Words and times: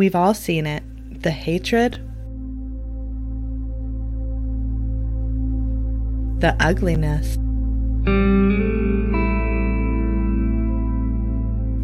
We've 0.00 0.16
all 0.16 0.32
seen 0.32 0.66
it 0.66 0.82
the 1.22 1.30
hatred, 1.30 1.96
the 6.40 6.56
ugliness, 6.58 7.34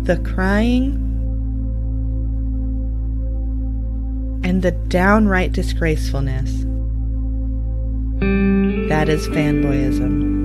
the 0.07 0.17
crying, 0.25 0.95
and 4.43 4.63
the 4.63 4.71
downright 4.89 5.53
disgracefulness. 5.53 6.65
That 8.89 9.11
is 9.11 9.29
fanboyism. 9.29 10.36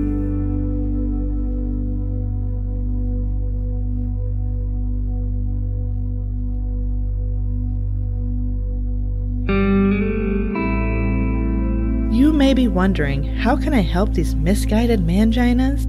Wondering, 12.72 13.24
how 13.24 13.56
can 13.56 13.74
I 13.74 13.82
help 13.82 14.14
these 14.14 14.34
misguided 14.34 15.00
manginas? 15.00 15.86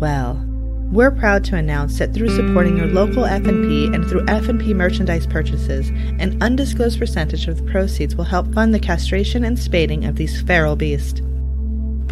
Well, 0.00 0.44
we're 0.90 1.10
proud 1.10 1.44
to 1.44 1.56
announce 1.56 1.98
that 1.98 2.12
through 2.12 2.28
supporting 2.36 2.76
your 2.76 2.86
local 2.86 3.24
F&P 3.24 3.86
and 3.86 4.06
through 4.06 4.26
F&P 4.28 4.74
merchandise 4.74 5.26
purchases, 5.26 5.88
an 6.18 6.36
undisclosed 6.42 6.98
percentage 6.98 7.48
of 7.48 7.56
the 7.56 7.70
proceeds 7.70 8.14
will 8.14 8.24
help 8.24 8.52
fund 8.52 8.74
the 8.74 8.78
castration 8.78 9.44
and 9.44 9.58
spading 9.58 10.04
of 10.04 10.16
these 10.16 10.42
feral 10.42 10.76
beasts. 10.76 11.22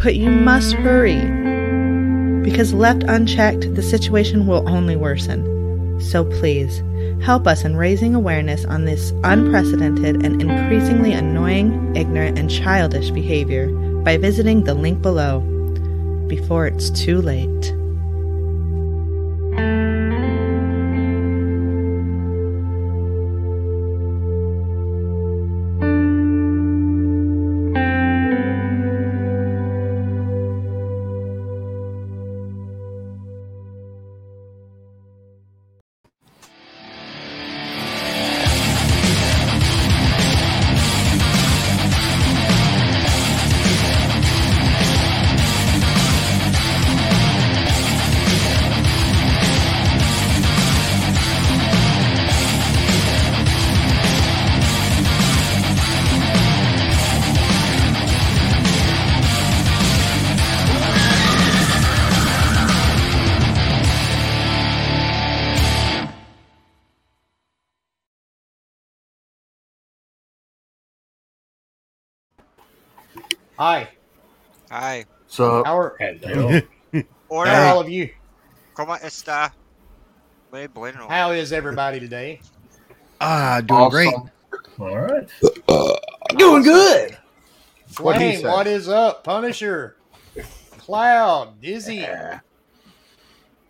But 0.03 0.15
you 0.15 0.31
must 0.31 0.73
hurry, 0.73 1.19
because 2.41 2.73
left 2.73 3.03
unchecked, 3.03 3.75
the 3.75 3.83
situation 3.83 4.47
will 4.47 4.67
only 4.67 4.95
worsen. 4.95 5.99
So 6.01 6.25
please, 6.25 6.81
help 7.21 7.47
us 7.47 7.63
in 7.63 7.75
raising 7.75 8.15
awareness 8.15 8.65
on 8.65 8.85
this 8.85 9.11
unprecedented 9.23 10.25
and 10.25 10.41
increasingly 10.41 11.13
annoying, 11.13 11.95
ignorant, 11.95 12.37
and 12.37 12.49
childish 12.49 13.11
behavior 13.11 13.67
by 14.03 14.17
visiting 14.17 14.63
the 14.63 14.73
link 14.73 15.01
below 15.01 15.41
before 16.27 16.65
it's 16.65 16.89
too 16.89 17.21
late. 17.21 17.80
Hi, 73.61 73.89
Hi. 74.71 75.05
So 75.27 75.63
how 75.63 75.77
are, 75.77 75.95
Hello. 75.99 76.61
Hola. 77.29 77.47
how 77.47 77.61
are 77.61 77.65
all 77.67 77.79
of 77.79 77.89
you? 77.89 78.09
¿Cómo 78.75 78.99
está? 78.99 79.51
Muy 80.51 80.65
bueno. 80.65 81.07
How 81.07 81.29
is 81.29 81.53
everybody 81.53 81.99
today? 81.99 82.41
Ah, 83.21 83.61
doing 83.63 83.89
great. 83.89 84.15
All 84.79 84.97
right. 84.97 85.29
doing 86.39 86.63
good. 86.63 87.15
What'd 87.99 88.19
he 88.19 88.29
Flame, 88.31 88.41
say? 88.41 88.47
what 88.47 88.65
is 88.65 88.89
up? 88.89 89.23
Punisher, 89.23 89.95
Cloud, 90.79 91.61
Dizzy. 91.61 92.03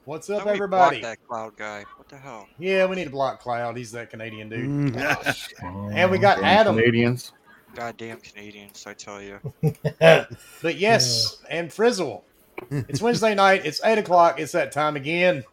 What's 0.05 0.29
up, 0.29 0.37
Somebody 0.37 0.55
everybody? 0.55 1.01
block 1.01 1.11
that 1.11 1.27
cloud 1.27 1.57
guy. 1.57 1.83
What 1.97 2.07
the 2.07 2.15
hell? 2.15 2.47
Yeah, 2.57 2.85
we 2.85 2.95
need 2.95 3.03
to 3.03 3.09
block 3.09 3.41
Cloud. 3.41 3.75
He's 3.75 3.91
that 3.91 4.09
Canadian 4.09 4.47
dude. 4.47 4.93
Mm. 4.93 5.91
And 5.93 6.09
we 6.09 6.17
got 6.17 6.41
Adam. 6.41 6.77
Canadians. 6.77 7.33
Goddamn 7.75 8.19
Canadians, 8.19 8.85
I 8.85 8.93
tell 8.93 9.21
you. 9.21 9.39
But 10.61 10.75
yes, 10.77 11.41
and 11.49 11.71
Frizzle. 11.71 12.23
It's 12.69 13.01
Wednesday 13.01 13.33
night. 13.33 13.65
It's 13.65 13.83
eight 13.83 13.97
o'clock. 13.97 14.39
It's 14.39 14.51
that 14.51 14.71
time 14.71 14.95
again, 14.95 15.43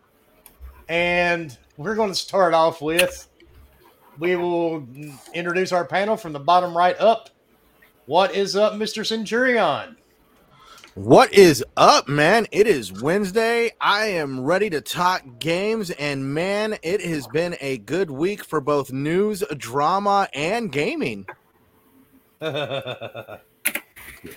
and 0.89 1.57
we're 1.77 1.95
going 1.95 2.11
to 2.11 2.15
start 2.15 2.53
off 2.55 2.83
with. 2.83 3.29
We 4.19 4.37
will 4.37 4.87
introduce 5.33 5.73
our 5.73 5.85
panel 5.85 6.17
from 6.17 6.33
the 6.33 6.41
bottom 6.41 6.77
right 6.77 6.99
up. 6.99 7.31
What 8.07 8.35
is 8.35 8.57
up, 8.57 8.75
Mister 8.75 9.05
Centurion? 9.05 9.97
What 10.95 11.33
is 11.33 11.65
up, 11.77 12.09
man? 12.09 12.47
It 12.51 12.67
is 12.67 12.93
Wednesday. 12.93 13.71
I 13.81 14.07
am 14.07 14.41
ready 14.41 14.69
to 14.71 14.81
talk 14.81 15.23
games, 15.39 15.91
and 15.91 16.35
man, 16.35 16.77
it 16.83 17.01
has 17.01 17.29
been 17.29 17.57
a 17.61 17.79
good 17.79 18.11
week 18.11 18.45
for 18.45 18.61
both 18.61 18.93
news, 18.93 19.45
drama, 19.57 20.29
and 20.35 20.73
gaming. 20.73 21.27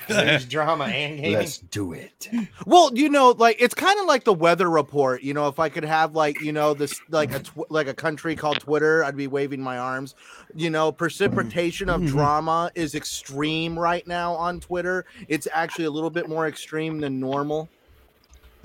There's 0.08 0.46
drama 0.46 0.86
and 0.86 1.18
gaming. 1.18 1.34
Let's 1.40 1.58
do 1.58 1.94
it. 1.94 2.30
Well, 2.66 2.92
you 2.94 3.10
know, 3.10 3.32
like 3.32 3.58
it's 3.60 3.74
kind 3.74 4.00
of 4.00 4.06
like 4.06 4.24
the 4.24 4.34
weather 4.34 4.70
report. 4.70 5.24
You 5.24 5.34
know, 5.34 5.48
if 5.48 5.60
I 5.60 5.70
could 5.70 5.86
have 5.86 6.16
like 6.16 6.42
you 6.42 6.52
know 6.52 6.74
this 6.74 7.00
like 7.10 7.34
a 7.34 7.40
tw- 7.40 7.70
like 7.70 7.88
a 7.88 7.94
country 7.94 8.36
called 8.36 8.60
Twitter, 8.60 9.04
I'd 9.04 9.18
be 9.18 9.28
waving 9.28 9.62
my 9.62 9.78
arms. 9.78 10.16
You 10.56 10.70
know, 10.70 10.92
precipitation 10.92 11.90
of 11.90 12.02
mm-hmm. 12.02 12.12
drama 12.12 12.72
is 12.76 12.96
extreme 12.96 13.78
right 13.78 14.06
now 14.08 14.34
on 14.34 14.60
Twitter. 14.60 15.06
It's 15.28 15.48
actually 15.52 15.86
a 15.86 15.92
little 15.92 16.10
bit 16.10 16.30
more 16.30 16.48
extreme 16.48 17.00
than 17.00 17.20
normal. 17.20 17.70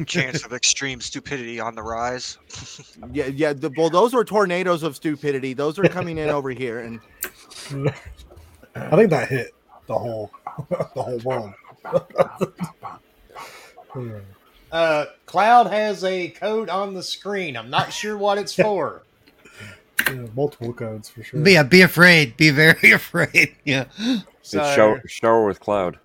Chance 0.05 0.45
of 0.45 0.53
extreme 0.53 1.01
stupidity 1.01 1.59
on 1.59 1.75
the 1.75 1.83
rise. 1.83 2.39
Yeah, 3.13 3.27
yeah. 3.27 3.53
The, 3.53 3.71
well, 3.77 3.91
those 3.91 4.15
were 4.15 4.25
tornadoes 4.25 4.83
of 4.83 4.97
stupidity. 4.97 5.53
Those 5.53 5.79
are 5.79 5.85
coming 5.85 6.19
in 6.19 6.29
over 6.29 6.51
here, 6.51 6.81
and 6.81 7.01
I 8.77 8.97
think 8.97 9.11
that 9.11 9.29
hit 9.29 9.53
the 9.87 9.99
whole 9.99 10.31
the 10.69 11.03
whole 11.03 11.19
world. 11.19 11.53
Yeah. 13.97 14.19
Uh, 14.73 15.07
Cloud 15.27 15.69
has 15.69 16.03
a 16.05 16.29
code 16.29 16.69
on 16.69 16.93
the 16.93 17.03
screen. 17.03 17.57
I'm 17.57 17.71
not 17.71 17.93
sure 17.93 18.19
what 18.19 18.37
it's 18.37 18.53
for. 18.53 19.05
Yeah, 20.07 20.27
multiple 20.35 20.73
codes 20.73 21.09
for 21.09 21.23
sure. 21.23 21.41
Be, 21.41 21.53
yeah, 21.53 21.63
be 21.63 21.83
afraid. 21.83 22.37
Be 22.37 22.51
very 22.51 22.91
afraid. 22.93 23.55
Yeah. 23.65 23.87
So, 24.43 24.61
it's 24.61 24.75
shower, 24.75 25.03
shower 25.07 25.47
with 25.47 25.61
cloud. 25.61 25.99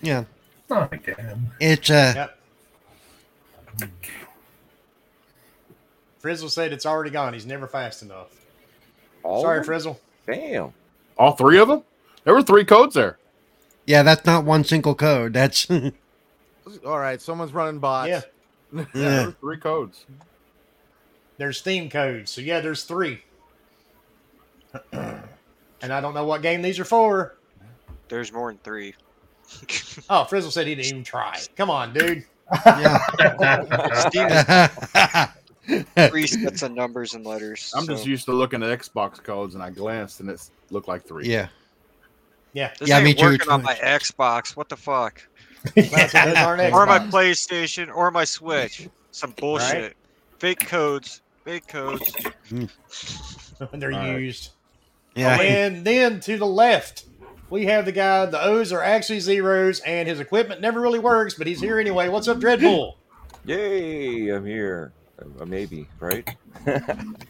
Yeah. 0.00 0.24
Not 0.68 0.92
again. 0.92 1.52
It's 1.60 1.90
uh 1.90 2.28
Yep. 3.80 3.90
Frizzle 6.18 6.48
said 6.48 6.72
it's 6.72 6.86
already 6.86 7.10
gone. 7.10 7.34
He's 7.34 7.46
never 7.46 7.68
fast 7.68 8.02
enough. 8.02 8.34
All 9.22 9.42
Sorry. 9.42 9.62
Frizzle. 9.62 10.00
Damn. 10.26 10.72
All 11.16 11.32
three 11.32 11.58
of 11.58 11.68
them? 11.68 11.82
There 12.28 12.34
were 12.34 12.42
three 12.42 12.66
codes 12.66 12.94
there. 12.94 13.16
yeah, 13.86 14.02
that's 14.02 14.26
not 14.26 14.44
one 14.44 14.62
single 14.62 14.94
code. 14.94 15.32
That's 15.32 15.66
all 16.84 16.98
right, 16.98 17.18
someone's 17.22 17.54
running 17.54 17.80
bots. 17.80 18.10
Yeah. 18.10 18.20
Yeah, 18.70 18.84
yeah. 18.94 19.30
three 19.40 19.56
codes. 19.56 20.04
There's 21.38 21.62
theme 21.62 21.88
codes. 21.88 22.30
So, 22.30 22.42
yeah, 22.42 22.60
there's 22.60 22.84
three. 22.84 23.22
and 24.92 25.22
I 25.82 26.02
don't 26.02 26.12
know 26.12 26.26
what 26.26 26.42
game 26.42 26.60
these 26.60 26.78
are 26.78 26.84
for. 26.84 27.36
There's 28.08 28.30
more 28.30 28.52
than 28.52 28.58
three. 28.58 28.94
Oh, 30.10 30.24
Frizzle 30.24 30.50
said 30.50 30.66
he 30.66 30.74
didn't 30.74 30.90
even 30.90 31.04
try. 31.04 31.40
Come 31.56 31.70
on, 31.70 31.94
dude. 31.94 32.24
Steam 34.10 34.28
is 34.28 36.08
three 36.10 36.26
sets 36.26 36.60
of 36.60 36.72
numbers 36.72 37.14
and 37.14 37.24
letters. 37.24 37.72
I'm 37.74 37.86
so 37.86 37.94
just 37.94 38.04
used 38.04 38.26
to 38.26 38.32
looking 38.32 38.62
at 38.62 38.78
Xbox 38.78 39.22
codes, 39.22 39.54
and 39.54 39.62
I 39.62 39.70
glanced, 39.70 40.20
and 40.20 40.28
it 40.28 40.46
looked 40.70 40.88
like 40.88 41.04
three. 41.04 41.26
yeah. 41.26 41.48
Yeah. 42.58 42.72
This 42.76 42.88
Yeah, 42.88 42.96
ain't 42.96 43.04
me 43.04 43.14
too, 43.14 43.24
working 43.24 43.50
on 43.50 43.62
my 43.62 43.76
Xbox. 43.76 44.56
What 44.56 44.68
the 44.68 44.76
fuck? 44.76 45.22
That's 45.76 46.12
what 46.12 46.24
those 46.24 46.36
aren't 46.38 46.72
Or 46.74 46.86
my 46.86 46.98
PlayStation 46.98 47.94
or 47.94 48.10
my 48.10 48.24
Switch. 48.24 48.88
Some 49.12 49.30
bullshit. 49.38 49.96
Fake 50.40 50.66
codes. 50.66 51.22
Fake 51.44 51.68
codes. 51.68 52.12
When 52.50 52.68
they're 53.80 53.92
All 53.92 53.98
right. 54.00 54.18
used. 54.20 54.50
Yeah. 55.14 55.40
And 55.40 55.84
then 55.84 56.18
to 56.20 56.36
the 56.36 56.46
left, 56.46 57.04
we 57.48 57.66
have 57.66 57.84
the 57.84 57.92
guy. 57.92 58.26
The 58.26 58.42
O's 58.44 58.72
are 58.72 58.82
actually 58.82 59.20
zeros, 59.20 59.78
and 59.80 60.08
his 60.08 60.18
equipment 60.18 60.60
never 60.60 60.80
really 60.80 60.98
works, 60.98 61.34
but 61.34 61.46
he's 61.46 61.60
here 61.60 61.78
anyway. 61.78 62.08
What's 62.08 62.26
up, 62.26 62.38
Dreadpool? 62.38 62.94
Yay, 63.44 64.30
I'm 64.30 64.44
here. 64.44 64.92
Uh, 65.40 65.44
maybe, 65.44 65.86
right? 66.00 66.28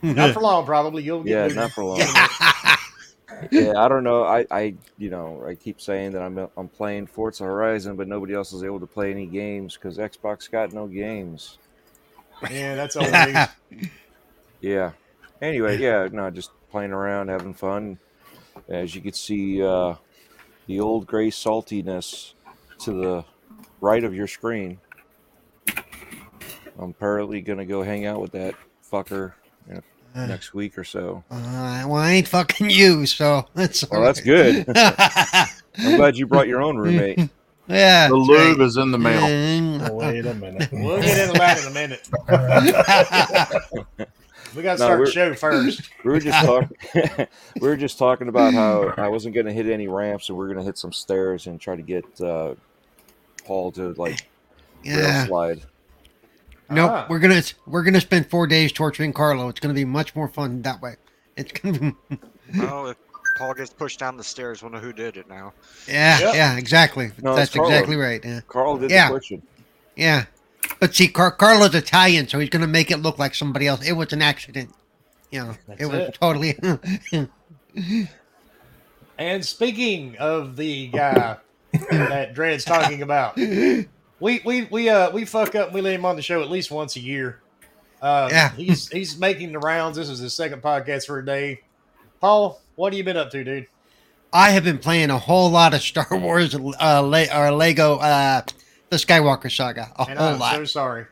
Not 0.02 0.32
for 0.32 0.40
long, 0.42 0.64
probably. 0.64 1.02
You'll 1.02 1.22
get 1.22 1.30
yeah, 1.32 1.42
moved. 1.44 1.56
not 1.56 1.70
for 1.72 1.84
long. 1.84 2.00
Yeah, 3.50 3.72
I 3.76 3.88
don't 3.88 4.04
know. 4.04 4.24
I, 4.24 4.46
I, 4.50 4.74
you 4.96 5.10
know, 5.10 5.44
I 5.46 5.54
keep 5.54 5.80
saying 5.80 6.12
that 6.12 6.22
I'm 6.22 6.48
I'm 6.56 6.68
playing 6.68 7.06
Forza 7.06 7.44
Horizon, 7.44 7.96
but 7.96 8.08
nobody 8.08 8.34
else 8.34 8.52
is 8.52 8.62
able 8.62 8.80
to 8.80 8.86
play 8.86 9.10
any 9.10 9.26
games 9.26 9.74
because 9.74 9.98
Xbox 9.98 10.50
got 10.50 10.72
no 10.72 10.86
games. 10.86 11.58
Yeah, 12.50 12.74
that's 12.74 12.96
old 12.96 13.10
news. 13.10 13.90
Yeah. 14.60 14.90
Anyway, 15.40 15.78
yeah, 15.78 16.08
no, 16.10 16.28
just 16.30 16.50
playing 16.68 16.90
around, 16.90 17.28
having 17.28 17.54
fun. 17.54 17.96
As 18.68 18.92
you 18.92 19.00
can 19.00 19.12
see, 19.12 19.62
uh, 19.62 19.94
the 20.66 20.80
old 20.80 21.06
gray 21.06 21.30
saltiness 21.30 22.32
to 22.80 22.92
the 22.92 23.24
right 23.80 24.02
of 24.02 24.14
your 24.16 24.26
screen. 24.26 24.80
I'm 26.76 26.90
apparently 26.90 27.40
gonna 27.40 27.66
go 27.66 27.84
hang 27.84 28.04
out 28.04 28.20
with 28.20 28.32
that 28.32 28.56
fucker 28.90 29.34
you 29.42 29.46
know, 29.46 29.47
next 30.14 30.54
week 30.54 30.76
or 30.78 30.84
so. 30.84 31.22
uh, 31.30 31.84
well, 31.86 31.96
I 31.96 32.12
ain't 32.12 32.28
fucking 32.28 32.70
you, 32.70 33.06
so 33.06 33.46
that's 33.54 33.88
Well, 33.90 34.02
that's 34.02 34.20
good. 34.20 34.64
I'm 34.76 35.96
glad 35.96 36.16
you 36.16 36.26
brought 36.26 36.48
your 36.48 36.60
own 36.62 36.76
roommate. 36.76 37.28
yeah. 37.68 38.08
The 38.08 38.16
lube 38.16 38.58
right. 38.58 38.66
is 38.66 38.76
in 38.76 38.90
the 38.90 38.98
mail. 38.98 39.22
Mm. 39.22 39.90
Wait 39.90 40.26
a 40.26 40.34
minute. 40.34 40.68
We'll 40.72 41.00
get 41.00 41.18
into 41.28 41.38
that 41.38 41.60
in 41.60 41.66
a 41.68 41.70
minute. 41.70 42.08
We 44.56 44.62
got 44.62 44.78
to 44.78 44.80
No, 44.80 44.86
start 44.86 45.04
the 45.04 45.10
show 45.12 45.34
first. 45.34 45.90
We 46.04 46.10
were 46.10 46.20
just 46.20 46.44
talking. 46.44 46.76
we 47.60 47.68
were 47.68 47.76
just 47.76 47.98
talking 47.98 48.28
about 48.28 48.54
how 48.54 48.94
I 48.96 49.08
wasn't 49.08 49.34
going 49.34 49.44
to 49.46 49.52
hit 49.52 49.66
any 49.66 49.88
ramps, 49.88 50.30
and 50.30 50.38
we 50.38 50.44
are 50.44 50.48
going 50.48 50.58
to 50.58 50.64
hit 50.64 50.78
some 50.78 50.90
stairs 50.90 51.46
and 51.46 51.60
try 51.60 51.76
to 51.76 51.82
get 51.82 52.04
uh, 52.20 52.54
Paul 53.44 53.72
to 53.72 53.92
like 53.92 54.26
rail 54.86 55.26
slide. 55.26 55.60
Nope. 56.70 56.90
Ah. 56.90 57.06
We're 57.08 57.18
gonna 57.18 57.42
we're 57.66 57.82
gonna 57.82 58.00
spend 58.00 58.28
four 58.28 58.46
days 58.46 58.72
torturing 58.72 59.12
Carlo. 59.12 59.48
It's 59.48 59.60
gonna 59.60 59.74
be 59.74 59.84
much 59.84 60.14
more 60.14 60.28
fun 60.28 60.62
that 60.62 60.80
way. 60.82 60.96
It's 61.36 61.52
gonna 61.52 61.78
be 61.78 61.96
Well, 62.58 62.88
if 62.88 62.96
Paul 63.38 63.54
gets 63.54 63.72
pushed 63.72 63.98
down 64.00 64.16
the 64.16 64.24
stairs, 64.24 64.62
we'll 64.62 64.72
know 64.72 64.78
who 64.78 64.92
did 64.92 65.16
it 65.16 65.28
now. 65.28 65.52
yeah 65.86 66.18
Yep. 66.20 66.34
yeah 66.34 66.56
exactly. 66.58 67.10
No, 67.22 67.34
That's 67.34 67.54
exactly 67.54 67.96
right. 67.96 68.22
Yeah 68.24 68.40
Carl 68.48 68.76
did 68.78 68.90
Yeah. 68.90 69.08
the 69.08 69.14
pushing. 69.14 69.42
yeah. 69.96 70.24
But 70.80 70.94
see, 70.94 71.08
Car- 71.08 71.32
Carlo's 71.32 71.74
Italian, 71.74 72.28
so 72.28 72.38
he's 72.38 72.50
gonna 72.50 72.66
make 72.66 72.90
it 72.90 72.98
look 72.98 73.18
like 73.18 73.34
somebody 73.34 73.66
else. 73.66 73.86
It 73.86 73.92
was 73.92 74.12
an 74.12 74.20
accident. 74.22 74.70
You 75.30 75.40
know, 75.40 75.54
That's 75.66 75.80
it 75.82 75.86
was 75.86 76.00
it. 76.08 76.18
totally. 76.20 77.28
And 79.18 79.44
speaking 79.44 80.16
of 80.18 80.56
the 80.56 80.88
guy 80.88 81.36
that 81.90 82.34
Dred's 82.34 82.64
talking 82.64 83.02
about, 83.02 83.36
we 84.20 84.40
we 84.44 84.64
we 84.64 84.88
uh 84.88 85.10
we 85.10 85.24
fuck 85.24 85.54
up. 85.54 85.66
and 85.68 85.74
We 85.74 85.80
let 85.80 85.94
him 85.94 86.04
on 86.04 86.16
the 86.16 86.22
show 86.22 86.42
at 86.42 86.50
least 86.50 86.70
once 86.70 86.96
a 86.96 87.00
year. 87.00 87.40
Uh, 88.00 88.28
Yeah. 88.30 88.52
he's 88.52 88.88
he's 88.88 89.18
making 89.18 89.52
the 89.52 89.58
rounds. 89.58 89.96
This 89.96 90.08
is 90.08 90.18
his 90.18 90.34
second 90.34 90.62
podcast 90.62 91.06
for 91.06 91.18
a 91.18 91.24
day. 91.24 91.60
Paul, 92.20 92.60
what 92.76 92.92
have 92.92 92.98
you 92.98 93.04
been 93.04 93.16
up 93.16 93.30
to, 93.32 93.44
dude? 93.44 93.66
I 94.32 94.50
have 94.50 94.64
been 94.64 94.78
playing 94.78 95.10
a 95.10 95.18
whole 95.18 95.50
lot 95.50 95.72
of 95.74 95.80
Star 95.82 96.06
Wars 96.10 96.54
uh, 96.54 97.00
Le- 97.00 97.34
or 97.34 97.50
Lego 97.52 97.96
uh, 97.96 98.42
the 98.90 98.96
Skywalker 98.96 99.50
Saga. 99.54 99.92
A 99.98 100.02
And 100.08 100.18
whole 100.18 100.28
I'm 100.34 100.38
lot. 100.38 100.54
so 100.56 100.64
sorry. 100.64 101.06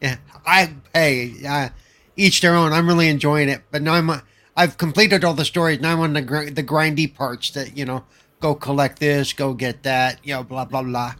Yeah, 0.00 0.16
I 0.46 0.74
hey, 0.94 1.32
uh, 1.48 1.68
each 2.16 2.40
their 2.40 2.54
own. 2.54 2.72
I'm 2.72 2.86
really 2.86 3.08
enjoying 3.08 3.48
it, 3.48 3.62
but 3.70 3.82
now 3.82 3.94
I'm 3.94 4.10
uh, 4.10 4.20
I've 4.56 4.78
completed 4.78 5.24
all 5.24 5.34
the 5.34 5.44
stories. 5.44 5.80
Now 5.80 5.92
I'm 5.92 6.00
on 6.00 6.12
the 6.14 6.22
gr- 6.22 6.50
the 6.50 6.62
grindy 6.62 7.12
parts 7.12 7.50
that 7.50 7.76
you 7.76 7.84
know, 7.84 8.04
go 8.40 8.54
collect 8.54 8.98
this, 9.00 9.32
go 9.32 9.52
get 9.54 9.82
that, 9.84 10.18
you 10.24 10.34
know, 10.34 10.42
blah 10.42 10.64
blah 10.64 10.82
blah, 10.82 11.14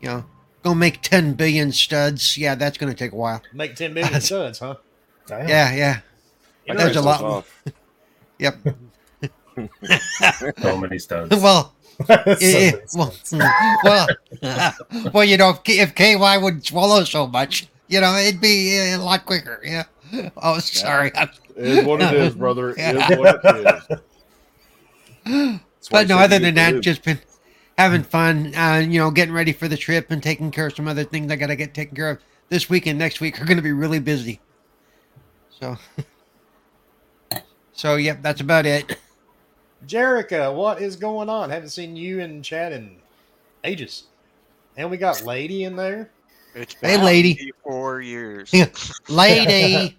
you 0.00 0.08
know, 0.08 0.24
go 0.62 0.74
make 0.74 1.02
ten 1.02 1.34
billion 1.34 1.72
studs. 1.72 2.36
Yeah, 2.38 2.54
that's 2.54 2.78
gonna 2.78 2.94
take 2.94 3.12
a 3.12 3.16
while. 3.16 3.42
Make 3.52 3.76
ten 3.76 3.94
million 3.94 4.20
studs, 4.20 4.58
huh? 4.58 4.76
Damn. 5.26 5.48
Yeah, 5.48 5.74
yeah, 5.74 6.00
You 6.66 6.74
There's 6.76 6.96
a 6.96 7.02
lot- 7.02 7.46
yep. 8.38 8.56
So 10.62 10.78
many 10.78 10.98
studs. 10.98 11.36
well, 11.42 11.74
yeah, 12.08 12.16
many 12.26 12.72
well, 12.94 13.10
studs. 13.10 13.34
well, 13.84 14.08
well, 15.12 15.24
you 15.24 15.36
know, 15.36 15.50
if, 15.50 15.58
if 15.68 15.94
KY 15.94 16.38
would 16.38 16.64
swallow 16.64 17.04
so 17.04 17.26
much, 17.26 17.68
you 17.88 18.00
know, 18.00 18.16
it'd 18.16 18.40
be 18.40 18.78
uh, 18.78 18.96
a 18.96 19.02
lot 19.02 19.26
quicker. 19.26 19.60
Yeah. 19.62 19.84
Oh, 20.36 20.58
sorry. 20.60 21.12
It 21.14 21.30
is 21.56 21.84
what 21.84 22.00
it 22.00 22.14
is, 22.14 22.34
brother. 22.34 22.70
It 22.70 22.78
Yeah. 22.78 23.12
is 23.12 23.18
what 23.18 23.40
it 23.44 23.90
is. 23.90 24.00
That's 25.24 25.88
but 25.90 26.08
no, 26.08 26.18
other 26.18 26.38
than 26.38 26.54
that, 26.54 26.80
just 26.80 27.02
been 27.04 27.18
having 27.80 28.02
fun. 28.04 28.54
Uh, 28.54 28.84
you 28.86 28.98
know, 29.00 29.10
getting 29.10 29.34
ready 29.34 29.52
for 29.52 29.66
the 29.68 29.76
trip 29.76 30.10
and 30.10 30.22
taking 30.22 30.50
care 30.50 30.66
of 30.66 30.74
some 30.76 30.86
other 30.86 31.04
things 31.04 31.32
I 31.32 31.36
got 31.36 31.46
to 31.48 31.56
get 31.56 31.74
taken 31.74 31.96
care 31.96 32.10
of 32.10 32.18
this 32.50 32.68
week 32.68 32.86
and 32.86 32.98
next 32.98 33.20
week 33.20 33.40
are 33.40 33.44
going 33.46 33.56
to 33.56 33.62
be 33.62 33.72
really 33.72 33.98
busy. 34.00 34.40
So, 35.48 35.76
so 37.72 37.96
yep, 37.96 38.22
that's 38.22 38.40
about 38.40 38.66
it. 38.66 38.98
Jerica, 39.86 40.54
what 40.54 40.82
is 40.82 40.96
going 40.96 41.28
on? 41.30 41.50
Haven't 41.50 41.70
seen 41.70 41.96
you 41.96 42.20
and 42.20 42.44
Chad 42.44 42.72
in 42.72 43.02
ages. 43.64 44.04
And 44.76 44.90
we 44.90 44.98
got 44.98 45.24
Lady 45.24 45.64
in 45.64 45.76
there. 45.76 46.12
It's 46.54 46.74
Hey, 46.82 46.96
been 46.96 47.02
lady. 47.02 47.42
four 47.64 48.00
years. 48.00 48.62
Lady, 49.08 49.98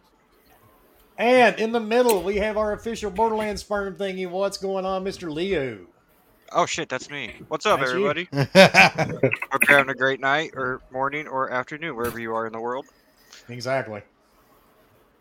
And 1.18 1.60
in 1.60 1.72
the 1.72 1.80
middle, 1.80 2.24
we 2.24 2.38
have 2.38 2.58
our 2.58 2.74
official 2.74 3.12
Borderlands 3.12 3.62
sperm 3.62 3.96
thingy. 3.96 4.30
What's 4.30 4.58
going 4.58 4.86
on, 4.86 5.04
Mr. 5.04 5.32
Leo? 5.32 5.88
Oh 6.54 6.66
shit, 6.66 6.90
that's 6.90 7.10
me. 7.10 7.36
What's 7.48 7.66
up, 7.66 7.80
That's 7.80 7.92
everybody? 7.92 8.28
Hope 8.34 8.50
you're 8.54 9.78
having 9.78 9.90
a 9.90 9.96
great 9.96 10.20
night, 10.20 10.52
or 10.56 10.82
morning, 10.92 11.28
or 11.28 11.50
afternoon, 11.50 11.96
wherever 11.96 12.20
you 12.20 12.36
are 12.36 12.46
in 12.46 12.52
the 12.54 12.60
world. 12.60 12.86
Exactly. 13.48 14.02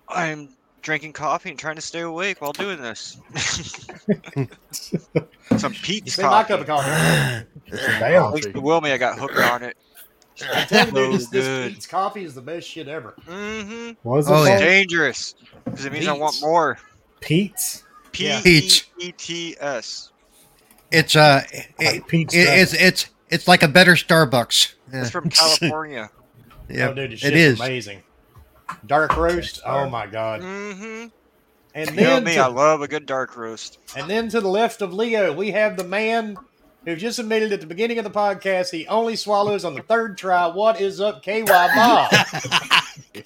I'm 0.08 0.48
drinking 0.82 1.12
coffee 1.12 1.50
and 1.50 1.58
trying 1.58 1.76
to 1.76 1.82
stay 1.82 2.00
awake 2.00 2.40
while 2.42 2.52
doing 2.52 2.80
this. 2.80 3.18
Some 4.72 5.72
You 5.72 5.78
Peet's 5.82 6.18
my 6.18 6.24
coffee. 6.24 6.48
cup 6.48 6.60
of 6.60 6.66
coffee. 6.66 7.46
Damn. 7.70 8.32
Thanks 8.32 8.46
to 8.46 8.52
Wilmy, 8.54 8.92
I 8.92 8.98
got 8.98 9.18
hooked 9.18 9.36
on 9.36 9.62
it. 9.62 9.76
I'm 10.52 10.66
telling 10.66 10.94
you, 10.96 11.10
dude, 11.12 11.20
this, 11.20 11.28
this. 11.28 11.72
Peet's 11.74 11.86
coffee 11.86 12.24
is 12.24 12.34
the 12.34 12.40
best 12.40 12.66
shit 12.66 12.88
ever. 12.88 13.14
Mm-hmm. 13.26 13.90
What 14.02 14.18
is 14.18 14.28
it 14.28 14.32
Oh, 14.32 14.44
yeah. 14.44 14.58
Dangerous, 14.58 15.34
because 15.64 15.84
it 15.84 15.92
means 15.92 16.08
I 16.08 16.12
want 16.12 16.36
more. 16.40 16.78
Peet's? 17.20 17.84
P 18.12 18.24
Yeah. 18.26 18.40
E 18.40 18.42
Peet's. 18.42 18.84
E 18.98 19.12
T 19.12 19.56
S. 19.60 20.09
it's 20.90 21.16
uh, 21.16 21.42
it, 21.52 21.68
Like 21.78 22.12
it- 22.12 22.34
it's 22.34 22.74
it's 22.74 23.06
it's 23.28 23.48
like 23.48 23.62
a 23.62 23.68
better 23.68 23.92
Starbucks. 23.92 24.74
Yeah. 24.92 25.00
It's 25.02 25.10
from 25.10 25.28
California. 25.30 26.10
oh, 26.70 26.94
dude, 26.94 27.12
this 27.12 27.12
it 27.12 27.18
shit's 27.18 27.36
is. 27.36 27.60
amazing. 27.60 28.02
Dark 28.86 29.16
roast. 29.16 29.60
Oh 29.66 29.88
my 29.88 30.06
god. 30.06 30.40
mm-hmm. 30.42 31.06
And 31.74 31.90
You 31.90 31.96
know 31.96 32.02
then 32.14 32.24
me, 32.24 32.34
to- 32.34 32.40
I 32.40 32.46
love 32.46 32.82
a 32.82 32.88
good 32.88 33.06
dark 33.06 33.36
roast. 33.36 33.78
And 33.96 34.08
then 34.10 34.28
to 34.30 34.40
the 34.40 34.48
left 34.48 34.82
of 34.82 34.92
Leo, 34.92 35.32
we 35.32 35.50
have 35.52 35.76
the 35.76 35.84
man 35.84 36.36
who 36.84 36.96
just 36.96 37.18
admitted 37.18 37.52
at 37.52 37.60
the 37.60 37.66
beginning 37.66 37.98
of 37.98 38.04
the 38.04 38.10
podcast 38.10 38.70
he 38.72 38.86
only 38.88 39.14
swallows 39.14 39.64
on 39.64 39.74
the 39.74 39.82
third 39.82 40.16
try. 40.18 40.46
What 40.48 40.80
is 40.80 41.00
up, 41.00 41.22
KY 41.22 41.42
Bob? 41.44 42.10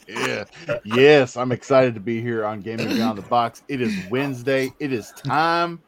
Yeah. 0.08 0.44
Yes, 0.84 1.36
I'm 1.36 1.52
excited 1.52 1.94
to 1.94 2.00
be 2.00 2.20
here 2.20 2.44
on 2.46 2.60
Gaming 2.60 2.88
Beyond 2.88 3.18
the 3.18 3.22
Box. 3.22 3.62
It 3.68 3.80
is 3.82 3.92
Wednesday. 4.08 4.72
It 4.80 4.92
is 4.92 5.12
time. 5.12 5.80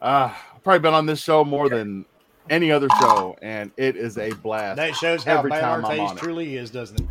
Uh, 0.00 0.34
I've 0.34 0.51
probably 0.62 0.80
been 0.80 0.94
on 0.94 1.06
this 1.06 1.20
show 1.20 1.44
more 1.44 1.68
than 1.68 2.04
any 2.50 2.70
other 2.72 2.88
show, 3.00 3.36
and 3.42 3.70
it 3.76 3.96
is 3.96 4.18
a 4.18 4.32
blast. 4.34 4.76
that 4.76 4.94
shows 4.96 5.24
how 5.24 5.38
Every 5.38 5.50
bad 5.50 5.60
time 5.60 5.84
our 5.84 5.92
I'm 5.92 6.00
on 6.00 6.08
taste 6.08 6.22
it. 6.22 6.24
truly 6.24 6.56
is, 6.56 6.70
doesn't 6.70 7.00
it? 7.00 7.06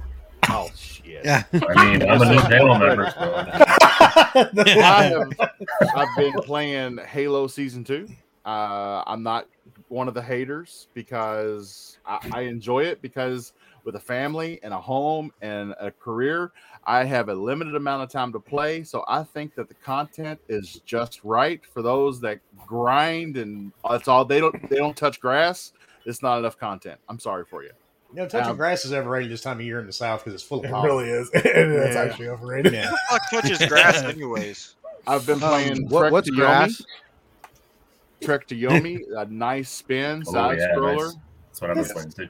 Oh 0.50 0.70
shit! 0.76 1.24
Yeah. 1.24 1.44
I 1.54 1.86
mean, 1.98 2.10
I'm 2.10 2.22
a 2.22 2.30
new 2.34 2.42
channel 2.42 2.78
member, 2.78 3.12
so 3.12 3.34
I 3.46 5.12
have, 5.14 5.52
I've 5.96 6.18
been 6.18 6.34
playing 6.44 6.98
Halo 6.98 7.48
Season 7.48 7.84
2. 7.84 8.08
Uh, 8.46 9.04
I'm 9.06 9.22
not 9.24 9.48
one 9.90 10.08
of 10.08 10.14
the 10.14 10.22
haters 10.22 10.88
because 10.94 11.98
I, 12.06 12.20
I 12.32 12.42
enjoy 12.42 12.84
it 12.86 13.02
because 13.02 13.54
with 13.84 13.96
a 13.96 14.00
family 14.00 14.60
and 14.64 14.74
a 14.74 14.80
home 14.82 15.32
and 15.42 15.76
a 15.80 15.92
career, 15.92 16.52
I 16.84 17.04
have 17.04 17.30
a 17.30 17.34
limited 17.36 17.76
amount 17.76 18.04
of 18.04 18.10
time 18.10 18.32
to 18.34 18.40
play. 18.40 18.84
So 18.84 19.04
I 19.08 19.24
think 19.24 19.54
that 19.56 19.68
the 19.68 19.76
content 19.76 20.40
is 20.50 20.82
just 20.86 21.24
right 21.24 21.62
for 21.66 21.82
those 21.82 22.20
that 22.22 22.40
grind 22.66 23.38
and 23.38 23.72
that's 23.90 24.08
all 24.08 24.26
they 24.26 24.40
don't 24.40 24.70
they 24.70 24.78
don't 24.78 24.98
touch 24.98 25.20
grass. 25.20 25.74
It's 26.06 26.24
not 26.24 26.40
enough 26.40 26.58
content. 26.58 27.00
I'm 27.08 27.20
sorry 27.20 27.46
for 27.46 27.62
you. 27.64 27.70
You 28.14 28.18
know, 28.24 28.28
touching 28.28 28.50
Um, 28.52 28.58
grass 28.58 28.84
is 28.84 28.92
overrated 28.94 29.32
this 29.32 29.42
time 29.42 29.60
of 29.60 29.66
year 29.66 29.80
in 29.80 29.86
the 29.86 29.94
South 29.94 30.22
because 30.22 30.34
it's 30.34 30.44
full 30.44 30.60
of 30.60 30.66
It 30.66 30.72
pollen. 30.72 30.86
really 30.88 31.10
is. 31.10 31.30
It 31.36 31.46
is 31.46 31.96
Yeah. 31.96 32.02
actually 32.02 32.28
overrated. 32.30 32.74
Yeah. 32.74 32.92
Fuck 33.10 33.22
touches 33.30 33.66
grass 33.68 34.02
anyways. 34.04 34.76
I've 35.08 35.26
been 35.28 35.40
playing 35.40 35.88
what- 35.88 36.00
Trek 36.02 36.12
what's 36.12 36.30
to 36.30 36.36
grass? 36.36 36.82
Yomi. 36.82 38.26
Trek 38.26 38.48
to 38.48 38.56
Yomi, 38.56 39.00
a 39.18 39.26
nice 39.26 39.70
spin, 39.70 40.24
Oh, 40.28 40.32
side 40.34 40.60
yeah, 40.60 40.76
scroller. 40.76 40.98
nice. 41.06 41.16
that's 41.48 41.62
what 41.62 41.70
I've 41.72 41.76
been 41.78 41.86
playing 41.86 42.12
too. 42.12 42.28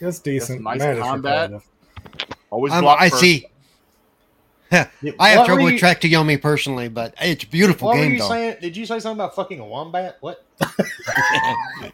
It's 0.00 0.18
decent. 0.20 0.62
nice 0.62 0.78
Man, 0.78 0.98
combat. 1.00 1.50
repetitive. 1.52 1.68
Always 2.50 2.72
Um, 2.72 2.86
I 2.86 3.08
first. 3.08 3.20
see. 3.20 3.46
I 5.18 5.28
have 5.30 5.46
trouble 5.46 5.62
you- 5.62 5.72
with 5.72 5.78
Trek 5.78 6.00
to 6.02 6.08
Yomi 6.08 6.40
personally, 6.40 6.88
but 6.88 7.14
it's 7.20 7.44
a 7.44 7.46
beautiful 7.46 7.88
What 7.88 7.96
were 7.98 8.02
game 8.02 8.12
you 8.14 8.18
though. 8.20 8.28
saying? 8.28 8.56
Did 8.60 8.76
you 8.76 8.86
say 8.86 8.98
something 9.00 9.20
about 9.20 9.34
fucking 9.34 9.60
a 9.60 9.64
wombat? 9.66 10.18
What? 10.20 10.44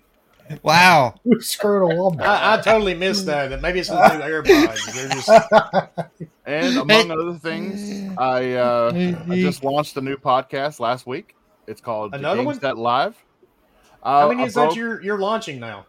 Wow. 0.62 1.14
Who 1.24 1.38
screwed 1.40 1.92
a 1.92 1.94
wombat? 1.96 2.26
I, 2.26 2.54
I 2.54 2.60
totally 2.62 2.94
missed 2.94 3.26
that. 3.26 3.50
That 3.50 3.60
Maybe 3.60 3.80
it's 3.80 3.90
the 3.90 4.16
new 4.16 4.24
AirPods. 4.24 5.12
Just 5.12 6.28
And 6.46 6.78
among 6.78 7.10
other 7.10 7.34
things, 7.38 8.10
I 8.16 8.52
uh, 8.54 8.92
I 9.28 9.40
just 9.42 9.62
launched 9.62 9.96
a 9.98 10.00
new 10.00 10.16
podcast 10.16 10.80
last 10.80 11.06
week. 11.06 11.34
It's 11.66 11.82
called 11.82 12.14
Another 12.14 12.38
the 12.40 12.44
one? 12.46 12.54
Game 12.54 12.60
Set 12.62 12.78
Live. 12.78 13.14
Uh, 14.02 14.20
how 14.22 14.28
many 14.28 14.42
I 14.42 14.46
is 14.46 14.54
that 14.54 14.74
you're 14.74 15.02
you're 15.02 15.18
launching 15.18 15.60
now? 15.60 15.84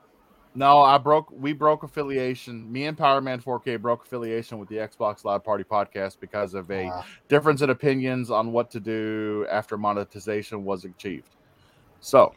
No, 0.55 0.81
I 0.81 0.97
broke. 0.97 1.31
We 1.31 1.53
broke 1.53 1.83
affiliation. 1.83 2.69
Me 2.71 2.87
and 2.87 2.97
Power 2.97 3.21
Man 3.21 3.39
4K 3.39 3.79
broke 3.79 4.03
affiliation 4.05 4.57
with 4.57 4.67
the 4.67 4.77
Xbox 4.77 5.23
Live 5.23 5.43
Party 5.43 5.63
podcast 5.63 6.19
because 6.19 6.55
of 6.55 6.69
a 6.71 6.89
Ah. 6.91 7.05
difference 7.27 7.61
in 7.61 7.69
opinions 7.69 8.31
on 8.31 8.51
what 8.51 8.71
to 8.71 8.79
do 8.79 9.45
after 9.49 9.77
monetization 9.77 10.65
was 10.65 10.85
achieved. 10.85 11.35
So, 12.01 12.33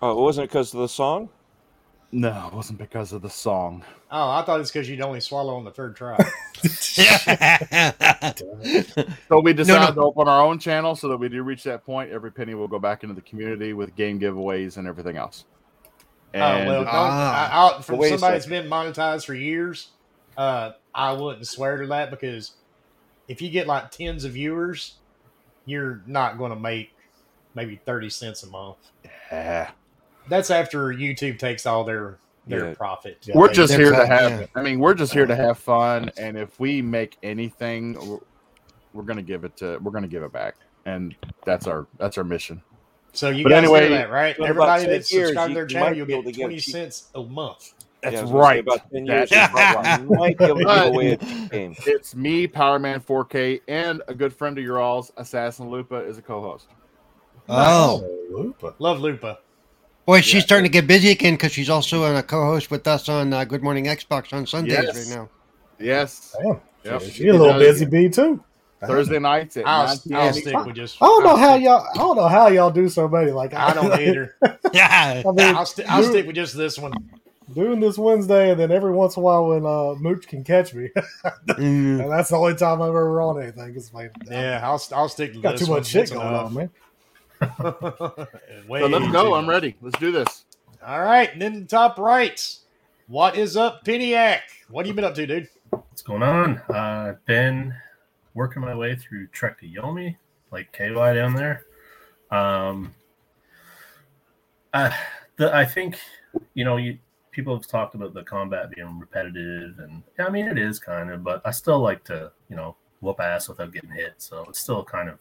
Oh, 0.00 0.22
wasn't 0.22 0.44
it 0.44 0.50
because 0.50 0.72
of 0.72 0.80
the 0.80 0.88
song? 0.88 1.28
no, 2.12 2.46
it 2.46 2.54
wasn't 2.54 2.78
because 2.78 3.12
of 3.12 3.22
the 3.22 3.28
song. 3.28 3.82
Oh, 4.10 4.30
I 4.30 4.42
thought 4.42 4.60
it's 4.60 4.70
because 4.70 4.88
you'd 4.88 5.00
only 5.02 5.20
swallow 5.20 5.56
on 5.56 5.64
the 5.64 5.70
third 5.72 5.96
try. 5.96 6.16
So 9.28 9.40
we 9.40 9.52
decided 9.52 9.94
no. 9.96 10.02
to 10.02 10.06
open 10.08 10.28
our 10.28 10.42
own 10.42 10.58
channel 10.58 10.96
so 10.96 11.08
that 11.08 11.16
we 11.16 11.28
do 11.28 11.42
reach 11.42 11.64
that 11.64 11.84
point. 11.84 12.10
Every 12.10 12.32
penny 12.32 12.54
will 12.54 12.68
go 12.68 12.78
back 12.78 13.02
into 13.02 13.14
the 13.14 13.20
community 13.20 13.72
with 13.72 13.94
game 13.96 14.18
giveaways 14.18 14.76
and 14.76 14.86
everything 14.88 15.16
else. 15.16 15.44
Oh 16.34 16.38
well, 16.38 16.84
don't, 16.84 16.86
Ah. 16.88 17.48
I, 17.50 17.56
I'll, 17.56 17.82
from 17.82 17.96
somebody 18.02 18.18
that's 18.18 18.46
been 18.46 18.68
monetized 18.68 19.24
for 19.26 19.34
years, 19.34 19.88
uh, 20.36 20.72
I 20.94 21.12
wouldn't 21.12 21.46
swear 21.46 21.78
to 21.78 21.86
that 21.88 22.10
because 22.10 22.52
if 23.28 23.40
you 23.42 23.50
get 23.50 23.66
like 23.66 23.90
tens 23.90 24.24
of 24.24 24.32
viewers, 24.32 24.94
you're 25.64 26.02
not 26.06 26.38
going 26.38 26.50
to 26.52 26.58
make 26.58 26.90
maybe 27.54 27.76
thirty 27.84 28.10
cents 28.10 28.42
a 28.42 28.46
month. 28.48 28.78
yeah. 29.32 29.70
That's 30.28 30.50
after 30.50 30.88
YouTube 30.88 31.38
takes 31.38 31.64
all 31.66 31.84
their 31.84 32.18
their 32.46 32.68
Yeah. 32.68 32.74
profit. 32.74 33.26
we're 33.34 33.48
They- 33.48 33.54
just 33.54 33.74
here 33.74 33.90
to 33.90 34.06
have 34.06 34.30
yeah. 34.40 34.46
i 34.54 34.62
mean 34.62 34.78
we're 34.78 34.94
just 34.94 35.12
here 35.12 35.26
to 35.26 35.36
have 35.36 35.58
fun 35.58 36.10
and 36.16 36.38
if 36.38 36.58
we 36.58 36.80
make 36.80 37.18
anything 37.22 37.92
we're, 38.08 38.18
we're 38.94 39.02
gonna 39.02 39.20
give 39.22 39.44
it 39.44 39.54
to 39.58 39.76
we're 39.82 39.92
gonna 39.92 40.08
give 40.08 40.22
it 40.22 40.32
back 40.32 40.54
and 40.86 41.14
that's 41.44 41.66
our 41.66 41.86
that's 41.98 42.16
our 42.16 42.24
mission 42.24 42.62
So 43.18 43.30
you 43.30 43.42
But 43.42 43.48
guys 43.50 43.58
anyway, 43.64 43.88
know 43.88 43.96
that, 43.96 44.10
right? 44.10 44.36
Everybody 44.40 44.84
10 44.84 44.92
that's 44.92 45.12
years, 45.12 45.28
subscribed 45.30 45.48
to 45.48 45.50
you- 45.50 45.54
their 45.56 45.64
you 45.64 45.68
channel, 45.68 45.88
might 45.88 45.96
you'll 45.96 46.06
get 46.06 46.24
to 46.24 46.32
give 46.32 46.40
twenty 46.42 46.60
cheap- 46.60 46.72
cents 46.72 47.08
a 47.16 47.22
month. 47.24 47.72
that's 48.00 48.12
Yeah, 48.14 48.20
I 48.20 48.22
was 48.22 48.30
gonna 48.30 48.42
say 48.44 48.48
right 48.48 48.60
About 48.60 48.90
10 48.92 49.06
years, 49.06 49.30
That's 49.30 50.02
you 50.02 50.08
might 50.10 50.38
be 50.38 50.44
able 50.44 50.58
to 50.58 50.64
But- 50.64 50.84
give 50.84 50.94
away 50.94 51.10
a 51.12 51.16
cheap 51.16 51.50
game. 51.50 51.74
it's 51.86 52.14
me 52.14 52.46
power 52.46 52.78
man 52.78 53.00
4k 53.00 53.60
and 53.66 54.02
a 54.06 54.14
good 54.14 54.32
friend 54.32 54.56
of 54.56 54.62
your 54.62 54.78
all's 54.78 55.10
assassin 55.16 55.68
lupa 55.68 55.96
is 55.96 56.16
a 56.16 56.22
co-host 56.22 56.66
Oh. 57.48 58.04
Lupa. 58.30 58.74
Love 58.78 59.00
Lupa. 59.00 59.38
Boy, 60.06 60.20
she's 60.20 60.44
starting 60.44 60.64
to 60.64 60.68
get 60.70 60.86
busy 60.86 61.10
again 61.10 61.34
because 61.34 61.50
she's 61.50 61.68
also 61.70 62.04
a 62.14 62.22
co-host 62.22 62.70
with 62.70 62.86
us 62.86 63.08
on 63.08 63.32
uh, 63.32 63.44
Good 63.44 63.62
Morning 63.64 63.86
Xbox 63.86 64.32
on 64.32 64.46
Sundays 64.46 64.74
Yes. 64.80 65.10
right 65.10 65.16
now. 65.18 65.28
yes 65.80 66.36
Damn. 66.40 66.60
Yep. 66.84 67.02
She, 67.02 67.10
she 67.10 67.28
a 67.28 67.32
little 67.34 67.58
busy 67.58 67.84
bee 67.84 68.08
too. 68.10 68.42
Thursday 68.86 69.18
nights 69.18 69.56
at 69.56 69.66
I'll, 69.66 69.86
9 70.06 70.20
I'll 70.20 70.32
stick 70.32 70.64
with 70.66 70.76
just. 70.76 70.96
I 71.02 71.06
don't 71.06 71.24
know 71.24 71.30
I'll 71.30 71.36
how 71.36 71.54
stick- 71.56 71.64
y'all. 71.64 71.86
I 71.94 71.98
don't 71.98 72.16
know 72.16 72.28
how 72.28 72.48
y'all 72.48 72.70
do 72.70 72.88
so 72.88 73.08
many. 73.08 73.30
Like 73.32 73.54
I 73.54 73.74
don't 73.74 73.92
either. 74.00 74.36
Yeah. 74.72 75.22
I 75.26 75.30
mean, 75.32 75.54
I'll, 75.56 75.64
sti- 75.66 75.84
I'll 75.88 76.02
do- 76.02 76.08
stick 76.10 76.26
with 76.26 76.36
just 76.36 76.56
this 76.56 76.78
one. 76.78 76.92
doing 77.54 77.80
this 77.80 77.96
Wednesday, 77.96 78.50
and 78.50 78.60
then 78.60 78.70
every 78.70 78.92
once 78.92 79.16
in 79.16 79.20
a 79.22 79.24
while 79.24 79.48
when 79.48 79.64
uh, 79.64 79.94
Mooch 79.98 80.28
can 80.28 80.44
catch 80.44 80.74
me, 80.74 80.90
Mm. 81.48 82.02
and 82.02 82.10
that's 82.12 82.28
the 82.28 82.36
only 82.36 82.54
time 82.54 82.82
I've 82.82 82.88
ever 82.90 83.20
on 83.22 83.42
anything. 83.42 83.72
Cause 83.74 83.92
like, 83.94 84.12
Yeah, 84.30 84.60
I'll, 84.62 84.78
st- 84.78 84.98
I'll 84.98 85.08
stick 85.08 85.32
to 85.32 85.40
got 85.40 85.52
this 85.58 85.66
too 85.66 85.72
much 85.72 85.86
shit 85.86 86.10
going 86.12 86.26
enough. 86.28 86.46
on, 86.46 86.54
man. 86.54 86.70
So 87.58 88.86
let's 88.86 89.12
go 89.12 89.34
i'm 89.34 89.48
ready 89.48 89.76
let's 89.80 89.98
do 89.98 90.10
this 90.12 90.44
All 90.86 91.00
right, 91.00 91.32
and 91.32 91.40
then 91.40 91.66
top 91.66 91.98
right. 91.98 92.56
What 93.06 93.36
is 93.38 93.56
up, 93.56 93.84
Piniac? 93.84 94.40
What 94.68 94.84
have 94.84 94.88
you 94.88 94.94
been 94.94 95.04
up 95.04 95.14
to, 95.14 95.26
dude? 95.26 95.48
What's 95.70 96.02
going 96.02 96.22
on? 96.22 96.58
Uh, 96.68 96.74
I've 97.14 97.24
been 97.26 97.74
working 98.38 98.62
my 98.62 98.74
way 98.74 98.94
through 98.94 99.26
Trek 99.28 99.58
to 99.60 99.66
Yomi, 99.68 100.16
like 100.52 100.70
KY 100.72 101.12
down 101.12 101.34
there. 101.34 101.64
Um, 102.30 102.94
uh, 104.72 104.90
the, 105.36 105.54
I 105.54 105.64
think, 105.64 105.98
you 106.54 106.64
know, 106.64 106.76
you, 106.76 106.98
people 107.32 107.56
have 107.56 107.66
talked 107.66 107.96
about 107.96 108.14
the 108.14 108.22
combat 108.22 108.70
being 108.70 108.98
repetitive, 108.98 109.80
and 109.80 110.02
yeah, 110.18 110.26
I 110.26 110.30
mean, 110.30 110.46
it 110.46 110.56
is 110.56 110.78
kind 110.78 111.10
of, 111.10 111.24
but 111.24 111.42
I 111.44 111.50
still 111.50 111.80
like 111.80 112.04
to, 112.04 112.30
you 112.48 112.54
know, 112.54 112.76
whoop 113.00 113.18
ass 113.20 113.48
without 113.48 113.72
getting 113.72 113.90
hit. 113.90 114.14
So 114.18 114.46
it's 114.48 114.60
still 114.60 114.84
kind 114.84 115.08
of, 115.08 115.18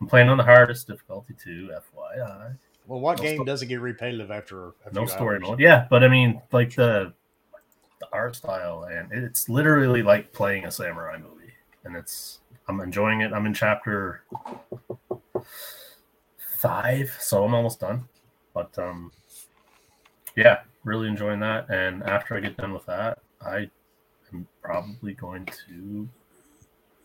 I'm 0.00 0.06
playing 0.06 0.28
on 0.28 0.36
the 0.36 0.44
hardest 0.44 0.86
difficulty 0.86 1.34
too, 1.42 1.70
FYI. 1.74 2.54
Well, 2.86 3.00
what 3.00 3.16
No 3.16 3.22
game 3.22 3.36
sto- 3.36 3.44
doesn't 3.44 3.68
get 3.68 3.80
repetitive 3.80 4.30
after 4.30 4.68
a 4.84 4.92
no 4.92 5.06
story 5.06 5.36
hours? 5.36 5.48
mode. 5.48 5.60
Yeah, 5.60 5.86
but 5.88 6.04
I 6.04 6.08
mean, 6.08 6.42
like 6.52 6.74
the 6.74 7.14
the 8.00 8.08
art 8.12 8.36
style, 8.36 8.84
and 8.84 9.10
it's 9.12 9.48
literally 9.48 10.02
like 10.02 10.32
playing 10.32 10.64
a 10.66 10.70
samurai 10.70 11.16
movie, 11.16 11.52
and 11.84 11.96
it's 11.96 12.40
I'm 12.68 12.80
enjoying 12.80 13.20
it. 13.20 13.32
I'm 13.32 13.46
in 13.46 13.54
chapter 13.54 14.22
five, 16.58 17.16
so 17.18 17.44
I'm 17.44 17.54
almost 17.54 17.80
done. 17.80 18.08
But 18.54 18.76
um, 18.78 19.12
yeah, 20.36 20.60
really 20.84 21.08
enjoying 21.08 21.40
that. 21.40 21.68
And 21.70 22.02
after 22.02 22.36
I 22.36 22.40
get 22.40 22.56
done 22.56 22.72
with 22.72 22.86
that, 22.86 23.18
I 23.44 23.68
am 24.32 24.46
probably 24.62 25.14
going 25.14 25.48
to 25.66 26.08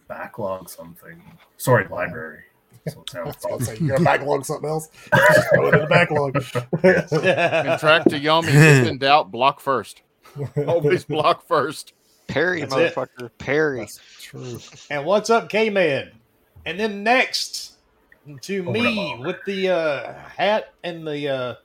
backlog 0.08 0.70
something. 0.70 1.22
Sorry, 1.58 1.88
library. 1.88 2.44
So 2.88 3.02
it 3.02 3.10
sounds 3.10 3.36
was 3.44 3.66
say, 3.66 3.78
you're 3.80 3.98
gonna 3.98 4.04
backlog 4.04 4.46
something 4.46 4.70
else. 4.70 4.90
Just 5.16 5.50
throw 5.50 5.68
it 5.68 5.74
in 5.74 5.82
the 5.82 5.88
backlog. 5.88 6.36
and 6.84 7.80
trek 7.80 8.04
to 8.06 8.20
yomi 8.20 8.48
if 8.48 8.88
in 8.88 8.98
doubt 8.98 9.32
block 9.32 9.60
first 9.60 10.02
always 10.68 11.04
block 11.04 11.46
first 11.48 11.94
Parry, 12.28 12.62
That's 12.62 12.74
it. 12.76 12.96
motherfucker. 12.96 13.30
Parry. 13.38 13.80
That's 13.80 14.00
true. 14.22 14.60
and 14.90 15.06
what's 15.06 15.30
up, 15.30 15.50
K 15.50 15.70
Man? 15.70 16.12
And 16.66 16.80
then 16.80 17.04
next 17.04 17.74
to 18.42 18.60
Over 18.62 18.72
me 18.72 19.18
with 19.24 19.38
the 19.46 19.70
uh, 19.70 20.14
hat 20.36 20.74
and 20.84 21.08
the 21.08 21.30
uh, 21.30 21.56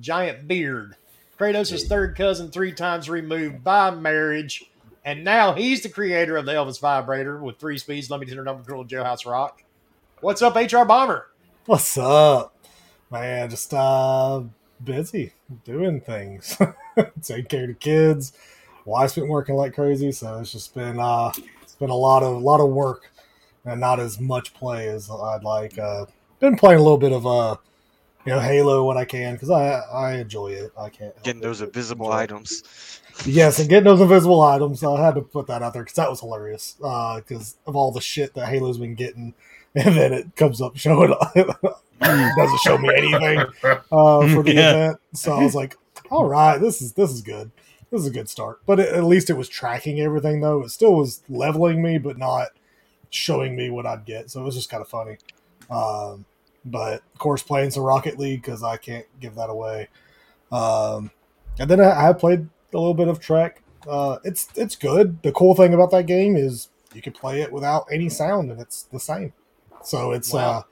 giant 0.00 0.46
beard. 0.46 0.96
Kratos' 1.38 1.86
third 1.86 2.16
cousin, 2.16 2.50
three 2.50 2.72
times 2.72 3.08
removed 3.08 3.62
by 3.62 3.90
marriage, 3.90 4.64
and 5.04 5.24
now 5.24 5.52
he's 5.54 5.82
the 5.82 5.88
creator 5.88 6.36
of 6.36 6.44
the 6.46 6.52
Elvis 6.52 6.80
vibrator 6.80 7.38
with 7.38 7.58
three 7.58 7.78
speeds, 7.78 8.10
limited 8.10 8.36
number 8.36 8.62
control, 8.62 8.84
jailhouse 8.84 9.24
rock. 9.24 9.62
What's 10.20 10.42
up, 10.42 10.56
HR 10.56 10.84
Bomber? 10.84 11.28
What's 11.64 11.96
up, 11.96 12.54
man? 13.10 13.48
Just 13.48 13.72
uh, 13.72 14.42
busy 14.82 15.32
doing 15.64 16.00
things, 16.00 16.58
taking 17.22 17.44
care 17.46 17.62
of 17.62 17.68
the 17.68 17.74
kids. 17.74 18.32
Wife's 18.88 19.14
been 19.14 19.28
working 19.28 19.54
like 19.54 19.74
crazy, 19.74 20.10
so 20.12 20.38
it's 20.40 20.52
just 20.52 20.74
been 20.74 20.98
uh, 20.98 21.30
it's 21.62 21.74
been 21.76 21.90
a 21.90 21.94
lot 21.96 22.22
of 22.22 22.34
a 22.36 22.38
lot 22.38 22.60
of 22.60 22.70
work 22.70 23.10
and 23.64 23.80
not 23.80 24.00
as 24.00 24.18
much 24.18 24.54
play 24.54 24.88
as 24.88 25.10
I'd 25.10 25.44
like. 25.44 25.78
Uh, 25.78 26.06
been 26.40 26.56
playing 26.56 26.80
a 26.80 26.82
little 26.82 26.98
bit 26.98 27.12
of 27.12 27.26
uh, 27.26 27.56
you 28.24 28.32
know, 28.32 28.40
Halo 28.40 28.84
when 28.86 28.96
I 28.96 29.04
can 29.04 29.34
because 29.34 29.50
I 29.50 29.80
I 29.92 30.14
enjoy 30.16 30.48
it. 30.52 30.72
I 30.78 30.88
can't 30.88 31.12
help 31.14 31.22
Getting 31.22 31.40
it. 31.42 31.44
those 31.44 31.60
invisible 31.60 32.10
items. 32.12 32.62
Yes, 33.26 33.58
and 33.58 33.68
getting 33.68 33.82
those 33.82 34.00
invisible 34.00 34.40
items. 34.42 34.84
I 34.84 35.04
had 35.04 35.16
to 35.16 35.22
put 35.22 35.48
that 35.48 35.60
out 35.60 35.72
there 35.72 35.82
because 35.82 35.96
that 35.96 36.08
was 36.08 36.20
hilarious. 36.20 36.74
Because 36.78 37.56
of 37.66 37.74
all 37.74 37.90
the 37.90 38.00
shit 38.00 38.32
that 38.34 38.46
Halo's 38.46 38.78
been 38.78 38.94
getting, 38.94 39.34
and 39.74 39.96
then 39.96 40.12
it 40.12 40.36
comes 40.36 40.60
up 40.62 40.76
showing 40.76 41.12
doesn't 42.00 42.60
show 42.60 42.78
me 42.78 42.90
anything 42.96 43.40
uh, 43.90 44.28
for 44.28 44.44
the 44.44 44.52
Yeah. 44.54 44.70
event. 44.70 44.98
So 45.14 45.32
I 45.32 45.42
was 45.42 45.56
like, 45.56 45.76
all 46.10 46.28
right, 46.28 46.58
this 46.58 46.80
is 46.80 46.92
this 46.92 47.10
is 47.10 47.22
good. 47.22 47.50
This 47.90 48.02
is 48.02 48.06
a 48.06 48.10
good 48.10 48.28
start. 48.28 48.60
But 48.66 48.80
it, 48.80 48.92
at 48.94 49.04
least 49.04 49.30
it 49.30 49.36
was 49.36 49.48
tracking 49.48 50.00
everything 50.00 50.40
though. 50.40 50.62
It 50.62 50.70
still 50.70 50.94
was 50.94 51.22
leveling 51.28 51.82
me, 51.82 51.98
but 51.98 52.18
not 52.18 52.48
showing 53.10 53.56
me 53.56 53.70
what 53.70 53.86
I'd 53.86 54.04
get. 54.04 54.30
So 54.30 54.40
it 54.40 54.44
was 54.44 54.54
just 54.54 54.70
kind 54.70 54.80
of 54.82 54.88
funny. 54.88 55.16
Um, 55.70 56.24
but 56.64 57.02
of 57.14 57.18
course, 57.18 57.42
playing 57.42 57.70
some 57.70 57.82
Rocket 57.82 58.18
League 58.18 58.42
because 58.42 58.62
I 58.62 58.76
can't 58.76 59.06
give 59.20 59.34
that 59.36 59.48
away. 59.50 59.88
Um, 60.52 61.10
and 61.58 61.70
then 61.70 61.80
I, 61.80 62.08
I 62.08 62.12
played 62.12 62.48
a 62.72 62.76
little 62.78 62.94
bit 62.94 63.08
of 63.08 63.20
Trek. 63.20 63.62
Uh, 63.88 64.18
it's 64.24 64.48
it's 64.54 64.76
good. 64.76 65.22
The 65.22 65.32
cool 65.32 65.54
thing 65.54 65.72
about 65.72 65.90
that 65.92 66.06
game 66.06 66.36
is 66.36 66.68
you 66.94 67.00
can 67.00 67.12
play 67.12 67.40
it 67.40 67.52
without 67.52 67.86
any 67.90 68.08
sound, 68.08 68.50
and 68.50 68.60
it's 68.60 68.82
the 68.84 69.00
same. 69.00 69.32
So 69.82 70.12
it's 70.12 70.32
Wow. 70.32 70.40
uh, 70.40 70.62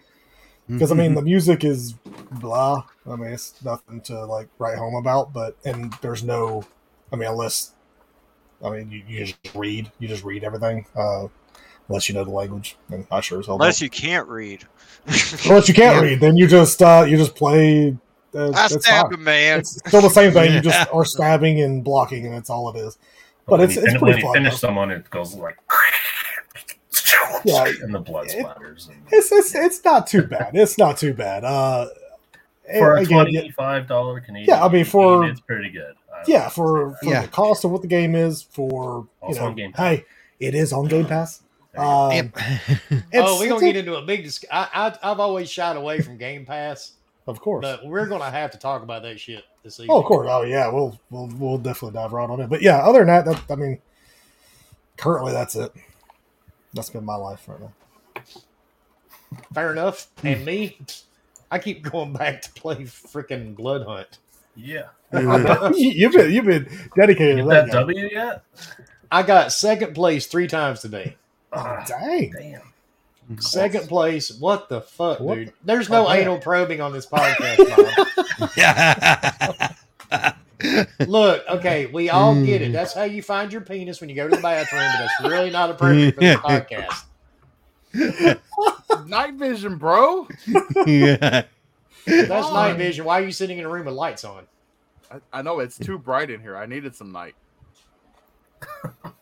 because 0.69 0.91
I 0.91 0.95
mean 0.97 1.15
the 1.15 1.23
music 1.23 1.65
is 1.65 1.95
blah. 2.31 2.85
I 3.09 3.17
mean 3.17 3.31
it's 3.31 3.55
nothing 3.65 4.01
to 4.03 4.25
like 4.27 4.49
write 4.59 4.77
home 4.77 4.95
about, 4.97 5.33
but 5.33 5.57
and 5.65 5.95
there's 6.03 6.25
no, 6.25 6.65
I 7.13 7.17
mean 7.17 7.29
unless, 7.29 7.73
I 8.65 8.71
mean 8.71 8.91
you, 8.91 9.03
you 9.07 9.25
just 9.25 9.55
read, 9.55 9.91
you 9.99 10.09
just 10.09 10.25
read 10.25 10.45
everything, 10.45 10.87
uh, 10.97 11.27
unless 11.89 12.09
you 12.09 12.15
know 12.15 12.25
the 12.25 12.31
language, 12.31 12.77
and 12.91 13.07
I 13.11 13.21
sure 13.21 13.41
as 13.41 13.47
hell 13.47 13.55
Unless 13.57 13.79
don't. 13.81 13.85
you 13.85 13.91
can't 13.91 14.29
read. 14.29 14.65
unless 15.07 15.69
you 15.69 15.75
can't 15.75 16.03
read, 16.03 16.21
then 16.21 16.37
you 16.37 16.47
just 16.49 16.83
uh, 16.83 17.05
you 17.09 17.17
just 17.17 17.35
play. 17.35 17.97
Uh, 18.35 18.51
I 18.55 18.65
it's 18.67 18.85
stabbed 18.85 19.13
fine. 19.13 19.15
a 19.15 19.23
man. 19.23 19.59
It's 19.61 19.77
still 19.89 20.03
the 20.03 20.09
same 20.11 20.33
thing. 20.33 20.53
You 20.53 20.61
just 20.61 20.93
are 20.93 21.05
stabbing 21.05 21.63
and 21.63 21.83
blocking, 21.85 22.27
and 22.27 22.35
that's 22.35 22.51
all 22.51 22.69
it 22.75 22.79
is. 22.79 22.99
But 23.47 23.61
when 23.61 23.71
it's- 23.71 23.77
you, 23.77 23.83
it's 23.85 23.93
pretty 24.03 24.17
when 24.17 24.19
you 24.27 24.33
finish 24.33 24.53
though. 24.55 24.67
someone, 24.69 24.91
it 24.91 25.09
goes 25.11 25.35
like, 25.35 25.57
Yeah. 27.45 27.65
and 27.83 27.95
the 27.95 28.01
blood 28.01 28.27
It- 28.27 28.45
splatters. 28.45 28.89
And, 28.89 28.99
It's 29.11 29.31
it's 29.33 29.55
it's 29.55 29.85
not 29.85 30.07
too 30.07 30.23
bad. 30.23 30.51
It's 30.55 30.77
not 30.79 30.97
too 30.99 31.15
bad. 31.15 31.45
Uh, 31.45 31.87
For 32.79 32.97
a 32.97 33.03
again, 33.03 33.25
twenty-five 33.27 33.87
dollar 33.87 34.21
Canadian, 34.21 34.49
Yeah, 34.59 34.65
I 34.65 34.69
mean, 34.69 34.85
for- 34.85 35.25
it's 35.27 35.41
pretty 35.41 35.71
good. 35.71 35.95
I- 36.29 36.33
yeah, 36.33 36.49
for 36.49 36.97
for 37.03 37.05
Yeah. 37.11 37.23
the 37.23 37.29
cost 37.29 37.65
of 37.65 37.71
what 37.71 37.83
the 37.83 37.89
game 37.89 38.15
is, 38.15 38.43
for 38.43 39.01
you 39.23 39.29
Also 39.29 39.41
know, 39.41 39.47
on 39.49 39.55
Game 39.57 39.73
Pass. 39.73 39.81
hey, 39.99 40.05
it 40.41 40.55
is 40.55 40.73
on 40.73 40.87
Game 40.87 41.07
Pass. 41.07 41.43
There 41.73 41.85
you 41.85 41.89
go. 41.91 41.95
Um, 41.95 42.13
Yep. 42.13 42.37
oh, 43.15 43.39
we're 43.41 43.49
gonna 43.49 43.61
get 43.61 43.77
into 43.77 43.97
a 43.97 44.03
big. 44.03 44.25
Dis- 44.25 44.45
I, 44.51 44.69
I 45.03 45.11
I've 45.11 45.21
always 45.21 45.51
shied 45.51 45.77
away 45.77 46.01
from 46.01 46.17
Game 46.17 46.47
Pass, 46.47 46.93
of 47.27 47.41
course. 47.41 47.63
but 47.63 47.85
we're 47.87 48.07
gonna 48.07 48.31
have 48.31 48.51
to 48.53 48.59
talk 48.59 48.83
about 48.83 49.03
that 49.03 49.21
shit 49.21 49.45
this 49.63 49.79
evening. 49.79 49.95
Oh, 49.95 50.01
of 50.01 50.07
course. 50.07 50.27
Oh, 50.31 50.43
yeah. 50.43 50.69
We'll 50.69 50.99
we'll 51.11 51.29
we'll 51.39 51.59
definitely 51.59 51.95
dive 52.01 52.13
right 52.13 52.29
on 52.31 52.41
it. 52.41 52.49
But 52.49 52.63
yeah, 52.63 52.79
other 52.79 53.01
than 53.05 53.09
that, 53.09 53.25
that 53.27 53.43
I 53.51 53.57
mean, 53.57 53.79
currently 54.97 55.33
that's 55.33 55.55
it. 55.55 55.73
That's 56.73 56.91
been 56.91 57.05
my 57.05 57.17
life 57.17 57.47
right 57.49 57.61
now. 57.61 57.73
Fair 59.53 59.73
enough. 59.73 60.09
And 60.23 60.45
me, 60.45 60.79
I 61.51 61.59
keep 61.59 61.83
going 61.83 62.13
back 62.13 62.43
to 62.43 62.53
play 62.53 62.77
freaking 62.85 63.55
Bloodhunt. 63.57 64.19
Yeah. 64.55 64.89
You've 65.13 66.13
been 66.13 66.33
you've 66.33 66.45
been 66.45 66.69
dedicated 66.97 67.37
Get 67.37 67.43
to 67.43 67.49
that 67.49 67.67
that. 67.67 67.73
W 67.73 68.09
yet? 68.11 68.43
I 69.11 69.23
got 69.23 69.53
second 69.53 69.95
place 69.95 70.27
three 70.27 70.47
times 70.49 70.81
today. 70.81 71.17
Ah, 71.53 71.85
Dang. 71.87 72.33
damn. 72.33 73.41
Second 73.41 73.89
place. 73.89 74.31
What 74.33 74.69
the 74.69 74.81
fuck, 74.81 75.21
What 75.21 75.35
dude? 75.37 75.53
There's 75.65 75.89
no 75.89 76.07
Oh, 76.07 76.13
anal 76.13 76.39
probing 76.39 76.81
on 76.81 76.93
this 76.93 77.07
podcast, 77.07 77.59
Bob. 80.19 80.97
Look, 81.09 81.45
okay, 81.49 81.87
we 81.87 82.09
all 82.11 82.35
get 82.45 82.63
it. 82.63 82.73
That's 82.73 82.95
how 82.95 83.03
you 83.05 83.23
find 83.23 83.53
your 83.53 83.61
penis 83.63 84.01
when 84.01 84.09
you 84.11 84.17
go 84.17 84.29
to 84.29 84.35
the 84.37 84.41
bathroom, 84.43 84.83
but 84.93 84.99
that's 85.21 85.33
really 85.33 85.51
not 85.51 85.71
appropriate 85.71 86.15
for 86.15 86.21
this 86.21 86.37
podcast. 87.97 89.09
Night 89.09 89.35
vision, 89.35 89.77
bro. 89.77 90.27
yeah. 90.87 91.45
That's 92.07 92.47
on. 92.47 92.55
night 92.55 92.77
vision. 92.79 93.05
Why 93.05 93.21
are 93.21 93.25
you 93.25 93.33
sitting 93.33 93.59
in 93.59 93.65
a 93.65 93.69
room 93.69 93.87
with 93.87 93.95
lights 93.95 94.25
on? 94.25 94.45
I, 95.11 95.39
I 95.39 95.43
know 95.43 95.61
it's 95.61 95.79
too 95.79 95.99
bright 95.99 96.31
in 96.31 96.41
here. 96.41 96.57
I 96.57 96.67
needed 96.67 96.95
some 96.95 97.13
night. 97.13 97.35
Uh-huh. 98.63 99.11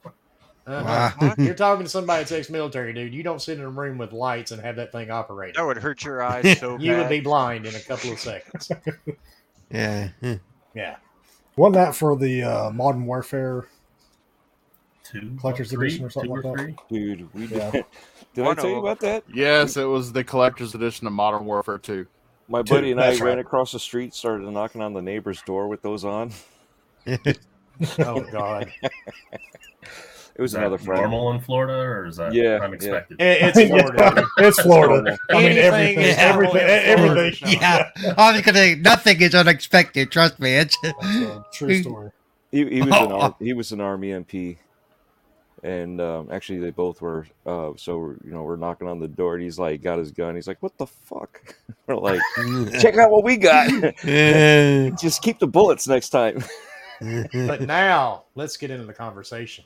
Wow. 0.66 1.34
You're 1.36 1.54
talking 1.56 1.84
to 1.84 1.90
somebody 1.90 2.20
that's 2.20 2.32
ex-military, 2.32 2.94
dude. 2.94 3.12
You 3.12 3.22
don't 3.22 3.42
sit 3.42 3.58
in 3.58 3.64
a 3.64 3.68
room 3.68 3.98
with 3.98 4.14
lights 4.14 4.50
and 4.50 4.62
have 4.62 4.76
that 4.76 4.92
thing 4.92 5.10
operating. 5.10 5.56
That 5.56 5.66
would 5.66 5.76
hurt 5.76 6.02
your 6.02 6.22
eyes 6.22 6.58
so 6.58 6.78
bad. 6.78 6.82
You 6.86 6.96
would 6.96 7.10
be 7.10 7.20
blind 7.20 7.66
in 7.66 7.74
a 7.74 7.80
couple 7.80 8.12
of 8.12 8.18
seconds. 8.18 8.70
Yeah. 9.70 10.08
Yeah. 10.74 10.96
Wasn't 11.56 11.74
that 11.74 11.94
for 11.94 12.16
the 12.16 12.42
uh, 12.44 12.70
Modern 12.70 13.04
Warfare? 13.04 13.66
Two, 15.02 15.36
Collector's 15.38 15.70
three, 15.70 15.88
edition 15.88 16.06
or 16.06 16.08
something 16.08 16.30
two 16.30 16.36
like 16.36 16.44
or 16.46 16.56
that? 16.56 16.88
Dude, 16.88 17.34
we 17.34 17.44
Yeah. 17.44 17.70
did. 17.70 17.84
Did 18.32 18.46
I 18.46 18.54
tell 18.54 18.70
you 18.70 18.78
about 18.78 19.00
that? 19.00 19.24
Yes, 19.34 19.76
it 19.76 19.84
was 19.84 20.12
the 20.12 20.24
collector's 20.24 20.74
edition 20.74 21.06
of 21.06 21.12
Modern 21.12 21.44
Warfare 21.44 21.76
2. 21.76 22.06
My 22.48 22.62
buddy 22.62 22.92
and 22.92 23.00
I 23.00 23.10
that's 23.10 23.20
ran 23.20 23.38
across 23.38 23.72
the 23.72 23.78
street, 23.78 24.14
started 24.14 24.48
knocking 24.50 24.82
on 24.82 24.92
the 24.92 25.00
neighbor's 25.02 25.40
door 25.42 25.68
with 25.68 25.82
those 25.82 26.04
on. 26.04 26.30
Oh 27.98 28.20
God. 28.20 28.70
It 30.36 30.40
was 30.42 30.50
Is 30.50 30.54
that 30.54 30.60
another 30.62 30.78
friend. 30.78 31.00
normal 31.02 31.32
in 31.32 31.40
Florida, 31.40 31.74
or 31.74 32.06
is 32.06 32.16
that 32.16 32.32
Yeah, 32.32 32.58
unexpected? 32.62 33.20
It- 33.20 33.56
it's 33.56 33.60
Florida. 33.68 34.24
it's 34.38 34.60
Florida. 34.62 35.18
I 35.30 35.34
mean, 35.34 35.42
Anything 35.44 35.64
everything, 35.64 35.98
is 36.04 36.16
everything, 36.16 36.54
normal 36.54 36.72
in 36.72 37.10
everything. 37.10 37.52
Yeah. 37.60 37.90
I 38.16 38.32
was 38.32 38.40
gonna 38.42 38.58
say 38.58 38.74
nothing 38.76 39.20
is 39.20 39.34
unexpected. 39.34 40.10
Trust 40.12 40.38
me. 40.40 40.54
It's 40.54 40.76
That's 40.82 41.04
a 41.04 41.44
true 41.52 41.74
story. 41.82 42.10
He, 42.52 42.64
he 42.68 42.80
was 42.82 42.88
an 42.90 42.92
Oh. 43.12 43.20
ar- 43.20 43.36
he 43.40 43.52
was 43.52 43.72
an 43.72 43.80
army 43.80 44.08
MP, 44.10 44.56
and 45.64 45.98
um, 46.00 46.28
actually 46.30 46.58
they 46.58 46.70
both 46.70 47.00
were. 47.00 47.26
Uh, 47.46 47.70
so 47.76 47.98
we're, 47.98 48.12
you 48.24 48.30
know 48.32 48.42
we're 48.42 48.56
knocking 48.56 48.86
on 48.86 49.00
the 49.00 49.08
door, 49.08 49.34
and 49.34 49.42
he's 49.42 49.58
like 49.58 49.82
got 49.82 49.98
his 49.98 50.12
gun. 50.12 50.34
He's 50.34 50.46
like, 50.46 50.62
"What 50.62 50.76
the 50.76 50.86
fuck?" 50.86 51.56
we're 51.86 51.96
like, 51.96 52.20
"Check 52.80 52.96
out 52.96 53.10
what 53.10 53.24
we 53.24 53.36
got. 53.36 53.68
Just 55.00 55.22
keep 55.22 55.38
the 55.38 55.48
bullets 55.48 55.88
next 55.88 56.10
time." 56.10 56.44
But 57.00 57.62
now 57.62 58.24
let's 58.34 58.56
get 58.56 58.70
into 58.70 58.84
the 58.84 58.92
conversation. 58.92 59.64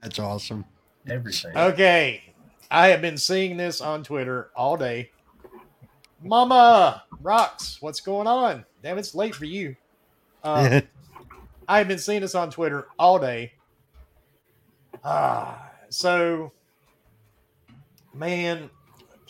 That's 0.00 0.18
awesome. 0.18 0.64
Everything. 1.08 1.56
Okay. 1.56 2.22
I 2.70 2.88
have 2.88 3.00
been 3.00 3.18
seeing 3.18 3.56
this 3.56 3.80
on 3.80 4.04
Twitter 4.04 4.50
all 4.54 4.76
day. 4.76 5.10
Mama 6.22 7.04
rocks. 7.20 7.78
What's 7.80 8.00
going 8.00 8.26
on? 8.26 8.64
Damn, 8.82 8.98
it's 8.98 9.14
late 9.14 9.34
for 9.34 9.44
you. 9.44 9.76
Uh, 10.42 10.80
I've 11.68 11.88
been 11.88 11.98
seeing 11.98 12.20
this 12.20 12.34
on 12.34 12.50
Twitter 12.50 12.86
all 12.98 13.18
day. 13.18 13.52
Ah, 15.04 15.70
so, 15.88 16.52
man, 18.14 18.70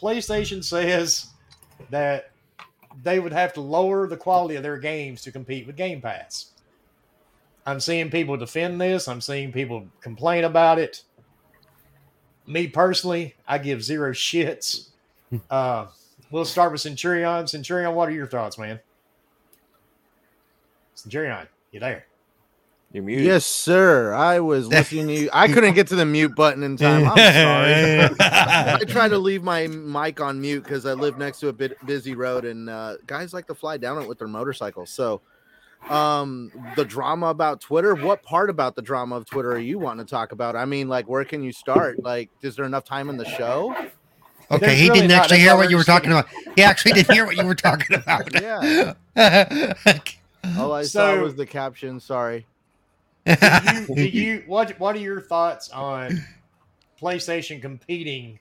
PlayStation 0.01 0.63
says 0.63 1.29
that 1.91 2.31
they 3.03 3.19
would 3.19 3.33
have 3.33 3.53
to 3.55 3.61
lower 3.61 4.07
the 4.07 4.17
quality 4.17 4.57
of 4.57 4.63
their 4.63 4.79
games 4.79 5.23
to 5.23 5.33
compete 5.33 5.67
with 5.67 5.77
Game 5.77 6.01
Pass. 6.01 6.53
I'm 7.65 7.81
seeing 7.81 8.11
people 8.11 8.37
defend 8.37 8.81
this. 8.81 9.09
I'm 9.09 9.21
seeing 9.21 9.53
people 9.53 9.87
complain 10.01 10.45
about 10.45 10.79
it. 10.79 11.03
Me 12.47 12.67
personally, 12.67 13.35
I 13.47 13.59
give 13.59 13.83
zero 13.83 14.13
shits. 14.13 14.89
Uh, 15.49 15.87
we'll 16.33 16.45
start 16.45 16.73
with 16.73 16.81
Centurion. 16.81 17.47
Centurion, 17.47 17.95
what 17.95 18.09
are 18.09 18.13
your 18.13 18.27
thoughts, 18.27 18.59
man? 18.59 18.81
Centurion, 20.95 21.47
you 21.71 21.79
there? 21.79 22.07
You're 22.93 23.05
muted. 23.05 23.25
Yes, 23.25 23.47
sir. 23.47 24.13
I 24.13 24.41
was 24.41 24.67
listening 24.69 25.07
to 25.09 25.15
you. 25.15 25.31
I 25.33 25.49
couldn't 25.49 25.75
get 25.75 25.87
to 25.89 25.95
the 25.95 26.05
mute 26.05 26.35
button 26.35 26.63
in 26.63 26.77
time. 26.77 27.09
I'm 27.09 27.17
sorry. 27.17 28.17
I 28.21 28.85
try 28.87 29.09
to 29.09 29.19
leave 29.19 29.43
my 29.43 29.67
mic 29.67 30.21
on 30.21 30.41
mute 30.41 30.65
because 30.65 30.85
I 30.85 30.93
live 30.95 31.17
next 31.17 31.41
to 31.41 31.49
a 31.49 31.53
bit 31.53 31.77
busy 31.87 32.15
road, 32.15 32.45
and 32.45 32.69
uh, 32.69 32.97
guys 33.07 33.33
like 33.33 33.47
to 33.47 33.55
fly 33.55 33.77
down 33.77 34.03
it 34.03 34.09
with 34.09 34.19
their 34.19 34.29
motorcycles. 34.29 34.91
So, 34.91 35.23
um, 35.89 36.53
the 36.77 36.85
drama 36.85 37.27
about 37.29 37.63
Twitter. 37.63 37.95
What 37.95 38.23
part 38.23 38.51
about 38.51 38.77
the 38.77 38.83
drama 38.83 39.17
of 39.17 39.25
Twitter 39.25 39.53
are 39.53 39.59
you 39.59 39.79
wanting 39.79 40.05
to 40.05 40.11
talk 40.11 40.33
about? 40.33 40.55
I 40.55 40.67
mean, 40.67 40.89
like, 40.89 41.09
where 41.09 41.25
can 41.25 41.43
you 41.43 41.53
start? 41.53 42.03
Like, 42.03 42.31
is 42.43 42.57
there 42.57 42.67
enough 42.67 42.85
time 42.85 43.09
in 43.09 43.17
the 43.17 43.25
show? 43.25 43.75
Okay, 44.53 44.67
There's 44.67 44.79
he 44.79 44.89
really 44.89 45.01
didn't 45.01 45.11
not. 45.13 45.23
actually 45.23 45.39
hear 45.41 45.57
what 45.57 45.71
you 45.71 45.77
were 45.77 45.85
talking 45.85 46.11
about. 46.11 46.27
He 46.57 46.63
actually 46.63 46.93
didn't 46.93 47.15
hear 47.15 47.25
what 47.25 47.37
you 47.37 47.47
were 47.47 47.55
talking 47.55 47.97
about. 47.97 48.41
Yeah. 48.41 48.95
All 50.59 50.73
I 50.73 50.83
saw 50.83 51.17
was 51.21 51.35
the 51.35 51.47
caption. 51.47 52.01
Sorry. 52.01 52.47
Do 53.25 53.33
you, 53.33 53.87
do 53.95 54.03
you 54.05 54.43
what 54.47 54.79
what 54.81 54.97
are 54.97 55.01
your 55.01 55.21
thoughts 55.21 55.71
on 55.71 56.23
PlayStation 57.01 57.63
competing 57.63 58.39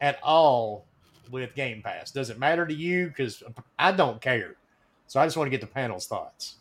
at 0.00 0.18
all 0.22 0.86
with 1.30 1.54
Game 1.54 1.82
Pass? 1.82 2.10
Does 2.10 2.30
it 2.30 2.38
matter 2.38 2.66
to 2.66 2.74
you? 2.74 3.08
Because 3.08 3.42
I 3.78 3.92
don't 3.92 4.20
care. 4.20 4.54
So 5.06 5.20
I 5.20 5.26
just 5.26 5.36
want 5.36 5.46
to 5.46 5.50
get 5.50 5.60
the 5.60 5.66
panel's 5.66 6.06
thoughts. 6.06 6.56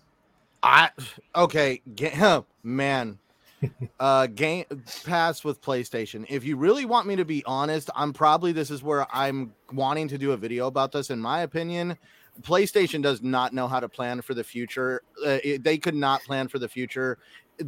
I 0.62 0.90
okay, 1.36 1.82
ga- 1.96 2.44
man. 2.64 3.18
Uh 4.00 4.28
game 4.28 4.66
pass 5.06 5.44
with 5.44 5.62
PlayStation. 5.62 6.26
If 6.30 6.44
you 6.44 6.58
really 6.58 6.86
want 6.86 7.08
me 7.08 7.16
to 7.16 7.26
be 7.26 7.44
honest, 7.46 7.90
I'm 7.96 8.12
probably 8.12 8.52
this 8.52 8.70
is 8.72 8.84
where 8.84 9.08
I'm 9.16 9.54
wanting 9.72 10.08
to 10.10 10.18
do 10.18 10.32
a 10.32 10.38
video 10.38 10.68
about 10.68 10.92
this 10.92 11.10
in 11.10 11.20
my 11.20 11.42
opinion. 11.42 11.98
PlayStation 12.42 13.02
does 13.04 13.22
not 13.22 13.54
know 13.54 13.68
how 13.68 13.80
to 13.80 13.88
plan 13.88 14.22
for 14.22 14.34
the 14.34 14.44
future. 14.44 15.04
Uh, 15.26 15.38
it- 15.44 15.64
they 15.64 15.78
could 15.78 15.96
not 15.96 16.24
plan 16.24 16.48
for 16.48 16.60
the 16.60 16.68
future 16.68 17.18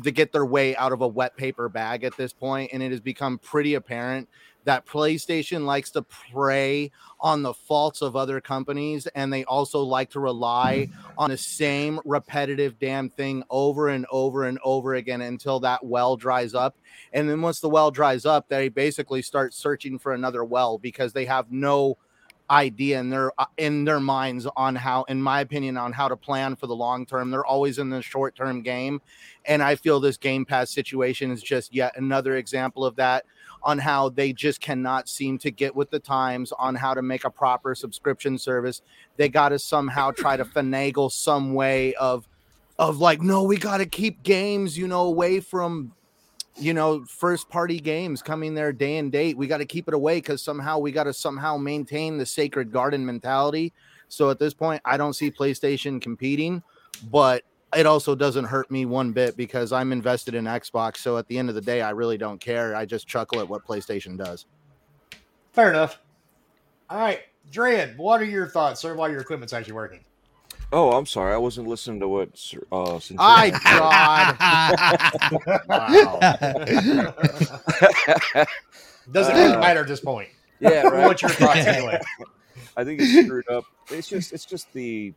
to 0.03 0.11
get 0.11 0.31
their 0.31 0.45
way 0.45 0.75
out 0.77 0.91
of 0.91 1.01
a 1.01 1.07
wet 1.07 1.37
paper 1.37 1.69
bag 1.69 2.03
at 2.03 2.17
this 2.17 2.33
point 2.33 2.71
and 2.73 2.81
it 2.81 2.91
has 2.91 2.99
become 2.99 3.37
pretty 3.37 3.75
apparent 3.75 4.27
that 4.65 4.85
PlayStation 4.85 5.65
likes 5.65 5.91
to 5.91 6.01
prey 6.01 6.91
on 7.19 7.41
the 7.41 7.53
faults 7.53 8.01
of 8.01 8.15
other 8.15 8.41
companies 8.41 9.07
and 9.07 9.31
they 9.31 9.45
also 9.45 9.79
like 9.79 10.09
to 10.11 10.19
rely 10.19 10.87
on 11.17 11.29
the 11.29 11.37
same 11.37 11.99
repetitive 12.03 12.77
damn 12.77 13.09
thing 13.09 13.43
over 13.49 13.89
and 13.89 14.05
over 14.11 14.43
and 14.43 14.59
over 14.63 14.95
again 14.95 15.21
until 15.21 15.59
that 15.59 15.83
well 15.85 16.17
dries 16.17 16.53
up. 16.53 16.75
And 17.13 17.29
then 17.29 17.41
once 17.41 17.59
the 17.59 17.69
well 17.69 17.91
dries 17.91 18.25
up, 18.25 18.49
they 18.49 18.69
basically 18.69 19.21
start 19.21 19.53
searching 19.53 19.97
for 19.97 20.13
another 20.13 20.43
well 20.43 20.77
because 20.77 21.13
they 21.13 21.25
have 21.25 21.51
no 21.51 21.97
idea 22.49 22.99
in 22.99 23.09
their 23.09 23.31
uh, 23.39 23.45
in 23.57 23.85
their 23.85 23.99
minds 23.99 24.45
on 24.55 24.75
how 24.75 25.03
in 25.05 25.21
my 25.21 25.41
opinion 25.41 25.77
on 25.77 25.91
how 25.91 26.07
to 26.07 26.15
plan 26.15 26.55
for 26.55 26.67
the 26.67 26.75
long 26.75 27.05
term 27.05 27.31
they're 27.31 27.45
always 27.45 27.79
in 27.79 27.89
the 27.89 28.01
short 28.01 28.35
term 28.35 28.61
game 28.61 29.01
and 29.45 29.63
i 29.63 29.75
feel 29.75 29.99
this 29.99 30.17
game 30.17 30.45
pass 30.45 30.69
situation 30.69 31.31
is 31.31 31.41
just 31.41 31.73
yet 31.73 31.91
another 31.97 32.37
example 32.37 32.85
of 32.85 32.95
that 32.95 33.25
on 33.65 33.79
how 33.79 34.09
they 34.09 34.31
just 34.31 34.61
cannot 34.61 35.09
seem 35.09 35.39
to 35.39 35.49
get 35.49 35.75
with 35.75 35.89
the 35.89 35.99
times 35.99 36.53
on 36.53 36.75
how 36.75 36.93
to 36.93 37.01
make 37.01 37.25
a 37.25 37.29
proper 37.29 37.73
subscription 37.73 38.37
service. 38.37 38.83
They 39.17 39.27
got 39.27 39.49
to 39.49 39.59
somehow 39.59 40.11
try 40.11 40.37
to 40.37 40.45
finagle 40.45 41.11
some 41.11 41.53
way 41.53 41.95
of 41.95 42.27
of 42.77 42.99
like 42.99 43.21
no 43.21 43.41
we 43.41 43.57
got 43.57 43.77
to 43.77 43.85
keep 43.85 44.21
games 44.21 44.77
you 44.77 44.85
know 44.85 45.03
away 45.03 45.39
from 45.39 45.93
you 46.57 46.73
know 46.73 47.05
first 47.05 47.49
party 47.49 47.79
games 47.79 48.21
coming 48.21 48.53
there 48.53 48.71
day 48.71 48.97
and 48.97 49.11
date. 49.11 49.35
We 49.35 49.47
got 49.47 49.57
to 49.57 49.65
keep 49.65 49.87
it 49.87 49.93
away 49.93 50.17
because 50.17 50.41
somehow 50.41 50.77
we 50.77 50.91
got 50.91 51.05
to 51.05 51.13
somehow 51.13 51.57
maintain 51.57 52.17
the 52.17 52.25
sacred 52.25 52.71
garden 52.71 53.05
mentality. 53.05 53.73
So 54.07 54.29
at 54.29 54.37
this 54.37 54.53
point 54.53 54.81
i 54.85 54.95
don't 54.95 55.13
see 55.13 55.31
playstation 55.31 55.99
competing 55.99 56.61
but 57.09 57.43
it 57.75 57.85
also 57.85 58.15
doesn't 58.15 58.45
hurt 58.45 58.69
me 58.71 58.85
one 58.85 59.11
bit 59.11 59.35
because 59.37 59.71
I'm 59.71 59.91
invested 59.91 60.33
in 60.35 60.45
Xbox. 60.45 60.97
So 60.97 61.17
at 61.17 61.27
the 61.27 61.37
end 61.37 61.49
of 61.49 61.55
the 61.55 61.61
day, 61.61 61.81
I 61.81 61.91
really 61.91 62.17
don't 62.17 62.39
care. 62.39 62.75
I 62.75 62.85
just 62.85 63.07
chuckle 63.07 63.39
at 63.39 63.47
what 63.47 63.65
PlayStation 63.65 64.17
does. 64.17 64.45
Fair 65.53 65.69
enough. 65.69 65.99
All 66.89 66.99
right, 66.99 67.21
Dread, 67.51 67.97
what 67.97 68.21
are 68.21 68.25
your 68.25 68.47
thoughts, 68.47 68.81
sir, 68.81 68.93
while 68.95 69.09
your 69.09 69.21
equipment's 69.21 69.53
actually 69.53 69.73
working? 69.73 70.01
Oh, 70.71 70.91
I'm 70.93 71.05
sorry. 71.05 71.33
I 71.33 71.37
wasn't 71.37 71.67
listening 71.67 71.99
to 72.01 72.07
what. 72.07 72.35
Sir- 72.37 72.65
Uh, 72.71 72.99
Sincere 72.99 73.17
I 73.19 73.49
God. 73.63 75.61
Wow! 75.67 76.19
Doesn't 79.11 79.35
really 79.35 79.53
Uh, 79.53 79.59
matter 79.59 79.81
at 79.81 79.87
this 79.87 79.99
point. 79.99 80.29
yeah, 80.59 80.81
right. 80.87 81.05
What's 81.07 81.21
your 81.21 81.29
thoughts 81.31 81.59
anyway? 81.59 81.99
I 82.77 82.83
think 82.83 82.99
it's 83.01 83.25
screwed 83.25 83.47
up. 83.49 83.63
It's 83.89 84.07
just 84.07 84.33
it's 84.33 84.45
just 84.45 84.71
the 84.73 85.13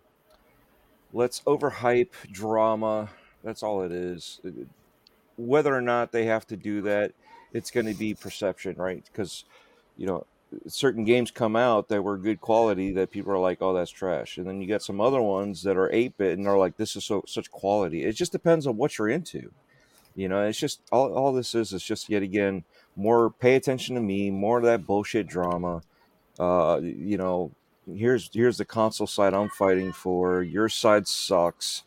let's 1.13 1.41
overhype 1.41 2.13
drama. 2.31 3.11
That's 3.43 3.63
all 3.63 3.83
it 3.83 3.93
is. 3.93 4.41
Whether 5.37 5.75
or 5.75 5.81
not 5.81 6.13
they 6.13 6.25
have 6.27 6.47
to 6.49 6.57
do 6.57 6.83
that, 6.83 7.13
it's 7.53 7.71
going 7.71 7.87
to 7.87 7.95
be 7.95 8.15
perception, 8.15 8.77
right? 8.77 9.03
Because 9.05 9.45
you 9.97 10.07
know 10.07 10.27
certain 10.67 11.05
games 11.05 11.31
come 11.31 11.57
out 11.57 11.89
that 11.89 12.03
were 12.03 12.17
good 12.17 12.41
quality 12.41 12.93
that 12.93 13.11
people 13.11 13.33
are 13.33 13.39
like, 13.39 13.59
"Oh, 13.61 13.75
that's 13.75 13.91
trash," 13.91 14.39
and 14.39 14.47
then 14.47 14.61
you 14.61 14.69
got 14.69 14.83
some 14.83 15.01
other 15.01 15.21
ones 15.21 15.63
that 15.63 15.77
are 15.77 15.93
eight 15.93 16.17
bit 16.17 16.37
and 16.37 16.47
they're 16.47 16.59
like, 16.59 16.77
"This 16.77 16.97
is 16.97 17.05
so 17.05 17.23
such 17.27 17.51
quality." 17.51 18.05
It 18.05 18.13
just 18.13 18.33
depends 18.33 18.67
on 18.67 18.77
what 18.77 18.99
you're 18.99 19.09
into. 19.09 19.53
You 20.15 20.29
know, 20.29 20.45
it's 20.45 20.59
just 20.59 20.81
all 20.91 21.13
all 21.13 21.33
this 21.33 21.55
is 21.55 21.73
is 21.73 21.83
just 21.83 22.09
yet 22.09 22.23
again 22.23 22.65
more 22.97 23.31
pay 23.31 23.55
attention 23.55 23.95
to 23.95 24.01
me, 24.01 24.31
more 24.31 24.59
of 24.59 24.65
that 24.65 24.87
bullshit 24.87 25.27
drama. 25.29 25.83
Uh, 26.39 26.81
you 26.83 27.17
know, 27.17 27.53
here's 27.95 28.31
here's 28.33 28.59
the 28.59 28.65
console 28.65 29.07
side 29.07 29.35
I'm 29.35 29.49
fighting 29.51 29.93
for. 29.93 30.43
Your 30.43 30.69
side 30.69 31.07
sucks. 31.07 31.83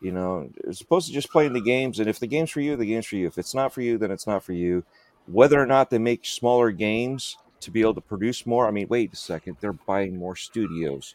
You 0.00 0.12
know, 0.12 0.50
it's 0.64 0.78
supposed 0.78 1.08
to 1.08 1.12
just 1.12 1.30
playing 1.30 1.52
the 1.52 1.60
games, 1.60 2.00
and 2.00 2.08
if 2.08 2.18
the 2.18 2.26
game's 2.26 2.50
for 2.50 2.60
you, 2.60 2.76
the 2.76 2.86
game's 2.86 3.06
for 3.06 3.16
you. 3.16 3.26
If 3.26 3.36
it's 3.36 3.54
not 3.54 3.72
for 3.72 3.82
you, 3.82 3.98
then 3.98 4.10
it's 4.10 4.26
not 4.26 4.42
for 4.42 4.52
you. 4.52 4.82
Whether 5.26 5.60
or 5.60 5.66
not 5.66 5.90
they 5.90 5.98
make 5.98 6.24
smaller 6.24 6.70
games 6.70 7.36
to 7.60 7.70
be 7.70 7.82
able 7.82 7.94
to 7.94 8.00
produce 8.00 8.46
more, 8.46 8.66
I 8.66 8.70
mean, 8.70 8.86
wait 8.88 9.12
a 9.12 9.16
second, 9.16 9.58
they're 9.60 9.74
buying 9.74 10.16
more 10.16 10.36
studios. 10.36 11.12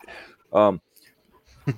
Um, 0.54 0.82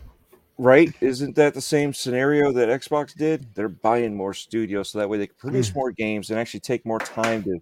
right? 0.57 0.93
Isn't 0.99 1.35
that 1.37 1.53
the 1.53 1.61
same 1.61 1.93
scenario 1.93 2.51
that 2.51 2.67
Xbox 2.67 3.15
did? 3.15 3.55
They're 3.55 3.69
buying 3.69 4.13
more 4.13 4.33
studios 4.33 4.89
so 4.89 4.99
that 4.99 5.09
way 5.09 5.17
they 5.17 5.27
can 5.27 5.37
produce 5.37 5.73
more 5.73 5.91
games 5.91 6.29
and 6.29 6.37
actually 6.37 6.59
take 6.59 6.85
more 6.85 6.99
time 6.99 7.43
to 7.43 7.61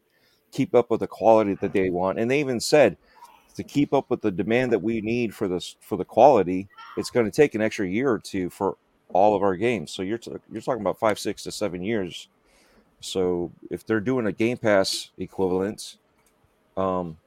keep 0.51 0.73
up 0.73 0.89
with 0.89 1.01
the 1.01 1.07
quality 1.07 1.53
that 1.55 1.73
they 1.73 1.91
want. 1.91 2.17
And 2.17 2.31
they 2.31 2.39
even 2.39 2.59
said 2.59 2.97
to 3.55 3.63
keep 3.63 3.93
up 3.93 4.09
with 4.09 4.21
the 4.21 4.31
demand 4.31 4.71
that 4.71 4.81
we 4.81 5.01
need 5.01 5.33
for 5.33 5.47
this 5.47 5.75
for 5.81 5.97
the 5.97 6.05
quality, 6.05 6.67
it's 6.97 7.09
going 7.09 7.25
to 7.25 7.31
take 7.31 7.55
an 7.55 7.61
extra 7.61 7.87
year 7.87 8.11
or 8.11 8.19
two 8.19 8.49
for 8.49 8.77
all 9.09 9.35
of 9.35 9.43
our 9.43 9.55
games. 9.55 9.91
So 9.91 10.01
you're 10.01 10.17
t- 10.17 10.31
you're 10.51 10.61
talking 10.61 10.81
about 10.81 10.99
five, 10.99 11.19
six 11.19 11.43
to 11.43 11.51
seven 11.51 11.81
years. 11.83 12.27
So 12.99 13.51
if 13.69 13.85
they're 13.85 13.99
doing 13.99 14.25
a 14.25 14.31
Game 14.31 14.57
Pass 14.57 15.11
equivalent, 15.17 15.97
um, 16.75 17.17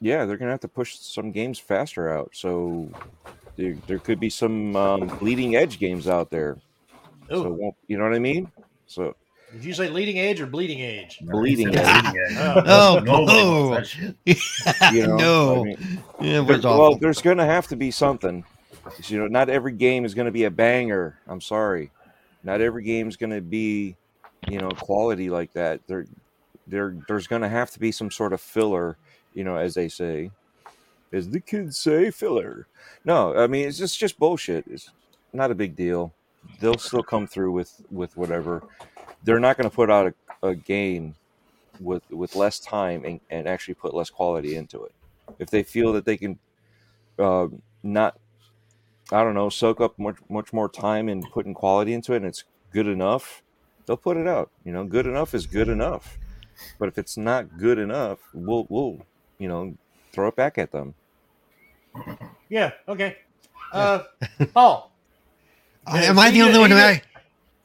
yeah, 0.00 0.24
they're 0.24 0.36
gonna 0.36 0.50
have 0.50 0.60
to 0.60 0.68
push 0.68 0.96
some 0.96 1.32
games 1.32 1.58
faster 1.58 2.10
out. 2.10 2.30
So 2.32 2.90
there, 3.56 3.76
there 3.86 3.98
could 3.98 4.18
be 4.18 4.30
some 4.30 4.74
um, 4.76 5.06
bleeding 5.18 5.56
edge 5.56 5.78
games 5.78 6.08
out 6.08 6.30
there. 6.30 6.58
So 7.28 7.46
Ooh, 7.46 7.72
you 7.86 7.96
know 7.98 8.04
what 8.04 8.14
I 8.14 8.18
mean? 8.18 8.50
So 8.86 9.14
did 9.54 9.64
you 9.64 9.72
say 9.72 9.88
leading 9.88 10.18
edge 10.18 10.40
or 10.40 10.46
bleeding 10.46 10.82
edge? 10.82 11.18
bleeding 11.22 11.68
He 11.68 11.74
said 11.74 11.86
edge. 11.86 12.36
Oh, 12.66 13.00
Nobody 13.04 13.38
oh. 13.38 13.70
wants 13.70 13.96
that 14.24 14.36
shit. 14.36 14.94
You 14.94 15.06
know, 15.06 15.16
no, 15.16 15.60
I 15.60 15.64
mean, 15.64 15.72
it 16.18 16.18
there- 16.18 16.42
was 16.42 16.64
well, 16.64 16.96
there's 16.96 17.22
going 17.22 17.38
to 17.38 17.44
have 17.44 17.68
to 17.68 17.76
be 17.76 17.90
something. 17.90 18.44
You 19.04 19.18
know, 19.18 19.28
not 19.28 19.48
every 19.48 19.72
game 19.72 20.04
is 20.04 20.12
going 20.12 20.26
to 20.26 20.32
be 20.32 20.44
a 20.44 20.50
banger. 20.50 21.18
I'm 21.26 21.40
sorry, 21.40 21.90
not 22.42 22.60
every 22.60 22.82
game 22.82 23.08
is 23.08 23.16
going 23.16 23.30
to 23.30 23.40
be, 23.40 23.96
you 24.48 24.58
know, 24.58 24.68
quality 24.70 25.30
like 25.30 25.52
that. 25.54 25.80
There, 25.86 26.06
there, 26.66 26.96
there's 27.08 27.26
going 27.26 27.42
to 27.42 27.48
have 27.48 27.70
to 27.70 27.78
be 27.78 27.92
some 27.92 28.10
sort 28.10 28.32
of 28.32 28.40
filler. 28.40 28.98
You 29.32 29.44
know, 29.44 29.56
as 29.56 29.74
they 29.74 29.88
say, 29.88 30.30
as 31.12 31.30
the 31.30 31.40
kids 31.40 31.78
say, 31.78 32.10
filler. 32.10 32.66
No, 33.04 33.36
I 33.36 33.46
mean 33.46 33.66
it's 33.68 33.78
just 33.78 33.98
just 33.98 34.18
bullshit. 34.18 34.66
It's 34.68 34.90
not 35.32 35.50
a 35.50 35.54
big 35.54 35.76
deal. 35.76 36.12
They'll 36.60 36.78
still 36.78 37.02
come 37.02 37.26
through 37.26 37.52
with 37.52 37.80
with 37.90 38.16
whatever. 38.16 38.62
They're 39.24 39.40
not 39.40 39.56
going 39.56 39.68
to 39.68 39.74
put 39.74 39.90
out 39.90 40.14
a, 40.42 40.48
a 40.48 40.54
game 40.54 41.14
with 41.80 42.02
with 42.10 42.36
less 42.36 42.58
time 42.58 43.04
and, 43.04 43.20
and 43.30 43.48
actually 43.48 43.74
put 43.74 43.94
less 43.94 44.10
quality 44.10 44.54
into 44.56 44.84
it. 44.84 44.92
If 45.38 45.50
they 45.50 45.62
feel 45.62 45.92
that 45.94 46.04
they 46.04 46.16
can 46.16 46.38
uh, 47.18 47.48
not, 47.82 48.18
I 49.10 49.22
don't 49.24 49.34
know, 49.34 49.48
soak 49.48 49.80
up 49.80 49.98
much 49.98 50.16
much 50.28 50.52
more 50.52 50.68
time 50.68 51.08
and 51.08 51.24
putting 51.32 51.54
quality 51.54 51.92
into 51.92 52.12
it, 52.12 52.18
and 52.18 52.26
it's 52.26 52.44
good 52.72 52.86
enough, 52.86 53.42
they'll 53.86 53.96
put 53.96 54.16
it 54.16 54.28
out. 54.28 54.50
You 54.64 54.72
know, 54.72 54.84
good 54.84 55.06
enough 55.06 55.34
is 55.34 55.46
good 55.46 55.68
enough. 55.68 56.18
But 56.78 56.88
if 56.88 56.98
it's 56.98 57.16
not 57.16 57.58
good 57.58 57.78
enough, 57.78 58.18
we'll 58.32 58.66
we'll 58.68 59.04
you 59.38 59.48
know 59.48 59.74
throw 60.12 60.28
it 60.28 60.36
back 60.36 60.58
at 60.58 60.70
them. 60.70 60.94
Yeah. 62.48 62.72
Okay. 62.88 63.16
Uh, 63.72 64.04
Paul. 64.52 64.92
Uh, 65.86 65.96
am 65.96 66.18
I 66.18 66.30
the 66.30 66.42
only 66.42 66.58
one 66.58 66.70
who? 66.70 67.13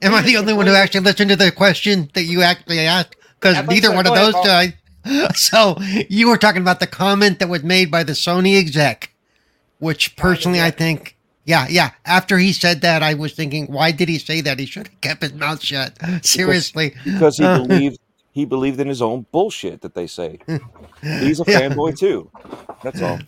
Am 0.01 0.13
I 0.13 0.21
the 0.21 0.37
only 0.37 0.53
one 0.53 0.65
who 0.67 0.73
actually 0.73 1.01
listened 1.01 1.29
to 1.29 1.35
the 1.35 1.51
question 1.51 2.09
that 2.13 2.23
you 2.23 2.41
actually 2.41 2.79
asked? 2.79 3.15
Because 3.39 3.65
neither 3.67 3.91
one 3.93 4.07
of 4.07 4.15
those 4.15 4.33
guys. 4.33 4.73
So 5.33 5.77
you 6.09 6.27
were 6.29 6.37
talking 6.37 6.61
about 6.61 6.81
the 6.81 6.85
comment 6.85 7.39
that 7.39 7.47
was 7.49 7.63
made 7.63 7.89
by 7.89 8.03
the 8.03 8.11
Sony 8.11 8.59
exec, 8.59 9.11
which 9.79 10.15
personally 10.17 10.61
I 10.61 10.71
think, 10.71 11.15
yeah, 11.45 11.67
yeah. 11.69 11.91
After 12.05 12.37
he 12.37 12.51
said 12.53 12.81
that, 12.81 13.01
I 13.01 13.13
was 13.15 13.33
thinking, 13.33 13.67
why 13.67 13.91
did 13.91 14.09
he 14.09 14.19
say 14.19 14.41
that? 14.41 14.59
He 14.59 14.65
should 14.65 14.87
have 14.87 15.01
kept 15.01 15.23
his 15.23 15.33
mouth 15.33 15.63
shut. 15.63 15.97
Seriously, 16.25 16.93
because 17.05 17.37
he 17.37 17.45
Uh. 17.45 17.57
believed 17.57 17.97
he 18.31 18.45
believed 18.45 18.79
in 18.79 18.87
his 18.87 19.01
own 19.01 19.25
bullshit 19.31 19.81
that 19.81 19.95
they 19.95 20.05
say. 20.05 20.39
He's 21.01 21.39
a 21.39 21.45
Yeah. 21.47 21.61
fanboy 21.61 21.97
too. 21.97 22.29
That's 22.83 23.01
all. 23.01 23.19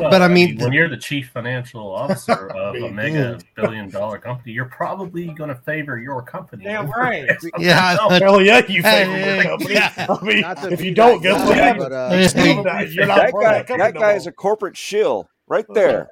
Well, 0.00 0.10
But 0.10 0.22
I 0.22 0.28
mean- 0.28 0.58
when 0.58 0.72
you're 0.72 0.88
the 0.88 0.96
chief 0.96 1.30
financial 1.30 1.90
officer 1.94 2.48
of 2.56 2.74
a 2.76 2.90
mega 2.90 3.38
billion 3.56 3.90
dollar 3.90 4.18
company, 4.18 4.52
you're 4.52 4.64
probably 4.66 5.26
going 5.28 5.48
to 5.50 5.56
favor 5.56 5.98
your 5.98 6.22
company. 6.22 6.64
Damn 6.64 6.90
right. 6.90 7.28
Yeah. 7.58 7.96
else. 8.00 8.18
Hell 8.18 8.40
yeah, 8.42 8.58
you 8.66 8.82
favor 8.82 9.12
Hey, 9.12 9.34
your 9.36 9.44
company. 9.44 9.74
yeah. 9.74 10.06
I 10.08 10.24
mean, 10.24 10.40
Not 10.40 10.56
to 10.62 10.72
if 10.72 10.80
you 10.82 10.94
don't, 10.94 11.22
that 11.22 11.28
guess 11.28 11.38
guy, 11.42 11.46
what 11.48 11.56
happens? 11.56 11.84
but, 11.84 11.92
uh, 11.92 12.42
You're 12.44 12.64
not- 12.64 12.92
you're 12.92 13.06
not 13.06 13.16
That 13.18 13.32
guy, 13.32 13.52
that 13.52 13.66
company 13.66 13.78
that 13.88 13.94
no 13.94 14.00
guy 14.00 14.06
more. 14.08 14.16
is 14.16 14.26
a 14.26 14.32
corporate 14.32 14.76
shill 14.76 15.28
right 15.48 15.66
there. 15.74 16.08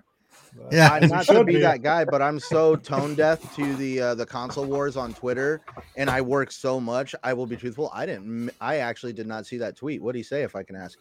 yeah. 0.70 0.88
I'm 0.92 1.08
not 1.08 1.26
going 1.26 1.38
to 1.38 1.44
be, 1.44 1.54
be. 1.54 1.60
that 1.60 1.82
guy, 1.82 2.04
but 2.04 2.20
I'm 2.20 2.40
so 2.40 2.74
tone 2.76 3.14
deaf 3.14 3.54
to 3.56 3.74
the 3.76 4.00
uh, 4.00 4.14
the 4.16 4.26
console 4.26 4.64
wars 4.64 4.96
on 4.96 5.14
Twitter, 5.14 5.60
and 5.96 6.10
I 6.10 6.20
work 6.20 6.50
so 6.50 6.80
much. 6.80 7.14
I 7.22 7.32
will 7.32 7.46
be 7.46 7.56
truthful. 7.56 7.90
I 7.94 8.06
didn't. 8.06 8.50
I 8.60 8.78
actually 8.78 9.12
did 9.12 9.26
not 9.28 9.46
see 9.46 9.56
that 9.58 9.76
tweet. 9.76 10.02
What 10.02 10.12
do 10.12 10.18
you 10.18 10.24
say? 10.24 10.42
If 10.42 10.56
I 10.56 10.62
can 10.64 10.74
ask. 10.74 10.98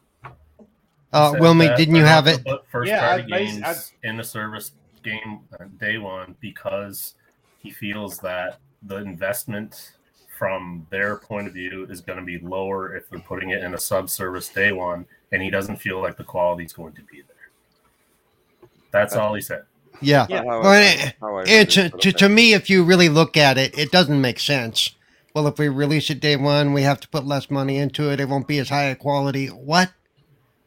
Uh, 1.14 1.32
Said 1.32 1.42
Wilmy, 1.42 1.76
didn't 1.78 1.96
you 1.96 2.04
have 2.04 2.28
it? 2.28 2.46
First 2.72 2.90
Yeah, 2.90 3.08
party 3.08 3.34
I- 3.34 3.36
I- 3.36 3.40
games 3.46 3.64
I- 4.04 4.08
in 4.08 4.18
the 4.18 4.24
service 4.24 4.72
game 5.04 5.40
uh, 5.60 5.66
day 5.80 5.98
one 5.98 6.36
because 6.42 7.16
he 7.60 7.72
feels 7.72 8.20
that 8.20 8.60
the 8.84 8.98
investment 8.98 9.94
from 10.38 10.86
their 10.92 11.16
point 11.16 11.48
of 11.48 11.54
view 11.54 11.88
is 11.90 12.02
going 12.02 12.20
to 12.20 12.26
be 12.26 12.38
lower 12.40 12.96
if 12.96 13.10
they're 13.10 13.20
putting 13.20 13.50
it 13.52 13.64
in 13.64 13.74
a 13.74 13.78
sub 13.78 14.10
service 14.10 14.50
day 14.50 14.72
one, 14.72 15.06
and 15.32 15.42
he 15.42 15.50
doesn't 15.50 15.78
feel 15.78 16.00
like 16.02 16.18
the 16.18 16.24
quality 16.24 16.64
is 16.66 16.74
going 16.74 16.94
to 16.94 17.02
be 17.04 17.22
there. 17.22 18.70
That's 18.92 19.16
all 19.16 19.34
he 19.34 19.42
said. 19.42 19.64
Yeah. 20.02 20.28
Yeah. 20.30 20.44
How 20.44 20.50
I- 20.50 20.62
Well, 20.62 20.74
it- 20.84 21.16
how 21.20 21.38
It, 21.40 21.70
to, 21.72 21.90
to, 21.90 22.12
to 22.12 22.30
me, 22.30 22.54
if 22.54 22.70
you 22.70 22.84
really 22.84 23.10
look 23.10 23.36
at 23.38 23.58
it, 23.58 23.78
it 23.78 23.92
doesn't 23.92 24.20
make 24.22 24.40
sense. 24.40 24.92
Well, 25.34 25.48
if 25.48 25.58
we 25.58 25.70
release 25.70 26.10
it 26.10 26.20
day 26.20 26.36
one, 26.36 26.74
we 26.74 26.82
have 26.84 27.00
to 27.00 27.08
put 27.10 27.26
less 27.26 27.50
money 27.50 27.78
into 27.78 28.12
it. 28.12 28.20
It 28.20 28.28
won't 28.30 28.48
be 28.48 28.60
as 28.60 28.70
high 28.70 28.86
a 28.86 28.96
quality. 28.96 29.48
What? 29.48 29.92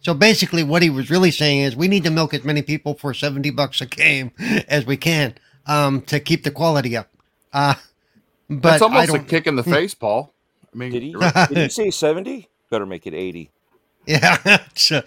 So 0.01 0.15
basically, 0.15 0.63
what 0.63 0.83
he 0.83 0.91
was 0.91 1.11
really 1.11 1.31
saying 1.31 1.61
is 1.61 1.77
we 1.77 1.89
need 1.89 2.05
to 2.05 2.11
milk 2.11 2.33
as 2.33 2.43
many 2.45 2.63
people 2.63 2.95
for 2.95 3.13
70 3.13 3.51
bucks 3.51 3.81
a 3.81 3.87
game 3.87 4.33
as 4.69 4.87
we 4.87 4.97
can 4.97 5.35
um, 5.67 6.01
to 6.03 6.21
keep 6.21 6.43
the 6.45 6.51
quality 6.51 6.97
up. 6.97 7.09
Uh, 7.53 7.75
but 8.49 8.71
That's 8.71 8.83
almost 8.83 9.11
a 9.11 9.13
don't. 9.13 9.29
kick 9.29 9.47
in 9.47 9.57
the 9.57 9.63
face, 9.63 9.95
Paul. 9.95 10.33
I 10.73 10.77
mean, 10.77 10.93
Did 10.93 11.03
he? 11.03 11.09
you're. 11.11 11.21
Did 11.49 11.59
he 11.59 11.69
say 11.69 11.91
seventy? 11.91 12.49
Better 12.71 12.87
make 12.87 13.07
it 13.07 13.15
eighty. 13.15 13.51
Yeah, 14.07 14.65
so, 14.75 15.03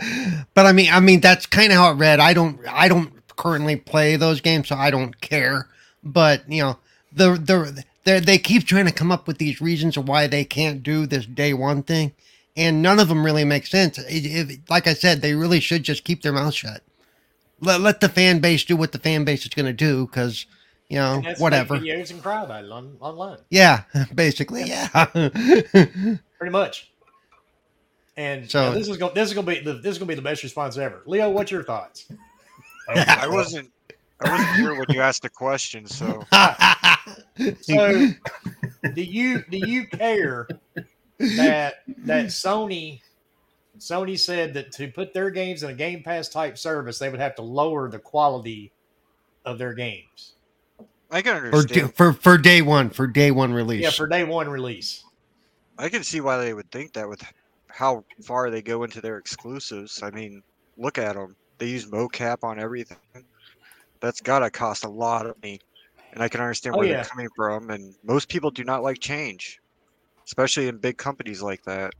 but 0.54 0.68
I 0.68 0.72
mean, 0.72 0.90
I 0.94 1.00
mean 1.00 1.20
that's 1.20 1.48
kind 1.48 1.72
of 1.72 1.78
how 1.80 1.92
it 1.92 1.96
read. 1.96 2.20
I 2.20 2.34
don't, 2.34 2.60
I 2.70 2.88
don't 2.88 3.12
currently 3.36 3.76
play 3.76 4.16
those 4.16 4.40
games, 4.40 4.68
so 4.70 4.76
I 4.76 4.92
don't 4.92 5.20
care. 5.20 5.68
But 6.04 6.48
you 6.50 6.62
know, 6.62 6.78
the 7.12 7.32
the 7.34 7.84
they 8.04 8.20
they 8.20 8.38
keep 8.38 8.66
trying 8.66 8.86
to 8.86 8.94
come 8.94 9.12
up 9.12 9.28
with 9.28 9.40
these 9.40 9.60
reasons 9.60 9.98
of 9.98 10.08
why 10.08 10.28
they 10.28 10.46
can't 10.46 10.84
do 10.84 11.06
this 11.08 11.26
day 11.26 11.54
one 11.54 11.82
thing, 11.84 12.14
and 12.56 12.82
none 12.82 13.00
of 13.00 13.08
them 13.08 13.26
really 13.26 13.44
make 13.46 13.66
sense. 13.66 13.98
It, 13.98 14.26
it, 14.52 14.60
like 14.70 14.88
I 14.88 14.94
said, 14.94 15.22
they 15.22 15.34
really 15.34 15.60
should 15.60 15.84
just 15.84 16.04
keep 16.04 16.22
their 16.22 16.34
mouth 16.34 16.54
shut. 16.54 16.82
Let 17.60 17.82
let 17.82 18.00
the 18.02 18.10
fan 18.10 18.40
base 18.40 18.64
do 18.64 18.76
what 18.76 18.92
the 18.92 19.00
fan 19.00 19.24
base 19.24 19.44
is 19.44 19.50
going 19.50 19.66
to 19.68 19.74
do, 19.74 20.06
because 20.08 20.46
you 20.90 20.98
know 20.98 21.14
And 21.16 21.26
that's 21.26 21.40
whatever. 21.40 21.78
Videos 21.78 22.12
and 22.12 22.22
cry 22.22 22.44
about 22.44 22.66
it 22.66 22.72
on, 22.72 22.98
online, 23.00 23.38
Yeah, 23.50 23.84
basically, 24.16 24.64
yeah. 24.66 24.88
pretty 25.06 26.52
much. 26.52 26.92
And 28.18 28.50
So- 28.50 28.72
so 28.72 28.78
this 28.78 28.88
is 28.88 28.98
going 28.98 29.14
this 29.16 29.30
is 29.30 29.34
going 29.34 29.46
to 29.48 29.54
be 29.54 29.60
the, 29.62 29.74
this 29.74 29.94
is 29.94 29.98
going 29.98 30.08
to 30.08 30.12
be 30.12 30.16
the 30.16 30.22
best 30.22 30.44
response 30.44 30.78
ever. 30.78 31.02
Leo, 31.06 31.30
what's 31.30 31.52
your 31.52 31.64
thoughts? 31.64 32.06
I 32.90 33.28
wasn't 33.28 33.72
I 34.20 34.30
wasn't 34.30 34.56
here 34.58 34.76
when 34.76 34.86
you 34.90 35.02
asked 35.02 35.22
the 35.24 35.30
question, 35.30 35.88
so 35.88 36.24
So, 37.62 38.08
do 38.94 39.02
you 39.02 39.44
do 39.50 39.58
you 39.58 39.88
care 39.88 40.48
that 41.20 41.76
that 42.00 42.26
Sony 42.28 43.02
Sony 43.80 44.20
said 44.20 44.54
that 44.54 44.72
to 44.74 44.88
put 44.92 45.14
their 45.14 45.30
games 45.30 45.64
in 45.64 45.70
a 45.70 45.74
Game 45.74 46.04
Pass 46.04 46.30
type 46.30 46.58
service, 46.58 47.00
they 47.00 47.10
would 47.10 47.20
have 47.20 47.36
to 47.36 47.42
lower 47.42 47.90
the 47.90 48.00
quality 48.00 48.72
of 49.46 49.58
their 49.58 49.74
games. 49.74 50.34
I 51.12 51.22
can 51.22 51.40
for, 51.40 51.46
understand. 51.58 51.88
d- 51.90 51.94
for 51.96 52.14
for 52.14 52.38
day 52.38 52.62
one 52.62 52.90
for 52.90 53.08
day 53.08 53.32
one 53.32 53.54
release. 53.54 53.84
Yeah, 53.84 53.92
for 53.92 54.08
day 54.08 54.24
one 54.24 54.50
release. 54.50 55.04
I 55.78 55.90
can 55.90 56.04
see 56.04 56.22
why 56.22 56.38
they 56.38 56.54
would 56.54 56.72
think 56.72 56.94
that 56.94 57.08
with 57.10 57.24
how 57.68 58.04
far 58.24 58.50
they 58.52 58.62
go 58.62 58.84
into 58.84 59.02
their 59.02 59.18
exclusives. 59.18 60.02
I 60.04 60.12
mean, 60.12 60.44
look 60.78 60.98
at 60.98 61.16
them. 61.16 61.36
They 61.58 61.68
use 61.68 61.90
mocap 61.90 62.44
on 62.44 62.60
everything. 62.60 62.98
That's 64.00 64.22
gotta 64.22 64.50
cost 64.50 64.86
a 64.86 64.90
lot 64.90 65.26
of 65.26 65.36
money, 65.42 65.60
and 66.14 66.22
I 66.22 66.30
can 66.30 66.42
understand 66.42 66.76
Oh, 66.76 66.80
where 66.80 66.88
yeah. 66.88 66.96
they're 66.96 67.06
coming 67.06 67.30
from. 67.36 67.70
And 67.70 67.96
most 68.04 68.28
people 68.30 68.52
do 68.52 68.64
not 68.64 68.84
like 68.84 69.00
change, 69.00 69.60
especially 70.26 70.68
in 70.68 70.78
big 70.78 70.98
companies 70.98 71.42
like 71.42 71.64
that. 71.64 71.94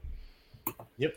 Yep. 0.98 1.16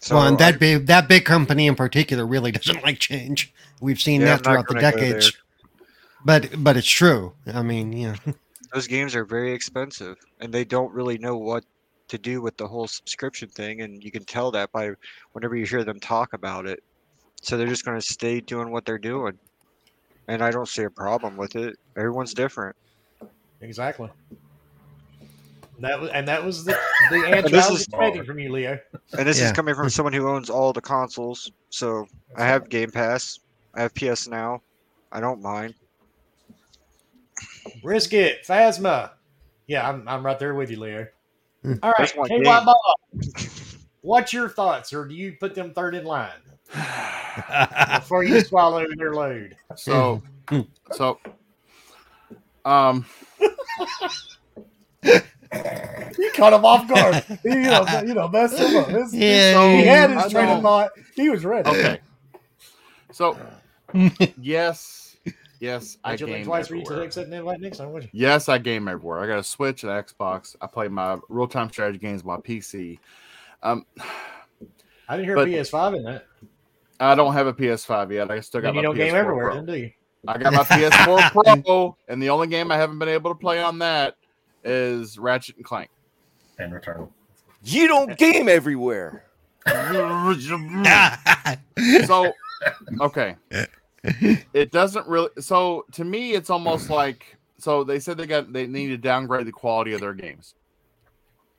So 0.00 0.14
well, 0.16 0.26
and 0.26 0.40
I- 0.40 0.50
that 0.50 0.60
big 0.60 0.86
that 0.86 1.08
big 1.08 1.24
company 1.24 1.66
in 1.66 1.74
particular 1.74 2.26
really 2.26 2.52
doesn't 2.58 2.82
like 2.82 2.98
change. 2.98 3.52
We've 3.80 4.00
seen 4.00 4.20
Yeah, 4.20 4.36
that 4.36 4.44
throughout 4.44 4.68
the 4.68 4.74
decades. 4.74 5.32
But 6.24 6.50
but 6.62 6.76
it's 6.76 6.90
true. 6.90 7.32
I 7.46 7.62
mean, 7.62 7.92
yeah. 7.92 8.16
those 8.74 8.86
games 8.86 9.14
are 9.16 9.24
very 9.24 9.52
expensive 9.52 10.16
and 10.40 10.52
they 10.52 10.64
don't 10.64 10.92
really 10.92 11.18
know 11.18 11.36
what 11.36 11.64
to 12.08 12.18
do 12.18 12.42
with 12.42 12.56
the 12.56 12.66
whole 12.66 12.88
subscription 12.88 13.48
thing 13.48 13.82
and 13.82 14.02
you 14.02 14.10
can 14.10 14.24
tell 14.24 14.50
that 14.50 14.70
by 14.72 14.90
whenever 15.32 15.54
you 15.56 15.64
hear 15.64 15.84
them 15.84 16.00
talk 16.00 16.32
about 16.32 16.66
it 16.66 16.82
so 17.40 17.56
they're 17.56 17.68
just 17.68 17.84
going 17.84 17.96
to 17.98 18.04
stay 18.04 18.40
doing 18.40 18.72
what 18.72 18.84
they're 18.84 18.98
doing 18.98 19.38
and 20.26 20.42
i 20.42 20.50
don't 20.50 20.68
see 20.68 20.82
a 20.82 20.90
problem 20.90 21.36
with 21.36 21.54
it 21.54 21.76
everyone's 21.96 22.34
different 22.34 22.74
Exactly. 23.60 24.08
That 25.80 26.00
was, 26.00 26.10
and 26.10 26.28
that 26.28 26.44
was 26.44 26.64
the, 26.64 26.78
the 27.10 27.16
answer 27.26 27.48
this 27.48 27.66
I 27.66 27.70
was 27.70 27.80
is- 27.80 27.86
expecting 27.88 28.24
from 28.24 28.38
you, 28.38 28.52
Leo. 28.52 28.78
and 29.18 29.26
this 29.26 29.38
Yeah. 29.40 29.46
is 29.46 29.52
coming 29.52 29.74
from 29.74 29.88
someone 29.90 30.12
who 30.12 30.28
owns 30.28 30.50
all 30.50 30.72
the 30.72 30.80
consoles 30.80 31.50
so 31.70 32.06
i 32.36 32.44
have 32.44 32.68
game 32.68 32.90
pass 32.90 33.38
i 33.74 33.80
have 33.82 33.94
ps 33.94 34.28
now 34.28 34.60
i 35.12 35.20
don't 35.20 35.40
mind 35.40 35.74
Brisket, 37.82 38.44
Phasma. 38.46 39.10
Yeah, 39.66 39.88
I'm, 39.88 40.06
I'm 40.08 40.24
right 40.26 40.38
there 40.38 40.54
with 40.54 40.70
you, 40.70 40.80
Leo. 40.80 41.06
Hmm. 41.62 41.74
All 41.82 41.92
right, 41.98 42.12
That's 42.14 42.28
KY. 42.28 42.42
Bob. 42.42 42.66
What's 44.02 44.32
your 44.32 44.48
thoughts, 44.48 44.92
or 44.92 45.06
do 45.06 45.14
you 45.14 45.36
put 45.38 45.54
them 45.54 45.72
third 45.72 45.94
in 45.94 46.04
line 46.04 46.30
before 47.94 48.24
you 48.24 48.40
swallow 48.40 48.84
their 48.96 49.14
load? 49.14 49.56
So, 49.76 50.22
so, 50.92 51.18
um, 52.64 53.06
You 55.52 56.30
caught 56.34 56.52
him 56.52 56.64
off 56.64 56.86
guard. 56.88 57.24
you 57.44 57.54
know, 57.62 57.84
you 58.06 58.14
know, 58.14 58.28
messed 58.28 58.58
him 58.58 58.76
up. 58.76 58.88
His- 58.88 59.14
Yeah, 59.14 59.52
so 59.54 59.68
he 59.70 59.82
had 59.84 60.10
I 60.12 60.22
his 60.24 60.32
train 60.32 60.48
of 60.48 60.62
thought. 60.62 60.90
He 61.14 61.28
was 61.28 61.44
ready. 61.44 61.68
Okay. 61.68 62.00
So, 63.12 63.36
yes, 64.40 65.16
yes, 65.58 65.98
I 66.04 66.10
I 66.10 66.14
you 66.14 66.26
game 66.26 66.44
twice 66.44 66.68
for 66.68 66.76
you 66.76 66.82
to 66.82 66.86
everywhere. 66.86 67.06
accept 67.06 67.26
an 67.28 67.32
invite 67.34 67.60
next 67.60 67.78
time, 67.78 67.92
would 67.92 68.04
you? 68.04 68.08
Yes, 68.12 68.48
I 68.48 68.58
game 68.58 68.86
everywhere. 68.88 69.18
I 69.20 69.26
got 69.26 69.38
a 69.38 69.42
Switch, 69.44 69.82
an 69.82 69.90
Xbox. 69.90 70.54
I 70.60 70.66
play 70.68 70.88
my 70.88 71.18
real 71.28 71.48
time 71.48 71.70
strategy 71.70 71.98
games 71.98 72.22
on 72.22 72.28
my 72.28 72.36
PC. 72.36 72.98
Um, 73.62 73.84
I 75.08 75.16
didn't 75.16 75.24
hear 75.26 75.34
But- 75.34 75.48
PS5 75.48 75.96
in 75.96 76.02
that. 76.04 76.26
I 77.02 77.14
don't 77.14 77.32
have 77.32 77.46
a 77.46 77.52
PS5 77.54 78.12
yet. 78.12 78.30
I 78.30 78.40
still 78.40 78.60
got 78.60 78.68
Then 78.68 78.74
my 78.76 78.80
you 78.82 78.86
don't 78.88 78.94
PS4 78.94 78.98
game 78.98 79.14
everywhere, 79.16 79.44
Pro. 79.46 79.54
then 79.54 79.66
do 79.66 79.74
you? 79.74 79.90
I 80.28 80.36
got 80.36 80.52
my 80.52 80.62
PS4 80.64 81.30
Pro, 81.64 81.96
and 82.08 82.22
the 82.22 82.28
only 82.28 82.46
game 82.46 82.70
I 82.70 82.76
haven't 82.76 82.98
been 82.98 83.08
able 83.08 83.30
to 83.30 83.34
play 83.38 83.60
on 83.62 83.78
that 83.78 84.16
is 84.64 85.18
Ratchet 85.18 85.56
and 85.56 85.64
Clank. 85.64 85.90
and 86.58 86.72
return. 86.72 87.08
You 87.62 87.88
don't 87.88 88.16
game 88.16 88.48
everywhere. 88.48 89.24
so 92.06 92.32
okay 93.00 93.36
it 94.54 94.72
doesn't 94.72 95.06
really 95.06 95.28
so 95.38 95.84
to 95.92 96.04
me 96.04 96.32
it's 96.32 96.50
almost 96.50 96.88
like 96.88 97.36
so 97.58 97.84
they 97.84 98.00
said 98.00 98.16
they 98.16 98.26
got 98.26 98.52
they 98.52 98.66
need 98.66 98.88
to 98.88 98.96
downgrade 98.96 99.46
the 99.46 99.52
quality 99.52 99.92
of 99.92 100.00
their 100.00 100.14
games 100.14 100.54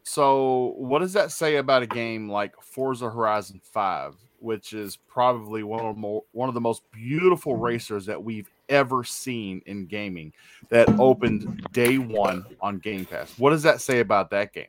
so 0.04 0.74
what 0.78 1.00
does 1.00 1.14
that 1.14 1.32
say 1.32 1.58
about 1.58 1.84
a 1.84 1.88
game 1.88 2.30
like 2.30 2.54
forza 2.62 3.10
horizon 3.10 3.62
5 3.64 4.16
which 4.40 4.74
is 4.74 4.98
probably 5.08 5.62
one 5.62 5.86
of 5.86 5.96
more 5.96 6.24
one 6.32 6.50
of 6.50 6.56
the 6.56 6.62
most 6.62 6.82
beautiful 6.92 7.56
racers 7.56 8.08
that 8.08 8.24
we've 8.24 8.50
ever 8.72 9.04
seen 9.04 9.62
in 9.68 9.86
gaming 9.86 10.34
that 10.70 10.88
opened 10.98 11.48
day 11.74 11.98
one 12.00 12.44
on 12.62 12.80
game 12.80 13.06
pass 13.06 13.38
what 13.38 13.52
does 13.52 13.62
that 13.64 13.80
say 13.82 14.00
about 14.00 14.30
that 14.32 14.52
game 14.54 14.66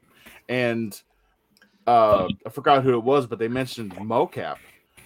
and 0.50 1.02
uh 1.86 2.28
i 2.46 2.50
forgot 2.50 2.82
who 2.82 2.92
it 2.94 3.02
was 3.02 3.26
but 3.26 3.38
they 3.38 3.48
mentioned 3.48 3.92
mocap 3.92 4.56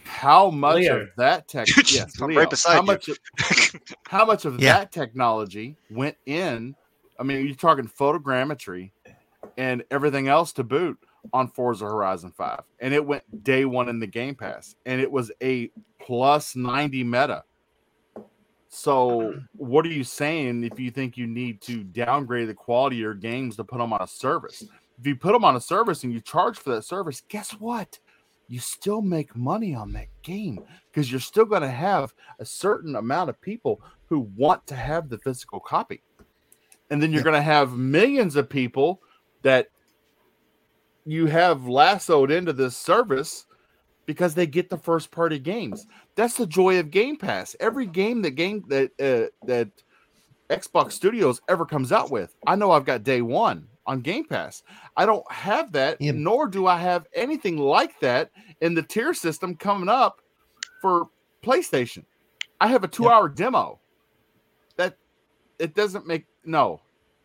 how 0.05 0.51
much 0.51 0.77
Leo. 0.77 1.01
of 1.03 1.09
that 1.17 1.47
tech 1.49 1.69
yes, 1.93 2.21
I'm 2.21 2.29
Leo. 2.29 2.41
right 2.41 2.51
beside 2.51 2.75
how 2.75 2.81
you. 2.81 2.87
much 2.87 3.09
of, 3.09 3.19
how 4.09 4.25
much 4.25 4.45
of 4.45 4.61
Yeah. 4.61 4.75
that 4.75 4.93
technology 4.93 5.77
went 5.91 6.17
in 6.27 6.75
i 7.19 7.23
mean 7.23 7.47
you're 7.47 7.55
talking 7.55 7.87
photogrammetry 7.89 8.91
and 9.59 9.85
everything 9.91 10.29
else 10.29 10.53
to 10.53 10.65
boot 10.65 10.99
on 11.33 11.49
Forza 11.49 11.85
Horizon 11.87 12.31
5 12.37 12.61
and 12.81 12.95
it 12.95 13.05
went 13.05 13.23
day 13.43 13.65
1 13.65 13.89
in 13.89 13.99
the 13.99 14.07
Game 14.07 14.35
Pass 14.35 14.77
and 14.87 15.01
it 15.01 15.11
was 15.11 15.33
a 15.43 15.71
plus 16.01 16.55
90 16.55 17.03
meta 17.05 17.43
so 18.77 19.09
mm-hmm. 19.09 19.39
what 19.57 19.87
are 19.87 19.91
you 19.91 20.05
saying 20.05 20.63
if 20.63 20.79
you 20.79 20.91
think 20.91 21.17
you 21.17 21.27
need 21.27 21.63
to 21.63 21.83
downgrade 21.83 22.47
the 22.47 22.55
quality 22.55 22.97
of 22.97 23.01
your 23.01 23.15
games 23.15 23.57
to 23.57 23.65
put 23.65 23.79
them 23.79 23.95
on 23.95 24.03
a 24.03 24.07
service? 24.07 24.65
If 25.01 25.07
you 25.07 25.17
put 25.17 25.33
them 25.33 25.47
on 25.47 25.57
a 25.57 25.61
service 25.63 26.05
and 26.05 26.13
you 26.13 26.21
charge 26.21 26.59
for 26.59 26.75
that 26.75 26.83
service 26.83 27.23
guess 27.27 27.53
what? 27.53 27.99
You 28.49 28.61
still 28.61 29.01
make 29.01 29.35
money 29.35 29.75
on 29.75 29.95
that 29.95 30.09
game 30.23 30.63
because 30.93 31.11
you're 31.11 31.21
still 31.21 31.47
going 31.47 31.63
to 31.63 31.71
have 31.71 32.13
a 32.39 32.45
certain 32.45 32.97
amount 32.97 33.31
of 33.31 33.41
people 33.41 33.81
who 34.11 34.29
want 34.37 34.67
to 34.67 34.77
have 34.77 35.09
the 35.09 35.19
physical 35.19 35.59
copy. 35.59 36.03
And 36.91 37.03
then 37.03 37.13
you're 37.13 37.23
going 37.23 37.35
to 37.35 37.41
have 37.41 37.73
millions 37.73 38.37
of 38.37 38.49
people 38.49 39.01
that 39.41 39.69
you 41.07 41.27
have 41.27 41.67
lassoed 41.67 42.31
into 42.31 42.53
this 42.53 42.77
service 42.77 43.47
because 44.07 44.35
they 44.35 44.47
get 44.47 44.71
the 44.71 44.79
first 44.79 45.11
party 45.11 45.39
games. 45.39 45.87
That's 46.15 46.37
the 46.37 46.47
joy 46.47 46.79
of 46.79 46.91
Game 46.91 47.17
Pass. 47.17 47.55
Every 47.61 47.87
game 47.87 48.23
that 48.23 48.33
game 48.33 48.65
that 48.69 48.91
uh, 49.01 49.29
that 49.47 49.69
Xbox 50.51 50.93
Studios 50.93 51.41
ever 51.49 51.67
comes 51.67 51.93
out 51.93 52.11
with, 52.11 52.35
I 52.47 52.55
know 52.57 52.71
I've 52.71 52.85
got 52.85 53.03
day 53.03 53.21
1 53.21 53.67
on 53.87 54.01
Game 54.01 54.25
Pass. 54.25 54.63
I 54.97 55.05
don't 55.07 55.31
have 55.31 55.73
that, 55.73 56.01
Yeah. 56.01 56.13
nor 56.15 56.47
do 56.49 56.67
I 56.67 56.79
have 56.79 57.07
anything 57.15 57.57
like 57.59 57.99
that 58.01 58.31
in 58.61 58.75
the 58.75 58.83
tier 58.83 59.13
system 59.13 59.57
coming 59.57 59.89
up 59.89 60.21
for 60.81 61.09
PlayStation. 61.43 62.05
I 62.61 62.69
have 62.69 62.85
a 62.85 62.89
two 62.89 63.09
hour 63.09 63.29
demo. 63.29 63.79
That 64.77 64.97
it 65.59 65.75
doesn't 65.75 66.07
make 66.07 66.27
no. 66.45 66.81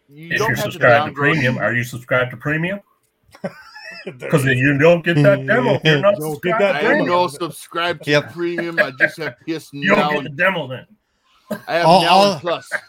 You 0.10 0.30
If 0.32 0.40
don't 0.40 0.48
you're 0.50 0.56
have 0.58 0.66
to 0.66 0.72
subscribed 0.72 1.06
to 1.06 1.10
downgrade. 1.12 1.34
premium, 1.36 1.58
are 1.58 1.74
you 1.74 1.84
subscribed 1.84 2.32
to 2.32 2.38
premium? 2.38 2.80
There 4.06 4.14
Because 4.14 4.46
it 4.46 4.54
is. 4.54 4.60
you 4.60 4.78
don't 4.78 5.04
get 5.04 5.16
that 5.18 5.46
demo. 5.46 5.76
if 5.76 5.84
You're 5.84 6.00
not 6.00 6.16
Don't 6.18 6.34
subscribed 6.34 6.44
get 6.44 6.60
that 6.60 6.72
to 6.74 6.78
I 6.80 6.82
demo. 6.82 6.96
ain't 6.96 7.08
no 7.08 7.28
subscribe 7.28 8.02
to 8.04 8.12
Yep. 8.12 8.34
premium. 8.34 8.80
I 8.80 8.92
just 9.00 9.18
have 9.18 9.36
PS 9.48 9.70
You 9.74 9.96
don't 9.96 10.14
get 10.16 10.24
the 10.24 10.30
demo 10.30 10.68
then. 10.68 10.86
I 11.68 11.74
have 11.76 11.86
All- 11.86 12.02
now 12.02 12.10
all- 12.10 12.40
plus. 12.40 12.70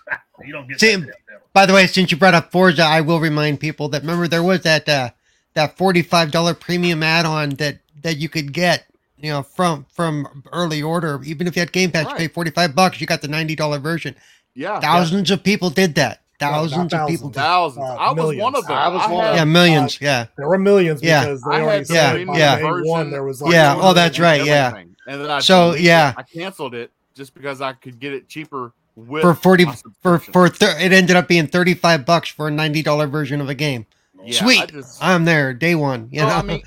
You 0.44 0.52
don't 0.52 0.66
get 0.68 0.80
See, 0.80 0.96
that 0.96 1.00
demo. 1.00 1.12
By 1.52 1.66
the 1.66 1.72
way, 1.74 1.86
since 1.86 2.10
you 2.10 2.16
brought 2.16 2.34
up 2.34 2.50
Forza, 2.50 2.82
I 2.82 3.00
will 3.02 3.20
remind 3.20 3.60
people 3.60 3.88
that 3.90 4.02
remember 4.02 4.26
there 4.26 4.42
was 4.42 4.62
that 4.62 4.88
uh, 4.88 5.10
that 5.54 5.76
forty 5.76 6.02
five 6.02 6.32
dollar 6.32 6.52
premium 6.54 7.02
add 7.04 7.26
on 7.26 7.50
that 7.56 7.78
that 8.02 8.16
you 8.16 8.28
could 8.28 8.52
get, 8.52 8.86
you 9.18 9.30
know, 9.30 9.42
from 9.44 9.86
from 9.92 10.42
early 10.50 10.82
order. 10.82 11.20
Even 11.24 11.46
if 11.46 11.54
you 11.54 11.60
had 11.60 11.70
Game 11.70 11.92
Pass, 11.92 12.08
you 12.10 12.16
pay 12.16 12.28
forty 12.28 12.50
five 12.50 12.74
bucks, 12.74 13.00
you 13.00 13.06
got 13.06 13.20
the 13.22 13.28
ninety 13.28 13.54
dollar 13.54 13.78
version. 13.78 14.16
Yeah, 14.54 14.80
Thousands 14.80 15.30
of 15.30 15.44
people 15.44 15.70
did 15.70 15.94
that. 15.94 16.21
Not 16.42 16.52
Thousands 16.52 16.92
of 16.94 17.08
people 17.08 17.30
thousands. 17.30 17.86
did. 17.86 17.92
Uh, 17.92 17.96
I 17.96 18.10
was 18.12 18.16
one 18.16 18.36
millions. 18.36 18.56
of 18.58 18.66
them. 18.66 18.76
I 18.76 18.88
was 18.88 19.10
one 19.10 19.24
had- 19.24 19.34
Yeah, 19.36 19.44
millions. 19.44 20.00
Yeah, 20.00 20.26
There 20.36 20.48
were 20.48 20.58
millions 20.58 21.02
Yeah. 21.02 21.20
because 21.24 21.42
they 21.42 21.50
I 21.56 21.60
already 21.62 21.78
had 21.78 21.86
said 21.86 22.18
Yeah, 22.20 22.24
by 22.26 22.38
yeah. 22.38 22.56
day 22.58 22.62
one 22.90 23.10
there 23.10 23.24
was 23.24 23.40
like 23.42 23.52
Yeah, 23.52 23.72
I 23.72 23.76
oh, 23.76 23.82
ordered 23.88 23.94
that's 23.94 24.18
right, 24.18 24.44
yeah. 24.44 24.74
And 25.06 25.20
then 25.20 25.30
I 25.30 25.40
So, 25.40 25.66
deleted 25.72 25.80
it. 25.80 25.86
yeah. 25.88 26.14
I 26.16 26.22
canceled 26.22 26.74
it 26.74 26.90
just 27.14 27.34
because 27.34 27.60
I 27.60 27.72
could 27.72 27.98
get 27.98 28.12
it 28.12 28.28
cheaper 28.28 28.72
with 28.94 29.22
for 29.22 29.34
forty 29.34 29.64
for 30.02 30.18
for 30.18 30.48
thir- 30.48 30.76
it 30.78 30.92
ended 30.92 31.16
up 31.16 31.26
being 31.28 31.46
thirty 31.46 31.72
five 31.74 32.04
bucks 32.04 32.28
for 32.28 32.48
a 32.48 32.50
ninety 32.50 32.82
dollar 32.82 33.06
version 33.06 33.40
of 33.40 33.48
a 33.48 33.54
game. 33.54 33.86
Yeah, 34.22 34.38
Sweet, 34.40 34.60
I 34.62 34.66
just- 34.66 35.02
I'm 35.02 35.24
there 35.24 35.52
day 35.54 35.74
one. 35.74 36.08
You 36.12 36.20
So, 36.20 36.26
know, 36.26 36.32
I 36.34 36.42
mean, 36.42 36.62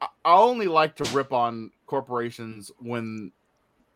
I, 0.00 0.06
I 0.24 0.34
only 0.34 0.66
like 0.66 0.94
to 0.96 1.04
rip 1.16 1.32
on 1.32 1.70
corporations 1.86 2.70
when 2.78 3.32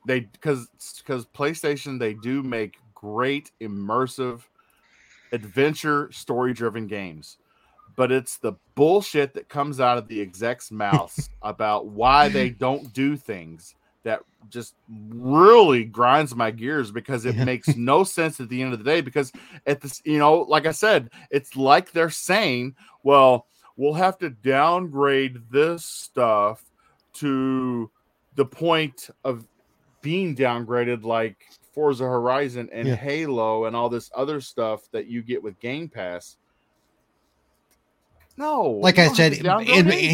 they 0.06 0.20
because 0.20 0.66
because 0.98 1.26
PlayStation 1.26 1.98
they 1.98 2.14
do 2.14 2.42
make 2.42 2.76
great 2.94 3.50
immersive 3.60 4.40
adventure 5.32 6.10
story 6.12 6.52
driven 6.52 6.86
games, 6.86 7.38
but 7.96 8.12
it's 8.12 8.38
the 8.38 8.52
bullshit 8.74 9.34
that 9.34 9.48
comes 9.48 9.80
out 9.80 9.98
of 9.98 10.08
the 10.08 10.20
execs' 10.20 10.70
mouths 10.70 11.30
about 11.42 11.86
why 11.86 12.28
they 12.28 12.50
don't 12.50 12.92
do 12.92 13.16
things 13.16 13.74
that 14.04 14.20
just 14.48 14.74
really 14.88 15.84
grinds 15.84 16.34
my 16.34 16.50
gears 16.50 16.90
because 16.90 17.24
it 17.24 17.36
Yeah. 17.36 17.44
makes 17.44 17.76
no 17.76 18.02
sense 18.02 18.40
at 18.40 18.48
the 18.48 18.60
end 18.60 18.72
of 18.72 18.78
the 18.80 18.84
day. 18.84 19.00
Because 19.00 19.30
at 19.66 19.80
this, 19.80 20.02
you 20.04 20.18
know, 20.18 20.40
like 20.40 20.66
I 20.66 20.72
said, 20.72 21.10
it's 21.30 21.54
like 21.54 21.92
they're 21.92 22.10
saying, 22.10 22.74
well, 23.04 23.46
we'll 23.76 23.94
have 23.94 24.18
to 24.18 24.28
downgrade 24.30 25.50
this 25.50 25.84
stuff 25.84 26.64
to 27.14 27.90
the 28.34 28.44
point 28.44 29.08
of 29.24 29.46
being 30.00 30.34
downgraded, 30.34 31.04
like 31.04 31.36
Forza 31.72 32.04
Horizon 32.04 32.68
and 32.72 32.88
Yeah. 32.88 32.94
Halo 32.96 33.64
and 33.64 33.74
all 33.74 33.88
this 33.88 34.10
other 34.14 34.40
stuff 34.40 34.82
that 34.92 35.06
you 35.06 35.22
get 35.22 35.42
with 35.42 35.58
Game 35.60 35.88
Pass. 35.88 36.36
No, 38.36 38.62
Like 38.70 38.98
I 38.98 39.08
said, 39.12 39.34
in- 39.34 39.44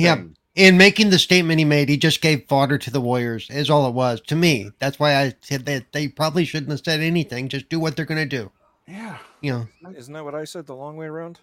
yeah, 0.02 0.22
in 0.56 0.76
making 0.76 1.10
the 1.10 1.18
statement 1.20 1.58
he 1.60 1.64
made, 1.64 1.88
he 1.88 1.96
just 1.96 2.20
gave 2.20 2.46
fodder 2.48 2.76
to 2.78 2.90
the 2.90 3.00
Warriors. 3.00 3.48
Is 3.48 3.70
all 3.70 3.86
it 3.88 3.94
was 3.94 4.20
to 4.22 4.34
me. 4.36 4.70
That's 4.80 4.98
why 4.98 5.14
I 5.16 5.34
said 5.40 5.66
that 5.66 5.92
they 5.92 6.08
probably 6.08 6.44
shouldn't 6.44 6.70
have 6.70 6.80
said 6.84 7.00
anything. 7.00 7.48
Just 7.48 7.68
do 7.68 7.78
what 7.78 7.94
they're 7.96 8.04
going 8.04 8.28
to 8.28 8.36
do. 8.36 8.50
yeah. 8.86 9.18
You 9.40 9.52
know, 9.52 9.92
Isn't 9.96 10.12
that 10.14 10.24
what 10.24 10.34
I 10.34 10.42
said 10.42 10.66
the 10.66 10.74
long 10.74 10.96
way 10.96 11.06
around? 11.06 11.38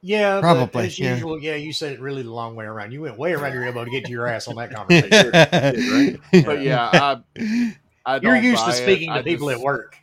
Yeah, 0.00 0.38
Probably, 0.40 0.86
as 0.86 0.96
yeah. 0.96 1.14
usual, 1.14 1.40
yeah, 1.42 1.56
you 1.56 1.72
said 1.72 1.92
it 1.94 1.98
really 2.00 2.22
the 2.22 2.30
long 2.32 2.54
way 2.54 2.66
around. 2.66 2.92
You 2.92 3.00
went 3.02 3.18
way 3.18 3.32
around 3.32 3.52
your 3.52 3.64
elbow 3.64 3.84
to 3.84 3.90
get 3.90 4.04
to 4.04 4.12
your 4.12 4.28
ass 4.28 4.46
on 4.46 4.54
that 4.54 4.70
conversation. 4.74 6.20
But 6.44 6.62
yeah, 6.62 6.88
I, 6.92 7.74
I 8.06 8.14
You're 8.14 8.34
don't 8.34 8.44
used 8.44 8.60
to 8.64 8.70
buy 8.70 8.76
it. 8.76 8.82
speaking 8.82 9.10
I 9.10 9.18
to 9.18 9.24
people 9.24 9.48
just- 9.48 9.60
at 9.60 9.64
work. 9.64 9.96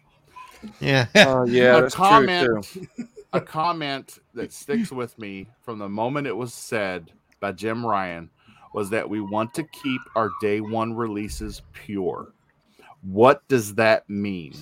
yeah. 0.79 1.07
Oh 1.15 1.43
yeah, 1.47 1.77
a 1.77 1.81
that's 1.81 1.95
comment, 1.95 2.45
true 2.45 2.61
too. 2.97 3.07
a 3.33 3.41
comment 3.41 4.19
that 4.33 4.51
sticks 4.53 4.91
with 4.91 5.17
me 5.17 5.47
from 5.61 5.79
the 5.79 5.89
moment 5.89 6.27
it 6.27 6.35
was 6.35 6.53
said 6.53 7.11
by 7.39 7.51
Jim 7.51 7.85
Ryan 7.85 8.29
was 8.73 8.89
that 8.89 9.09
we 9.09 9.21
want 9.21 9.53
to 9.55 9.63
keep 9.63 10.01
our 10.15 10.29
day 10.41 10.59
one 10.61 10.93
releases 10.93 11.61
pure. 11.73 12.33
What 13.01 13.47
does 13.47 13.75
that 13.75 14.09
mean? 14.09 14.53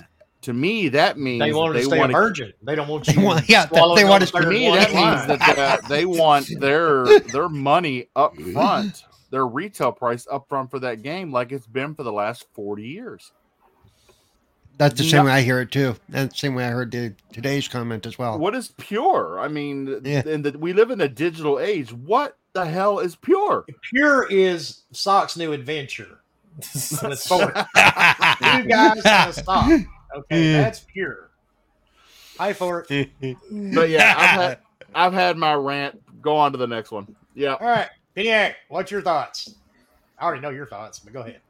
To 0.42 0.52
me, 0.52 0.88
that 0.88 1.18
means 1.18 1.40
They 1.40 1.52
want 1.52 1.72
to 1.72 1.78
they 1.78 1.84
stay 1.84 1.96
a 1.96 2.00
want 2.00 2.12
virgin. 2.12 2.52
They 2.62 2.74
don't 2.74 2.88
want 2.88 3.06
They 3.06 3.12
you. 3.16 3.20
want- 3.20 3.48
yeah, 3.48 3.68
swallowing 3.68 4.02
they 4.02 4.08
want 4.10 4.26
to 4.26 4.32
To 4.32 4.46
me, 4.48 4.68
that 4.70 4.90
in 4.90 4.96
means 4.96 5.26
that 5.28 5.58
uh, 5.58 5.88
they 5.88 6.04
want 6.22 6.48
their 6.58 7.20
their 7.20 7.48
money 7.48 8.08
up 8.16 8.36
front, 8.52 9.04
their 9.32 9.46
retail 9.48 9.90
price 9.90 10.28
up 10.30 10.48
front 10.48 10.70
for 10.70 10.78
that 10.78 11.02
game, 11.02 11.32
like 11.32 11.50
it's 11.50 11.66
been 11.66 11.96
for 11.96 12.04
the 12.04 12.12
last 12.12 12.46
forty 12.52 12.86
years. 12.86 13.32
That's 14.78 14.94
the 14.98 15.04
same 15.04 15.20
No- 15.20 15.24
way 15.26 15.32
I 15.32 15.40
hear 15.42 15.60
it 15.60 15.70
too. 15.72 15.96
That's 16.08 16.32
the 16.34 16.38
same 16.38 16.54
way 16.54 16.64
I 16.64 16.70
heard 16.70 16.90
the, 16.92 17.14
today's 17.32 17.68
comment 17.68 18.06
as 18.06 18.18
well. 18.18 18.38
What 18.38 18.54
is 18.54 18.68
pure? 18.78 19.38
I 19.40 19.48
mean, 19.48 20.00
Yeah. 20.04 20.22
and 20.26 20.44
that 20.44 20.58
we 20.60 20.72
live 20.72 20.90
in 20.90 21.00
a 21.00 21.08
digital 21.08 21.58
age. 21.58 21.92
What 21.92 22.36
the 22.52 22.64
hell 22.64 22.98
is 22.98 23.14
pure? 23.16 23.64
Pure 23.92 24.28
is 24.30 24.82
Sock's 24.92 25.36
new 25.36 25.52
adventure. 25.52 26.20
And 27.02 27.12
it's 27.12 27.26
for 27.26 27.46
two 27.46 28.64
guys 28.68 29.02
and 29.04 29.30
a 29.30 29.32
sock. 29.32 29.70
Okay, 30.14 30.52
Yeah. 30.52 30.62
that's 30.62 30.80
pure. 30.80 31.30
Hi 32.38 32.52
for 32.52 32.84
it. 32.88 33.10
But 33.50 33.88
yeah, 33.90 34.14
I've 34.16 34.40
had 34.40 34.58
I've 34.94 35.12
had 35.14 35.36
my 35.38 35.54
rant. 35.54 36.02
Go 36.22 36.36
on 36.36 36.52
to 36.52 36.58
the 36.58 36.66
next 36.66 36.90
one. 36.90 37.14
Yeah. 37.34 37.54
All 37.54 37.66
right, 37.66 37.88
Piniac, 38.16 38.54
what's 38.68 38.90
your 38.90 39.02
thoughts? 39.02 39.54
I 40.18 40.24
already 40.24 40.42
know 40.42 40.50
your 40.50 40.66
thoughts, 40.66 40.98
but 40.98 41.12
go 41.12 41.20
ahead. 41.20 41.40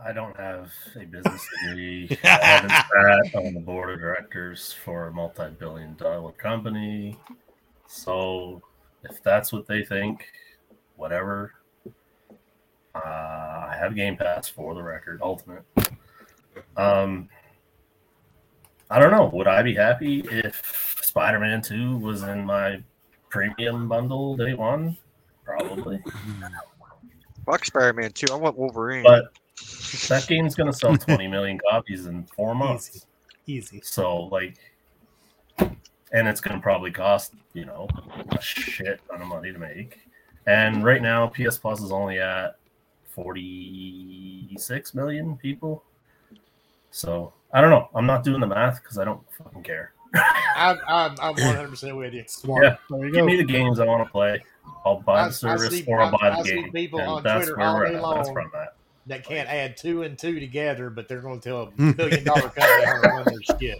I 0.00 0.12
don't 0.12 0.36
have 0.36 0.70
a 0.94 1.04
business 1.06 1.48
degree. 1.64 2.16
I 2.22 2.28
haven't 2.28 2.70
sat 3.32 3.34
on 3.34 3.54
the 3.54 3.60
board 3.60 3.90
of 3.90 4.00
directors 4.00 4.72
for 4.72 5.08
a 5.08 5.12
multi-billion 5.12 5.96
dollar 5.96 6.32
company. 6.32 7.18
So 7.86 8.62
if 9.02 9.22
that's 9.22 9.52
what 9.52 9.66
they 9.66 9.84
think, 9.84 10.26
whatever. 10.96 11.54
Uh, 12.94 12.98
I 12.98 13.76
have 13.78 13.94
Game 13.94 14.16
Pass 14.16 14.48
for 14.48 14.74
the 14.74 14.82
record, 14.82 15.20
Ultimate. 15.22 15.64
Um, 16.76 17.28
I 18.90 18.98
don't 18.98 19.10
know. 19.10 19.30
Would 19.32 19.46
I 19.46 19.62
be 19.62 19.74
happy 19.74 20.20
if 20.20 21.00
Spider-Man 21.02 21.62
Two 21.62 21.96
was 21.98 22.22
in 22.22 22.44
my 22.44 22.82
premium 23.30 23.88
bundle 23.88 24.36
day 24.36 24.54
one? 24.54 24.96
Probably. 25.44 26.02
Fuck 27.46 27.64
Spider-Man 27.64 28.12
2. 28.12 28.26
I 28.32 28.36
want 28.36 28.58
Wolverine. 28.58 29.02
But 29.02 29.32
that 30.08 30.26
game's 30.28 30.54
gonna 30.54 30.72
sell 30.72 30.96
20 30.96 31.26
million 31.28 31.58
copies 31.70 32.06
in 32.06 32.24
four 32.36 32.54
months. 32.54 33.06
Easy. 33.46 33.76
Easy. 33.76 33.80
So 33.82 34.24
like, 34.24 34.58
and 35.58 36.28
it's 36.28 36.40
gonna 36.40 36.60
probably 36.60 36.90
cost 36.90 37.32
you 37.54 37.64
know 37.64 37.88
a 38.30 38.40
shit 38.40 39.00
ton 39.10 39.22
of 39.22 39.28
money 39.28 39.52
to 39.52 39.58
make. 39.58 40.00
And 40.46 40.84
right 40.84 41.02
now, 41.02 41.26
PS 41.26 41.58
Plus 41.58 41.82
is 41.82 41.92
only 41.92 42.18
at 42.18 42.56
46 43.10 44.94
million 44.94 45.36
people. 45.36 45.82
So 46.90 47.32
I 47.52 47.60
don't 47.60 47.70
know. 47.70 47.88
I'm 47.94 48.06
not 48.06 48.24
doing 48.24 48.40
the 48.40 48.46
math 48.46 48.82
because 48.82 48.98
I 48.98 49.04
don't 49.04 49.20
fucking 49.36 49.62
care. 49.62 49.92
I'm, 50.14 50.78
I'm, 50.88 51.14
I'm 51.20 51.34
100% 51.34 51.96
with 51.96 52.14
you. 52.14 52.24
Smart. 52.26 52.64
Yeah. 52.64 52.76
There 52.90 53.06
you 53.06 53.12
Give 53.12 53.20
go. 53.22 53.26
me 53.26 53.36
the 53.36 53.44
games 53.44 53.78
I 53.80 53.84
want 53.86 54.04
to 54.06 54.10
play. 54.10 54.42
I'll 54.84 55.00
buy 55.00 55.20
I- 55.20 55.24
I 55.24 55.28
the 55.28 55.34
service 55.34 55.70
see- 55.70 55.84
or 55.86 56.00
I'll 56.00 56.08
I- 56.14 56.18
buy 56.18 56.30
the 56.30 56.36
I 56.36 56.42
see 56.42 56.54
game. 56.54 56.72
people 56.72 57.00
And 57.00 57.08
on 57.08 57.22
that's 57.22 57.46
Twitter 57.46 57.58
where 57.58 57.66
all 57.66 57.80
day 57.80 57.86
at. 57.86 57.92
That's 57.92 58.02
long. 58.02 58.34
where 58.34 58.44
I'm. 58.44 58.68
That 59.06 59.24
can't 59.24 59.48
add 59.48 59.76
two 59.78 60.02
and 60.02 60.18
two 60.18 60.38
together, 60.38 60.90
but 60.90 61.08
they're 61.08 61.22
going 61.22 61.40
to 61.40 61.48
tell 61.48 61.62
a 61.62 61.66
hmm. 61.66 61.92
billion 61.92 62.24
dollar 62.24 62.40
company 62.50 62.84
how 62.84 63.00
to 63.00 63.08
run 63.08 63.24
their 63.24 63.58
shit. 63.58 63.78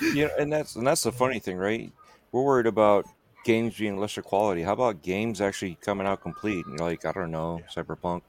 You 0.00 0.26
know, 0.26 0.30
and 0.38 0.52
that's 0.52 0.76
and 0.76 0.86
that's 0.86 1.02
the 1.02 1.10
funny 1.12 1.40
thing, 1.40 1.56
right? 1.56 1.92
We're 2.30 2.42
worried 2.42 2.66
about 2.66 3.06
games 3.44 3.76
being 3.76 3.98
lesser 3.98 4.22
quality. 4.22 4.62
How 4.62 4.72
about 4.74 5.02
games 5.02 5.40
actually 5.40 5.76
coming 5.80 6.06
out 6.06 6.20
complete? 6.22 6.64
Like 6.68 7.04
I 7.04 7.10
don't 7.12 7.32
know, 7.32 7.60
Cyberpunk, 7.74 8.22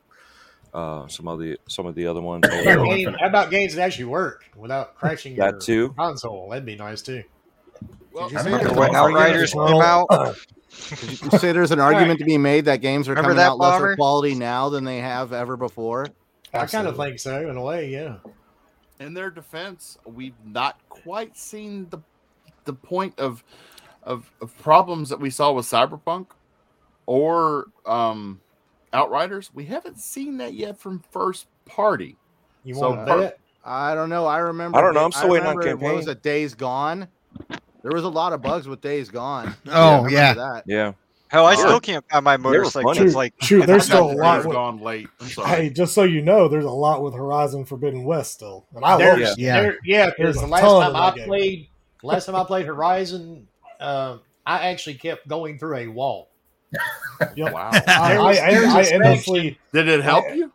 uh, 0.76 1.08
some 1.08 1.28
of 1.28 1.40
the 1.40 1.58
some 1.70 1.86
of 1.86 1.96
the 1.96 2.06
other 2.06 2.22
ones. 2.22 2.46
How 2.48 2.60
about, 2.62 2.86
games, 2.86 3.16
how 3.20 3.28
about 3.28 3.50
games 3.50 3.76
that 3.76 3.82
actually 3.84 4.06
work 4.06 4.44
without 4.56 4.96
crashing 4.96 5.36
your 5.36 5.52
That 5.52 5.62
too. 5.62 5.94
console? 5.98 6.50
That'd 6.50 6.66
be 6.66 6.76
nice 6.76 7.02
too. 7.02 7.24
Well, 8.12 8.32
you 8.32 8.38
I 8.38 8.42
say 8.44 8.50
there's 8.52 8.72
when 8.72 8.90
an 8.90 8.96
Outriders 8.96 9.56
argument- 9.56 9.82
came 9.82 9.82
out, 9.82 10.38
you 11.32 11.40
say 11.40 11.52
there's 11.52 11.72
an 11.72 11.80
argument 11.80 12.20
to 12.20 12.26
be 12.26 12.38
made 12.38 12.66
that 12.66 12.82
games 12.82 13.08
are 13.08 13.12
Remember 13.12 13.30
coming 13.30 13.38
that, 13.38 13.52
out 13.52 13.58
lesser 13.58 13.96
quality 13.96 14.36
now 14.36 14.70
than 14.70 14.84
they 14.84 15.00
have 15.00 15.34
ever 15.34 15.58
before? 15.58 16.08
I 16.54 16.66
kind 16.66 16.88
of 16.88 16.96
think 16.98 17.20
so, 17.20 17.50
in 17.50 17.58
a 17.58 17.62
way, 17.62 17.90
yeah. 17.90 18.18
in 19.00 19.14
their 19.14 19.30
defense, 19.30 19.98
we've 20.06 20.36
not 20.46 20.78
quite 20.90 21.38
seen 21.38 21.88
the 21.90 22.00
the 22.66 22.74
point 22.74 23.20
of 23.20 23.44
of, 24.04 24.32
of 24.42 24.58
problems 24.60 25.10
that 25.10 25.20
we 25.20 25.30
saw 25.30 25.52
with 25.52 25.66
Cyberpunk 25.66 26.28
or 27.06 27.66
um, 27.86 28.40
Outriders. 28.94 29.52
We 29.54 29.66
haven't 29.66 30.00
seen 30.00 30.38
that 30.38 30.54
yet 30.54 30.78
from 30.80 31.04
first 31.12 31.48
party. 31.66 32.18
You 32.64 32.76
So, 32.76 32.90
want 32.92 33.08
to? 33.08 33.36
I 33.64 33.96
don't 33.96 34.10
know. 34.10 34.26
I 34.26 34.38
remember. 34.40 34.78
I 34.78 34.82
don't 34.82 34.94
know. 34.94 35.04
I'm 35.06 35.12
still 35.12 35.30
waiting 35.30 35.48
on 35.48 35.58
remember, 35.58 35.84
What 35.86 35.96
was 35.96 36.06
campaign. 36.06 36.18
it? 36.18 36.24
Days 36.24 36.54
Gone. 36.54 37.08
There 37.82 37.92
was 37.92 38.04
a 38.04 38.10
lot 38.10 38.34
of 38.34 38.42
bugs 38.42 38.68
with 38.68 38.82
Days 38.82 39.10
Gone. 39.10 39.56
Oh, 39.68 39.72
I 39.72 39.96
remember 39.98 40.10
yeah. 40.12 40.34
that. 40.34 40.64
Yeah, 40.68 40.92
hell, 41.28 41.46
I 41.46 41.56
They 41.56 41.62
still 41.62 41.74
were- 41.76 41.80
can't 41.80 42.06
find 42.10 42.24
my 42.24 42.36
were 42.36 42.42
motorcycle. 42.44 42.94
funny. 42.94 43.06
It's 43.06 43.16
like 43.16 43.34
Shoot, 43.42 43.66
there's 43.68 43.86
still 43.86 44.12
a 44.12 44.14
lot. 44.14 44.38
Days 44.38 44.46
With, 44.46 44.54
gone 44.56 44.80
late. 44.80 45.08
I'm 45.20 45.28
sorry. 45.28 45.50
hey, 45.50 45.70
just 45.70 45.94
so 45.94 46.04
you 46.04 46.22
know, 46.22 46.48
there's 46.48 46.66
a 46.66 46.70
lot 46.72 47.04
with 47.04 47.14
Horizon 47.14 47.66
Forbidden 47.66 48.04
West 48.04 48.34
still, 48.34 48.66
and 48.76 48.84
I 48.86 48.92
love 48.92 49.00
There's, 49.00 49.32
it. 49.32 49.40
Yeah. 49.40 49.62
there- 49.62 49.78
yeah, 49.84 50.06
because 50.08 50.36
There's 50.36 50.38
the 50.38 50.48
last 50.48 50.62
time 50.64 50.96
I 50.96 51.16
game. 51.16 51.28
played, 51.28 51.68
last 52.04 52.26
time 52.28 52.36
I 52.36 52.44
played 52.44 52.66
Horizon, 52.66 53.48
uh, 53.80 54.18
I 54.48 54.70
actually 54.70 54.96
kept 54.96 55.28
going 55.28 55.58
through 55.60 55.78
a 55.78 55.88
wall. 55.88 56.30
Yep. 57.36 57.54
Wow. 57.54 57.70
I, 57.88 58.18
I, 58.18 58.34
There's- 58.34 58.40
I, 58.40 58.52
there's 58.52 58.66
I 58.74 58.82
a 58.82 58.94
endlessly, 58.94 59.60
Did 59.74 59.88
it 59.88 60.04
help 60.04 60.26
you? 60.36 60.52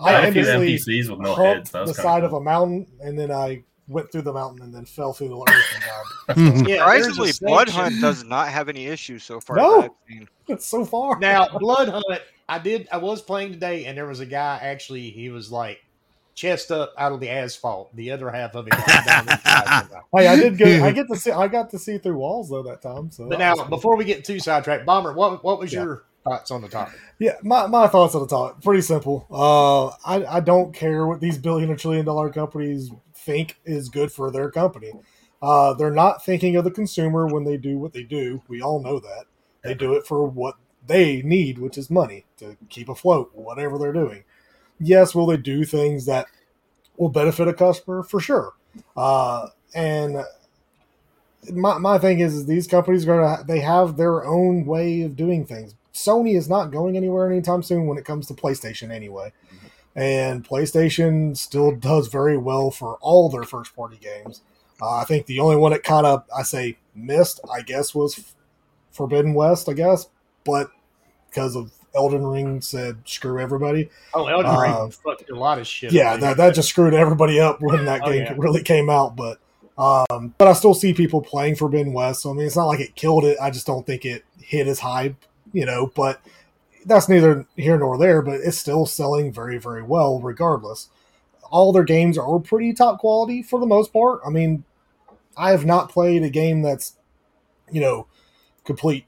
I 0.00 0.12
had 0.12 0.28
a 0.28 0.32
few 0.32 0.48
endlessly 0.48 1.00
NPCs 1.00 1.10
with 1.10 1.20
no 1.20 1.34
heads. 1.34 1.70
That 1.70 1.86
the 1.86 1.94
side 1.94 2.02
kind 2.04 2.24
of 2.24 2.32
a 2.34 2.40
mountain, 2.40 2.86
and 3.00 3.18
then 3.18 3.32
I 3.32 3.62
went 3.88 4.10
through 4.12 4.22
the 4.22 4.32
mountain 4.32 4.62
and 4.62 4.74
then 4.74 4.84
fell 4.84 5.12
through 5.12 5.28
the 5.28 5.36
earth 5.48 5.64
and 5.74 5.82
died. 5.82 6.68
Yeah, 6.68 6.78
surprisingly, 6.78 7.30
Blood 7.40 7.68
Hunt 7.68 8.00
does 8.00 8.24
not 8.24 8.48
have 8.48 8.68
any 8.68 8.86
issues 8.86 9.22
so 9.24 9.40
far. 9.40 9.56
No. 9.56 9.80
that 9.80 9.84
I've 9.84 9.90
seen. 10.08 10.28
It's 10.48 10.66
so 10.66 10.84
far. 10.84 11.18
Now, 11.20 11.46
Bloodhunt, 11.46 12.20
I 12.48 12.58
did. 12.58 12.88
I 12.92 12.96
was 12.98 13.22
playing 13.22 13.52
today, 13.52 13.86
and 13.86 13.96
there 13.96 14.06
was 14.06 14.20
a 14.20 14.26
guy. 14.26 14.58
Actually, 14.60 15.10
he 15.10 15.30
was 15.30 15.50
like 15.52 15.84
chest 16.36 16.70
up 16.70 16.92
out 16.96 17.10
of 17.12 17.18
the 17.18 17.28
asphalt. 17.28 17.94
The 17.96 18.12
other 18.12 18.30
half 18.30 18.54
of 18.54 18.66
him 18.66 18.78
was. 18.78 19.38
Hey, 20.14 20.28
I 20.28 20.36
did 20.36 20.56
go. 20.56 20.66
I 20.84 20.92
get 20.92 21.08
to 21.08 21.16
see. 21.16 21.32
I 21.32 21.48
got 21.48 21.70
to 21.70 21.78
see 21.78 21.98
through 21.98 22.18
walls 22.18 22.48
though 22.50 22.62
that 22.62 22.80
time. 22.82 23.10
So 23.10 23.28
But 23.28 23.38
now, 23.40 23.54
cool. 23.54 23.64
before 23.66 23.96
we 23.96 24.04
get 24.04 24.24
too 24.24 24.38
sidetracked, 24.38 24.86
Bomber, 24.86 25.12
what 25.14 25.42
what 25.42 25.58
was 25.58 25.72
Yeah. 25.72 25.82
your 25.84 26.04
thoughts 26.24 26.50
on 26.50 26.60
the 26.62 26.68
topic? 26.68 26.98
Yeah, 27.18 27.32
my, 27.42 27.66
my 27.66 27.88
thoughts 27.88 28.14
on 28.14 28.20
the 28.22 28.28
topic 28.28 28.62
Pretty 28.62 28.82
simple. 28.82 29.26
Uh, 29.30 29.86
I, 30.08 30.36
I 30.36 30.40
don't 30.40 30.72
care 30.74 31.06
what 31.06 31.20
these 31.20 31.38
billion 31.38 31.70
or 31.70 31.76
trillion 31.76 32.04
dollar 32.04 32.30
companies 32.30 32.90
think 33.14 33.58
is 33.64 33.88
good 33.88 34.12
for 34.12 34.30
their 34.30 34.50
company. 34.50 34.92
Uh, 35.42 35.74
they're 35.74 35.90
not 35.90 36.24
thinking 36.24 36.56
of 36.56 36.64
the 36.64 36.70
consumer 36.70 37.26
when 37.26 37.44
they 37.44 37.56
do 37.56 37.78
what 37.78 37.92
they 37.92 38.02
do. 38.02 38.42
We 38.48 38.60
all 38.62 38.80
know 38.82 38.98
that. 39.00 39.24
They 39.62 39.74
do 39.74 39.94
it 39.94 40.06
for 40.06 40.26
what 40.26 40.56
they 40.86 41.22
need, 41.22 41.58
which 41.58 41.76
is 41.78 41.90
money 41.90 42.24
to 42.38 42.56
keep 42.68 42.88
afloat, 42.88 43.30
whatever 43.34 43.78
they're 43.78 43.92
doing. 43.92 44.24
Yes, 44.78 45.14
will 45.14 45.26
they 45.26 45.36
do 45.36 45.64
things 45.64 46.06
that 46.06 46.26
will 46.96 47.08
benefit 47.08 47.48
a 47.48 47.54
customer? 47.54 48.02
For 48.02 48.20
sure. 48.20 48.52
Uh, 48.96 49.48
and 49.74 50.24
my, 51.52 51.78
my 51.78 51.98
thing 51.98 52.20
is, 52.20 52.34
is 52.34 52.46
these 52.46 52.66
companies 52.66 53.06
are 53.06 53.16
gonna 53.16 53.44
they 53.44 53.60
have 53.60 53.96
their 53.96 54.24
own 54.26 54.64
way 54.66 55.02
of 55.02 55.16
doing 55.16 55.44
things. 55.46 55.74
Sony 55.94 56.36
is 56.36 56.48
not 56.48 56.70
going 56.70 56.96
anywhere 56.96 57.30
anytime 57.30 57.62
soon 57.62 57.86
when 57.86 57.98
it 57.98 58.04
comes 58.04 58.26
to 58.26 58.34
PlayStation 58.34 58.90
anyway. 58.90 59.32
and 59.94 60.46
PlayStation 60.46 61.36
still 61.36 61.72
does 61.74 62.08
very 62.08 62.36
well 62.36 62.70
for 62.70 62.96
all 63.00 63.28
their 63.30 63.44
first 63.44 63.74
party 63.74 63.98
games. 63.98 64.42
Uh, 64.80 64.96
I 64.98 65.04
think 65.04 65.26
the 65.26 65.40
only 65.40 65.56
one 65.56 65.72
that 65.72 65.84
kind 65.84 66.06
of 66.06 66.24
I 66.36 66.42
say 66.42 66.78
missed, 66.94 67.40
I 67.52 67.62
guess, 67.62 67.94
was 67.94 68.34
Forbidden 68.92 69.34
West. 69.34 69.68
I 69.68 69.72
guess, 69.72 70.08
but 70.44 70.70
because 71.30 71.56
of 71.56 71.72
Elden 71.96 72.26
Ring 72.26 72.60
said 72.60 72.98
screw 73.04 73.40
everybody. 73.40 73.90
Oh, 74.14 74.26
Elden 74.26 74.50
Uh, 74.50 74.60
Ring 74.60 74.90
fucked 74.90 75.30
a 75.30 75.34
lot 75.34 75.58
of 75.58 75.66
shit. 75.66 75.92
Yeah, 75.92 76.16
that, 76.16 76.36
that 76.36 76.54
just 76.54 76.68
screwed 76.68 76.94
everybody 76.94 77.40
up 77.40 77.60
when 77.60 77.84
that 77.86 78.02
Oh, 78.04 78.10
game 78.10 78.22
yeah. 78.24 78.34
really 78.36 78.62
came 78.62 78.90
out. 78.90 79.16
But 79.16 79.38
um, 79.78 80.34
but 80.38 80.48
I 80.48 80.52
still 80.52 80.74
see 80.74 80.94
people 80.94 81.20
playing 81.22 81.56
Forbidden 81.56 81.92
West. 81.92 82.22
So 82.22 82.30
I 82.30 82.34
mean, 82.34 82.46
it's 82.46 82.56
not 82.56 82.66
like 82.66 82.80
it 82.80 82.94
killed 82.94 83.24
it. 83.24 83.36
I 83.40 83.50
just 83.50 83.66
don't 83.66 83.86
think 83.86 84.04
it 84.04 84.24
hit 84.40 84.66
as 84.66 84.80
hype, 84.80 85.16
you 85.52 85.64
know. 85.66 85.90
But 85.94 86.20
that's 86.84 87.08
neither 87.08 87.46
here 87.56 87.78
nor 87.78 87.98
there. 87.98 88.22
But 88.22 88.40
it's 88.40 88.58
still 88.58 88.86
selling 88.86 89.32
very 89.32 89.58
very 89.58 89.82
well, 89.82 90.20
regardless. 90.20 90.88
All 91.50 91.72
their 91.72 91.84
games 91.84 92.18
are 92.18 92.38
pretty 92.40 92.72
top 92.72 92.98
quality 92.98 93.42
for 93.42 93.58
the 93.60 93.66
most 93.66 93.92
part. 93.92 94.20
I 94.26 94.30
mean, 94.30 94.64
I 95.36 95.50
have 95.52 95.64
not 95.64 95.90
played 95.90 96.22
a 96.22 96.30
game 96.30 96.60
that's 96.62 96.96
you 97.70 97.80
know 97.80 98.06
complete 98.64 99.05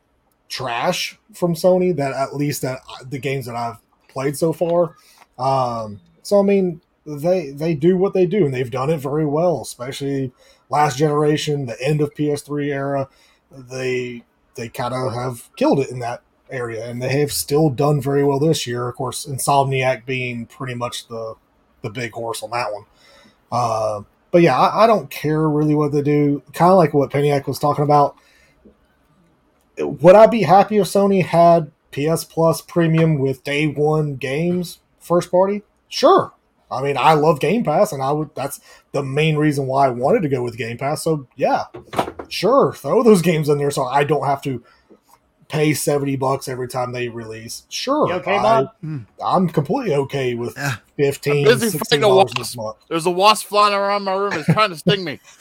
trash 0.49 1.19
from 1.35 1.55
Sony. 1.55 1.95
That 1.95 2.13
at 2.13 2.35
least 2.35 2.63
that 2.63 2.81
the 3.09 3.19
games 3.19 3.47
that 3.47 3.57
I've 3.57 3.79
played 4.09 4.37
so 4.37 4.53
far. 4.53 4.97
Um, 5.39 6.01
so 6.23 6.41
I 6.41 6.43
mean, 6.43 6.81
they 7.07 7.51
they 7.51 7.75
do 7.75 7.97
what 7.97 8.15
they 8.15 8.27
do, 8.27 8.45
and 8.45 8.53
they've 8.55 8.71
done 8.71 8.91
it 8.91 8.99
very 8.99 9.27
well. 9.27 9.63
Especially 9.63 10.33
last 10.71 10.99
generation, 10.99 11.67
the 11.67 11.81
end 11.81 12.01
of 12.01 12.15
PS3 12.15 12.69
era, 12.69 13.09
they 13.51 14.25
they 14.55 14.69
kind 14.69 14.95
of 14.95 15.15
have 15.15 15.49
killed 15.57 15.81
it 15.81 15.91
in 15.91 16.01
that 16.01 16.23
area, 16.51 16.89
and 16.89 17.01
they 17.03 17.21
have 17.21 17.33
still 17.33 17.71
done 17.71 18.01
very 18.01 18.25
well 18.25 18.39
this 18.39 18.67
year. 18.67 18.89
Of 18.89 18.97
course, 18.97 19.27
Insomniac 19.27 20.05
being 20.05 20.47
pretty 20.47 20.75
much 20.75 21.09
the 21.09 21.35
the 21.83 21.91
big 21.91 22.13
horse 22.13 22.43
on 22.43 22.51
that 22.51 22.73
one. 22.73 22.85
Uh, 23.51 24.03
but 24.31 24.43
yeah, 24.43 24.59
I, 24.59 24.85
I 24.85 24.87
don't 24.87 25.11
care 25.11 25.49
really 25.49 25.75
what 25.75 25.93
they 25.93 26.03
do. 26.03 26.43
Kind 26.53 26.73
of 26.73 26.77
like 26.77 26.93
what 26.93 27.11
Peniac 27.11 27.47
was 27.47 27.59
talking 27.59 27.85
about. 27.85 28.17
Would 29.79 30.14
I 30.14 30.26
be 30.26 30.43
happy 30.43 30.79
if 30.79 30.87
Sony 30.87 31.24
had 31.24 31.70
PS 31.93 32.24
Plus 32.24 32.61
Premium 32.61 33.18
with 33.18 33.45
day 33.45 33.66
one 33.66 34.16
games 34.16 34.79
first 34.99 35.31
party? 35.31 35.62
Sure. 35.89 36.33
I 36.70 36.83
mean, 36.83 36.99
I 36.99 37.14
love 37.14 37.41
Game 37.41 37.64
Pass, 37.64 37.93
and 37.93 38.03
I 38.03 38.12
would. 38.12 38.35
That's 38.35 38.61
the 38.93 39.03
main 39.03 39.37
reason 39.37 39.66
why 39.66 39.87
I 39.87 39.91
wanted 39.91 40.20
to 40.22 40.29
go 40.29 40.43
with 40.43 40.59
Game 40.59 40.76
Pass. 40.76 41.03
So 41.03 41.26
yeah, 41.37 41.64
sure, 42.29 42.74
throw 42.74 43.03
those 43.03 43.22
games 43.22 43.49
in 43.49 43.57
there 43.59 43.70
so 43.70 43.85
I 43.85 44.05
don't 44.05 44.26
have 44.26 44.43
to 44.43 44.62
pay 45.49 45.72
seventy 45.72 46.14
bucks 46.16 46.47
every 46.47 46.68
time 46.68 46.93
they 46.93 47.09
release. 47.09 47.62
Sure, 47.70 48.07
You 48.09 48.14
okay, 48.16 48.37
I, 48.37 48.43
Bob? 48.64 49.07
I'm 49.24 49.49
completely 49.49 49.95
okay 49.95 50.35
with 50.35 50.55
Yeah. 50.59 50.76
15 50.99 51.49
I'm 51.49 51.59
busy 51.59 51.79
fighting 51.79 52.01
a 52.01 52.03
dollars 52.03 52.24
wasp. 52.24 52.37
this 52.39 52.57
month. 52.57 52.76
There's 52.89 53.07
a 53.07 53.11
wasp 53.11 53.47
flying 53.47 53.72
around 53.72 54.03
my 54.05 54.12
room. 54.12 54.33
It's 54.35 54.45
trying 54.53 54.68
to 54.70 54.76
sting 54.76 55.05
me. 55.05 55.20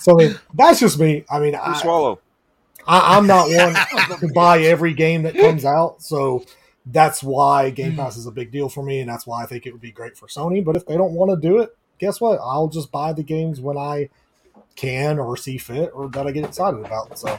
So 0.00 0.18
I 0.18 0.24
mean, 0.28 0.38
that's 0.54 0.78
just 0.80 0.98
me. 1.00 1.24
I 1.30 1.40
mean, 1.40 1.54
You 1.54 1.58
I, 1.60 1.80
swallow. 1.80 2.20
I, 2.86 3.16
I'm 3.16 3.26
not 3.26 3.48
one 3.50 3.74
to 4.20 4.30
buy 4.34 4.60
every 4.60 4.94
game 4.94 5.22
that 5.22 5.34
comes 5.34 5.64
out, 5.64 6.02
so 6.02 6.44
that's 6.86 7.22
why 7.22 7.70
Game 7.70 7.92
hmm. 7.92 7.98
Pass 7.98 8.16
is 8.16 8.26
a 8.26 8.30
big 8.30 8.50
deal 8.50 8.68
for 8.68 8.82
me, 8.82 9.00
and 9.00 9.08
that's 9.08 9.26
why 9.26 9.42
I 9.42 9.46
think 9.46 9.66
it 9.66 9.72
would 9.72 9.80
be 9.80 9.92
great 9.92 10.16
for 10.16 10.26
Sony. 10.26 10.64
But 10.64 10.76
if 10.76 10.86
they 10.86 10.96
don't 10.96 11.12
want 11.12 11.30
to 11.30 11.48
do 11.48 11.60
it, 11.60 11.76
guess 11.98 12.20
what? 12.20 12.40
I'll 12.42 12.68
just 12.68 12.90
buy 12.90 13.12
the 13.12 13.22
games 13.22 13.60
when 13.60 13.76
I 13.76 14.08
can 14.76 15.18
or 15.18 15.36
see 15.36 15.58
fit 15.58 15.90
or 15.94 16.08
that 16.08 16.26
I 16.26 16.30
get 16.30 16.44
excited 16.44 16.80
about. 16.80 17.18
So 17.18 17.38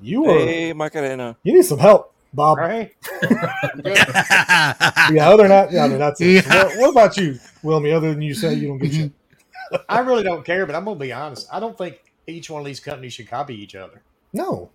you 0.00 0.24
are 0.26 0.38
Hey, 0.38 0.72
Macarena. 0.72 1.36
you 1.42 1.52
need 1.52 1.64
some 1.64 1.78
help, 1.78 2.14
Bob. 2.32 2.58
All 2.58 2.64
right. 2.64 2.94
Yeah, 5.12 5.28
other 5.30 5.42
than 5.42 5.48
that, 5.48 5.72
yeah, 5.72 5.84
I 5.84 5.88
mean 5.88 5.98
that's 5.98 6.20
it. 6.20 6.44
So 6.44 6.50
Yeah. 6.50 6.64
what, 6.64 6.78
what 6.78 6.90
about 6.90 7.16
you, 7.16 7.38
Wilmy? 7.62 7.94
Other 7.94 8.10
than 8.10 8.22
you 8.22 8.34
say 8.34 8.54
you 8.54 8.68
don't 8.68 8.78
get 8.78 8.92
mm-hmm. 8.92 9.02
shit. 9.02 9.84
I 9.88 10.00
really 10.00 10.22
don't 10.22 10.44
care, 10.44 10.64
but 10.64 10.74
I'm 10.74 10.84
gonna 10.84 10.98
be 10.98 11.12
honest. 11.12 11.48
I 11.52 11.60
don't 11.60 11.76
think 11.76 12.02
each 12.26 12.50
one 12.50 12.60
of 12.60 12.66
these 12.66 12.80
companies 12.80 13.14
should 13.14 13.28
copy 13.28 13.54
each 13.54 13.74
other. 13.74 14.02
No, 14.32 14.70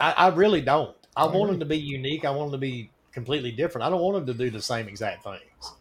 I, 0.00 0.12
I 0.12 0.28
really 0.28 0.60
don't. 0.60 0.96
I 1.16 1.22
I 1.22 1.24
want 1.26 1.36
agree. 1.36 1.50
them 1.52 1.60
to 1.60 1.66
be 1.66 1.78
unique. 1.78 2.24
I 2.24 2.30
want 2.30 2.50
them 2.50 2.60
to 2.60 2.66
be 2.66 2.90
completely 3.12 3.52
different. 3.52 3.84
I 3.86 3.90
don't 3.90 4.00
want 4.00 4.14
them 4.24 4.26
to 4.36 4.44
do 4.44 4.50
the 4.50 4.62
same 4.62 4.88
exact 4.88 5.24
things. 5.24 5.72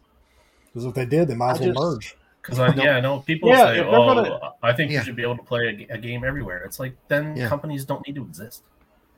because 0.68 0.86
if 0.86 0.94
they 0.94 1.06
did, 1.06 1.28
they 1.28 1.36
might 1.36 1.52
as 1.52 1.60
well 1.60 1.74
merge. 1.94 2.16
Because 2.42 2.60
I, 2.60 2.74
yeah, 2.76 2.98
I 2.98 3.02
know 3.02 3.20
people 3.20 3.50
Yeah, 3.50 3.66
say, 3.66 3.80
"Oh, 3.82 3.92
gonna- 4.14 4.54
I 4.64 4.74
think 4.74 4.92
Yeah. 4.92 5.00
you 5.00 5.06
should 5.06 5.16
be 5.16 5.24
able 5.24 5.38
to 5.38 5.44
play 5.44 5.88
a 5.90 5.98
game 5.98 6.24
everywhere." 6.24 6.64
It's 6.64 6.80
like 6.80 6.96
then 7.08 7.36
Yeah. 7.36 7.50
companies 7.50 7.86
don't 7.86 8.06
need 8.08 8.16
to 8.16 8.24
exist. 8.24 8.64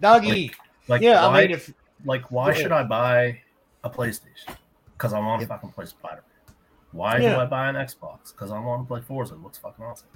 Doggy. 0.02 0.52
Like, 0.88 1.02
yeah, 1.02 1.28
why, 1.28 1.40
I 1.40 1.42
mean, 1.44 1.52
if 1.52 1.74
like, 2.04 2.32
why 2.32 2.50
ahead. 2.50 2.62
should 2.64 2.72
I 2.72 2.84
buy 2.84 3.42
a 3.84 3.90
PlayStation? 3.90 4.56
Because 4.98 5.14
I 5.14 5.20
want 5.20 5.40
to 5.42 5.44
Yep. 5.44 5.50
fucking 5.50 5.72
play 5.72 5.86
Spider 5.86 6.24
Man. 6.48 6.56
Why 6.92 7.18
Yeah. 7.18 7.36
do 7.36 7.40
I 7.42 7.46
buy 7.46 7.70
an 7.70 7.76
Xbox? 7.76 8.32
Because 8.34 8.52
I 8.52 8.60
want 8.60 8.82
to 8.84 8.88
play 8.88 9.02
Forza. 9.02 9.36
It 9.36 9.42
looks 9.44 9.60
fucking 9.60 9.86
awesome. 9.86 10.08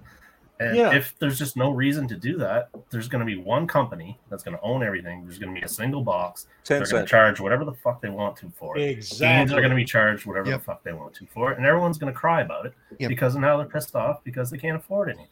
And 0.60 0.76
Yeah. 0.78 0.96
if 0.96 1.18
there's 1.20 1.38
just 1.38 1.58
no 1.58 1.72
reason 1.72 2.08
to 2.08 2.16
do 2.16 2.38
that, 2.38 2.70
there's 2.90 3.10
going 3.10 3.20
to 3.20 3.26
be 3.26 3.36
one 3.36 3.68
company 3.68 4.18
that's 4.30 4.42
going 4.42 4.56
to 4.56 4.64
own 4.64 4.84
everything. 4.84 5.24
There's 5.26 5.38
going 5.38 5.54
to 5.54 5.60
be 5.60 5.66
a 5.66 5.70
single 5.70 6.02
box. 6.02 6.48
Ten 6.64 6.80
They're 6.82 6.90
going 6.90 7.04
to 7.04 7.10
charge 7.10 7.40
whatever 7.42 7.66
the 7.66 7.74
fuck 7.74 8.02
they 8.02 8.10
want 8.10 8.38
to 8.38 8.50
for 8.52 8.78
it. 8.78 8.80
Games 8.80 9.12
exactly, 9.12 9.58
are 9.58 9.60
going 9.60 9.72
to 9.72 9.76
be 9.76 9.84
charged 9.84 10.26
whatever 10.26 10.50
Yep. 10.50 10.60
the 10.60 10.64
fuck 10.64 10.84
they 10.84 10.94
want 10.94 11.14
to 11.16 11.26
for 11.26 11.52
it, 11.52 11.58
and 11.58 11.66
everyone's 11.68 11.98
going 11.98 12.14
to 12.14 12.18
cry 12.18 12.42
about 12.42 12.66
it 12.66 12.74
Yep. 13.00 13.10
because 13.10 13.36
now 13.36 13.58
they're 13.58 13.66
pissed 13.66 13.96
off 13.98 14.24
because 14.24 14.50
they 14.50 14.58
can't 14.58 14.78
afford 14.78 15.10
anything. 15.10 15.28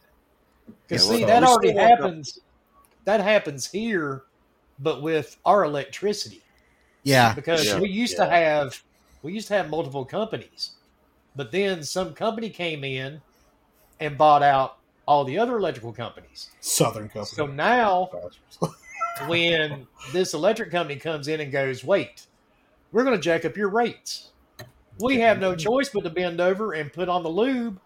Because 0.86 1.06
Yeah, 1.08 1.12
see, 1.16 1.24
well, 1.24 1.28
that 1.40 1.42
already 1.48 1.68
still 1.70 1.78
want 1.80 1.90
the- 1.98 2.04
happens. 2.04 2.38
That 3.04 3.20
happens 3.20 3.70
here, 3.70 4.24
but 4.78 5.00
with 5.02 5.36
our 5.46 5.64
electricity. 5.64 6.42
yeah. 7.02 7.34
Because 7.34 7.64
Yeah. 7.66 7.78
we 7.80 7.88
used 7.88 8.16
to 8.16 8.26
have 8.26 8.82
we 9.22 9.32
used 9.32 9.48
to 9.48 9.54
have 9.54 9.70
multiple 9.70 10.04
companies, 10.04 10.72
but 11.34 11.50
then 11.50 11.82
some 11.82 12.12
company 12.12 12.50
came 12.50 12.84
in 12.84 13.22
and 14.00 14.18
bought 14.18 14.42
out 14.42 14.76
all 15.06 15.24
the 15.24 15.38
other 15.38 15.56
electrical 15.58 15.92
companies. 15.92 16.50
Southern 16.60 17.08
company. 17.08 17.26
So 17.36 17.46
now, 17.46 18.10
when 19.26 19.86
this 20.12 20.34
electric 20.34 20.70
company 20.70 20.98
comes 20.98 21.28
in 21.28 21.40
and 21.40 21.52
goes, 21.52 21.84
"Wait, 21.84 22.26
we're 22.92 23.04
going 23.04 23.16
to 23.16 23.22
jack 23.22 23.44
up 23.44 23.56
your 23.56 23.68
rates," 23.68 24.30
we 25.00 25.20
have 25.20 25.38
no 25.38 25.54
choice 25.54 25.88
but 25.88 26.04
to 26.04 26.10
bend 26.10 26.40
over 26.40 26.72
and 26.72 26.92
put 26.92 27.08
on 27.08 27.22
the 27.22 27.28
lube 27.30 27.78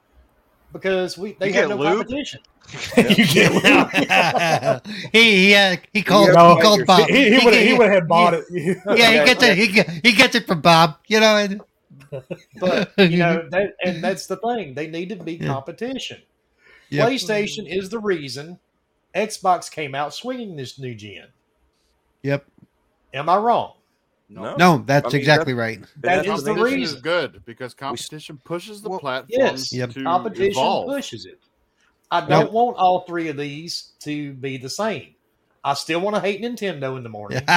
because 0.72 1.16
we 1.18 1.32
they 1.34 1.48
You 1.48 1.54
have 1.54 1.68
no 1.70 1.76
lube? 1.76 1.98
competition. 2.06 2.40
you 2.98 3.26
get 3.26 4.86
he 5.12 5.46
he, 5.48 5.54
uh, 5.54 5.76
he 5.92 6.02
called 6.02 6.28
No, 6.34 6.56
he 6.56 6.60
called 6.60 6.84
Bob. 6.86 7.08
he, 7.08 7.38
he 7.38 7.44
would 7.44 7.54
he 7.54 7.66
he- 7.68 7.72
would 7.72 7.90
have 7.90 8.06
bought 8.06 8.34
it. 8.34 8.44
Yeah, 8.50 9.10
he 9.20 9.24
gets 9.24 9.42
it. 9.42 9.56
He, 9.56 9.66
he 10.10 10.12
gets 10.14 10.34
it 10.34 10.46
from 10.46 10.60
Bob. 10.60 10.96
You 11.06 11.20
know. 11.20 11.36
And, 11.36 11.62
But 12.60 12.92
you 12.98 13.18
know 13.18 13.46
that, 13.50 13.74
and 13.84 14.02
that's 14.04 14.26
the 14.26 14.36
thing. 14.36 14.74
They 14.74 14.86
need 14.86 15.08
to 15.10 15.16
be 15.16 15.34
Yeah. 15.34 15.48
competition. 15.48 16.20
Yep. 16.91 17.09
PlayStation 17.09 17.66
is 17.66 17.89
the 17.89 17.99
reason 17.99 18.59
Xbox 19.14 19.70
came 19.70 19.95
out 19.95 20.14
swinging 20.14 20.57
this 20.57 20.78
new 20.78 20.95
gen. 20.95 21.26
Yep. 22.22 22.47
Am 23.14 23.28
I 23.28 23.36
wrong? 23.36 23.74
No. 24.30 24.57
No, 24.57 24.78
that's 24.86 25.07
I 25.07 25.09
mean, 25.09 25.16
exactly 25.20 25.55
right. 25.55 25.80
That 26.03 26.26
that's 26.26 26.43
the 26.43 26.53
reason. 26.55 26.82
is 26.82 26.95
good 26.97 27.43
because 27.47 27.72
competition 27.72 28.39
pushes 28.45 28.82
the 28.82 28.91
Well, 28.91 28.99
platforms 28.99 29.72
yes. 29.72 29.72
Yep. 29.72 29.91
to 29.93 30.03
Competition 30.03 30.51
evolve. 30.53 30.89
pushes 30.89 31.24
it. 31.24 31.39
I 32.11 32.26
don't 32.26 32.53
want 32.53 32.76
all 32.76 33.01
three 33.01 33.28
of 33.28 33.36
these 33.36 33.93
to 34.01 34.32
be 34.34 34.57
the 34.59 34.68
same. 34.70 35.14
I 35.64 35.74
still 35.74 36.01
want 36.01 36.14
to 36.16 36.20
hate 36.20 36.41
Nintendo 36.43 36.97
in 36.97 37.03
the 37.03 37.09
morning, 37.09 37.39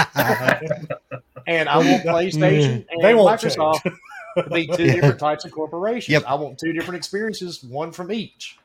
and 1.48 1.70
I 1.70 1.78
want 1.78 2.04
PlayStation 2.04 2.86
and 2.90 3.02
They 3.04 3.14
won't 3.14 3.40
Microsoft 3.40 3.84
to 3.84 4.50
be 4.50 4.68
two 4.68 4.84
Yeah. 4.86 4.94
different 4.96 5.20
types 5.20 5.46
of 5.46 5.52
corporations. 5.52 6.10
Yep. 6.10 6.24
I 6.28 6.36
want 6.36 6.58
two 6.58 6.74
different 6.74 6.98
experiences, 6.98 7.64
one 7.64 7.92
from 7.92 8.12
each. 8.12 8.58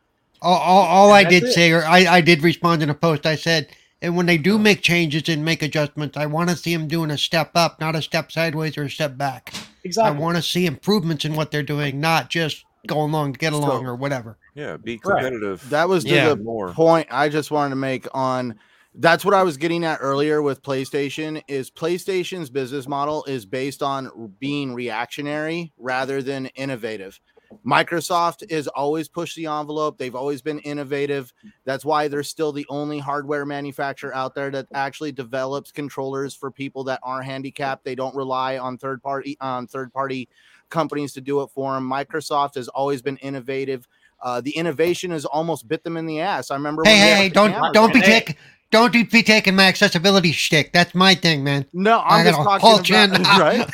All, 0.43 0.59
all, 0.59 0.83
all 0.83 1.13
I 1.13 1.25
did 1.25 1.45
it. 1.45 1.53
say, 1.53 1.73
or 1.73 1.85
I, 1.85 1.99
I 2.07 2.21
did 2.21 2.43
respond 2.43 2.83
in 2.83 2.91
a 2.91 2.95
post. 2.95 3.27
I 3.27 3.37
said, 3.37 3.69
and 4.03 4.17
when 4.17 4.27
they 4.27 4.39
do 4.39 4.59
make 4.59 4.83
changes 4.83 5.29
and 5.29 5.45
make 5.45 5.63
adjustments, 5.63 6.17
I 6.17 6.27
want 6.27 6.51
to 6.51 6.57
see 6.57 6.75
them 6.77 6.87
doing 6.89 7.11
a 7.11 7.19
step 7.19 7.53
up, 7.55 7.81
not 7.81 7.97
a 7.97 8.03
step 8.03 8.31
sideways 8.31 8.77
or 8.77 8.85
a 8.85 8.91
step 8.91 9.17
back. 9.17 9.55
Exactly. 9.85 10.17
I 10.17 10.21
want 10.21 10.37
to 10.37 10.43
see 10.43 10.67
improvements 10.67 11.25
in 11.25 11.35
what 11.35 11.51
they're 11.51 11.63
doing, 11.63 12.01
not 12.01 12.29
just 12.31 12.65
go 12.87 13.03
along 13.03 13.33
to 13.35 13.39
get 13.39 13.53
along 13.53 13.85
So- 13.85 13.91
or 13.91 13.97
whatever. 13.97 14.39
Yeah, 14.55 14.77
be 14.77 15.01
Right. 15.05 15.23
competitive. 15.23 15.69
That 15.71 15.89
was 15.89 16.05
to 16.05 16.11
Yeah. 16.15 16.29
the 16.31 16.37
more. 16.37 16.73
point 16.73 17.09
I 17.11 17.29
just 17.29 17.51
wanted 17.51 17.71
to 17.71 17.77
make 17.77 18.07
on 18.15 18.55
that's 18.99 19.25
what 19.27 19.35
I 19.35 19.43
was 19.43 19.59
getting 19.59 19.85
at 19.85 19.99
earlier 20.01 20.41
with 20.41 20.63
PlayStation 20.63 21.43
is 21.49 21.71
PlayStation's 21.71 22.49
business 22.49 22.89
model 22.89 23.25
is 23.25 23.45
based 23.45 23.83
on 23.83 24.33
being 24.41 24.73
reactionary 24.73 25.73
rather 25.77 26.23
than 26.23 26.47
innovative. 26.55 27.21
Microsoft 27.65 28.45
is 28.51 28.69
always 28.69 29.09
push 29.09 29.35
the 29.35 29.47
envelope. 29.47 29.99
They've 29.99 30.15
always 30.15 30.43
been 30.43 30.59
innovative. 30.61 31.33
That's 31.65 31.85
why 31.85 32.09
they're 32.09 32.23
still 32.23 32.53
the 32.53 32.67
only 32.69 32.99
hardware 32.99 33.45
manufacturer 33.45 34.15
out 34.15 34.35
there 34.35 34.51
that 34.51 34.67
actually 34.75 35.13
develops 35.13 35.73
controllers 35.73 36.35
for 36.35 36.51
people 36.51 36.85
that 36.85 37.01
are 37.03 37.23
handicapped. 37.23 37.85
They 37.85 37.95
don't 37.95 38.15
rely 38.15 38.59
on 38.59 38.79
third 38.79 39.03
party 39.03 39.37
on 39.41 39.67
third 39.67 39.93
party 39.93 40.29
companies 40.71 41.13
to 41.15 41.21
do 41.21 41.43
it 41.43 41.51
for 41.51 41.75
them. 41.75 41.89
Microsoft 41.89 42.55
has 42.57 42.69
always 42.69 43.03
been 43.03 43.17
innovative. 43.19 43.87
Uh, 44.23 44.41
the 44.41 44.57
innovation 44.57 45.11
has 45.11 45.25
almost 45.25 45.69
bit 45.69 45.85
them 45.85 45.97
in 45.97 46.07
the 46.07 46.21
ass. 46.21 46.51
I 46.51 46.55
remember. 46.55 46.83
Hey, 46.85 46.99
when 46.99 47.01
hey, 47.01 47.15
hey! 47.15 47.29
Don't 47.29 47.75
don't 47.75 47.93
be 47.93 48.01
Hey. 48.01 48.37
Taking 48.73 49.03
don't 49.03 49.11
be 49.13 49.23
taking 49.23 49.55
my 49.55 49.65
accessibility 49.67 50.33
shtick. 50.33 50.73
That's 50.73 50.95
my 50.95 51.15
thing, 51.15 51.45
man. 51.45 51.67
No, 51.73 51.99
I 52.01 52.19
I'm 52.21 52.27
just 52.27 52.39
got 52.39 52.61
whole 52.61 52.79
talking 52.79 52.85
chin. 52.85 53.15
about 53.15 53.39
right. 53.41 53.71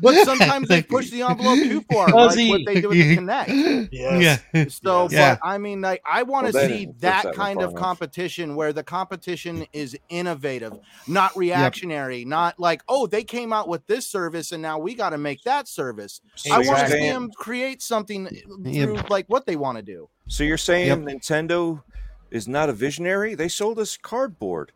But 0.00 0.14
sometimes 0.24 0.68
they 0.68 0.82
push 0.82 1.10
the 1.10 1.22
envelope 1.22 1.58
too 1.58 1.80
far, 1.90 2.06
like 2.08 2.14
Fuzzy. 2.30 2.48
what 2.48 2.60
they 2.64 2.80
do 2.80 2.88
with 2.90 2.98
the 2.98 3.16
Kinect. 3.16 3.88
Yes. 3.90 4.42
Yeah. 4.54 4.64
So, 4.68 5.08
Yeah. 5.10 5.34
but 5.36 5.46
I 5.46 5.58
mean, 5.58 5.80
like, 5.80 6.02
I 6.06 6.22
want 6.22 6.46
to 6.46 6.52
Well, 6.52 6.68
see 6.68 6.86
that 7.00 7.24
that 7.24 7.34
kind 7.34 7.58
far 7.58 7.64
of 7.66 7.70
enough. 7.72 7.82
competition 7.82 8.54
where 8.54 8.72
the 8.72 8.82
competition 8.84 9.66
is 9.72 9.96
innovative, 10.08 10.72
not 11.08 11.36
reactionary, 11.36 12.24
not 12.24 12.58
like, 12.60 12.82
oh, 12.88 13.06
they 13.06 13.24
came 13.24 13.52
out 13.52 13.68
with 13.68 13.86
this 13.86 14.06
service 14.06 14.52
and 14.52 14.62
now 14.62 14.78
we 14.78 14.94
got 14.94 15.10
to 15.10 15.18
make 15.18 15.42
that 15.42 15.66
service. 15.68 16.20
I 16.50 16.58
want 16.60 16.78
to 16.86 16.90
see 16.90 17.08
them 17.08 17.30
create 17.36 17.82
something 17.82 18.28
Yep. 18.64 19.10
like 19.10 19.26
what 19.28 19.46
they 19.46 19.56
want 19.56 19.76
to 19.78 19.82
do. 19.82 20.08
So 20.28 20.44
you're 20.44 20.56
saying 20.58 20.86
Yep. 20.86 20.98
Nintendo 21.00 21.82
is 22.32 22.48
not 22.48 22.68
a 22.68 22.72
visionary? 22.72 23.34
They 23.34 23.48
sold 23.48 23.78
us 23.78 23.96
cardboard. 23.96 24.72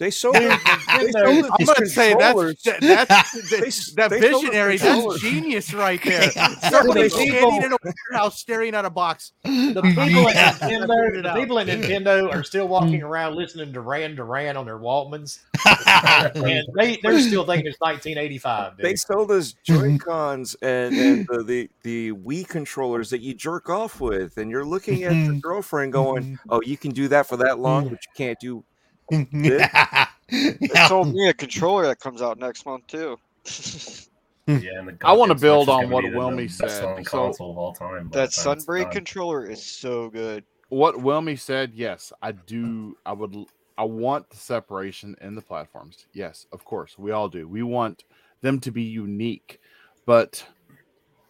They 0.00 0.10
sold 0.10 0.36
us. 0.36 0.60
They 0.98 1.12
sold 1.12 1.46
I'm 1.58 1.66
gonna 1.66 1.86
say 1.86 2.12
controllers. 2.12 2.62
that's 2.62 2.80
that, 2.80 3.08
that's 3.08 3.50
They- 3.50 3.58
that, 3.60 3.94
that 3.96 4.10
they 4.10 4.20
visionary. 4.20 4.78
controllers. 4.78 5.20
That's 5.20 5.34
genius 5.34 5.74
right 5.74 6.02
there. 6.02 6.30
The 6.30 6.70
Somebody 6.70 7.02
people- 7.02 7.18
standing 7.18 7.62
in 7.62 7.72
a 7.72 7.76
warehouse 8.10 8.40
staring 8.40 8.74
at 8.74 8.86
a 8.86 8.90
box. 8.90 9.32
The 9.44 9.82
people 9.82 10.22
Yeah. 10.22 10.56
at 10.58 10.60
Nintendo, 10.60 11.22
the 11.22 11.34
people 11.38 11.58
at 11.58 11.66
Nintendo 11.66 12.34
are 12.34 12.42
still 12.42 12.66
walking 12.66 13.00
mm. 13.00 13.04
around 13.04 13.36
listening 13.36 13.66
to 13.66 13.72
Duran 13.72 14.14
Duran 14.14 14.56
on 14.56 14.64
their 14.64 14.78
Walkmans, 14.78 15.40
and 16.34 16.66
they 16.78 16.98
they're 17.02 17.20
still 17.20 17.44
thinking 17.44 17.66
it's 17.66 17.80
1985. 17.80 18.78
Dude. 18.78 18.86
They 18.86 18.96
sold 18.96 19.30
us 19.30 19.52
mm-hmm. 19.52 19.74
Joy 19.74 19.98
Cons 19.98 20.56
and, 20.62 20.94
and 20.96 21.26
the, 21.26 21.44
the 21.44 21.70
the 21.82 22.12
Wii 22.12 22.48
controllers 22.48 23.10
that 23.10 23.20
you 23.20 23.34
jerk 23.34 23.68
off 23.68 24.00
with, 24.00 24.38
and 24.38 24.50
you're 24.50 24.64
looking 24.64 25.04
at 25.04 25.12
your 25.12 25.32
mm-hmm. 25.32 25.38
girlfriend 25.40 25.92
going, 25.92 26.22
mm-hmm. 26.22 26.48
"Oh, 26.48 26.62
you 26.64 26.78
can 26.78 26.92
do 26.92 27.08
that 27.08 27.26
for 27.26 27.36
that 27.36 27.58
long, 27.58 27.84
but 27.88 27.98
you 28.04 28.12
can't 28.16 28.38
do." 28.40 28.64
yeah. 29.32 30.06
They 30.30 30.68
sold 30.86 31.12
me 31.12 31.28
a 31.28 31.34
controller 31.34 31.86
that 31.86 31.98
comes 31.98 32.22
out 32.22 32.38
next 32.38 32.64
month 32.64 32.86
too. 32.86 33.18
Yeah, 34.46 34.82
I 35.04 35.12
wanna 35.12 35.36
build 35.36 35.68
on 35.68 35.90
what 35.90 36.02
be 36.02 36.10
the 36.10 36.16
Wilmy 36.16 36.50
said. 36.50 36.70
selling 36.72 37.04
So- 37.04 37.10
console 37.28 37.50
of 37.52 37.58
all 37.58 37.72
time. 37.72 38.10
That 38.12 38.30
the 38.32 38.42
time 38.42 38.58
Sunbreak 38.58 38.90
controller 38.90 39.46
is 39.48 39.64
so 39.64 40.08
good. 40.10 40.42
What 40.70 40.96
Wilmy 40.96 41.38
said, 41.38 41.72
yes, 41.74 42.12
I 42.20 42.32
do. 42.32 42.96
I 43.06 43.12
would. 43.12 43.36
I 43.78 43.84
want 43.84 44.28
the 44.28 44.36
separation 44.36 45.14
in 45.20 45.36
the 45.36 45.40
platforms. 45.42 46.06
Yes, 46.14 46.46
of 46.52 46.64
course, 46.64 46.98
we 46.98 47.12
all 47.12 47.28
do. 47.28 47.46
We 47.46 47.62
want 47.62 48.02
them 48.40 48.58
to 48.60 48.72
be 48.72 48.82
unique, 48.82 49.60
but 50.04 50.44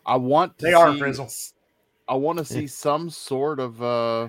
I 0.06 0.16
want 0.16 0.56
to 0.58 0.64
They 0.66 0.72
are, 0.72 0.92
see- 0.94 0.98
Frizzle. 0.98 1.28
I 2.08 2.14
want 2.14 2.38
to 2.38 2.44
see 2.44 2.66
some 2.66 3.10
sort 3.10 3.60
of 3.60 3.82
uh 3.82 4.28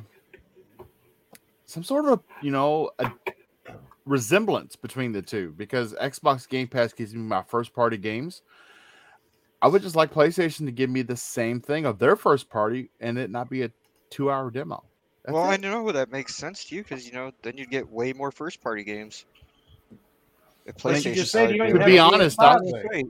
some 1.66 1.84
sort 1.84 2.06
of 2.06 2.22
you 2.42 2.52
know 2.52 2.92
a 3.00 3.10
resemblance 4.06 4.76
between 4.76 5.12
the 5.12 5.22
two 5.22 5.54
because 5.58 5.94
Xbox 5.94 6.48
Game 6.48 6.68
Pass 6.68 6.94
gives 6.94 7.14
me 7.14 7.22
my 7.22 7.44
first 7.44 7.74
party 7.74 7.98
games. 7.98 8.42
I 9.62 9.68
would 9.68 9.82
just 9.84 9.96
like 9.96 10.12
PlayStation 10.14 10.66
to 10.66 10.72
give 10.72 10.90
me 10.90 11.04
the 11.04 11.16
same 11.16 11.62
thing 11.62 11.86
of 11.86 12.00
their 12.00 12.16
first 12.16 12.50
party 12.50 12.90
and 13.00 13.18
it 13.18 13.30
not 13.30 13.50
be 13.50 13.62
a 13.64 13.72
two 14.10 14.32
hour 14.32 14.50
demo. 14.50 14.84
That's 15.24 15.34
well, 15.34 15.44
I 15.44 15.58
know 15.58 15.92
that 15.92 16.12
makes 16.12 16.36
sense 16.36 16.66
to 16.66 16.76
you 16.76 16.82
because 16.84 17.06
you 17.06 17.14
know 17.14 17.32
then 17.44 17.58
you'd 17.58 17.70
get 17.70 17.88
way 17.88 18.12
more 18.12 18.32
first 18.32 18.62
party 18.62 18.84
games. 18.84 19.26
If 20.66 20.84
Like 20.86 21.04
you 21.06 21.12
PlayStation 21.12 21.26
said, 21.26 21.52
you 21.52 21.58
don't 21.58 21.70
started 21.70 21.70
even 21.70 21.80
To 21.82 21.86
be 21.86 22.00
honest, 22.00 22.40
I- 22.40 22.58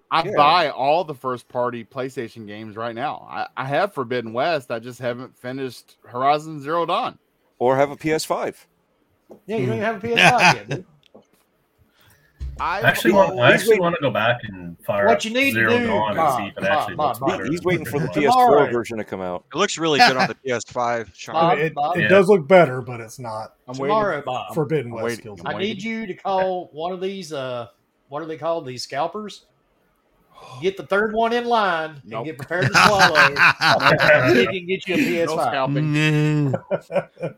I 0.09 0.23
Yeah. 0.23 0.31
buy 0.35 0.69
all 0.69 1.03
the 1.03 1.13
first 1.13 1.47
party 1.49 1.83
PlayStation 1.83 2.47
games 2.47 2.75
right 2.77 2.95
now. 2.95 3.27
I, 3.29 3.47
I 3.57 3.65
have 3.65 3.93
Forbidden 3.93 4.33
West. 4.33 4.71
I 4.71 4.79
just 4.79 4.99
haven't 4.99 5.37
finished 5.37 5.97
Horizon 6.05 6.61
Zero 6.61 6.85
Dawn. 6.85 7.17
Or 7.59 7.75
have 7.75 7.91
a 7.91 7.95
PS5. 7.97 8.55
Yeah, 9.47 9.57
you 9.57 9.65
don't 9.65 9.75
even 9.77 9.85
have 9.85 10.03
a 10.03 10.07
PS5 10.07 10.15
yet. 10.55 10.69
Dude. 10.69 10.85
I 12.59 12.77
I 12.79 12.81
actually 12.81 13.13
want. 13.13 13.39
I 13.39 13.53
actually 13.53 13.69
waiting- 13.69 13.81
want 13.83 13.95
to 13.95 14.01
go 14.01 14.11
back 14.11 14.41
and 14.43 14.77
fire 14.85 15.07
What 15.07 15.25
you 15.25 15.31
need 15.33 15.51
to 15.53 15.59
Zero 15.61 15.79
do, 15.79 15.87
Dawn 15.87 16.15
Bob, 16.15 16.39
and 16.39 16.45
see 16.45 16.51
if 16.51 16.57
it 16.57 16.61
Bob, 16.69 16.79
actually 16.79 16.95
Bob, 16.95 17.07
looks 17.07 17.19
Bob. 17.19 17.29
better. 17.29 17.45
He's 17.45 17.63
waiting 17.63 17.85
for 17.85 17.99
the 17.99 18.07
PS4 18.09 18.29
Alright. 18.29 18.71
version 18.71 18.97
to 18.99 19.03
come 19.03 19.19
out. 19.21 19.45
It 19.51 19.57
looks 19.57 19.77
really 19.79 19.97
good 19.99 20.15
on 20.15 20.27
the 20.27 20.35
PS5. 20.45 21.09
Sean. 21.15 21.33
Bob, 21.33 21.57
it, 21.57 21.73
it 21.75 22.01
Yeah. 22.01 22.07
does 22.07 22.27
look 22.27 22.47
better, 22.47 22.81
but 22.81 22.99
it's 22.99 23.17
not 23.17 23.55
I'm 23.67 23.73
Tomorrow, 23.73 24.09
waiting. 24.17 24.25
Bob. 24.25 24.53
Forbidden 24.53 24.91
I'm 24.91 24.95
West 24.95 25.03
waiting. 25.05 25.19
skills. 25.21 25.41
I'm 25.43 25.55
waiting. 25.55 25.69
need 25.75 25.83
you 25.83 26.05
to 26.07 26.13
call 26.13 26.69
one 26.73 26.91
of 26.91 27.01
these. 27.01 27.33
Uh, 27.33 27.67
what 28.09 28.21
are 28.21 28.25
they 28.27 28.37
called? 28.37 28.67
These 28.67 28.83
scalpers. 28.83 29.45
Get 30.61 30.75
the 30.77 30.85
third 30.85 31.13
one 31.13 31.33
in 31.33 31.45
line 31.45 32.01
and 32.11 32.25
get 32.25 32.37
prepared 32.37 32.65
to 32.65 32.73
swallow. 32.73 34.33
See 34.33 34.45
he 34.51 34.59
can 34.59 34.67
get 34.67 34.87
you 34.87 34.95
a 34.95 35.25
PS5. 35.27 36.53
scalping. 37.07 37.37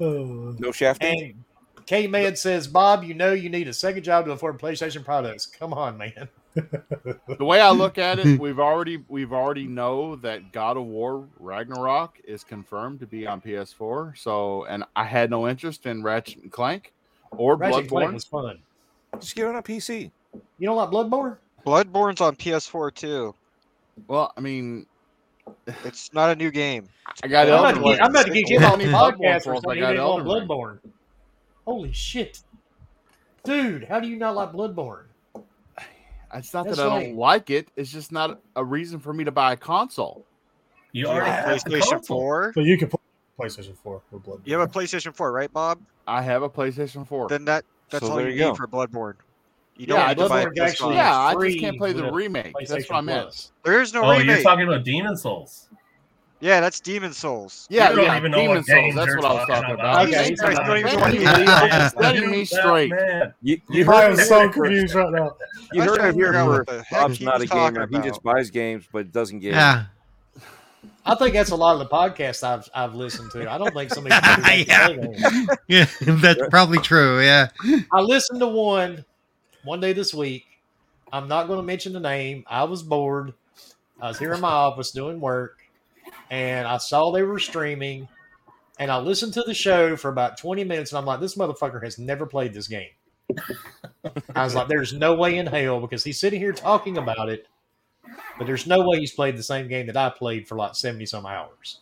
No 0.00 0.72
shafting. 0.72 1.20
and 1.20 1.44
K 1.86 2.06
Man 2.06 2.36
says, 2.36 2.66
Bob, 2.66 3.04
you 3.04 3.14
know 3.14 3.32
you 3.32 3.48
need 3.48 3.68
a 3.68 3.72
second 3.72 4.02
job 4.02 4.24
to 4.26 4.32
afford 4.32 4.58
PlayStation 4.58 5.04
products. 5.04 5.46
Come 5.46 5.72
on, 5.72 5.96
man. 5.96 6.28
the 6.54 7.44
way 7.44 7.60
I 7.60 7.70
look 7.70 7.98
at 7.98 8.18
it, 8.18 8.40
we've 8.40 8.58
already 8.58 9.04
we've 9.08 9.32
already 9.32 9.66
know 9.66 10.16
that 10.16 10.52
God 10.52 10.76
of 10.76 10.84
War 10.84 11.28
Ragnarok 11.38 12.18
is 12.24 12.42
confirmed 12.44 13.00
to 13.00 13.06
be 13.06 13.26
on 13.26 13.40
PS4. 13.40 14.16
So, 14.16 14.64
and 14.64 14.84
I 14.96 15.04
had 15.04 15.30
no 15.30 15.46
interest 15.48 15.86
in 15.86 16.02
Ratchet 16.02 16.42
and 16.42 16.50
Clank 16.50 16.92
or 17.30 17.56
Ratchet 17.56 17.80
and 17.80 17.88
Clank 17.88 18.10
Bloodborne. 18.10 18.14
was 18.14 18.24
fun. 18.24 18.58
Just 19.20 19.36
get 19.36 19.44
it 19.44 19.48
on 19.48 19.56
a 19.56 19.62
PC. 19.62 20.10
You 20.58 20.66
don't 20.66 20.76
like 20.76 20.90
Bloodborne? 20.90 21.36
Bloodborne's 21.64 22.20
on 22.20 22.36
PS4 22.36 22.94
too. 22.94 23.34
Well, 24.08 24.32
I 24.36 24.40
mean, 24.40 24.86
It's 25.84 26.12
not 26.12 26.30
a 26.30 26.36
new 26.36 26.50
game. 26.50 26.88
I 27.22 27.28
got 27.28 27.48
I'm 27.48 27.52
about, 27.54 27.76
Elden 27.76 27.82
to 27.82 27.88
get, 27.96 28.02
I'm 28.04 28.10
about 28.10 28.26
to 28.26 28.32
get 28.32 28.48
him 28.48 28.64
on 28.64 28.78
the 28.78 28.84
podcast 28.86 29.42
for 29.44 29.44
for 29.44 29.54
us, 29.54 29.58
I 29.58 29.62
something 29.62 29.80
got 29.80 29.92
he 29.94 29.98
Elden 29.98 30.26
Ring. 30.26 30.48
Bloodborne. 30.48 30.78
Holy 31.64 31.92
shit. 31.92 32.40
Dude, 33.44 33.84
how 33.84 34.00
do 34.00 34.08
you 34.08 34.16
not 34.16 34.34
like 34.34 34.52
Bloodborne? 34.52 35.04
It's 36.34 36.52
not 36.52 36.66
That's 36.66 36.76
that 36.78 36.90
I 36.90 37.00
don't 37.02 37.16
like 37.16 37.50
it. 37.50 37.68
It's 37.76 37.90
just 37.90 38.12
not 38.12 38.40
a 38.56 38.64
reason 38.64 38.98
for 38.98 39.12
me 39.12 39.24
to 39.24 39.30
buy 39.32 39.52
a 39.52 39.56
console. 39.56 40.24
You 40.92 41.02
You 41.04 41.08
already 41.08 41.30
have 41.30 41.44
have 41.46 41.64
PlayStation 41.64 42.04
4. 42.06 42.52
but 42.54 42.64
you 42.64 42.76
can 42.76 42.88
play 42.88 42.98
PlayStation 43.38 43.76
4 43.82 44.02
with 44.10 44.22
Blood. 44.24 44.40
You 44.44 44.58
have 44.58 44.68
a 44.68 44.72
PlayStation 44.72 45.14
4, 45.14 45.30
right, 45.32 45.52
Bob? 45.52 45.78
I 46.06 46.22
have 46.22 46.42
a 46.42 46.50
PlayStation 46.50 47.06
4. 47.06 47.28
Then 47.28 47.44
that 47.46 47.64
that's 47.90 48.04
So 48.04 48.10
all 48.12 48.16
there 48.18 48.28
you 48.28 48.34
you 48.34 48.38
go. 48.40 48.48
need 48.50 48.56
for 48.56 48.66
Bloodborne. 48.66 49.14
You 49.78 49.86
Yeah, 49.88 49.96
don't 49.96 50.08
need 50.08 50.22
to 50.24 50.28
buy 50.28 50.40
a 50.42 50.64
actually- 50.68 50.94
yeah, 50.94 51.16
I 51.18 51.34
just 51.34 51.58
can't 51.60 51.76
play 51.78 51.92
the 51.92 52.10
remake. 52.10 52.54
That's 52.66 52.88
what 52.88 52.96
I 52.96 53.00
meant. 53.02 53.50
There 53.64 53.80
is 53.82 53.92
no 53.92 54.04
Oh, 54.04 54.10
remake. 54.12 54.26
you're 54.26 54.42
talking 54.42 54.66
about 54.66 54.84
Demon's 54.84 55.22
Souls. 55.22 55.68
Yeah, 56.40 56.60
that's 56.60 56.80
Demon's 56.80 57.16
Souls. 57.16 57.66
Yeah, 57.70 57.90
You 57.90 57.96
don't 57.96 58.04
yeah, 58.04 58.16
even 58.18 58.30
know 58.30 58.38
Demon 58.38 58.56
what 58.58 58.66
Souls. 58.66 58.94
That's 58.94 59.16
what 59.16 59.24
I 59.24 59.32
was 59.32 59.38
talking 59.40 59.54
talking 59.54 59.70
about. 59.74 59.80
about. 59.80 60.02
Okay, 60.02 60.10
Jesus 60.12 60.28
he's 60.28 60.40
Christ, 60.40 60.58
not- 60.58 60.66
don't 60.66 60.78
even 60.78 60.90
Setting 60.90 61.00
want 61.00 61.12
me- 61.12 61.70
to 61.70 61.90
setting 61.98 62.30
me 62.30 62.44
straight. 62.44 62.90
Man. 62.90 63.34
You, 63.42 63.60
you 63.70 63.90
I 63.92 64.04
am 64.04 64.16
so 64.16 64.48
confused 64.50 64.94
right 64.94 65.10
now. 65.12 65.36
You 65.72 65.82
heard 65.82 65.96
tried 65.96 66.08
it 66.08 66.12
to 66.12 66.18
here 66.18 66.26
figure 66.26 66.34
out 66.34 66.48
what 66.48 66.66
first. 66.66 66.78
the 66.78 66.82
heck 66.84 67.00
Bob's 67.02 67.20
not 67.20 67.40
a 67.42 67.46
talking 67.46 67.74
gamer. 67.74 68.02
He 68.02 68.08
just 68.08 68.22
buys 68.22 68.50
games, 68.50 68.84
but 68.92 69.12
doesn't 69.12 69.38
game. 69.40 69.52
Yeah. 69.52 69.84
I 71.06 71.14
think 71.14 71.34
that's 71.34 71.50
a 71.50 71.56
lot 71.56 71.72
of 71.74 71.78
the 71.78 71.86
podcasts 71.86 72.42
I've 72.42 72.68
I've 72.74 72.94
listened 72.94 73.30
to. 73.32 73.50
I 73.50 73.56
don't 73.58 73.72
think 73.72 73.92
somebody. 73.92 74.14
can 74.20 74.36
do 74.58 74.64
that 74.66 75.56
Yeah. 75.68 75.86
Yeah, 76.00 76.14
that's 76.20 76.40
probably 76.50 76.78
true. 76.78 77.20
Yeah. 77.22 77.48
I 77.92 78.00
listened 78.00 78.40
to 78.40 78.46
one 78.48 79.04
one 79.66 79.80
day 79.80 79.92
this 79.92 80.14
week. 80.14 80.46
I'm 81.12 81.28
not 81.28 81.46
going 81.46 81.58
to 81.58 81.62
mention 81.62 81.92
the 81.92 82.00
name. 82.00 82.44
I 82.46 82.64
was 82.64 82.82
bored. 82.82 83.34
I 84.00 84.08
was 84.08 84.18
here 84.18 84.32
in 84.32 84.40
my 84.40 84.48
office 84.52 84.92
doing 84.92 85.20
work, 85.20 85.58
and 86.30 86.66
I 86.66 86.78
saw 86.78 87.10
they 87.10 87.22
were 87.22 87.38
streaming, 87.38 88.08
and 88.78 88.90
I 88.90 88.98
listened 88.98 89.34
to 89.34 89.42
the 89.42 89.54
show 89.54 89.96
for 89.96 90.08
about 90.08 90.38
20 90.38 90.64
minutes, 90.64 90.92
and 90.92 90.98
I'm 90.98 91.04
like, 91.04 91.20
this 91.20 91.36
motherfucker 91.36 91.82
has 91.82 91.98
never 91.98 92.26
played 92.26 92.54
this 92.54 92.68
game. 92.68 92.90
I 94.34 94.44
was 94.44 94.54
like, 94.54 94.68
there's 94.68 94.92
no 94.92 95.14
way 95.14 95.38
in 95.38 95.46
hell 95.46 95.80
because 95.80 96.04
he's 96.04 96.18
sitting 96.18 96.40
here 96.40 96.52
talking 96.52 96.96
about 96.96 97.28
it, 97.28 97.46
but 98.38 98.46
there's 98.46 98.66
no 98.66 98.86
way 98.86 99.00
he's 99.00 99.12
played 99.12 99.36
the 99.36 99.42
same 99.42 99.68
game 99.68 99.86
that 99.86 99.96
I 99.96 100.10
played 100.10 100.46
for 100.46 100.54
like 100.54 100.76
70 100.76 101.06
some 101.06 101.26
hours. 101.26 101.80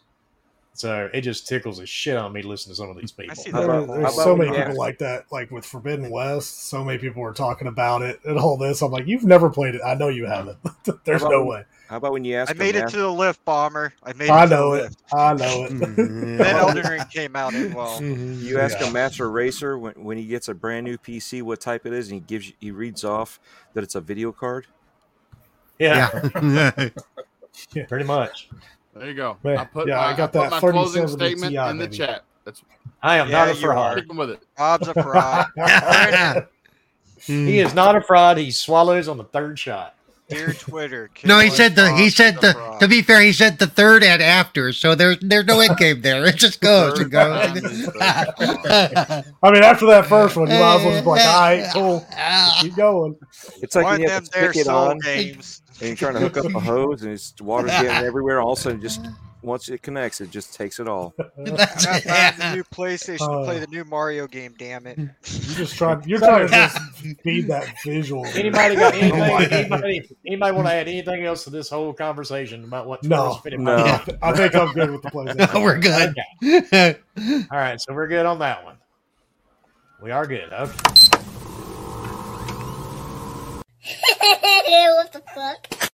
So 0.77 1.09
it 1.15 1.21
just 1.21 1.47
tickles 1.47 1.79
the 1.79 1.87
shit 1.87 2.17
on 2.17 2.33
me 2.33 2.43
to 2.43 2.49
listen 2.49 2.73
to 2.73 2.77
some 2.77 2.91
of 2.91 2.97
these 2.97 3.13
people. 3.13 3.37
see 3.37 3.53
that. 3.53 3.61
There- 3.61 3.71
about- 3.71 3.97
there's 3.97 4.15
so 4.17 4.35
we 4.35 4.47
many 4.47 4.57
ask- 4.57 4.67
people 4.71 4.79
like 4.81 4.99
that, 4.99 5.25
like 5.31 5.51
with 5.53 5.65
Forbidden 5.65 6.11
West. 6.11 6.69
So 6.69 6.83
many 6.85 6.99
people 6.99 7.23
were 7.23 7.33
talking 7.33 7.69
about 7.69 8.03
it 8.03 8.19
and 8.25 8.37
all 8.39 8.57
this. 8.57 8.83
I'm 8.83 8.91
like, 8.91 9.07
you've 9.07 9.23
never 9.25 9.49
played 9.51 9.77
it. 9.77 9.83
I 9.87 9.95
know 9.95 10.09
you 10.09 10.27
haven't. 10.27 10.59
There's 11.05 11.23
How 11.23 11.29
no 11.29 11.45
way. 11.45 11.65
How 11.89 11.99
about 11.99 12.13
when 12.13 12.25
you 12.25 12.35
ask 12.35 12.51
I 12.51 12.55
made 12.55 12.75
it 12.75 12.81
math- 12.81 12.91
to 12.91 12.97
the 12.97 13.13
lift, 13.13 13.45
bomber. 13.45 13.93
I 14.03 14.15
made 14.15 14.25
it. 14.25 14.31
I 14.33 14.47
know 14.47 14.73
it. 14.73 14.97
I 15.13 15.35
know 15.35 15.67
it. 15.71 15.79
Then 15.79 16.41
Elden 16.41 16.91
Ring 16.91 17.03
came 17.13 17.37
out, 17.37 17.55
and 17.55 17.73
well, 17.73 18.01
mm-hmm. 18.01 18.45
You 18.45 18.59
ask 18.59 18.81
Yeah. 18.81 18.89
a 18.89 18.93
master 18.93 19.31
racer 19.31 19.79
when, 19.79 19.93
when 20.03 20.17
he 20.19 20.25
gets 20.27 20.49
a 20.49 20.55
brand 20.55 20.87
new 20.87 20.99
PC 20.99 21.41
what 21.43 21.61
type 21.61 21.87
it 21.87 21.93
is, 21.93 22.09
and 22.09 22.15
he 22.15 22.21
gives 22.27 22.49
you, 22.49 22.55
he 22.59 22.71
reads 22.73 23.05
off 23.05 23.39
that 23.75 23.85
it's 23.85 23.95
a 23.95 24.01
video 24.01 24.33
card. 24.33 24.67
Yeah, 25.79 26.09
Yeah. 26.43 26.89
pretty 27.89 28.05
much. 28.05 28.49
There 28.95 29.09
you 29.09 29.15
go. 29.15 29.37
Man, 29.43 29.59
I 29.59 29.65
put 29.65 29.89
yeah, 29.89 29.97
my, 29.97 30.07
I 30.07 30.17
got 30.17 30.33
put 30.33 30.43
that 30.43 30.51
my 30.51 30.61
closing 30.61 31.09
statement 31.09 31.53
Ti, 31.53 31.59
in 31.71 31.79
the 31.79 31.87
baby. 31.87 31.97
chat. 31.97 32.25
That's 32.45 32.63
I 33.03 33.17
am 33.17 33.29
Yeah, 33.29 33.45
not 33.45 33.49
a 33.49 33.55
you 33.55 33.61
fraud. 33.67 33.99
sticking 33.99 34.17
with 34.17 34.31
it. 34.31 34.41
Bob's 34.57 34.89
a 34.89 34.95
fraud. 35.03 36.47
He 37.27 37.59
is 37.59 37.75
not 37.75 37.97
a 37.97 38.01
fraud. 38.01 38.39
He 38.39 38.51
swallows 38.51 39.09
on 39.09 39.19
the 39.19 39.25
third 39.25 39.59
shot. 39.59 39.95
Dear 40.29 40.53
Twitter. 40.55 41.11
No, 41.25 41.39
he 41.39 41.49
said 41.51 41.75
the 41.75 41.91
he 41.97 42.11
said 42.11 42.35
is 42.35 42.41
the 42.41 42.77
to 42.81 42.89
be 42.89 43.01
fair, 43.03 43.21
he 43.21 43.33
said 43.33 43.59
the 43.59 43.67
third 43.67 44.03
and 44.03 44.23
after, 44.23 44.73
so 44.73 44.95
there's 44.95 45.19
there's 45.21 45.47
no 45.47 45.61
end 45.61 45.77
game 45.79 46.03
there. 46.03 46.25
It 46.27 46.37
just 46.37 46.61
goes 46.61 46.99
and 47.01 47.11
goes. 47.11 47.41
I 48.01 49.25
mean, 49.51 49.63
after 49.65 49.87
that 49.87 50.07
first 50.07 50.37
one, 50.37 50.51
you 50.51 50.59
might 50.59 50.77
as 50.77 50.83
well 50.85 50.93
just 50.93 51.05
be 51.05 51.11
like, 51.11 51.25
all 51.25 51.41
right, 51.41 51.71
cool, 51.73 52.07
keep 52.61 52.77
going. 52.77 53.17
It's 53.63 53.75
like 53.75 53.85
One 53.85 53.95
when 53.95 54.03
you 54.03 54.09
have 54.11 54.23
them 54.25 54.31
to 54.33 54.39
there 54.39 54.53
stick 54.53 54.63
it 54.63 54.67
soul 54.67 54.89
on 54.91 54.99
games. 54.99 55.63
And 55.81 55.89
you're 55.89 55.97
trying 55.97 56.15
to 56.15 56.21
hook 56.21 56.37
up 56.39 56.55
a 56.55 56.61
hose 56.61 57.03
and 57.03 57.13
it's 57.13 57.35
water's 57.41 57.71
getting 57.81 57.91
everywhere. 58.07 58.41
All 58.41 58.53
of 58.53 58.59
a 58.59 58.63
sudden, 58.63 58.81
just 58.81 59.05
once 59.43 59.69
it 59.69 59.83
connects, 59.83 60.23
it 60.23 60.31
just 60.31 60.55
takes 60.55 60.81
it 60.81 60.89
all. 60.89 61.13
That's 61.37 61.87
I 61.87 61.97
it. 61.99 62.03
found 62.05 62.37
the 62.39 62.55
new 62.55 62.65
PlayStation 62.75 63.19
to 63.19 63.45
play 63.45 63.57
Uh, 63.57 63.61
the 63.61 63.67
new 63.67 63.85
Mario 63.85 64.27
game. 64.27 64.55
Damn 64.59 64.87
it! 64.87 64.99
You 64.99 65.09
just 65.55 65.77
trying, 65.77 66.03
you're 66.09 66.19
trying 66.19 66.47
to 66.47 66.53
just 66.53 66.79
feed 67.23 67.49
that 67.49 67.75
visual. 67.85 68.25
Anybody 68.29 68.75
got 68.77 68.95
anything? 68.95 69.21
Oh 69.21 69.37
anybody, 69.37 70.09
anybody 70.27 70.55
want 70.57 70.67
to 70.69 70.73
add 70.73 70.89
anything 70.89 71.25
else 71.27 71.45
to 71.45 71.51
this 71.51 71.69
whole 71.69 71.93
conversation 71.93 72.65
about 72.65 72.87
what? 72.87 73.03
No. 73.05 73.39
No. 73.45 73.77
make? 73.85 74.17
I 74.23 74.33
think 74.33 74.55
I'm 74.55 74.73
good 74.73 74.91
with 74.91 75.03
the 75.03 75.11
PlayStation. 75.11 75.53
No, 75.55 75.61
we're 75.61 75.79
good. 75.79 77.47
All 77.51 77.59
right, 77.59 77.79
so 77.81 77.93
we're 77.93 78.09
good 78.09 78.25
on 78.25 78.39
that 78.39 78.65
one. 78.65 78.77
We 80.03 80.11
are 80.11 80.27
good. 80.27 80.53
Okay. 80.53 80.73
what 84.95 85.13
the 85.13 85.23
fuck? 85.35 85.91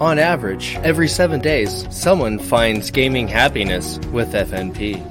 On 0.00 0.18
average, 0.18 0.76
every 0.82 1.08
seven 1.08 1.40
days, 1.40 1.86
someone 1.90 2.38
finds 2.38 2.90
gaming 2.90 3.26
happiness 3.26 3.98
with 4.12 4.34
FNP. 4.34 5.02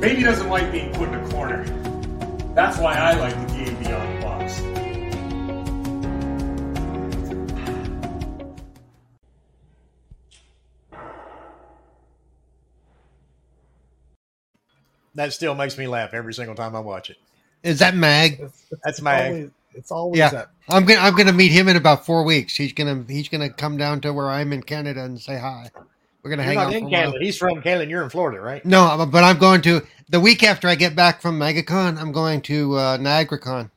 Baby 0.00 0.22
doesn't 0.22 0.48
like 0.48 0.70
being 0.70 0.92
put 0.92 1.08
in 1.08 1.14
a 1.14 1.28
corner. 1.30 1.64
That's 2.54 2.78
why 2.78 2.94
I 2.94 3.14
like 3.14 3.34
the 3.48 3.54
game 3.54 3.74
Beyond 3.82 4.19
That 15.14 15.32
still 15.32 15.54
makes 15.54 15.76
me 15.76 15.86
laugh 15.86 16.14
every 16.14 16.34
single 16.34 16.54
time 16.54 16.74
I 16.76 16.80
watch 16.80 17.10
it. 17.10 17.16
Is 17.62 17.78
that 17.80 17.94
Mag? 17.94 18.38
That's 18.40 18.62
It's 18.86 19.02
Mag. 19.02 19.32
always, 19.32 19.50
it's 19.74 19.90
always 19.90 20.18
Yeah. 20.18 20.30
that. 20.30 20.48
I'm 20.68 20.84
gonna 20.84 21.00
I'm 21.00 21.14
gonna 21.16 21.32
meet 21.32 21.50
him 21.52 21.68
in 21.68 21.76
about 21.76 22.06
four 22.06 22.22
weeks. 22.24 22.54
He's 22.56 22.72
gonna 22.72 23.04
he's 23.08 23.28
gonna 23.28 23.50
come 23.50 23.76
down 23.76 24.00
to 24.02 24.12
where 24.12 24.28
I'm 24.30 24.52
in 24.52 24.62
Canada 24.62 25.02
and 25.04 25.20
say 25.20 25.38
hi. 25.38 25.70
We're 26.22 26.30
gonna 26.30 26.42
You're 26.42 26.46
hang 26.52 26.54
not 26.56 26.66
out 26.68 26.72
in 26.74 26.80
for 26.82 26.86
a 26.86 26.90
while. 26.90 27.00
Canada. 27.02 27.18
He's 27.24 27.36
from 27.36 27.62
Canada. 27.62 27.90
You're 27.90 28.02
in 28.04 28.10
Florida, 28.10 28.40
right? 28.40 28.64
No, 28.64 29.06
but 29.10 29.24
I'm 29.24 29.38
going 29.38 29.62
to 29.62 29.82
the 30.08 30.20
week 30.20 30.42
after 30.44 30.68
I 30.68 30.74
get 30.74 30.94
back 30.94 31.20
from 31.20 31.38
MegaCon. 31.38 31.98
I'm 31.98 32.12
going 32.12 32.40
to 32.42 32.76
uh, 32.76 32.98
NiagaraCon, 32.98 33.70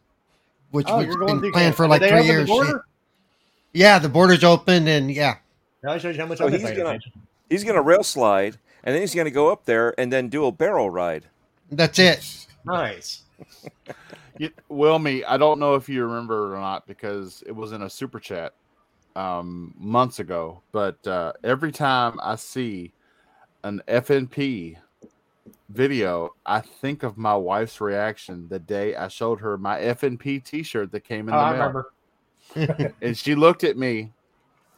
which 0.71 0.87
Oh, 0.89 0.99
we've 0.99 1.09
been 1.09 1.41
to 1.41 1.51
planned 1.51 1.75
for 1.75 1.87
like 1.87 2.01
three 2.01 2.11
open 2.11 2.45
the 2.45 2.53
years. 2.53 2.73
Yeah, 3.73 3.97
the 3.99 4.09
border's 4.09 4.43
open, 4.43 4.87
and 4.87 5.09
yeah, 5.11 5.37
That 5.81 5.99
shows 5.99 6.15
you 6.15 6.21
how 6.21 6.27
much 6.27 6.37
So 6.37 6.45
I've 6.45 6.51
been 6.51 6.61
he's 6.61 6.77
gonna 6.77 6.99
he's 7.49 7.63
gonna 7.63 7.81
rail 7.81 8.03
slide 8.03 8.57
and 8.83 8.93
then 8.93 9.01
he's 9.01 9.15
gonna 9.15 9.31
go 9.31 9.51
up 9.51 9.65
there 9.65 9.93
and 9.99 10.11
then 10.11 10.29
do 10.29 10.45
a 10.45 10.51
barrel 10.51 10.89
ride. 10.89 11.25
that's 11.71 11.99
it. 11.99 12.47
Nice. 12.65 13.23
You, 14.39 14.49
Wilmy, 14.71 15.23
I 15.27 15.37
don't 15.37 15.59
know 15.59 15.75
if 15.75 15.87
you 15.87 16.03
remember 16.03 16.55
or 16.55 16.59
not 16.59 16.87
because 16.87 17.43
it 17.45 17.51
was 17.51 17.71
in 17.71 17.83
a 17.83 17.89
super 17.89 18.19
chat 18.19 18.53
um, 19.15 19.75
months 19.77 20.17
ago. 20.19 20.63
But 20.71 21.05
uh, 21.05 21.33
every 21.43 21.71
time 21.71 22.19
I 22.19 22.35
see 22.37 22.93
an 23.63 23.83
FNP 23.87 24.75
video, 25.69 26.33
I 26.47 26.61
think 26.61 27.03
of 27.03 27.15
my 27.15 27.35
wife's 27.35 27.79
reaction 27.79 28.47
the 28.49 28.57
day 28.57 28.95
I 28.95 29.07
showed 29.07 29.39
her 29.41 29.55
my 29.55 29.79
FNP 29.79 30.43
T-shirt 30.43 30.91
that 30.93 31.01
came 31.03 31.29
in 31.29 31.35
Oh, 31.35 31.37
the 31.37 31.43
I 31.43 31.51
mail, 31.53 31.85
remember. 32.55 32.93
and 33.03 33.15
she 33.15 33.35
looked 33.35 33.63
at 33.63 33.77
me 33.77 34.11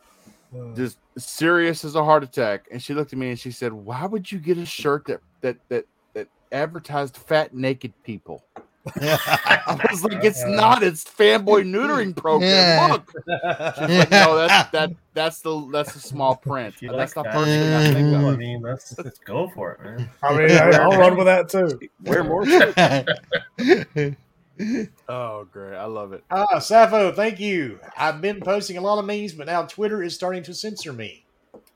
just 0.76 0.98
serious 1.18 1.86
as 1.86 1.96
a 1.96 2.04
heart 2.04 2.24
attack, 2.24 2.68
and 2.72 2.82
she 2.82 2.94
looked 2.94 3.14
at 3.14 3.20
me 3.20 3.30
and 3.30 3.40
she 3.40 3.52
said, 3.52 3.74
"Why 3.74 4.06
would 4.06 4.32
you 4.32 4.40
get 4.40 4.58
a 4.58 4.66
shirt 4.66 5.06
that 5.06 5.22
that 5.42 5.58
that 5.70 5.86
that 6.14 6.28
advertised 6.52 7.18
fat 7.18 7.54
naked 7.54 7.94
people?" 8.04 8.44
I 9.02 9.88
was 9.90 10.04
like, 10.04 10.24
"It's 10.24 10.46
not. 10.46 10.84
It's 10.84 11.04
fanboy 11.04 11.66
neutering 11.66 12.16
program. 12.16 12.52
Yeah. 12.52 12.88
Look." 12.92 13.12
She's 13.78 13.98
like, 14.00 14.12
"No, 14.12 14.36
that's 14.36 14.70
that 14.72 14.92
that's 15.14 15.42
the 15.42 15.70
that's 15.72 15.94
the 15.94 16.00
small 16.00 16.36
print. 16.48 16.76
If 16.76 16.82
you 16.84 16.92
That's 16.92 17.16
like 17.16 17.24
the 17.26 17.30
that, 17.30 17.34
first 17.34 17.48
thing 17.48 17.74
I 17.74 17.94
think 17.94 18.16
I 18.16 18.36
mean, 18.36 18.62
let's, 18.62 18.98
let's 19.00 19.18
go 19.20 19.50
for 19.50 19.74
it, 19.74 19.84
man. 19.84 20.10
I 20.22 20.38
mean, 20.38 20.50
hey, 20.50 20.60
I'll 20.60 21.00
run 21.00 21.18
with 21.18 21.26
that 21.26 21.50
too. 21.50 21.80
Wear 22.04 22.24
more. 22.24 22.46
Oh, 25.10 25.46
great! 25.52 25.76
I 25.76 25.86
love 25.86 26.14
it. 26.14 26.24
Ah, 26.32 26.60
Sappho, 26.60 27.12
thank 27.12 27.40
you. 27.40 27.80
I've 27.98 28.22
been 28.22 28.40
posting 28.40 28.78
a 28.78 28.82
lot 28.82 29.00
of 29.00 29.06
memes, 29.06 29.34
but 29.34 29.48
now 29.48 29.64
Twitter 29.64 30.02
is 30.02 30.16
starting 30.16 30.44
to 30.44 30.54
censor 30.54 30.94
me. 30.94 31.26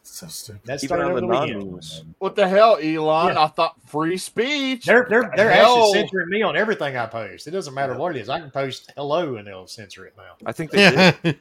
So 0.04 0.28
stupid. 0.28 0.62
That 0.66 0.84
Even 0.84 0.88
started 0.88 1.04
on 1.06 1.12
over 1.12 1.22
the 1.22 1.28
the 1.28 1.58
weekend. 1.58 2.16
What 2.20 2.36
the 2.36 2.48
hell, 2.48 2.78
Elon? 2.82 3.34
Yeah. 3.34 3.44
I 3.44 3.48
thought 3.48 3.76
free 3.88 4.18
speech. 4.18 4.86
They're 4.86 5.06
they're 5.10 5.32
they're 5.36 5.52
Hell. 5.52 5.84
actually 5.88 6.00
censoring 6.02 6.30
me 6.30 6.42
on 6.42 6.56
everything 6.58 6.98
I 6.98 7.06
post. 7.06 7.48
It 7.48 7.52
doesn't 7.52 7.74
matter 7.74 7.96
what 7.96 8.16
it 8.16 8.20
is. 8.20 8.30
I 8.30 8.40
can 8.40 8.50
post 8.50 8.92
hello 8.96 9.36
and 9.36 9.48
they'll 9.48 9.68
censor 9.68 10.06
it 10.06 10.14
now. 10.18 10.36
I 10.46 10.52
think 10.52 10.72
they 10.72 10.90
did. 10.90 10.98
I 11.26 11.38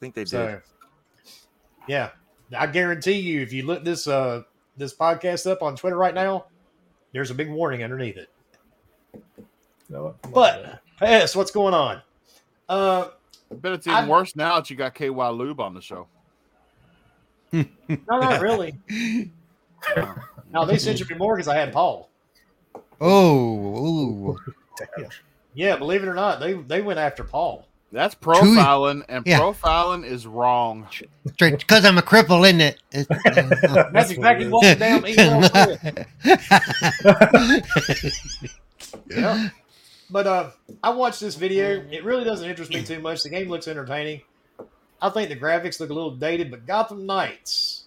think 0.00 0.14
they 0.14 0.22
did. 0.22 0.28
So, 0.28 0.60
yeah, 1.86 2.10
I 2.56 2.66
guarantee 2.66 3.18
you, 3.18 3.40
if 3.42 3.52
you 3.52 3.64
look 3.66 3.84
this 3.84 4.06
uh 4.06 4.42
this 4.76 4.94
podcast 4.94 5.50
up 5.50 5.62
on 5.62 5.76
Twitter 5.76 5.96
right 5.96 6.14
now, 6.14 6.46
there's 7.12 7.30
a 7.30 7.34
big 7.34 7.50
warning 7.50 7.84
underneath 7.84 8.16
it. 8.16 8.30
You 9.92 9.98
know 9.98 10.04
what? 10.04 10.32
But 10.32 10.80
yes, 11.02 11.36
what's 11.36 11.50
going 11.50 11.74
on? 11.74 12.00
Uh, 12.66 13.08
I 13.50 13.54
bet 13.54 13.72
it's 13.72 13.86
even 13.86 13.94
I'm- 13.98 14.08
worse 14.08 14.34
now 14.34 14.54
that 14.56 14.70
you 14.70 14.76
got 14.76 14.94
KY 14.94 15.08
Lube 15.10 15.60
on 15.60 15.74
the 15.74 15.82
show. 15.82 16.06
no, 17.52 17.66
not 18.08 18.40
really. 18.40 18.72
no, 20.50 20.64
they 20.64 20.78
censored 20.78 21.10
me 21.10 21.16
more 21.16 21.36
because 21.36 21.46
I 21.48 21.56
had 21.56 21.74
Paul. 21.74 22.08
oh, 23.02 24.30
ooh. 24.32 24.38
Yeah, 25.52 25.76
believe 25.76 26.02
it 26.02 26.08
or 26.08 26.14
not, 26.14 26.40
they 26.40 26.54
they 26.54 26.80
went 26.80 26.98
after 26.98 27.22
Paul. 27.22 27.68
That's 27.92 28.14
profiling, 28.14 29.04
and 29.10 29.26
Yeah. 29.26 29.40
profiling 29.40 30.06
is 30.06 30.26
wrong. 30.26 30.88
because 31.38 31.84
I'm 31.84 31.98
a 31.98 32.02
cripple, 32.02 32.46
isn't 32.46 32.62
it? 32.62 32.78
That's 33.92 34.10
exactly 34.10 34.48
what 34.48 34.62
the 34.62 34.76
damn 34.76 35.06
email 35.06 35.42
said. 35.52 36.06
Yeah. 39.10 39.48
But 40.10 40.26
uh, 40.26 40.50
I 40.82 40.90
watched 40.90 41.20
this 41.20 41.36
video. 41.36 41.84
It 41.90 42.04
really 42.04 42.24
doesn't 42.24 42.48
interest 42.48 42.70
me 42.70 42.82
too 42.82 43.00
much. 43.00 43.22
The 43.22 43.30
game 43.30 43.48
looks 43.48 43.68
entertaining. 43.68 44.22
I 45.00 45.08
think 45.10 45.28
the 45.28 45.36
graphics 45.36 45.80
look 45.80 45.90
a 45.90 45.94
little 45.94 46.14
dated, 46.14 46.50
but 46.50 46.66
Gotham 46.66 47.06
Knights, 47.06 47.84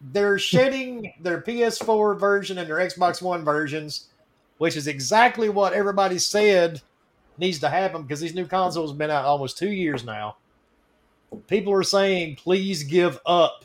they're 0.00 0.38
shedding 0.38 1.12
their 1.20 1.40
PS4 1.40 2.18
version 2.18 2.58
and 2.58 2.68
their 2.68 2.76
Xbox 2.76 3.20
One 3.20 3.44
versions, 3.44 4.06
which 4.58 4.76
is 4.76 4.86
exactly 4.86 5.48
what 5.48 5.72
everybody 5.72 6.18
said 6.18 6.80
needs 7.38 7.58
to 7.60 7.68
happen 7.68 8.02
because 8.02 8.20
these 8.20 8.34
new 8.34 8.46
consoles 8.46 8.90
have 8.90 8.98
been 8.98 9.10
out 9.10 9.24
almost 9.24 9.58
two 9.58 9.70
years 9.70 10.04
now. 10.04 10.36
People 11.48 11.72
are 11.72 11.82
saying, 11.82 12.36
please 12.36 12.84
give 12.84 13.18
up 13.26 13.64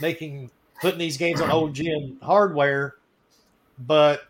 making 0.00 0.50
putting 0.80 0.98
these 0.98 1.16
games 1.16 1.40
on 1.40 1.50
old 1.50 1.74
gen 1.74 2.18
hardware, 2.22 2.96
but 3.78 4.22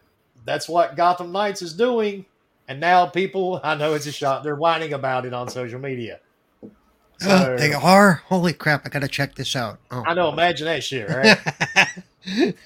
that's 0.44 0.68
what 0.68 0.96
Gotham 0.96 1.32
Knights 1.32 1.62
is 1.62 1.72
doing. 1.72 2.26
And 2.68 2.80
now 2.80 3.06
people, 3.06 3.60
I 3.64 3.74
know 3.74 3.94
it's 3.94 4.06
a 4.06 4.12
shot, 4.12 4.42
they're 4.44 4.56
whining 4.56 4.92
about 4.92 5.26
it 5.26 5.32
on 5.34 5.48
social 5.48 5.80
media. 5.80 6.20
So, 7.18 7.56
they 7.56 7.72
are. 7.72 8.14
Holy 8.26 8.52
crap! 8.52 8.84
I 8.84 8.88
gotta 8.88 9.06
check 9.06 9.36
this 9.36 9.54
out. 9.54 9.78
Oh. 9.92 10.02
I 10.04 10.12
know, 10.12 10.32
imagine 10.32 10.66
that 10.66 10.82
shit, 10.82 11.08
right? 11.08 11.38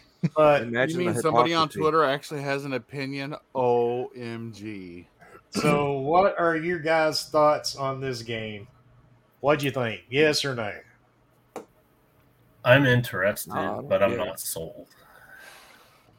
But 0.35 0.63
Imagine 0.63 1.01
you 1.01 1.07
mean 1.11 1.21
somebody 1.21 1.53
on. 1.55 1.69
Twitter 1.69 2.05
actually 2.05 2.43
has 2.43 2.65
an 2.65 2.73
opinion? 2.73 3.37
OMG. 3.55 5.05
so, 5.51 5.93
what 6.01 6.39
are 6.39 6.57
your 6.57 6.79
guys' 6.79 7.25
thoughts 7.29 7.77
on 7.77 8.01
this 8.01 8.23
game? 8.23 8.67
What'd 9.41 9.63
you 9.63 9.71
think? 9.71 10.03
Yes 10.09 10.45
or 10.45 10.55
no? 10.55 10.73
I'm 12.65 12.87
interested, 12.87 13.53
Uh, 13.53 13.83
but 13.83 14.03
I'm 14.03 14.13
yeah. 14.13 14.25
not 14.25 14.41
sold. 14.41 14.89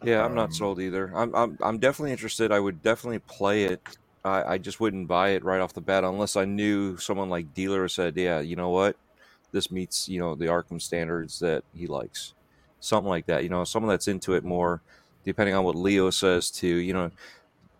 Yeah, 0.03 0.21
I'm 0.23 0.31
Um, 0.31 0.35
not 0.35 0.53
sold 0.53 0.79
either. 0.79 1.11
I'm, 1.15 1.33
I'm 1.35 1.57
I'm 1.61 1.77
definitely 1.79 2.11
interested. 2.11 2.51
I 2.51 2.59
would 2.59 2.81
definitely 2.81 3.19
play 3.19 3.63
it. 3.65 3.81
I, 4.23 4.53
I 4.53 4.57
just 4.57 4.79
wouldn't 4.79 5.07
buy 5.07 5.29
it 5.29 5.43
right 5.43 5.61
off 5.61 5.73
the 5.73 5.81
bat 5.81 6.03
unless 6.03 6.35
I 6.35 6.45
knew 6.45 6.97
someone 6.97 7.29
like 7.29 7.53
dealer 7.53 7.87
said, 7.87 8.15
yeah, 8.17 8.39
you 8.39 8.55
know 8.55 8.69
what, 8.69 8.95
this 9.51 9.71
meets 9.71 10.07
you 10.07 10.19
know 10.19 10.35
the 10.35 10.45
Arkham 10.45 10.81
standards 10.81 11.39
that 11.39 11.63
he 11.73 11.87
likes, 11.87 12.33
something 12.79 13.09
like 13.09 13.25
that. 13.27 13.43
You 13.43 13.49
know, 13.49 13.63
someone 13.63 13.89
that's 13.89 14.07
into 14.07 14.33
it 14.33 14.43
more, 14.43 14.81
depending 15.25 15.55
on 15.55 15.63
what 15.63 15.75
Leo 15.75 16.09
says 16.09 16.51
to 16.51 16.67
You 16.67 16.93
know, 16.93 17.11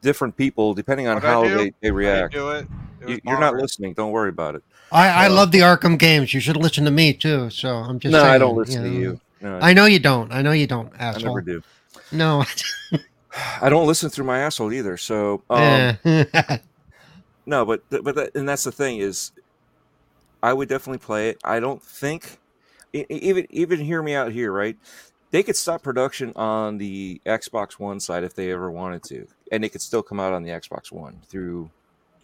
different 0.02 0.38
people 0.38 0.74
depending 0.74 1.08
on 1.08 1.22
how 1.22 1.44
they, 1.44 1.72
they 1.82 1.92
react. 1.92 2.34
do 2.34 2.52
it. 2.52 2.68
It 3.02 3.10
You, 3.10 3.20
you're 3.24 3.40
not 3.40 3.56
listening. 3.56 3.94
Don't 3.94 4.12
worry 4.12 4.30
about 4.30 4.56
it. 4.56 4.64
I, 4.92 5.26
I 5.26 5.28
love 5.28 5.52
the 5.52 5.60
Arkham 5.60 6.00
games. 6.00 6.34
You 6.34 6.40
should 6.40 6.58
listen 6.58 6.86
to 6.86 6.92
me 6.92 7.14
too. 7.14 7.50
So 7.50 7.70
I'm 7.76 8.00
just 8.00 8.14
no, 8.14 8.24
I 8.24 8.38
don't 8.38 8.56
listen 8.56 8.84
to 8.84 8.90
know. 8.90 9.00
you. 9.00 9.22
No, 9.42 9.60
I 9.62 9.74
know 9.74 9.86
you 9.86 10.00
don't. 10.00 10.32
I 10.32 10.42
know 10.42 10.52
you 10.52 10.66
don't, 10.66 10.92
I 11.00 11.18
never 11.20 11.42
do. 11.42 11.62
No. 12.12 12.44
I 13.62 13.70
don't 13.70 13.88
listen 13.88 14.10
through 14.10 14.26
my 14.26 14.40
asshole 14.40 14.74
either. 14.74 14.98
So 14.98 15.44
um, 15.50 15.98
no, 17.46 17.66
but 17.66 17.84
but 17.90 18.16
that, 18.16 18.32
and 18.36 18.48
that's 18.48 18.64
the 18.64 18.72
thing 18.72 19.00
is, 19.00 19.32
I 20.42 20.54
would 20.54 20.70
definitely 20.70 21.00
play 21.00 21.30
it. 21.30 21.38
I 21.44 21.60
don't 21.60 21.82
think 21.82 22.40
even 22.94 23.48
even 23.50 23.80
hear 23.80 24.02
me 24.02 24.16
out 24.16 24.32
here, 24.32 24.52
right? 24.52 24.78
They 25.32 25.44
could 25.44 25.58
stop 25.58 25.84
production 25.84 26.32
on 26.36 26.78
the 26.78 27.22
Xbox 27.26 27.74
One 27.74 28.00
side 28.00 28.24
if 28.24 28.34
they 28.34 28.52
ever 28.52 28.72
wanted 28.72 29.04
to, 29.04 29.28
and 29.52 29.66
it 29.66 29.70
could 29.70 29.82
still 29.82 30.02
come 30.02 30.20
out 30.20 30.34
on 30.34 30.44
the 30.44 30.52
Xbox 30.52 30.92
One 30.92 31.22
through 31.28 31.70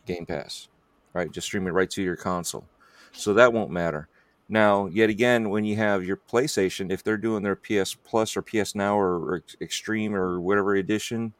Game 0.05 0.25
Pass, 0.25 0.67
right? 1.13 1.31
Just 1.31 1.47
stream 1.47 1.67
it 1.67 1.71
right 1.71 1.89
to 1.91 2.01
your 2.01 2.15
console, 2.15 2.65
so 3.11 3.33
that 3.33 3.53
won't 3.53 3.71
matter. 3.71 4.07
Now, 4.53 4.85
yet 4.85 5.09
again, 5.09 5.49
when 5.49 5.65
you 5.65 5.75
have 5.77 6.05
your 6.05 6.15
PlayStation, 6.15 6.91
if 6.91 7.03
they're 7.03 7.17
doing 7.17 7.41
their 7.41 7.55
PS 7.55 7.95
Plus 7.95 8.37
or 8.37 8.43
PS 8.43 8.75
Now 8.75 8.95
or, 8.95 9.15
or 9.17 9.43
Extreme 9.59 10.13
or 10.13 10.39
whatever 10.39 10.75
edition 10.75 11.33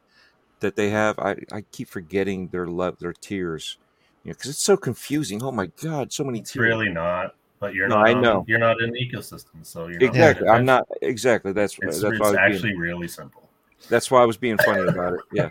that 0.58 0.74
they 0.74 0.90
have, 0.90 1.16
I, 1.20 1.36
I 1.52 1.62
keep 1.70 1.88
forgetting 1.88 2.48
their 2.48 2.66
love 2.66 2.98
their 2.98 3.12
tiers, 3.12 3.78
you 4.24 4.30
know, 4.30 4.34
because 4.34 4.50
it's 4.50 4.64
so 4.64 4.76
confusing. 4.76 5.44
Oh 5.44 5.52
my 5.52 5.66
god, 5.80 6.12
so 6.12 6.24
many 6.24 6.40
It's 6.40 6.54
tiers. 6.54 6.64
really 6.66 6.88
not. 6.88 7.36
But 7.60 7.74
you're 7.74 7.86
No, 7.86 7.98
not. 7.98 8.08
I 8.08 8.20
know. 8.20 8.44
You're 8.48 8.58
not 8.58 8.80
in 8.80 8.90
the 8.90 8.98
ecosystem, 8.98 9.64
so 9.64 9.86
you're 9.86 10.02
Exactly. 10.02 10.46
Not 10.46 10.56
I'm 10.56 10.64
not 10.64 10.88
exactly. 11.00 11.52
That's 11.52 11.78
It's, 11.82 12.00
that's 12.00 12.18
it's 12.18 12.18
why 12.20 12.26
I 12.26 12.30
was 12.30 12.38
actually 12.40 12.70
being, 12.70 12.80
really 12.80 13.06
simple. 13.06 13.48
that's 13.88 14.10
why 14.10 14.22
I 14.22 14.24
was 14.24 14.36
being 14.36 14.58
funny 14.58 14.88
about 14.88 15.12
it. 15.12 15.20
Yeah, 15.32 15.50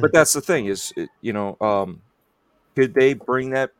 but 0.00 0.14
that's 0.14 0.32
the 0.32 0.40
thing 0.40 0.64
is, 0.64 0.94
it, 0.96 1.10
you 1.20 1.34
know, 1.34 1.58
um, 1.60 2.00
could 2.74 2.94
they 2.94 3.12
bring 3.12 3.50
that 3.50 3.72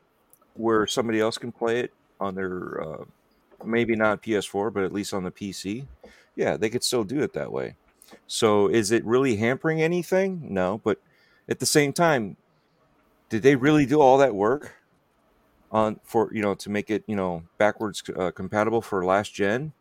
where 0.53 0.87
somebody 0.87 1.19
else 1.19 1.39
can 1.39 1.51
play 1.51 1.81
it 1.81 1.95
on 2.21 2.35
their 2.35 2.83
uh, 2.83 3.05
maybe 3.67 3.97
not 3.97 4.23
PS4, 4.23 4.73
but 4.73 4.85
at 4.85 4.93
least 4.93 5.15
on 5.15 5.25
the 5.25 5.31
PC? 5.31 5.87
Yeah, 6.37 6.57
they 6.57 6.71
could 6.71 6.85
still 6.85 7.05
do 7.05 7.21
it 7.21 7.33
that 7.35 7.53
way. 7.53 7.77
So 8.27 8.69
is 8.69 8.91
it 8.91 9.05
really 9.05 9.37
hampering 9.37 9.81
anything? 9.81 10.47
No, 10.49 10.81
but 10.85 10.99
at 11.49 11.59
the 11.59 11.67
same 11.67 11.93
time, 11.93 12.37
did 13.29 13.43
they 13.43 13.57
really 13.57 13.87
do 13.87 14.01
all 14.01 14.19
that 14.19 14.35
work 14.35 14.75
on 15.71 15.99
for 16.05 16.31
you 16.35 16.43
know 16.43 16.55
to 16.55 16.69
make 16.69 16.91
it 16.91 17.03
you 17.07 17.17
know 17.17 17.43
backwards 17.57 18.03
uh, 18.17 18.31
compatible 18.31 18.83
for 18.83 19.05
last 19.05 19.35
gen? 19.35 19.73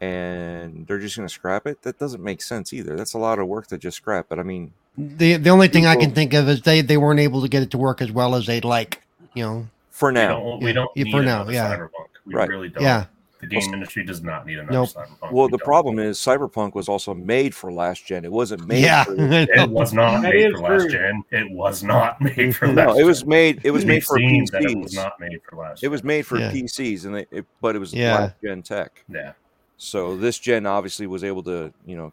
and 0.00 0.86
they're 0.86 1.00
just 1.00 1.16
going 1.16 1.26
to 1.26 1.34
scrap 1.34 1.66
it 1.66 1.82
that 1.82 1.98
doesn't 1.98 2.22
make 2.22 2.40
sense 2.40 2.72
either 2.72 2.94
that's 2.94 3.14
a 3.14 3.18
lot 3.18 3.40
of 3.40 3.48
work 3.48 3.66
to 3.66 3.76
just 3.76 3.96
scrap 3.96 4.26
but 4.28 4.38
i 4.38 4.44
mean 4.44 4.72
the 4.98 5.36
the 5.36 5.50
only 5.50 5.68
thing 5.68 5.86
I 5.86 5.94
can 5.94 6.10
think 6.10 6.34
of 6.34 6.48
is 6.48 6.62
they 6.62 6.80
they 6.80 6.96
weren't 6.96 7.20
able 7.20 7.42
to 7.42 7.48
get 7.48 7.62
it 7.62 7.70
to 7.70 7.78
work 7.78 8.02
as 8.02 8.10
well 8.10 8.34
as 8.34 8.46
they'd 8.46 8.64
like. 8.64 9.00
You 9.34 9.44
know. 9.44 9.68
for 9.90 10.08
We 10.08 10.14
now 10.14 10.40
don't, 10.40 10.62
we 10.62 10.72
don't 10.72 10.90
yeah, 10.96 11.04
need 11.04 11.12
for 11.12 11.22
now, 11.22 11.48
yeah. 11.48 11.76
cyberpunk. 11.76 12.07
We 12.28 12.34
Right. 12.34 12.48
really 12.48 12.68
don't. 12.68 12.82
Yeah. 12.82 13.06
The 13.40 13.46
game 13.46 13.72
industry 13.72 14.04
does 14.04 14.20
not 14.20 14.46
need 14.46 14.58
another 14.58 14.72
Nope. 14.72 14.88
cyberpunk. 14.88 15.30
well 15.32 15.46
We 15.46 15.52
the 15.52 15.58
don't. 15.58 15.64
problem 15.64 15.98
is 16.00 16.18
cyberpunk 16.18 16.74
was 16.74 16.88
also 16.88 17.14
made 17.14 17.54
for 17.54 17.70
last 17.72 18.04
gen 18.04 18.24
it 18.24 18.32
wasn't 18.32 18.66
made 18.66 18.82
Yeah. 18.82 19.04
for, 19.04 19.14
It 19.18 19.70
was 19.70 19.92
not 19.92 20.22
That 20.22 20.32
made 20.34 20.46
is 20.46 20.52
for 20.54 20.58
last 20.58 20.80
true. 20.82 20.90
gen. 20.90 21.22
It 21.30 21.50
was 21.52 21.84
not 21.84 22.20
made 22.36 22.56
for 22.56 22.66
last. 22.66 22.76
no 22.76 22.86
last 22.88 22.98
it 22.98 23.04
was 23.04 23.20
gen. 23.20 23.28
made 23.28 23.60
it 23.64 23.70
was 23.70 23.84
made 23.86 24.02
for 24.04 24.18
seen 24.18 24.44
that 24.50 24.62
it 24.64 24.76
was 24.76 24.92
pcs 24.92 24.96
not 24.96 25.20
made 25.20 25.40
for 25.48 25.56
last. 25.56 25.84
it 25.84 25.88
was 25.88 26.02
made 26.02 26.26
for 26.26 26.36
Yeah. 26.38 26.50
pcs 26.50 27.04
and 27.04 27.14
they, 27.14 27.26
it, 27.30 27.44
but 27.60 27.76
it 27.76 27.78
was 27.78 27.94
Yeah. 27.94 28.14
last 28.18 28.34
gen 28.42 28.62
tech 28.62 29.04
Yeah. 29.08 29.32
so 29.76 30.16
this 30.16 30.36
gen 30.40 30.66
obviously 30.66 31.06
was 31.06 31.22
able 31.22 31.44
to 31.44 31.72
you 31.86 31.96
know 31.96 32.12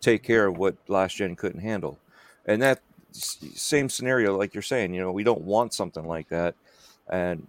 take 0.00 0.22
care 0.22 0.46
of 0.46 0.56
what 0.56 0.76
last 0.88 1.16
gen 1.16 1.36
couldn't 1.36 1.60
handle 1.60 1.98
and 2.46 2.62
that 2.62 2.80
same 3.12 3.90
scenario 3.90 4.34
like 4.36 4.54
you're 4.54 4.62
saying 4.62 4.94
you 4.94 5.00
know 5.02 5.12
we 5.12 5.24
don't 5.24 5.42
want 5.42 5.74
something 5.74 6.06
like 6.06 6.28
that 6.30 6.54
and 7.10 7.46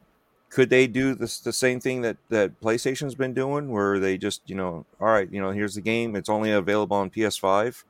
could 0.56 0.70
they 0.70 0.88
do 0.88 1.16
this 1.16 1.41
the 1.41 1.51
same 1.51 1.82
thing 1.82 1.99
that 1.99 2.16
that 2.30 2.58
playstation's 2.62 3.14
been 3.14 3.34
doing 3.34 3.70
where 3.70 3.99
they 3.99 4.18
just 4.18 4.41
you 4.45 4.56
know 4.56 4.86
all 5.01 5.08
right 5.08 5.30
you 5.30 5.41
know 5.41 5.51
here's 5.51 5.76
the 5.76 5.82
game. 5.82 6.16
It's 6.16 6.30
only 6.30 6.49
available 6.49 6.95
on 6.95 7.10
ps5 7.10 7.84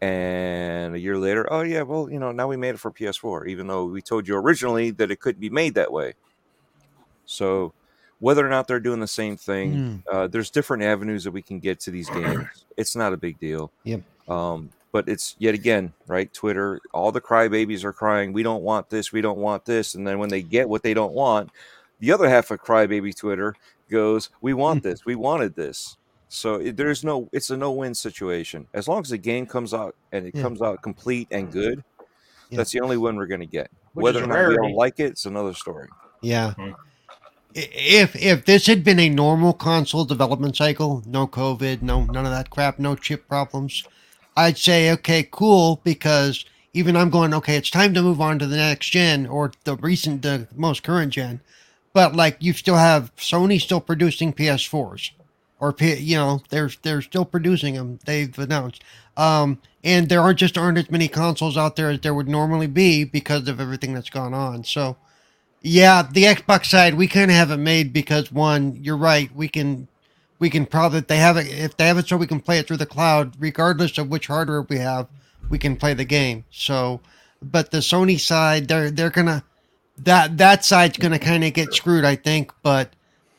and 0.00 0.96
a 0.96 0.98
year 0.98 1.16
later 1.16 1.46
oh 1.52 1.60
yeah 1.60 1.82
well 1.82 2.10
you 2.10 2.18
know 2.18 2.32
now 2.32 2.48
we 2.48 2.56
made 2.56 2.74
it 2.74 2.80
for 2.80 2.90
ps4 2.90 3.46
even 3.46 3.68
though 3.68 3.84
we 3.84 4.02
told 4.02 4.26
you 4.26 4.34
originally 4.34 4.90
that 4.90 5.12
it 5.12 5.20
couldn't 5.20 5.40
be 5.40 5.50
made 5.50 5.76
that 5.76 5.92
way. 5.92 6.14
So 7.26 7.72
whether 8.18 8.44
or 8.44 8.50
not 8.50 8.66
they're 8.66 8.80
doing 8.80 8.98
the 8.98 9.06
same 9.06 9.36
thing 9.36 10.02
uh, 10.10 10.26
there's 10.26 10.50
different 10.50 10.82
avenues 10.82 11.22
that 11.22 11.30
we 11.30 11.42
can 11.42 11.60
get 11.60 11.78
to 11.78 11.92
these 11.92 12.10
games. 12.18 12.64
It's 12.76 12.96
not 12.96 13.12
a 13.12 13.16
big 13.16 13.38
deal. 13.38 13.70
Yep. 13.84 14.02
um, 14.28 14.70
but 14.90 15.08
it's 15.08 15.36
yet 15.38 15.54
again 15.54 15.92
right 16.08 16.32
twitter 16.32 16.80
all 16.92 17.12
the 17.12 17.20
crybabies 17.20 17.84
are 17.84 17.92
crying 17.92 18.32
we 18.32 18.42
don't 18.42 18.64
want 18.64 18.90
this 18.90 19.12
we 19.12 19.20
don't 19.20 19.38
want 19.38 19.64
this. 19.64 19.94
And 19.94 20.04
then 20.04 20.18
when 20.18 20.28
they 20.28 20.42
get 20.42 20.68
what 20.68 20.82
they 20.82 20.92
don't 20.92 21.14
want 21.14 21.50
the 22.00 22.10
other 22.12 22.28
half 22.28 22.50
of 22.50 22.60
crybaby 22.62 23.14
twitter 23.14 23.54
goes 23.90 24.30
we 24.40 24.52
want 24.54 24.82
this 24.82 25.04
we 25.04 25.14
wanted 25.14 25.54
this 25.54 25.96
so 26.28 26.54
it, 26.56 26.76
there's 26.76 27.02
no 27.04 27.28
it's 27.32 27.50
a 27.50 27.56
no-win 27.56 27.94
situation 27.94 28.66
as 28.74 28.86
long 28.88 29.00
as 29.00 29.08
the 29.10 29.18
game 29.18 29.46
comes 29.46 29.72
out 29.74 29.94
and 30.12 30.26
it 30.26 30.34
Yeah. 30.34 30.42
comes 30.42 30.60
out 30.62 30.82
complete 30.82 31.28
and 31.30 31.50
good 31.52 31.82
Yeah. 32.50 32.58
that's 32.58 32.72
the 32.72 32.80
only 32.80 32.96
win 32.96 33.16
we're 33.16 33.26
going 33.26 33.40
to 33.40 33.46
get 33.46 33.70
Which 33.94 34.04
whether 34.04 34.20
or 34.20 34.24
a 34.24 34.26
not 34.26 34.34
we 34.34 34.40
all 34.40 34.50
rarity. 34.62 34.74
like 34.76 35.00
it 35.00 35.10
it's 35.12 35.26
another 35.26 35.54
story 35.54 35.88
Yeah. 36.22 36.54
Mhm. 36.58 36.74
If 37.52 38.14
if 38.14 38.44
this 38.44 38.66
had 38.66 38.84
been 38.84 39.00
a 39.00 39.08
normal 39.08 39.52
console 39.52 40.04
development 40.04 40.54
cycle, 40.56 41.02
no 41.04 41.26
COVID, 41.26 41.82
no 41.82 42.04
none 42.04 42.24
of 42.24 42.30
that 42.30 42.48
crap, 42.50 42.78
no 42.78 42.94
chip 42.94 43.26
problems, 43.26 43.82
I'd 44.36 44.56
say 44.56 44.92
okay, 44.92 45.26
cool, 45.28 45.80
because 45.82 46.44
even 46.74 46.94
I'm 46.96 47.10
going 47.10 47.34
okay, 47.34 47.56
it's 47.56 47.70
time 47.70 47.92
to 47.94 48.02
move 48.02 48.20
on 48.20 48.38
to 48.38 48.46
the 48.46 48.56
next 48.56 48.90
gen 48.90 49.26
or 49.26 49.50
the 49.64 49.74
recent, 49.76 50.22
the 50.22 50.46
most 50.54 50.84
current 50.84 51.12
gen. 51.12 51.40
But 51.92 52.14
like 52.14 52.36
you 52.40 52.52
still 52.52 52.76
have 52.76 53.14
Sony 53.16 53.60
still 53.60 53.80
producing 53.80 54.32
PS4s, 54.32 55.10
or 55.58 55.74
you 55.78 56.16
know 56.16 56.42
they're 56.50 56.70
they're 56.82 57.02
still 57.02 57.24
producing 57.24 57.74
them. 57.74 57.98
They've 58.04 58.36
announced, 58.38 58.82
um, 59.16 59.60
and 59.82 60.08
there 60.08 60.20
aren't 60.20 60.38
just 60.38 60.56
aren't 60.56 60.78
as 60.78 60.90
many 60.90 61.08
consoles 61.08 61.56
out 61.56 61.76
there 61.76 61.90
as 61.90 62.00
there 62.00 62.14
would 62.14 62.28
normally 62.28 62.68
be 62.68 63.04
because 63.04 63.48
of 63.48 63.60
everything 63.60 63.94
that's 63.94 64.10
gone 64.10 64.34
on. 64.34 64.64
So. 64.64 64.96
Yeah, 65.62 66.08
the 66.10 66.24
Xbox 66.24 66.66
side 66.66 66.94
we 66.94 67.06
kind 67.06 67.30
of 67.30 67.36
have 67.36 67.50
it 67.50 67.58
made 67.58 67.92
because 67.92 68.32
one, 68.32 68.78
you're 68.82 68.96
right. 68.96 69.30
We 69.34 69.46
can, 69.46 69.88
we 70.38 70.48
can 70.48 70.64
probably 70.64 71.00
they 71.00 71.18
have 71.18 71.36
it 71.36 71.48
if 71.48 71.76
they 71.76 71.86
have 71.86 71.98
it 71.98 72.08
so 72.08 72.16
we 72.16 72.26
can 72.26 72.40
play 72.40 72.58
it 72.58 72.66
through 72.66 72.78
the 72.78 72.86
cloud, 72.86 73.34
regardless 73.38 73.98
of 73.98 74.08
which 74.08 74.28
hardware 74.28 74.62
we 74.62 74.78
have, 74.78 75.06
we 75.50 75.58
can 75.58 75.76
play 75.76 75.92
the 75.92 76.06
game. 76.06 76.44
So, 76.50 77.00
but 77.42 77.72
the 77.72 77.78
Sony 77.78 78.18
side, 78.18 78.68
they're 78.68 78.90
they're 78.90 79.10
gonna 79.10 79.44
that 80.04 80.38
that 80.38 80.64
side's 80.64 80.98
gonna 80.98 81.18
kind 81.18 81.44
of 81.44 81.52
get 81.52 81.74
screwed, 81.74 82.04
I 82.04 82.16
think. 82.16 82.52
But 82.62 82.90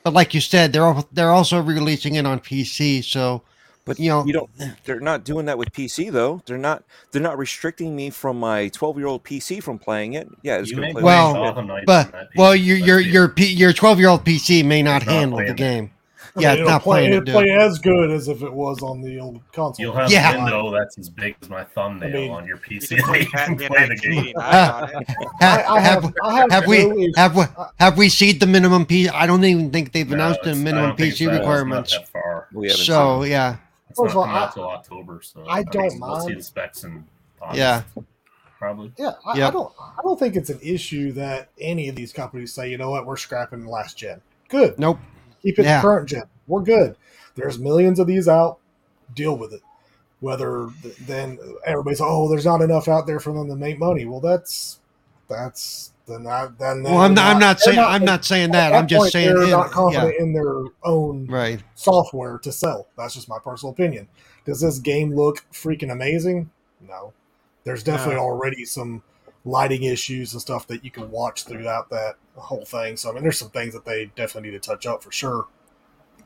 but 0.04 0.14
like 0.14 0.34
you 0.34 0.42
said, 0.42 0.74
they're 0.74 0.84
al- 0.84 1.08
they're 1.12 1.32
also 1.32 1.62
releasing 1.62 2.16
it 2.16 2.26
on 2.26 2.40
PC. 2.40 3.04
So, 3.04 3.44
But 3.86 4.00
you 4.00 4.10
know, 4.10 4.26
you 4.26 4.34
don't. 4.34 4.50
They're 4.86 5.00
not 5.00 5.24
doing 5.24 5.46
that 5.46 5.58
with 5.58 5.72
PC 5.72 6.12
though. 6.12 6.42
They're 6.46 6.58
not. 6.58 6.84
They're 7.12 7.22
not 7.22 7.38
restricting 7.38 7.96
me 7.96 8.10
from 8.10 8.40
my 8.40 8.70
12 8.70 8.98
year 8.98 9.08
old 9.08 9.24
PC 9.24 9.62
from 9.62 9.80
playing 9.80 10.14
it. 10.14 10.28
Yeah, 10.44 10.58
it's 10.58 10.72
going 10.72 10.88
to 10.88 10.94
play. 10.94 11.04
Well, 11.04 11.34
playing 11.34 11.46
Gotham 11.48 11.68
Knights 11.68 11.82
on 11.82 11.86
but 11.86 12.12
that 12.12 12.30
well, 12.36 12.56
your 12.56 12.78
your 12.78 13.00
your 13.00 13.34
your 13.38 13.74
12 13.74 14.00
year 14.00 14.10
old 14.10 14.26
PC 14.26 14.66
may 14.66 14.82
not 14.82 15.04
handle 15.04 15.40
the 15.40 15.54
playing 15.54 15.92
it. 16.36 16.40
I 16.40 16.42
Yeah, 16.42 16.50
mean, 16.52 16.60
it'll 16.60 16.72
not 16.72 16.82
play, 16.84 17.00
playing 17.02 17.10
it. 17.10 17.16
it'll 17.18 17.26
dude. 17.26 17.34
play 17.34 17.50
as 17.52 17.80
good 17.80 18.12
as 18.12 18.28
if 18.28 18.42
it 18.44 18.52
was 18.54 18.82
on 18.82 19.02
the 19.02 19.20
old 19.20 19.40
console. 19.54 19.84
You'll 19.86 19.96
have 19.96 20.12
Yeah. 20.12 20.34
a 20.34 20.38
window 20.44 20.72
that's 20.72 20.98
as 20.98 21.10
big 21.10 21.36
as 21.42 21.50
my 21.50 21.64
thumbnail 21.64 22.10
I 22.10 22.14
mean, 22.14 22.32
on 22.32 22.48
your 22.48 22.58
PC. 22.58 22.98
can 22.98 23.04
play 23.06 23.20
You 23.22 23.26
can 23.28 23.58
play 23.58 23.88
the 23.88 23.96
game. 23.96 24.34
1989 24.36 24.36
on 25.06 25.26
I, 25.42 25.64
I 25.64 25.80
have, 25.80 26.14
I 26.24 26.34
have, 26.36 26.52
have 26.52 26.68
we 26.68 27.14
have 27.16 27.36
we 27.36 27.44
have 27.80 27.98
we 27.98 28.10
seen 28.10 28.40
the 28.40 28.48
minimum 28.48 28.86
P? 28.86 29.10
I 29.10 29.26
don't 29.28 29.44
even 29.44 29.72
think 29.72 29.92
they've 29.92 30.08
No, 30.08 30.16
announced 30.16 30.44
the 30.44 30.56
minimum 30.56 30.96
PC 30.96 31.18
so. 31.18 31.26
Not 31.32 31.40
requirements. 31.40 31.92
that 31.92 32.08
far. 32.10 32.48
We 32.54 32.68
haven't 32.68 32.84
So 32.86 33.22
seen 33.24 33.32
yeah, 33.32 33.58
It's 33.90 34.00
First 34.00 34.00
not 34.00 34.10
of 34.14 34.18
all, 34.18 34.24
coming 34.26 34.38
out 34.42 34.50
I- 34.50 34.54
till 34.54 34.68
October, 34.70 35.22
so 35.24 35.46
I 35.48 35.64
don't 35.64 36.00
mind. 36.00 36.12
We'll 36.14 36.22
see 36.28 36.34
the 36.36 36.44
specs 36.44 36.84
in 36.84 37.04
August, 37.42 37.58
yeah, 37.58 37.82
probably. 38.60 38.92
Yeah, 38.98 39.14
I, 39.26 39.32
I 39.42 39.52
don't. 39.52 39.72
I 39.80 40.02
don't 40.04 40.20
think 40.20 40.36
it's 40.36 40.50
an 40.50 40.60
issue 40.62 41.12
that 41.14 41.50
any 41.60 41.90
of 41.90 41.96
these 41.96 42.14
companies 42.14 42.54
say, 42.54 42.70
you 42.70 42.78
know 42.78 42.90
what, 42.92 43.06
we're 43.06 43.18
scrapping 43.18 43.66
last 43.66 43.98
gen. 43.98 44.22
Good, 44.50 44.78
nope. 44.78 45.00
Keep 45.42 45.60
it 45.60 45.66
Yeah. 45.66 45.82
current 45.82 46.10
gen. 46.10 46.24
We're 46.48 46.62
good. 46.62 46.96
There's 47.36 47.60
millions 47.60 48.00
of 48.00 48.08
these 48.08 48.28
out. 48.28 48.58
Deal 49.16 49.38
with 49.38 49.54
it. 49.54 49.62
Whether 50.20 50.70
then 51.02 51.40
everybody's 51.66 52.00
oh, 52.02 52.30
there's 52.30 52.46
not 52.46 52.62
enough 52.62 52.88
out 52.88 53.08
there 53.08 53.20
for 53.20 53.34
them 53.34 53.48
to 53.50 53.56
make 53.56 53.80
money. 53.80 54.06
Well, 54.06 54.20
that's 54.20 54.80
that's 55.28 55.92
then 56.08 56.24
that 56.24 56.58
then. 56.60 56.84
Well, 56.84 56.98
I'm 56.98 57.14
not, 57.14 57.26
I'm 57.34 57.40
not 57.40 57.60
saying 57.60 57.80
I'm 57.80 58.06
not 58.06 58.24
saying 58.26 58.52
that. 58.52 58.72
at 58.74 58.78
I'm 58.78 58.88
just 58.88 59.12
saying 59.12 59.34
they're 59.34 59.44
in- 59.44 59.50
not 59.50 59.68
yeah, 59.68 59.74
confident 59.74 60.16
in 60.20 60.34
their 60.34 60.56
own 60.84 61.26
right. 61.28 61.64
software 61.76 62.38
to 62.40 62.52
sell. 62.52 62.88
That's 62.98 63.16
just 63.16 63.30
my 63.30 63.40
personal 63.44 63.72
opinion. 63.74 64.08
Does 64.46 64.62
this 64.62 64.80
game 64.80 65.14
look 65.16 65.46
freaking 65.52 65.92
amazing? 65.92 66.50
No. 66.82 67.14
There's 67.64 67.84
definitely 67.84 68.16
No. 68.16 68.22
already 68.22 68.66
some 68.66 69.04
lighting 69.44 69.84
issues 69.84 70.34
and 70.34 70.42
stuff 70.42 70.68
that 70.68 70.84
you 70.84 70.92
can 70.92 71.10
watch 71.10 71.44
throughout 71.46 71.90
that 71.90 72.16
whole 72.36 72.66
thing. 72.66 72.98
So 72.98 73.10
I 73.10 73.14
mean, 73.14 73.24
there's 73.24 73.40
some 73.40 73.50
things 73.50 73.74
that 73.74 73.86
they 73.86 74.12
definitely 74.16 74.52
need 74.52 74.62
to 74.62 74.70
touch 74.70 74.86
up 74.86 75.04
for 75.04 75.12
sure. 75.12 75.48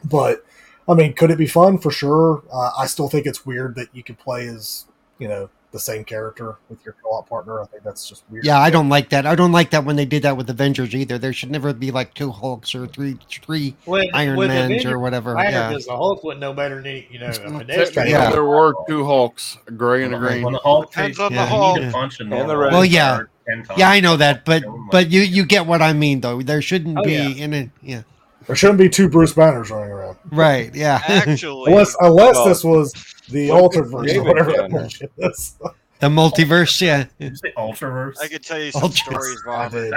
But 0.03 0.45
I 0.87 0.93
mean, 0.93 1.13
could 1.13 1.31
it 1.31 1.37
be 1.37 1.47
fun 1.47 1.77
for 1.77 1.91
sure? 1.91 2.43
Uh, 2.51 2.71
I 2.77 2.85
still 2.85 3.09
think 3.09 3.25
it's 3.25 3.45
weird 3.45 3.75
that 3.75 3.89
you 3.93 4.03
could 4.03 4.19
play 4.19 4.47
as 4.47 4.85
you 5.17 5.27
know 5.27 5.49
the 5.75 5.79
same 5.81 6.05
character 6.05 6.55
with 6.69 6.79
your 6.85 6.95
co-op 7.03 7.27
partner. 7.27 7.61
I 7.61 7.65
think 7.65 7.83
that's 7.83 8.07
just 8.07 8.23
weird. 8.31 8.45
Yeah, 8.45 8.59
I 8.59 8.69
don't 8.69 8.87
like 8.87 9.09
that. 9.09 9.25
I 9.25 9.35
don't 9.35 9.51
like 9.51 9.71
that 9.71 9.83
when 9.83 9.97
they 9.97 10.05
did 10.05 10.23
that 10.23 10.37
with 10.37 10.49
Avengers 10.49 10.95
either. 10.95 11.17
There 11.17 11.33
should 11.33 11.51
never 11.51 11.73
be 11.73 11.91
like 11.91 12.13
two 12.13 12.31
Hulks 12.31 12.73
or 12.73 12.87
three 12.87 13.17
three 13.29 13.75
When, 13.83 14.07
Iron 14.13 14.37
when 14.37 14.47
Mans 14.47 14.65
Avengers 14.71 14.91
or 14.93 14.99
whatever. 14.99 15.35
mattered 15.35 15.51
Yeah. 15.51 15.69
because 15.69 15.85
the 15.85 15.95
Hulk 15.97 16.23
wasn't 16.23 16.39
no 16.39 16.53
better 16.53 16.81
than 16.81 17.03
you 17.11 17.19
know 17.19 17.27
a 17.27 17.29
pedestrian. 17.29 17.67
Technically, 17.67 18.11
Yeah. 18.11 18.31
there 18.31 18.45
were 18.45 18.73
two 18.87 19.05
Hulks, 19.05 19.57
a 19.67 19.71
gray 19.71 20.05
and 20.05 20.13
a 20.13 20.17
When 20.17 20.41
green. 20.41 20.53
the 20.53 20.59
Hulk 20.59 20.91
Depends 20.91 21.19
on 21.19 21.33
the 21.33 21.35
Yeah. 21.39 21.45
Hulk. 21.45 21.79
You 21.81 21.91
punch 21.91 22.19
a 22.21 22.23
And 22.23 22.31
the 22.49 22.57
red. 22.57 22.71
Well, 22.73 22.85
yeah. 22.85 23.15
guard 23.17 23.29
10 23.47 23.63
times. 23.65 23.79
Yeah, 23.79 23.89
I 23.89 23.99
know 23.99 24.15
that, 24.17 24.45
but 24.45 24.63
but 24.91 25.11
you 25.11 25.21
you 25.21 25.45
get 25.45 25.65
what 25.67 25.81
I 25.81 25.91
mean 25.93 26.21
though. 26.21 26.41
There 26.41 26.61
shouldn't 26.61 26.97
Oh, 26.97 27.03
be 27.03 27.11
yeah. 27.11 27.43
in 27.43 27.53
it. 27.53 27.69
Yeah, 27.83 28.01
There 28.47 28.55
shouldn't 28.55 28.77
be 28.79 28.89
two 28.89 29.09
Bruce 29.09 29.33
Banners 29.33 29.71
running 29.71 29.91
around. 29.91 30.17
right. 30.31 30.73
Yeah, 30.75 31.01
Actually, 31.07 31.71
Unless 31.71 31.95
unless 31.99 32.35
Well, 32.35 32.45
this 32.47 32.63
was 32.63 32.93
the 33.29 33.49
what 33.51 33.61
altered 33.61 33.85
version, 33.89 34.05
David 34.23 34.27
whatever 34.27 34.51
that 34.53 34.69
bullshit 34.69 35.11
is. 35.17 35.55
the 35.99 36.07
multiverse. 36.09 36.79
Yeah, 36.81 37.05
Did 37.19 37.37
you 37.43 37.51
Ultraverse? 37.57 38.15
I 38.21 38.27
could 38.27 38.43
tell 38.43 38.59
you 38.61 38.71
some 38.71 38.83
Ultra- 38.83 39.13
stories, 39.13 39.43
I 39.47 39.49
Bob. 39.69 39.71
did. 39.71 39.93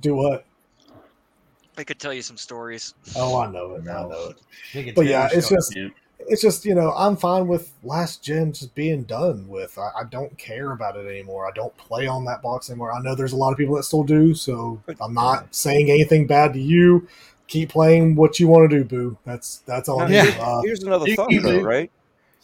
Do 0.00 0.14
what? 0.14 0.44
I 1.76 1.84
could 1.84 1.98
tell 1.98 2.12
you 2.12 2.22
some 2.22 2.36
stories. 2.36 2.94
Oh, 3.16 3.38
I 3.38 3.50
know 3.50 3.74
it. 3.74 3.82
I 3.82 4.02
know 4.04 4.30
it. 4.30 4.36
He 4.72 4.90
But 4.92 5.06
yeah, 5.06 5.28
it's 5.32 5.48
just 5.48 5.74
You- 5.74 5.92
it's 6.28 6.42
just 6.42 6.64
you 6.66 6.74
know 6.74 6.92
I'm 6.94 7.16
fine 7.16 7.46
with 7.48 7.72
last 7.82 8.22
gen 8.22 8.52
just 8.52 8.74
being 8.74 9.04
done 9.04 9.48
with. 9.48 9.76
I, 9.78 10.00
I 10.00 10.04
don't 10.04 10.36
care 10.38 10.72
about 10.72 10.96
it 10.96 11.06
anymore. 11.06 11.46
I 11.46 11.50
don't 11.54 11.74
play 11.78 12.06
on 12.06 12.24
that 12.26 12.42
box 12.42 12.68
anymore. 12.70 12.92
I 12.92 13.00
know 13.00 13.14
there's 13.14 13.32
a 13.32 13.36
lot 13.36 13.52
of 13.52 13.58
people 13.58 13.74
that 13.76 13.84
still 13.84 14.04
do, 14.04 14.34
so 14.34 14.80
I'm 15.00 15.14
not 15.14 15.54
saying 15.54 15.90
anything 15.90 16.26
bad 16.26 16.52
to 16.54 16.60
you. 16.60 17.08
Keep 17.50 17.68
playing 17.70 18.14
what 18.14 18.38
you 18.38 18.46
want 18.46 18.70
to 18.70 18.78
do, 18.78 18.84
boo. 18.84 19.18
That's 19.24 19.58
that's 19.66 19.88
all. 19.88 20.00
I 20.00 20.06
Now, 20.06 20.22
need. 20.22 20.34
Yeah. 20.36 20.40
Uh, 20.46 20.62
Here's 20.62 20.82
another 20.84 21.08
you- 21.08 21.16
thought, 21.16 21.30
you- 21.32 21.40
though, 21.40 21.60
right? 21.62 21.90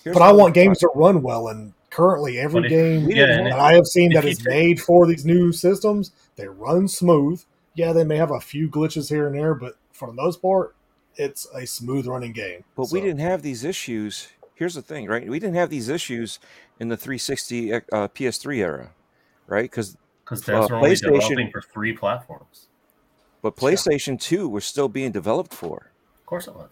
Here's 0.02 0.14
but 0.14 0.22
I 0.22 0.32
want 0.32 0.52
games 0.52 0.80
thought. 0.80 0.92
to 0.92 0.98
run 0.98 1.22
well, 1.22 1.46
and 1.48 1.72
currently 1.90 2.38
every 2.38 2.64
if- 2.64 2.70
game 2.70 3.08
yeah, 3.08 3.26
that 3.26 3.46
if- 3.46 3.54
I 3.54 3.74
have 3.74 3.86
seen 3.86 4.10
if 4.10 4.16
that 4.16 4.24
you 4.24 4.30
is 4.30 4.38
take- 4.38 4.46
made 4.48 4.80
for 4.80 5.06
these 5.06 5.24
new 5.24 5.52
systems, 5.52 6.10
they 6.34 6.48
run 6.48 6.88
smooth. 6.88 7.40
Yeah, 7.74 7.92
they 7.92 8.02
may 8.04 8.16
have 8.16 8.32
a 8.32 8.40
few 8.40 8.68
glitches 8.68 9.08
here 9.08 9.26
and 9.28 9.36
there, 9.36 9.54
but 9.54 9.76
for 9.92 10.08
the 10.08 10.14
most 10.14 10.42
part, 10.42 10.74
it's 11.16 11.46
a 11.54 11.66
smooth 11.66 12.06
running 12.08 12.32
game. 12.32 12.64
But 12.76 12.90
we 12.90 13.00
didn't 13.00 13.20
have 13.20 13.42
these 13.42 13.62
issues. 13.64 14.28
Here's 14.56 14.74
the 14.74 14.82
thing, 14.82 15.06
right? 15.06 15.28
We 15.28 15.38
didn't 15.38 15.54
have 15.56 15.70
these 15.70 15.88
issues 15.88 16.38
in 16.80 16.88
the 16.88 16.96
360 16.96 17.72
uh, 17.74 17.80
PS3 18.08 18.58
era, 18.58 18.90
right? 19.46 19.70
Because 19.70 19.96
Because 20.24 20.48
Uh, 20.48 20.52
devs 20.52 20.70
are 20.70 20.74
only 20.76 20.90
PlayStation- 20.90 21.12
developing 21.12 21.50
for 21.52 21.62
three 21.62 21.92
platforms. 21.92 22.66
But 23.46 23.54
PlayStation 23.56 24.20
2 24.20 24.48
was 24.48 24.64
still 24.64 24.88
being 24.88 25.12
developed 25.12 25.54
for 25.54 25.90
Of 26.20 26.26
course 26.26 26.48
it 26.48 26.54
was. 26.56 26.68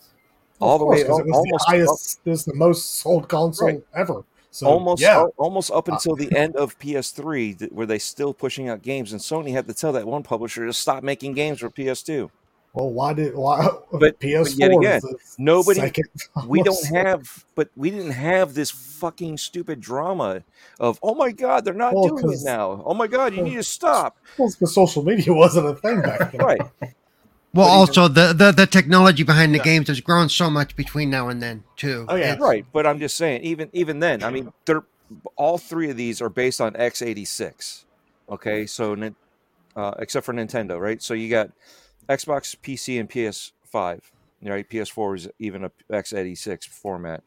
all 0.61 0.75
Of 0.75 0.81
the 0.81 0.85
course, 0.87 0.97
way 0.99 1.03
'cause 1.05 1.11
al- 1.11 1.18
it 1.20 1.27
was 1.27 1.37
almost 1.37 1.64
the 1.66 1.70
highest, 1.70 2.20
it 2.25 2.31
was 2.31 2.45
the 2.45 2.55
most 2.55 2.97
sold 3.01 3.29
console 3.29 3.68
Right. 3.68 3.83
ever. 3.95 4.25
So 4.51 4.66
almost 4.66 5.01
yeah, 5.03 5.18
al- 5.18 5.35
almost 5.37 5.70
up 5.70 5.89
Uh, 5.89 5.93
until 5.93 6.16
the 6.16 6.31
end 6.37 6.57
of 6.57 6.77
PS3 6.81 7.55
th- 7.55 7.70
were 7.72 7.87
they 7.87 7.99
still 8.01 8.33
pushing 8.35 8.68
out 8.68 8.83
games 8.83 9.12
and 9.12 9.20
Sony 9.20 9.53
had 9.53 9.66
to 9.68 9.75
tell 9.75 9.93
that 9.93 10.07
one 10.07 10.22
publisher 10.25 10.66
to 10.66 10.72
stop 10.72 11.03
making 11.05 11.35
games 11.35 11.61
for 11.61 11.70
PS2. 11.70 12.31
Well, 12.75 12.91
why 12.91 13.12
did 13.14 13.35
why 13.35 13.66
But- 13.93 14.20
PS4? 14.20 14.43
but 14.45 14.53
yet 14.59 14.70
again, 14.72 14.97
is 14.97 15.03
the 15.03 15.18
nobody- 15.39 15.81
second 15.81 16.05
We 16.47 16.62
don't 16.62 16.87
have 16.89 17.45
but 17.55 17.68
we 17.77 17.91
didn't 17.91 18.11
have 18.12 18.55
this 18.55 18.70
fucking 18.70 19.39
stupid 19.39 19.81
drama 19.81 20.43
of 20.81 20.99
oh 21.03 21.14
my 21.14 21.31
god, 21.33 21.64
they're 21.64 21.72
not 21.75 21.95
Well, 21.95 22.09
doing 22.09 22.33
it 22.33 22.41
now. 22.43 22.83
Oh 22.85 22.95
my 22.95 23.07
god, 23.07 23.33
you 23.33 23.41
well, 23.43 23.51
need 23.51 23.57
to 23.57 23.62
stop. 23.62 24.16
Well, 24.37 24.49
it's 24.49 24.57
'cause 24.57 24.75
social 24.75 25.03
media 25.05 25.33
wasn't 25.45 25.66
a 25.68 25.75
thing 25.75 26.03
back 26.03 26.33
then. 26.33 26.41
Right. 26.41 26.61
Well, 26.61 27.66
But 27.68 27.70
also 27.70 28.09
the, 28.09 28.33
the 28.33 28.51
the 28.51 28.66
technology 28.66 29.22
behind 29.22 29.55
the 29.55 29.59
Yeah. 29.59 29.64
games 29.64 29.87
has 29.89 30.01
grown 30.01 30.29
so 30.29 30.51
much 30.51 30.75
between 30.75 31.09
now 31.11 31.29
and 31.29 31.41
then 31.41 31.62
too. 31.77 32.05
Oh, 32.09 32.16
yeah. 32.16 32.33
It's- 32.33 32.41
Right, 32.41 32.66
but 32.72 32.85
I'm 32.87 32.99
just 32.99 33.16
saying, 33.16 33.43
even 33.43 33.70
even 33.72 34.01
then, 34.01 34.25
I 34.25 34.31
mean, 34.31 34.53
they're 34.64 34.83
all 35.37 35.59
three 35.59 35.89
of 35.91 35.97
these 35.97 36.20
are 36.20 36.29
based 36.31 36.61
on 36.61 36.72
x86. 36.72 37.85
Okay, 38.29 38.66
so 38.66 38.97
uh, 39.77 39.93
except 39.99 40.25
for 40.27 40.33
Nintendo, 40.35 40.81
right? 40.81 41.01
So 41.03 41.14
you 41.14 41.29
got 41.31 41.51
Xbox, 42.09 42.57
PC, 42.57 43.00
and 43.00 43.09
PS5. 43.09 44.00
Right, 44.42 44.68
PS4 44.68 45.16
is 45.16 45.28
even 45.38 45.64
a 45.64 45.70
x86 45.90 46.68
format. 46.68 47.22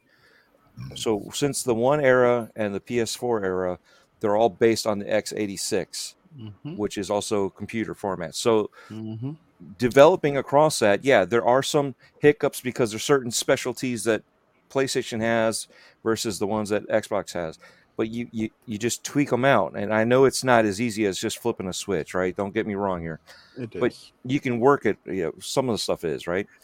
So 0.95 1.29
since 1.33 1.63
the 1.63 1.73
one 1.73 1.99
era 1.99 2.51
and 2.55 2.75
the 2.75 2.79
PS4 2.79 3.43
era, 3.43 3.79
they're 4.19 4.35
all 4.35 4.49
based 4.49 4.85
on 4.85 4.99
the 4.99 5.05
x86, 5.05 6.13
Mhm, 6.37 6.77
which 6.77 6.97
is 6.97 7.09
also 7.09 7.49
computer 7.49 7.95
format. 7.95 8.35
So 8.35 8.69
mhm. 8.89 9.37
developing 9.79 10.37
across 10.37 10.77
that, 10.79 11.03
yeah, 11.03 11.25
there 11.25 11.45
are 11.45 11.63
some 11.63 11.95
hiccups 12.19 12.61
because 12.61 12.91
there's 12.91 13.03
certain 13.03 13.31
specialties 13.31 14.03
that 14.03 14.21
PlayStation 14.69 15.19
has 15.21 15.67
versus 16.03 16.37
the 16.37 16.45
ones 16.45 16.69
that 16.69 16.87
Xbox 16.89 17.33
has. 17.33 17.57
But 17.97 18.09
you, 18.09 18.27
you 18.31 18.49
you 18.67 18.77
just 18.77 19.03
tweak 19.03 19.31
them 19.31 19.43
out, 19.43 19.75
and 19.75 19.91
I 19.91 20.03
know 20.03 20.25
it's 20.25 20.43
not 20.43 20.65
as 20.65 20.79
easy 20.79 21.05
as 21.07 21.17
just 21.17 21.39
flipping 21.39 21.67
a 21.67 21.73
switch, 21.73 22.13
right? 22.13 22.35
Don't 22.35 22.53
get 22.53 22.67
me 22.67 22.75
wrong 22.75 23.01
here. 23.01 23.19
It 23.57 23.77
But. 23.79 23.97
You 24.23 24.39
can 24.39 24.59
work 24.59 24.85
it. 24.85 24.97
You 25.05 25.23
know, 25.23 25.33
some 25.39 25.67
of 25.67 25.73
the 25.73 25.79
stuff 25.79 26.03
is 26.03 26.27
right. 26.27 26.47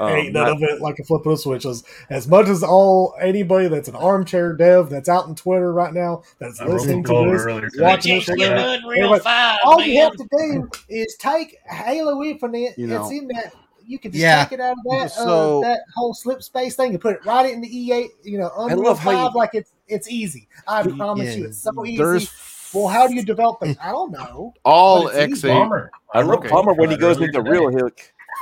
Um, 0.00 0.10
ain't 0.10 0.32
none 0.32 0.48
not- 0.48 0.56
of 0.56 0.62
it 0.64 0.80
like 0.80 0.98
a 0.98 1.04
flip 1.04 1.24
of 1.26 1.32
a 1.32 1.36
switch. 1.36 1.64
As, 1.64 1.84
as 2.10 2.26
much 2.26 2.48
as 2.48 2.64
all 2.64 3.14
anybody 3.20 3.68
that's 3.68 3.86
an 3.86 3.94
armchair 3.94 4.52
dev 4.52 4.90
that's 4.90 5.08
out 5.08 5.26
on 5.26 5.36
Twitter 5.36 5.72
right 5.72 5.94
now 5.94 6.22
that's 6.40 6.60
I 6.60 6.66
listening 6.66 7.04
to 7.04 7.08
code 7.08 7.38
this, 7.38 7.76
watching 7.78 8.16
this, 8.16 8.28
whatever, 8.28 8.92
everybody, 8.92 9.58
all 9.64 9.80
you 9.80 10.00
have 10.00 10.16
to 10.16 10.26
do 10.36 10.68
is 10.88 11.14
take 11.20 11.58
Halo 11.66 12.20
Infinite. 12.24 12.76
You 12.76 12.88
know. 12.88 13.02
it's 13.02 13.12
in 13.12 13.28
that. 13.28 13.52
You 13.86 13.98
can 13.98 14.10
just 14.12 14.20
Yeah. 14.22 14.44
take 14.44 14.52
it 14.52 14.60
out 14.60 14.72
of 14.72 14.78
that 14.90 15.10
So- 15.12 15.58
uh, 15.58 15.68
that 15.68 15.80
whole 15.94 16.14
slip 16.14 16.42
space 16.42 16.74
thing 16.76 16.90
and 16.92 17.00
put 17.00 17.14
it 17.16 17.24
right 17.24 17.50
into 17.52 17.68
EA. 17.68 18.08
You 18.22 18.38
know, 18.38 18.50
Unreal 18.58 18.82
love 18.84 18.98
how 18.98 19.10
you- 19.10 19.16
Five 19.18 19.34
like 19.34 19.50
it's 19.54 19.70
it's 19.88 20.08
easy. 20.10 20.48
I 20.66 20.82
You- 20.82 20.96
promise 20.96 21.26
yeah. 21.28 21.34
you, 21.34 21.44
it's 21.46 21.62
so 21.62 21.84
easy. 21.84 21.96
There's 22.02 22.30
well, 22.74 22.88
how 22.88 23.06
do 23.06 23.14
you 23.14 23.24
develop 23.24 23.60
things? 23.60 23.76
I 23.82 23.90
don't 23.90 24.10
know. 24.12 24.52
all 24.64 25.04
but 25.04 25.14
it's 25.14 25.32
easy. 25.38 25.48
X8. 25.48 25.54
Bomber. 25.54 25.90
I 26.12 26.18
love 26.20 26.28
wrote 26.28 26.48
Palmer 26.48 26.72
when 26.74 26.90
he 26.90 26.96
goes 26.96 27.16
earlier 27.16 27.28
into 27.28 27.42
real 27.42 27.68
hill. 27.68 27.90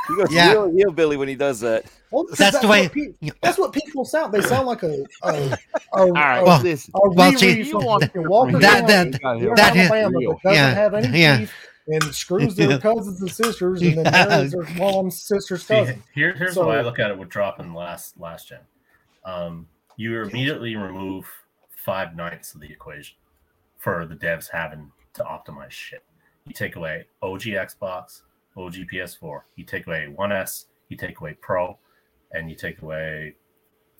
He 0.08 0.16
goes 0.16 0.32
Yeah. 0.32 0.52
real 0.52 0.72
hillbilly 0.76 1.16
when 1.16 1.28
he 1.28 1.34
does 1.34 1.60
that. 1.60 1.84
Well, 2.10 2.24
'cause 2.24 2.38
That's 2.38 2.58
the 2.58 2.68
way- 2.68 2.82
What 2.84 2.92
pe- 2.92 3.30
that's 3.42 3.58
what 3.58 3.72
people 3.72 4.04
sound. 4.04 4.32
They 4.32 4.40
sound 4.40 4.66
like 4.66 4.82
a 4.82 5.04
a, 5.22 5.28
a, 5.32 5.58
All 5.92 6.10
right, 6.12 6.38
a, 6.40 6.44
Well, 6.44 6.60
listen. 6.62 6.92
a 6.94 7.00
Well, 7.10 7.30
reread 7.30 7.38
see, 7.38 7.64
from 7.64 7.80
that- 7.82 8.00
fucking 8.02 8.28
Walker 8.28 8.58
that- 8.58 8.86
County 8.86 9.10
that- 9.10 9.20
from 9.20 9.54
that- 9.56 9.76
Alabama 9.76 10.18
that 10.18 10.38
doesn't 10.42 10.54
yeah, 10.54 10.74
have 10.74 10.94
any 10.94 11.18
yeah. 11.18 11.38
teeth 11.38 11.52
and 11.88 12.14
screws 12.14 12.54
their 12.56 12.78
cousins 12.78 13.20
and 13.20 13.30
sisters 13.30 13.82
and 13.82 13.98
then 13.98 14.04
Yeah. 14.06 14.26
marries 14.26 14.52
their 14.52 14.62
mom's 14.74 15.22
sister's 15.22 15.64
See, 15.64 15.74
cousin. 15.74 16.02
here, 16.14 16.32
here's 16.34 16.54
So- 16.54 16.62
the 16.62 16.68
way 16.68 16.78
I 16.78 16.82
look 16.82 16.98
at 16.98 17.10
it 17.10 17.18
with 17.18 17.28
dropping 17.28 17.74
last 17.74 18.18
last 18.18 18.48
gen. 18.48 18.60
Um, 19.24 19.68
you 19.96 20.20
immediately 20.22 20.76
remove 20.76 21.26
five 21.76 22.14
ninths 22.16 22.54
of 22.54 22.60
the 22.60 22.70
equation 22.70 23.16
for 23.78 24.06
the 24.06 24.16
devs 24.16 24.48
having 24.50 24.90
to 25.14 25.22
optimize 25.24 25.70
shit. 25.70 26.04
You 26.46 26.52
take 26.52 26.76
away 26.76 27.06
OG 27.22 27.42
Xbox, 27.42 28.22
OG 28.56 28.86
PS4. 28.92 29.42
You 29.56 29.64
take 29.64 29.86
away 29.86 30.08
One 30.08 30.32
S. 30.32 30.66
You 30.88 30.96
take 30.96 31.20
away 31.20 31.34
Pro, 31.40 31.78
and 32.32 32.50
you 32.50 32.56
take 32.56 32.82
away 32.82 33.34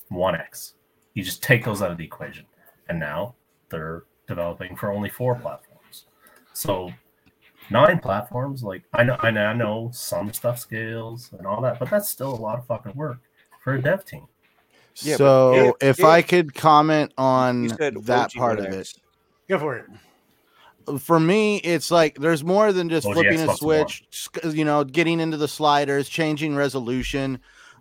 One 0.08 0.34
X. 0.34 0.74
You 1.14 1.22
just 1.22 1.42
take 1.42 1.64
those 1.64 1.80
out 1.80 1.90
of 1.90 1.96
the 1.98 2.04
equation, 2.04 2.44
and 2.88 2.98
now 2.98 3.34
they're 3.70 4.04
developing 4.26 4.74
for 4.76 4.92
only 4.92 5.08
four 5.08 5.34
platforms. 5.36 6.06
So 6.52 6.92
nine 7.70 7.98
platforms. 7.98 8.62
Like 8.62 8.82
I 8.92 9.04
know, 9.04 9.16
I 9.20 9.30
know, 9.30 9.44
I 9.46 9.52
know 9.52 9.90
some 9.92 10.32
stuff 10.32 10.58
scales 10.58 11.30
and 11.36 11.46
all 11.46 11.60
that, 11.62 11.78
but 11.78 11.90
that's 11.90 12.08
still 12.08 12.32
a 12.34 12.36
lot 12.36 12.58
of 12.58 12.66
fucking 12.66 12.94
work 12.94 13.18
for 13.62 13.74
a 13.74 13.82
dev 13.82 14.04
team. 14.04 14.26
Yeah, 14.96 15.14
but 15.14 15.18
so 15.18 15.76
if- 15.80 15.98
if, 15.98 16.04
I 16.04 16.22
could 16.22 16.54
comment 16.54 17.12
on 17.18 17.68
that 17.68 17.96
OG 17.96 18.34
part 18.38 18.58
of 18.60 18.66
it, 18.66 18.92
Go 19.48 19.58
for 19.58 19.76
it. 19.76 21.00
for 21.00 21.18
me, 21.18 21.56
it's 21.58 21.90
like 21.90 22.16
there's 22.18 22.44
more 22.44 22.72
than 22.72 22.88
just 22.88 23.06
OG 23.06 23.14
flipping 23.14 23.40
a 23.40 23.56
switch, 23.56 24.04
sc- 24.10 24.44
you 24.52 24.64
know, 24.64 24.84
getting 24.84 25.18
into 25.20 25.36
the 25.36 25.48
sliders, 25.48 26.08
changing 26.08 26.54
resolution. 26.54 27.40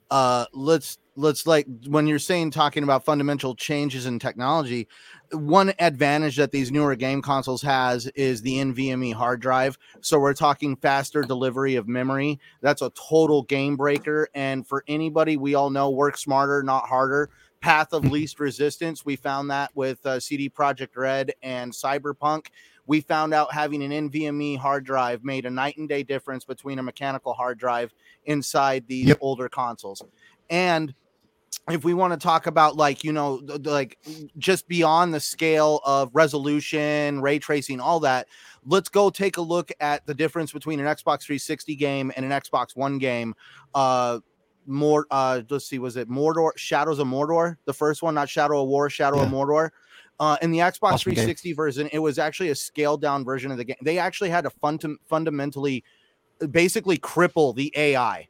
Uh, 0.10 0.46
let's 0.54 0.98
let's 1.16 1.46
like 1.46 1.68
when 1.88 2.08
you're 2.08 2.20
saying 2.20 2.52
talking 2.52 2.84
about 2.84 3.06
fundamental 3.06 3.56
changes 3.56 4.06
in 4.06 4.20
technology, 4.20 4.88
one 5.32 5.74
advantage 5.80 6.38
that 6.38 6.52
these 6.52 6.72
newer 6.72 6.96
game 6.96 7.22
consoles 7.22 7.62
has 7.62 8.08
is 8.08 8.42
the 8.42 8.58
NVMe 8.58 9.14
hard 9.14 9.40
drive. 9.42 9.78
So 10.02 10.20
we're 10.20 10.34
talking 10.34 10.76
faster 10.76 11.22
delivery 11.22 11.76
of 11.76 11.88
memory. 11.88 12.40
That's 12.62 12.82
a 12.82 12.92
total 12.92 13.44
game 13.44 13.76
breaker. 13.76 14.28
And 14.34 14.68
for 14.68 14.84
anybody, 14.88 15.38
we 15.38 15.56
all 15.56 15.70
know 15.70 15.90
work 15.90 16.18
smarter, 16.18 16.64
not 16.64 16.86
harder. 16.88 17.30
Path 17.62 17.94
of 17.94 18.06
least 18.12 18.40
resistance. 18.40 19.06
We 19.06 19.16
found 19.16 19.52
that 19.52 19.72
with 19.76 20.06
uh, 20.06 20.20
CD 20.20 20.50
Projekt 20.50 20.96
Red 20.96 21.34
and 21.42 21.72
Cyberpunk 21.72 22.48
we 22.86 23.02
found 23.02 23.34
out 23.34 23.54
having 23.54 23.82
an 23.82 24.10
NVMe 24.10 24.58
hard 24.58 24.84
drive 24.86 25.24
made 25.24 25.46
a 25.46 25.50
night 25.50 25.78
and 25.78 25.88
day 25.88 26.04
difference 26.04 26.44
between 26.44 26.80
a 26.80 26.84
mechanical 26.84 27.34
hard 27.34 27.58
drive 27.58 27.94
inside 28.26 28.86
these 28.88 29.08
Yep. 29.08 29.18
older 29.22 29.50
consoles. 29.50 30.02
And 30.50 30.94
if 31.70 31.84
we 31.84 31.94
want 31.94 32.14
to 32.14 32.20
talk 32.20 32.48
about 32.48 32.76
like 32.76 33.04
you 33.04 33.12
know 33.14 33.42
like 33.64 33.98
just 34.38 34.68
beyond 34.68 35.14
the 35.14 35.20
scale 35.20 35.82
of 35.86 36.10
resolution 36.14 37.22
ray 37.22 37.40
tracing 37.40 37.80
all 37.80 38.00
that 38.00 38.28
let's 38.66 38.90
go 38.90 39.10
take 39.10 39.38
a 39.38 39.42
look 39.42 39.72
at 39.80 40.06
the 40.06 40.14
difference 40.14 40.52
between 40.52 40.80
an 40.80 40.86
xbox 40.86 41.22
360 41.24 41.76
game 41.76 42.12
and 42.16 42.26
an 42.26 42.32
xbox 42.42 42.76
one 42.76 42.98
game 42.98 43.34
uh 43.76 44.20
more 44.66 45.06
uh 45.12 45.42
let's 45.50 45.66
see 45.68 45.80
was 45.80 45.98
it 45.98 46.10
mordor 46.10 46.52
shadows 46.56 47.00
of 47.00 47.08
mordor 47.08 47.58
the 47.66 47.74
first 47.74 48.02
one 48.02 48.16
not 48.16 48.30
shadow 48.30 48.62
of 48.62 48.68
war 48.68 48.90
shadow 48.90 49.22
of 49.22 49.30
mordor 49.30 49.70
Uh, 50.20 50.38
in 50.44 50.52
the 50.52 50.60
Xbox 50.60 50.94
Awesome 50.94 51.10
game. 51.10 51.26
360 51.26 51.54
version, 51.54 51.90
it 51.92 51.98
was 52.00 52.20
actually 52.20 52.50
a 52.50 52.56
scaled 52.56 53.02
down 53.02 53.26
version 53.26 53.52
of 53.52 53.58
the 53.58 53.64
game. 53.64 53.76
They 53.82 53.98
actually 53.98 54.30
had 54.30 54.44
to 54.44 54.52
fund- 54.52 55.00
fundamentally, 55.10 55.84
basically 56.52 56.98
cripple 57.00 57.54
the 57.56 57.74
AI. 57.76 58.30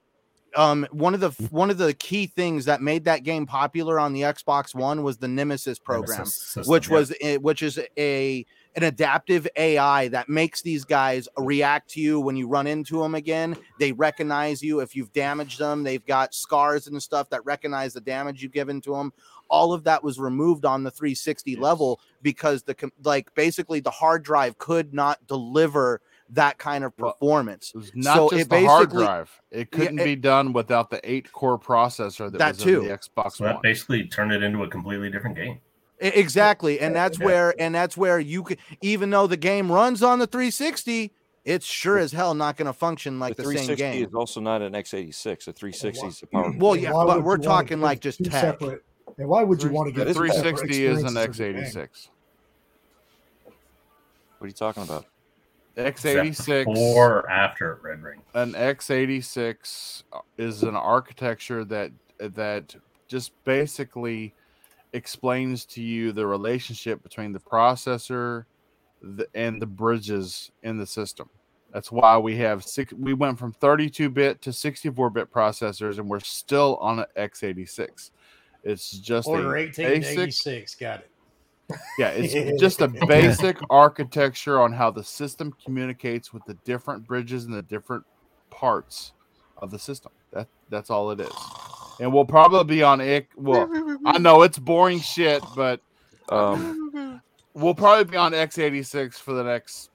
Um, 0.56 0.88
one 0.92 1.14
of 1.14 1.20
the 1.20 1.32
one 1.50 1.70
of 1.70 1.78
the 1.78 1.94
key 1.94 2.28
things 2.28 2.66
that 2.66 2.82
made 2.82 3.06
that 3.06 3.24
game 3.24 3.46
popular 3.46 4.00
on 4.00 4.14
the 4.14 4.22
Xbox 4.22 4.76
One 4.76 5.04
was 5.04 5.18
the 5.18 5.28
Nemesis 5.28 5.80
program 5.80 6.20
Nemesis 6.20 6.36
system, 6.36 6.72
which 6.72 6.90
yeah. 6.90 6.96
was 6.96 7.14
a, 7.22 7.38
which 7.38 7.62
is 7.64 7.80
a 7.98 8.46
an 8.76 8.84
adaptive 8.84 9.48
AI 9.56 10.08
that 10.10 10.30
makes 10.30 10.62
these 10.62 10.84
guys 10.84 11.28
react 11.38 11.90
to 11.92 12.02
you 12.02 12.20
when 12.20 12.36
you 12.36 12.48
run 12.48 12.68
into 12.68 13.02
them 13.02 13.16
again. 13.16 13.56
They 13.80 13.92
recognize 13.92 14.64
you 14.64 14.80
if 14.80 14.96
you've 14.96 15.14
damaged 15.14 15.60
them. 15.60 15.84
They've 15.84 16.06
got 16.06 16.34
scars 16.34 16.88
and 16.88 17.02
stuff 17.02 17.30
that 17.30 17.46
recognize 17.46 17.94
the 17.94 18.02
damage 18.02 18.42
you've 18.42 18.52
given 18.52 18.82
to 18.82 18.94
them. 18.96 19.14
All 19.50 19.74
of 19.74 19.84
that 19.84 20.04
was 20.04 20.20
removed 20.20 20.66
on 20.66 20.84
the 20.84 20.92
360 20.92 21.56
level 21.58 22.00
because 22.22 22.64
the 22.64 22.92
like 23.04 23.34
basically 23.36 23.80
the 23.80 23.92
hard 23.92 24.24
drive 24.24 24.58
could 24.58 24.94
not 24.94 25.26
deliver 25.28 26.02
that 26.30 26.58
kind 26.58 26.84
of 26.84 26.96
performance. 26.98 27.72
It 27.76 27.78
was 27.78 27.92
not 27.96 28.16
So 28.16 28.30
just 28.30 28.42
it 28.44 28.50
the 28.50 28.66
hard 28.66 28.90
basically- 28.90 29.06
drive. 29.06 29.42
It 29.52 29.72
couldn't 29.72 30.00
it- 30.00 30.04
be 30.06 30.16
done 30.16 30.54
without 30.54 30.90
the 30.90 31.00
eight 31.10 31.32
core 31.32 31.60
processor 31.60 32.32
that, 32.32 32.38
That 32.40 32.56
was 32.56 32.64
too. 32.64 32.82
in 32.82 32.88
the 32.88 32.98
Xbox 32.98 33.34
So 33.34 33.44
that 33.44 33.54
One. 33.56 33.62
basically 33.62 34.08
turned 34.08 34.32
it 34.32 34.42
into 34.44 34.64
a 34.64 34.68
completely 34.68 35.10
different 35.10 35.36
game. 35.36 35.60
Exactly, 36.00 36.80
and 36.80 36.94
that's 36.96 37.18
Yeah. 37.20 37.26
where 37.26 37.56
and 37.60 37.74
that's 37.74 37.96
where 37.96 38.20
you 38.20 38.44
could 38.44 38.58
even 38.82 39.10
though 39.10 39.28
the 39.28 39.38
game 39.38 39.72
runs 39.72 40.04
on 40.04 40.20
the 40.20 40.28
360, 40.28 41.14
it's 41.46 41.66
sure 41.66 41.98
as 41.98 42.12
hell 42.12 42.34
not 42.34 42.58
going 42.58 42.66
to 42.66 42.74
function 42.74 43.20
like 43.20 43.36
the 43.38 43.44
the, 43.44 43.50
same 43.50 43.58
360 43.68 44.00
game. 44.00 44.08
is 44.10 44.14
also 44.14 44.42
not 44.42 44.62
an 44.62 44.74
x86. 44.74 45.48
A 45.48 45.54
360 45.54 46.08
is 46.08 46.24
a 46.24 46.28
power. 46.28 46.52
Well, 46.58 46.76
yeah, 46.76 46.92
but 46.92 47.24
we're 47.24 47.38
talking 47.38 47.80
like 47.80 48.00
just 48.02 48.18
two 48.18 48.26
tech. 48.26 48.42
separate- 48.60 48.84
And 49.18 49.30
why 49.30 49.44
would 49.44 49.62
you 49.62 49.70
want 49.70 49.88
to 49.88 49.94
get 49.94 50.06
The 50.06 50.12
a 50.12 50.14
360 50.14 50.86
is 50.86 51.04
an 51.04 51.16
experiences 51.16 51.16
of 51.16 51.36
the 51.38 51.44
game? 51.54 51.56
x86. 51.64 52.10
What 54.40 54.46
are 54.46 54.48
you 54.48 54.54
talking 54.54 54.84
about? 54.84 55.06
X86 55.78 56.68
or 56.68 57.30
after 57.30 57.80
Red 57.82 58.02
Ring? 58.02 58.22
an 58.34 58.54
x86 58.54 60.04
is 60.38 60.64
an 60.64 60.76
architecture 60.76 61.66
that 61.66 61.92
that 62.20 62.76
just 63.08 63.32
basically 63.44 64.34
explains 64.94 65.66
to 65.66 65.82
you 65.82 66.12
the 66.12 66.26
relationship 66.26 67.02
between 67.02 67.34
the 67.34 67.40
processor 67.40 68.46
the, 69.02 69.28
and 69.34 69.62
the 69.62 69.66
bridges 69.66 70.52
in 70.62 70.78
the 70.78 70.86
system 70.86 71.30
that's 71.74 71.92
why 71.92 72.18
we 72.18 72.36
have 72.36 72.64
six 72.64 72.94
we 72.94 73.14
went 73.14 73.38
from 73.38 73.52
32 73.52 74.10
bit 74.10 74.42
to 74.42 74.54
64 74.54 75.10
bit 75.10 75.32
processors 75.32 75.98
and 75.98 76.08
we're 76.08 76.20
still 76.20 76.78
on 76.78 77.00
an 77.00 77.06
x86 77.18 78.12
it's 78.64 78.92
just 78.92 79.28
Order 79.28 79.56
a 79.58 79.66
basic 79.66 79.86
1886. 79.86 80.76
Got 80.76 81.00
it. 81.02 81.10
Yeah, 81.98 82.10
it's 82.10 82.60
just 82.62 82.82
a 82.82 82.88
basic 83.08 83.58
architecture 83.70 84.62
on 84.62 84.74
how 84.74 84.92
the 84.92 85.04
system 85.04 85.54
communicates 85.64 86.34
with 86.34 86.44
the 86.46 86.56
different 86.66 87.08
bridges 87.08 87.46
and 87.46 87.54
the 87.54 87.62
different 87.62 88.04
parts 88.50 89.14
of 89.58 89.72
the 89.72 89.80
system. 89.80 90.12
That 90.32 90.48
that's 90.70 90.90
all 90.90 91.12
it 91.12 91.20
is. 91.20 91.34
And 92.00 92.12
we'll 92.12 92.26
probably 92.26 92.64
be 92.78 92.84
on 92.84 93.02
it. 93.02 93.28
Well, 93.36 93.70
I 94.06 94.18
know 94.18 94.42
it's 94.42 94.58
boring 94.58 95.00
shit, 95.00 95.44
but 95.56 95.80
Um, 96.30 97.22
we'll 97.54 97.76
probably 97.76 98.06
be 98.06 98.18
on 98.18 98.32
x86 98.32 99.16
for 99.16 99.34
the 99.34 99.44
next 99.44 99.92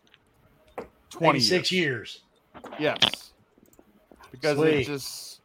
20 1.10 1.38
26 1.40 1.72
years. 1.72 2.22
Yes. 2.78 3.32
Because 4.30 4.58
Sweet. 4.58 4.80
it 4.80 4.86
just 4.86 5.40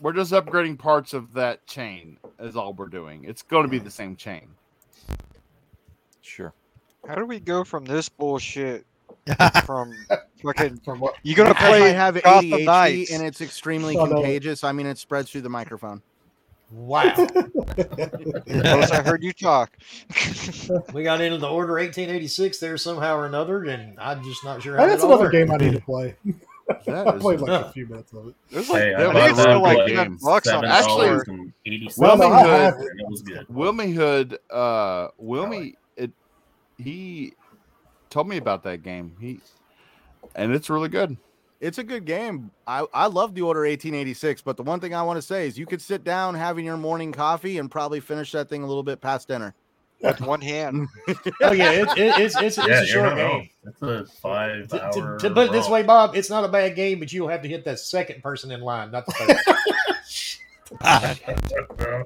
we're 0.00 0.12
just 0.12 0.32
upgrading 0.32 0.78
parts 0.78 1.14
of 1.14 1.32
that 1.34 1.66
chain 1.66 2.18
is 2.38 2.56
all 2.56 2.74
we're 2.74 2.88
doing. 2.88 3.24
It's 3.24 3.42
going 3.42 3.62
to 3.62 3.68
be 3.70 3.78
the 3.78 3.90
same 3.90 4.16
chain. 4.16 4.48
Sure. 6.22 6.52
How 7.06 7.14
do 7.14 7.24
we 7.26 7.38
go 7.40 7.64
from 7.64 7.84
this 7.84 8.08
bullshit 8.08 8.84
from 9.64 9.92
fucking? 10.42 10.78
From 10.84 11.00
what? 11.00 11.14
You 11.22 11.34
gonna 11.34 11.50
Because 11.50 11.64
I 11.64 11.78
play 11.78 11.92
have 11.92 12.22
Gotham 12.22 12.50
ADHD 12.50 12.64
Knights? 12.64 13.10
and 13.12 13.26
it's 13.26 13.40
extremely 13.40 13.94
Shut 13.94 14.04
up. 14.10 14.16
contagious. 14.16 14.62
I 14.64 14.72
mean, 14.72 14.86
it 14.86 14.98
spreads 14.98 15.30
through 15.30 15.40
the 15.42 15.48
microphone. 15.48 16.02
Wow. 16.72 17.14
Ghost, 17.76 18.92
I 18.92 19.02
heard 19.04 19.22
you 19.22 19.32
talk. 19.32 19.76
We 20.92 21.02
got 21.04 21.20
into 21.20 21.38
the 21.38 21.48
Order 21.48 21.74
1886 21.74 22.58
there 22.58 22.76
somehow 22.76 23.16
or 23.16 23.26
another, 23.26 23.64
and 23.64 23.98
I'm 24.00 24.22
just 24.24 24.44
not 24.44 24.62
sure 24.62 24.76
how 24.76 24.86
that's 24.86 25.02
another 25.04 25.24
worked. 25.24 25.32
game 25.34 25.50
I 25.52 25.56
need 25.56 25.72
to 25.74 25.80
play. 25.80 26.14
That 26.86 26.88
I 27.08 27.14
is 27.16 27.22
played 27.22 27.40
like 27.40 27.48
Yeah. 27.48 27.68
a 27.68 27.72
few 27.72 27.86
minutes 27.86 28.12
of 28.12 28.28
it. 28.28 28.34
It 28.50 28.56
was 28.56 28.68
like, 28.68 28.82
Hey, 28.82 28.94
I 28.94 28.98
that 28.98 29.04
think 29.04 29.14
bought 29.14 29.28
it's 29.28 29.36
was 29.36 29.42
still 29.42 29.62
like 29.62 29.86
ten 29.86 30.18
bucks 30.22 30.48
on 30.48 30.52
seven 30.54 30.64
Actually- 30.70 31.06
dollars 31.06 31.28
and 31.28 31.52
eighty 31.66 31.90
Well, 31.96 32.18
cents. 32.18 32.22
I 32.32 32.46
have- 32.48 32.74
and 32.74 33.00
it 33.00 33.08
was 33.08 33.22
good. 33.22 33.46
Wilmy 33.48 33.94
Hood, 33.94 34.38
uh, 34.50 35.08
Wilmy, 35.22 35.74
it, 35.96 36.10
he 36.78 37.34
told 38.10 38.28
me 38.28 38.36
about 38.36 38.62
that 38.64 38.82
game. 38.82 39.14
He, 39.20 39.40
and 40.34 40.52
it's 40.52 40.68
really 40.70 40.88
good. 40.88 41.16
It's 41.60 41.78
a 41.78 41.84
good 41.84 42.04
game. 42.04 42.50
I, 42.66 42.84
I 42.92 43.06
love 43.06 43.34
the 43.34 43.40
Order 43.40 43.60
1886, 43.60 44.42
but 44.42 44.58
the 44.58 44.62
one 44.62 44.78
thing 44.78 44.94
I 44.94 45.02
want 45.02 45.16
to 45.16 45.22
say 45.22 45.46
is 45.46 45.56
you 45.58 45.64
could 45.64 45.80
sit 45.80 46.04
down 46.04 46.34
having 46.34 46.66
your 46.66 46.76
morning 46.76 47.12
coffee 47.12 47.56
and 47.58 47.70
probably 47.70 47.98
finish 48.00 48.30
that 48.32 48.48
thing 48.50 48.62
a 48.62 48.66
little 48.66 48.82
bit 48.82 49.00
past 49.00 49.28
dinner. 49.28 49.54
With 50.00 50.20
one 50.20 50.40
hand. 50.40 50.88
oh 51.42 51.52
yeah, 51.52 51.70
it, 51.72 51.88
it, 51.98 52.18
it's 52.18 52.36
it's, 52.40 52.58
it's 52.58 52.58
a 52.58 52.86
short 52.86 53.16
not 53.16 53.22
wrong. 53.24 53.40
game. 53.40 53.50
It's 53.64 53.82
a 53.82 54.04
five 54.20 54.68
To, 54.68 54.82
hour. 54.84 55.18
to, 55.18 55.28
to 55.28 55.34
put 55.34 55.46
it 55.48 55.52
this 55.52 55.68
way, 55.68 55.82
Bob, 55.82 56.14
it's 56.16 56.30
not 56.30 56.44
a 56.44 56.48
bad 56.48 56.76
game, 56.76 56.98
but 56.98 57.12
you'll 57.12 57.28
have 57.28 57.42
to 57.42 57.48
hit 57.48 57.64
that 57.64 57.78
second 57.80 58.22
person 58.22 58.50
in 58.50 58.60
line, 58.60 58.90
not 58.90 59.06
the 59.06 59.12
first. 59.12 59.48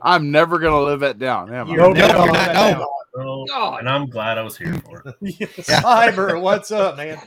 I'm 0.03 0.30
never 0.30 0.59
gonna 0.59 0.80
live 0.82 1.01
that 1.01 1.18
down. 1.18 1.53
Am 1.53 1.68
I? 1.68 1.72
You're 1.72 1.80
No, 1.82 1.93
never 1.93 2.12
no, 2.12 2.18
gonna 2.18 2.26
no, 2.32 2.38
let 2.38 2.47
that 2.55 2.72
no. 2.72 2.78
down. 2.78 2.86
So, 3.14 3.45
God. 3.49 3.80
and 3.80 3.88
I'm 3.88 4.09
glad 4.09 4.38
I 4.38 4.43
was 4.43 4.57
here 4.57 4.74
for 4.84 5.03
it. 5.05 5.38
Cyber, 5.57 6.41
what's 6.41 6.70
up, 6.70 6.97
man? 6.97 7.18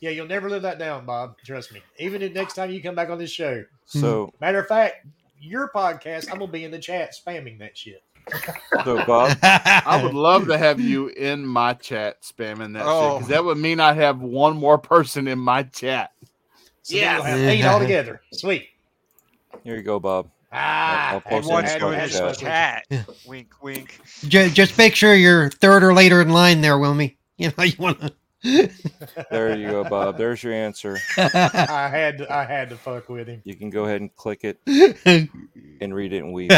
Yeah, 0.00 0.10
you'll 0.10 0.26
never 0.26 0.50
live 0.50 0.62
that 0.62 0.78
down, 0.78 1.06
Bob. 1.06 1.36
Trust 1.44 1.72
me. 1.72 1.80
Even 1.98 2.20
if 2.22 2.32
next 2.32 2.54
time 2.54 2.70
you 2.70 2.82
come 2.82 2.94
back 2.94 3.10
on 3.10 3.18
this 3.18 3.30
show. 3.30 3.64
So, 3.86 4.32
Matter 4.40 4.58
of 4.60 4.66
fact, 4.66 5.06
your 5.40 5.70
podcast, 5.74 6.30
I'm 6.30 6.38
gonna 6.38 6.50
be 6.52 6.64
in 6.64 6.70
the 6.70 6.78
chat 6.78 7.14
spamming 7.14 7.58
that 7.60 7.76
shit. 7.76 8.02
So 8.84 9.04
Bob, 9.04 9.36
I 9.42 10.00
would 10.02 10.14
love 10.14 10.46
to 10.48 10.56
have 10.58 10.80
you 10.80 11.08
in 11.08 11.44
my 11.46 11.74
chat 11.74 12.22
spamming 12.22 12.72
that 12.74 12.80
shit 12.80 12.88
Oh. 12.88 13.14
because 13.18 13.28
that 13.28 13.44
would 13.44 13.58
mean 13.58 13.80
I'd 13.80 13.96
have 13.96 14.20
one 14.20 14.56
more 14.56 14.78
person 14.78 15.28
in 15.28 15.38
my 15.38 15.64
chat. 15.64 16.12
So 16.82 16.96
then 16.96 17.14
you'll 17.14 17.22
have 17.24 17.38
eight 17.40 17.64
altogether. 17.64 18.20
Sweet. 18.32 18.68
here 19.64 19.76
you 19.76 19.82
go, 19.82 20.00
Bob. 20.00 20.28
Ah, 20.54 21.08
I'll 21.10 21.14
and 21.16 21.24
post 21.24 21.48
one 21.48 21.64
it 21.64 21.76
in 21.76 21.82
One 21.82 21.92
the 21.92 21.98
had 21.98 21.98
doing 21.98 21.98
to 21.98 22.06
Discord 22.06 22.28
his 22.30 22.40
have 22.40 22.48
chat. 22.48 22.84
chat. 22.90 23.02
special- 23.04 23.30
Wink, 23.30 23.48
wink. 23.62 24.00
Just, 24.28 24.54
just 24.54 24.76
make 24.78 24.94
sure 24.94 25.14
you're 25.14 25.48
third 25.50 25.82
or 25.82 25.94
later 25.94 26.20
in 26.20 26.28
line 26.30 26.60
there, 26.60 26.76
Wilmy. 26.76 27.16
You 27.38 27.52
know, 27.56 27.64
you 27.64 27.72
want 27.78 28.00
to. 28.00 28.12
There 29.30 29.56
you 29.56 29.68
go, 29.70 29.84
Bob. 29.84 30.18
There's 30.18 30.42
your 30.42 30.52
answer. 30.52 30.98
I 31.16 31.88
had 31.88 32.18
to, 32.18 32.32
I 32.32 32.44
had 32.44 32.68
to 32.70 32.76
fuck 32.76 33.08
with 33.08 33.28
him. 33.28 33.40
You 33.44 33.54
can 33.54 33.70
go 33.70 33.84
ahead 33.84 34.00
and 34.00 34.14
click 34.16 34.40
it 34.42 34.58
and 35.80 35.94
read 35.94 36.12
it 36.12 36.18
and 36.18 36.32
weep. 36.32 36.50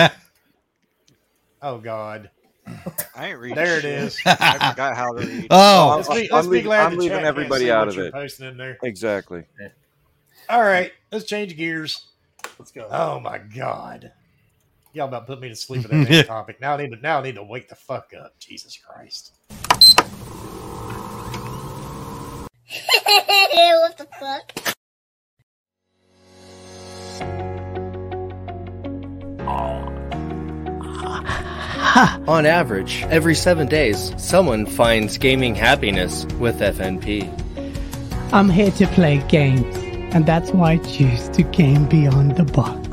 Oh 1.64 1.78
God. 1.78 2.30
I 3.16 3.28
ain't 3.28 3.38
reading. 3.38 3.56
There 3.56 3.78
it 3.78 3.86
is. 3.86 4.18
I 4.26 4.70
forgot 4.70 4.94
how 4.96 5.12
to 5.12 5.26
read. 5.26 5.46
Oh, 5.50 5.94
Let's 5.96 6.08
be, 6.08 6.30
I'm 6.30 6.44
be 6.44 6.48
leaving- 6.50 6.64
glad 6.66 6.92
I'm 6.92 6.98
leaving 6.98 7.24
everybody 7.24 7.70
out 7.70 7.88
of 7.88 7.96
it. 7.98 8.12
Posting 8.12 8.48
in 8.48 8.58
there. 8.58 8.76
Exactly. 8.82 9.44
All 10.50 10.62
right, 10.62 10.92
let's 11.10 11.24
change 11.24 11.56
gears. 11.56 12.06
Let's 12.58 12.70
go. 12.70 12.86
Oh 12.90 13.18
my 13.18 13.38
God. 13.38 14.12
Y'all 14.92 15.08
about 15.08 15.26
put 15.26 15.40
me 15.40 15.48
to 15.48 15.56
sleep 15.56 15.88
with 15.88 16.06
that 16.06 16.26
topic. 16.26 16.60
Now 16.60 16.74
I 16.74 16.82
need 16.82 16.90
to 16.92 16.96
now 17.00 17.18
I 17.20 17.22
need 17.22 17.36
to 17.36 17.42
wake 17.42 17.70
the 17.70 17.76
fuck 17.76 18.12
up. 18.18 18.38
Jesus 18.38 18.76
Christ. 18.76 19.32
what 22.68 23.96
the 23.96 24.06
fuck? 24.20 24.74
On 32.26 32.44
average, 32.44 33.04
every 33.04 33.36
seven 33.36 33.68
days, 33.68 34.12
someone 34.16 34.66
finds 34.66 35.16
gaming 35.16 35.54
happiness 35.54 36.24
with 36.40 36.58
FNP. 36.58 37.30
I'm 38.32 38.50
here 38.50 38.72
to 38.72 38.86
play 38.88 39.18
games, 39.28 39.76
and 40.12 40.26
that's 40.26 40.50
why 40.50 40.72
I 40.72 40.76
choose 40.78 41.28
to 41.28 41.44
game 41.44 41.86
beyond 41.86 42.36
the 42.36 42.42
box. 42.42 42.88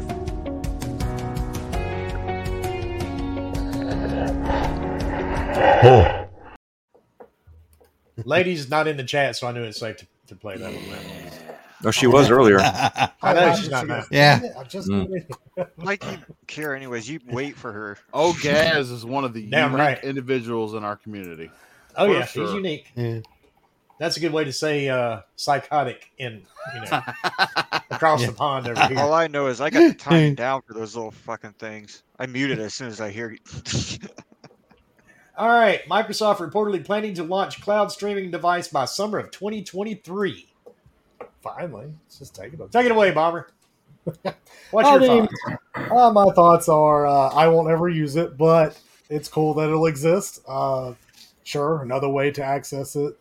Ladies 8.23 8.69
not 8.69 8.87
in 8.87 8.97
the 8.97 9.03
chat, 9.03 9.35
so 9.35 9.47
I 9.47 9.51
knew 9.51 9.63
it's 9.63 9.79
safe 9.79 9.97
to, 9.97 10.07
to 10.27 10.35
play 10.35 10.57
that 10.57 10.71
one. 10.71 11.50
Oh, 11.83 11.91
she 11.91 12.07
was 12.07 12.29
earlier. 12.29 12.59
I 12.61 13.11
know 13.33 13.55
she's 13.55 13.69
not 13.69 13.87
now. 13.87 14.03
Yeah. 14.11 14.39
I 14.57 14.63
just 14.63 14.87
Mm. 14.89 15.25
Like 15.77 16.03
you 16.05 16.17
care 16.47 16.75
anyways. 16.75 17.09
You 17.09 17.19
wait 17.27 17.55
for 17.55 17.71
her. 17.71 17.97
Oh, 18.13 18.35
Gaz 18.41 18.89
is 18.91 19.05
one 19.05 19.25
of 19.25 19.33
the 19.33 19.45
Damn 19.47 19.71
unique 19.71 19.79
right. 19.85 20.03
individuals 20.03 20.73
in 20.73 20.83
our 20.83 20.95
community. 20.95 21.49
Oh 21.95 22.07
For 22.07 22.13
yeah, 22.13 22.25
sure. 22.25 22.45
he's 22.45 22.53
unique. 22.55 22.91
Yeah. 22.95 23.19
That's 23.99 24.17
a 24.17 24.19
good 24.19 24.33
way 24.33 24.43
to 24.45 24.53
say 24.53 24.89
uh, 24.89 25.21
psychotic 25.35 26.09
in 26.17 26.41
you 26.73 26.81
know 26.81 27.01
across 27.91 28.25
the 28.25 28.31
pond 28.31 28.67
over 28.67 28.87
here. 28.87 28.97
All 28.99 29.13
I 29.13 29.27
know 29.27 29.47
is 29.47 29.61
I 29.61 29.69
got 29.69 29.87
the 29.87 29.93
time 29.93 30.33
down 30.35 30.61
for 30.63 30.73
those 30.73 30.95
little 30.95 31.11
fucking 31.11 31.53
things. 31.59 32.01
I 32.17 32.25
muted 32.25 32.59
as 32.59 32.73
soon 32.73 32.87
as 32.87 32.99
I 33.01 33.11
hear. 33.11 33.37
All 35.37 35.47
right. 35.49 35.81
Microsoft 35.87 36.37
reportedly 36.37 36.83
planning 36.83 37.13
to 37.15 37.23
launch 37.23 37.61
cloud 37.61 37.91
streaming 37.91 38.31
device 38.31 38.67
by 38.67 38.85
summer 38.85 39.19
of 39.19 39.31
2023. 39.31 40.50
Finally, 41.41 41.93
let's 42.05 42.19
just 42.19 42.35
take 42.35 42.53
it. 42.53 42.71
Take 42.71 42.85
it 42.85 42.91
away, 42.91 43.11
Bomber. 43.11 43.47
What's 44.71 44.87
I 44.87 44.95
your 44.95 44.99
mean, 44.99 45.27
thoughts? 45.27 45.91
Uh, 45.91 46.11
my 46.11 46.25
thoughts 46.33 46.69
are 46.69 47.05
uh, 47.05 47.29
I 47.29 47.47
won't 47.47 47.69
ever 47.69 47.89
use 47.89 48.15
it, 48.15 48.37
but 48.37 48.79
it's 49.09 49.27
cool 49.27 49.53
that 49.55 49.69
it'll 49.69 49.85
exist. 49.85 50.41
Uh, 50.47 50.93
sure, 51.43 51.81
another 51.81 52.09
way 52.09 52.31
to 52.31 52.43
access 52.43 52.95
it 52.95 53.17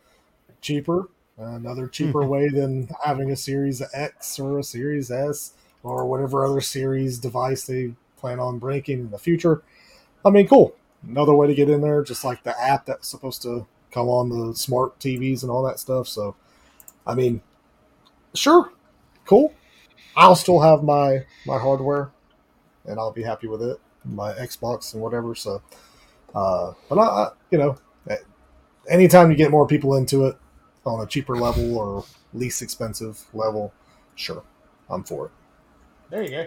cheaper, 0.61 1.09
another 1.37 1.87
cheaper 1.87 2.25
way 2.25 2.47
than 2.49 2.89
having 3.03 3.31
a 3.31 3.35
Series 3.35 3.81
X 3.93 4.39
or 4.39 4.59
a 4.59 4.63
Series 4.63 5.11
S 5.11 5.53
or 5.83 6.05
whatever 6.05 6.45
other 6.45 6.61
series 6.61 7.17
device 7.17 7.65
they 7.65 7.93
plan 8.17 8.39
on 8.39 8.59
breaking 8.59 8.99
in 8.99 9.11
the 9.11 9.17
future. 9.17 9.63
I 10.23 10.29
mean, 10.29 10.47
cool. 10.47 10.75
Another 11.07 11.33
way 11.33 11.47
to 11.47 11.55
get 11.55 11.69
in 11.69 11.81
there, 11.81 12.03
just 12.03 12.23
like 12.23 12.43
the 12.43 12.59
app 12.61 12.85
that's 12.85 13.07
supposed 13.07 13.41
to 13.41 13.65
come 13.91 14.07
on 14.07 14.29
the 14.29 14.53
smart 14.55 14.99
TVs 14.99 15.41
and 15.41 15.51
all 15.51 15.63
that 15.63 15.79
stuff. 15.79 16.07
So, 16.07 16.35
I 17.07 17.15
mean, 17.15 17.41
sure, 18.33 18.71
cool. 19.25 19.53
I'll 20.15 20.35
still 20.35 20.59
have 20.59 20.83
my 20.83 21.25
my 21.45 21.57
hardware, 21.57 22.11
and 22.85 22.99
I'll 22.99 23.13
be 23.13 23.23
happy 23.23 23.47
with 23.47 23.61
it, 23.61 23.79
my 24.05 24.33
Xbox 24.33 24.93
and 24.93 25.01
whatever. 25.01 25.35
So, 25.35 25.61
uh, 26.35 26.73
but 26.89 26.97
I, 26.97 27.03
I, 27.03 27.29
you 27.49 27.57
know, 27.57 27.77
anytime 28.89 29.29
you 29.29 29.37
get 29.37 29.51
more 29.51 29.67
people 29.67 29.95
into 29.95 30.25
it 30.27 30.37
on 30.85 31.01
a 31.01 31.05
cheaper 31.05 31.35
level 31.35 31.77
or 31.77 32.03
least 32.33 32.61
expensive 32.61 33.25
level, 33.33 33.73
sure, 34.15 34.43
I'm 34.89 35.03
for 35.03 35.27
it. 35.27 35.31
There 36.09 36.23
you 36.23 36.29
go. 36.29 36.45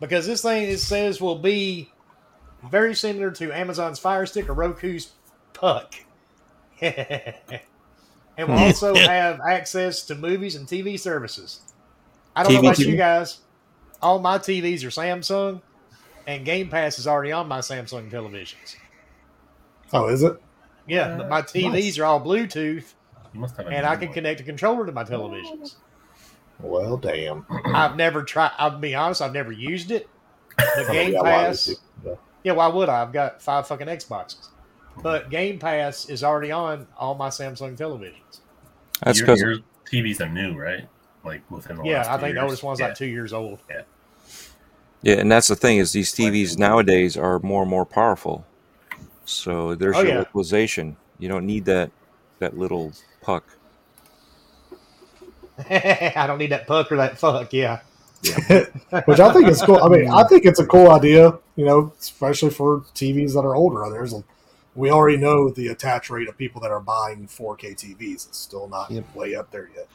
Because 0.00 0.26
this 0.26 0.42
thing 0.42 0.64
it 0.64 0.78
says 0.78 1.20
will 1.20 1.38
be 1.38 1.90
very 2.70 2.94
similar 2.94 3.30
to 3.32 3.52
Amazon's 3.52 3.98
Fire 3.98 4.26
Stick 4.26 4.48
or 4.48 4.54
Roku's 4.54 5.12
Puck. 5.52 5.94
and 8.36 8.48
will 8.48 8.58
also 8.58 8.94
have 8.94 9.40
access 9.40 10.02
to 10.06 10.14
movies 10.14 10.56
and 10.56 10.66
TV 10.66 10.98
services. 10.98 11.60
I 12.36 12.42
don't 12.42 12.54
know 12.54 12.60
about 12.60 12.76
too? 12.76 12.90
you 12.90 12.96
guys. 12.96 13.38
All 14.02 14.18
my 14.18 14.38
TVs 14.38 14.84
are 14.84 14.88
Samsung, 14.88 15.62
and 16.26 16.44
Game 16.44 16.68
Pass 16.68 16.98
is 16.98 17.06
already 17.06 17.32
on 17.32 17.48
my 17.48 17.60
Samsung 17.60 18.10
televisions. 18.10 18.76
Oh, 19.92 20.08
is 20.08 20.22
it? 20.22 20.40
Yeah, 20.86 21.16
but 21.16 21.28
my 21.28 21.42
TVs 21.42 21.72
nice. 21.72 21.98
are 21.98 22.04
all 22.04 22.20
Bluetooth, 22.20 22.92
You 23.32 23.40
must 23.40 23.56
have 23.56 23.68
and 23.68 23.86
I 23.86 23.96
can 23.96 24.08
one. 24.08 24.14
connect 24.14 24.40
a 24.40 24.42
controller 24.42 24.84
to 24.84 24.92
my 24.92 25.04
televisions. 25.04 25.76
Well, 26.60 26.96
damn. 26.96 27.46
I've 27.66 27.96
never 27.96 28.22
tried. 28.22 28.52
I'll 28.58 28.78
be 28.78 28.94
honest. 28.94 29.22
I've 29.22 29.32
never 29.32 29.52
used 29.52 29.90
it. 29.90 30.08
The 30.76 30.88
Game 30.92 31.12
yeah, 31.12 31.20
why 31.20 31.30
would 31.38 31.46
Pass. 31.46 31.74
Yeah. 32.04 32.14
Yeah, 32.44 32.52
why 32.52 32.68
would 32.68 32.88
I? 32.88 33.02
I've 33.02 33.12
got 33.12 33.40
five 33.42 33.66
fucking 33.66 33.86
Xboxes. 33.88 34.48
But 35.02 35.30
Game 35.30 35.58
Pass 35.58 36.08
is 36.08 36.22
already 36.24 36.52
on 36.52 36.86
all 36.96 37.14
my 37.14 37.28
Samsung 37.28 37.76
televisions. 37.76 38.40
That's 39.02 39.20
'cause- 39.20 39.40
your 39.40 39.58
TVs 39.90 40.20
are 40.20 40.28
new, 40.28 40.54
right? 40.56 40.88
Like 41.24 41.42
within 41.50 41.76
the 41.78 41.84
Yeah, 41.84 41.98
last 41.98 42.08
I 42.08 42.16
two 42.16 42.20
think 42.22 42.22
the 42.22 42.40
years. 42.40 42.42
oldest 42.44 42.62
one's 42.62 42.80
Yeah. 42.80 42.86
like 42.88 42.96
two 42.96 43.06
years 43.06 43.32
old. 43.32 43.58
Yeah. 43.68 43.82
Yeah, 45.02 45.14
and 45.16 45.30
that's 45.30 45.48
the 45.48 45.56
thing 45.56 45.78
is 45.78 45.92
these 45.92 46.12
TVs 46.12 46.56
nowadays 46.58 47.16
are 47.16 47.38
more 47.40 47.62
and 47.62 47.70
more 47.70 47.84
powerful. 47.84 48.46
So 49.26 49.74
there's 49.74 49.96
Oh, 49.96 50.00
your 50.00 50.08
yeah. 50.12 50.18
localization. 50.18 50.96
You 51.18 51.28
don't 51.28 51.46
need 51.46 51.64
that 51.66 51.90
that 52.40 52.56
little 52.58 52.92
puck. 53.22 53.44
I 55.70 56.24
don't 56.26 56.38
need 56.38 56.50
that 56.50 56.66
puck 56.66 56.90
or 56.90 56.96
that 56.96 57.18
fuck. 57.18 57.52
Yeah. 57.52 57.80
Which 59.04 59.20
I 59.20 59.32
think 59.32 59.48
is 59.48 59.62
cool. 59.62 59.82
I 59.82 59.88
mean, 59.88 60.08
I 60.10 60.24
think 60.24 60.44
it's 60.46 60.58
a 60.58 60.66
cool 60.66 60.90
idea, 60.90 61.38
you 61.56 61.64
know, 61.64 61.92
especially 62.00 62.50
for 62.50 62.80
TVs 62.94 63.34
that 63.34 63.40
are 63.44 63.54
older. 63.54 63.88
There's 63.90 64.14
a, 64.14 64.24
we 64.74 64.90
already 64.90 65.16
know 65.16 65.50
the 65.50 65.68
attach 65.68 66.10
rate 66.10 66.28
of 66.28 66.36
people 66.36 66.60
that 66.60 66.70
are 66.70 66.80
buying 66.80 67.26
4K 67.26 67.74
TVs. 67.74 68.28
It's 68.28 68.38
still 68.38 68.68
not 68.68 68.90
way 69.14 69.34
up 69.34 69.50
there 69.50 69.70
yet. 69.74 69.88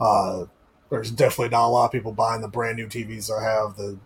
Uh, 0.00 0.46
there's 0.90 1.10
definitely 1.10 1.50
not 1.50 1.66
a 1.66 1.68
lot 1.68 1.86
of 1.86 1.92
people 1.92 2.12
buying 2.12 2.40
the 2.40 2.48
brand 2.48 2.76
new 2.76 2.86
TVs 2.86 3.28
that 3.28 3.42
have 3.42 3.76
the 3.76 3.98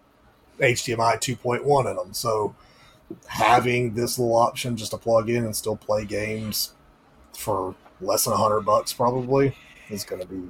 HDMI 0.59 1.17
2.1 1.17 1.91
in 1.91 1.97
them. 1.97 2.13
So 2.13 2.55
having 3.27 3.95
this 3.95 4.19
little 4.19 4.37
option 4.37 4.77
just 4.77 4.91
to 4.93 4.99
plug 4.99 5.31
in 5.31 5.45
and 5.45 5.55
still 5.55 5.77
play 5.77 6.05
games 6.05 6.75
for 7.37 7.75
less 8.01 8.25
than 8.25 8.33
100 8.33 8.61
bucks 8.63 8.93
probably 8.93 9.57
is 9.91 10.05
going 10.05 10.21
to 10.21 10.27
be 10.27 10.43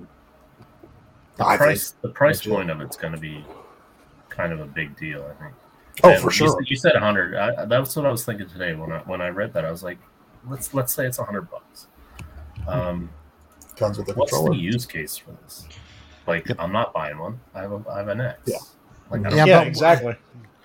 The 1.36 1.44
I 1.44 1.50
think, 1.50 1.58
price, 1.58 1.94
the 2.02 2.08
price 2.08 2.42
point 2.42 2.70
of 2.70 2.80
it's 2.80 2.96
going 2.96 3.12
to 3.12 3.20
be 3.20 3.44
kind 4.28 4.52
of 4.52 4.60
a 4.60 4.66
big 4.66 4.96
deal, 4.96 5.22
I 5.22 5.42
think. 5.42 5.54
Oh, 6.05 6.11
And 6.11 6.20
for 6.22 6.30
sure. 6.30 6.49
said- 6.49 6.68
You 6.70 6.76
said 6.76 6.97
hundred. 6.97 7.34
I- 7.36 7.64
That's 7.64 7.97
what 7.97 8.07
I 8.07 8.11
was 8.11 8.24
thinking 8.24 8.49
today 8.49 8.74
when 8.74 8.92
I 8.92 8.99
when 9.01 9.20
I 9.20 9.28
read 9.28 9.53
that. 9.55 9.64
I 9.64 9.70
was 9.70 9.82
like, 9.82 9.99
let's 10.49 10.74
let's 10.74 10.92
say 10.94 11.07
it's 11.07 11.16
hundred 11.18 11.51
bucks. 11.51 11.86
Um, 12.68 13.11
comes 13.76 13.99
with 13.99 14.07
the 14.07 14.14
what's 14.14 14.32
controller. 14.32 14.55
the 14.57 14.62
use 14.62 14.86
case 14.86 15.16
for 15.16 15.32
this? 15.44 15.66
Like, 16.26 16.47
I'm 16.59 16.72
not 16.72 16.92
buying 16.92 17.18
one. 17.18 17.40
I 17.55 17.61
have 17.62 17.72
a 17.72 17.82
I 17.90 17.99
have 17.99 18.09
an 18.09 18.20
X. 18.20 18.38
Yeah. 18.47 18.57
Like, 19.11 19.22
Yeah, 19.34 19.44
Yeah, 19.44 19.61
exactly. 19.62 20.16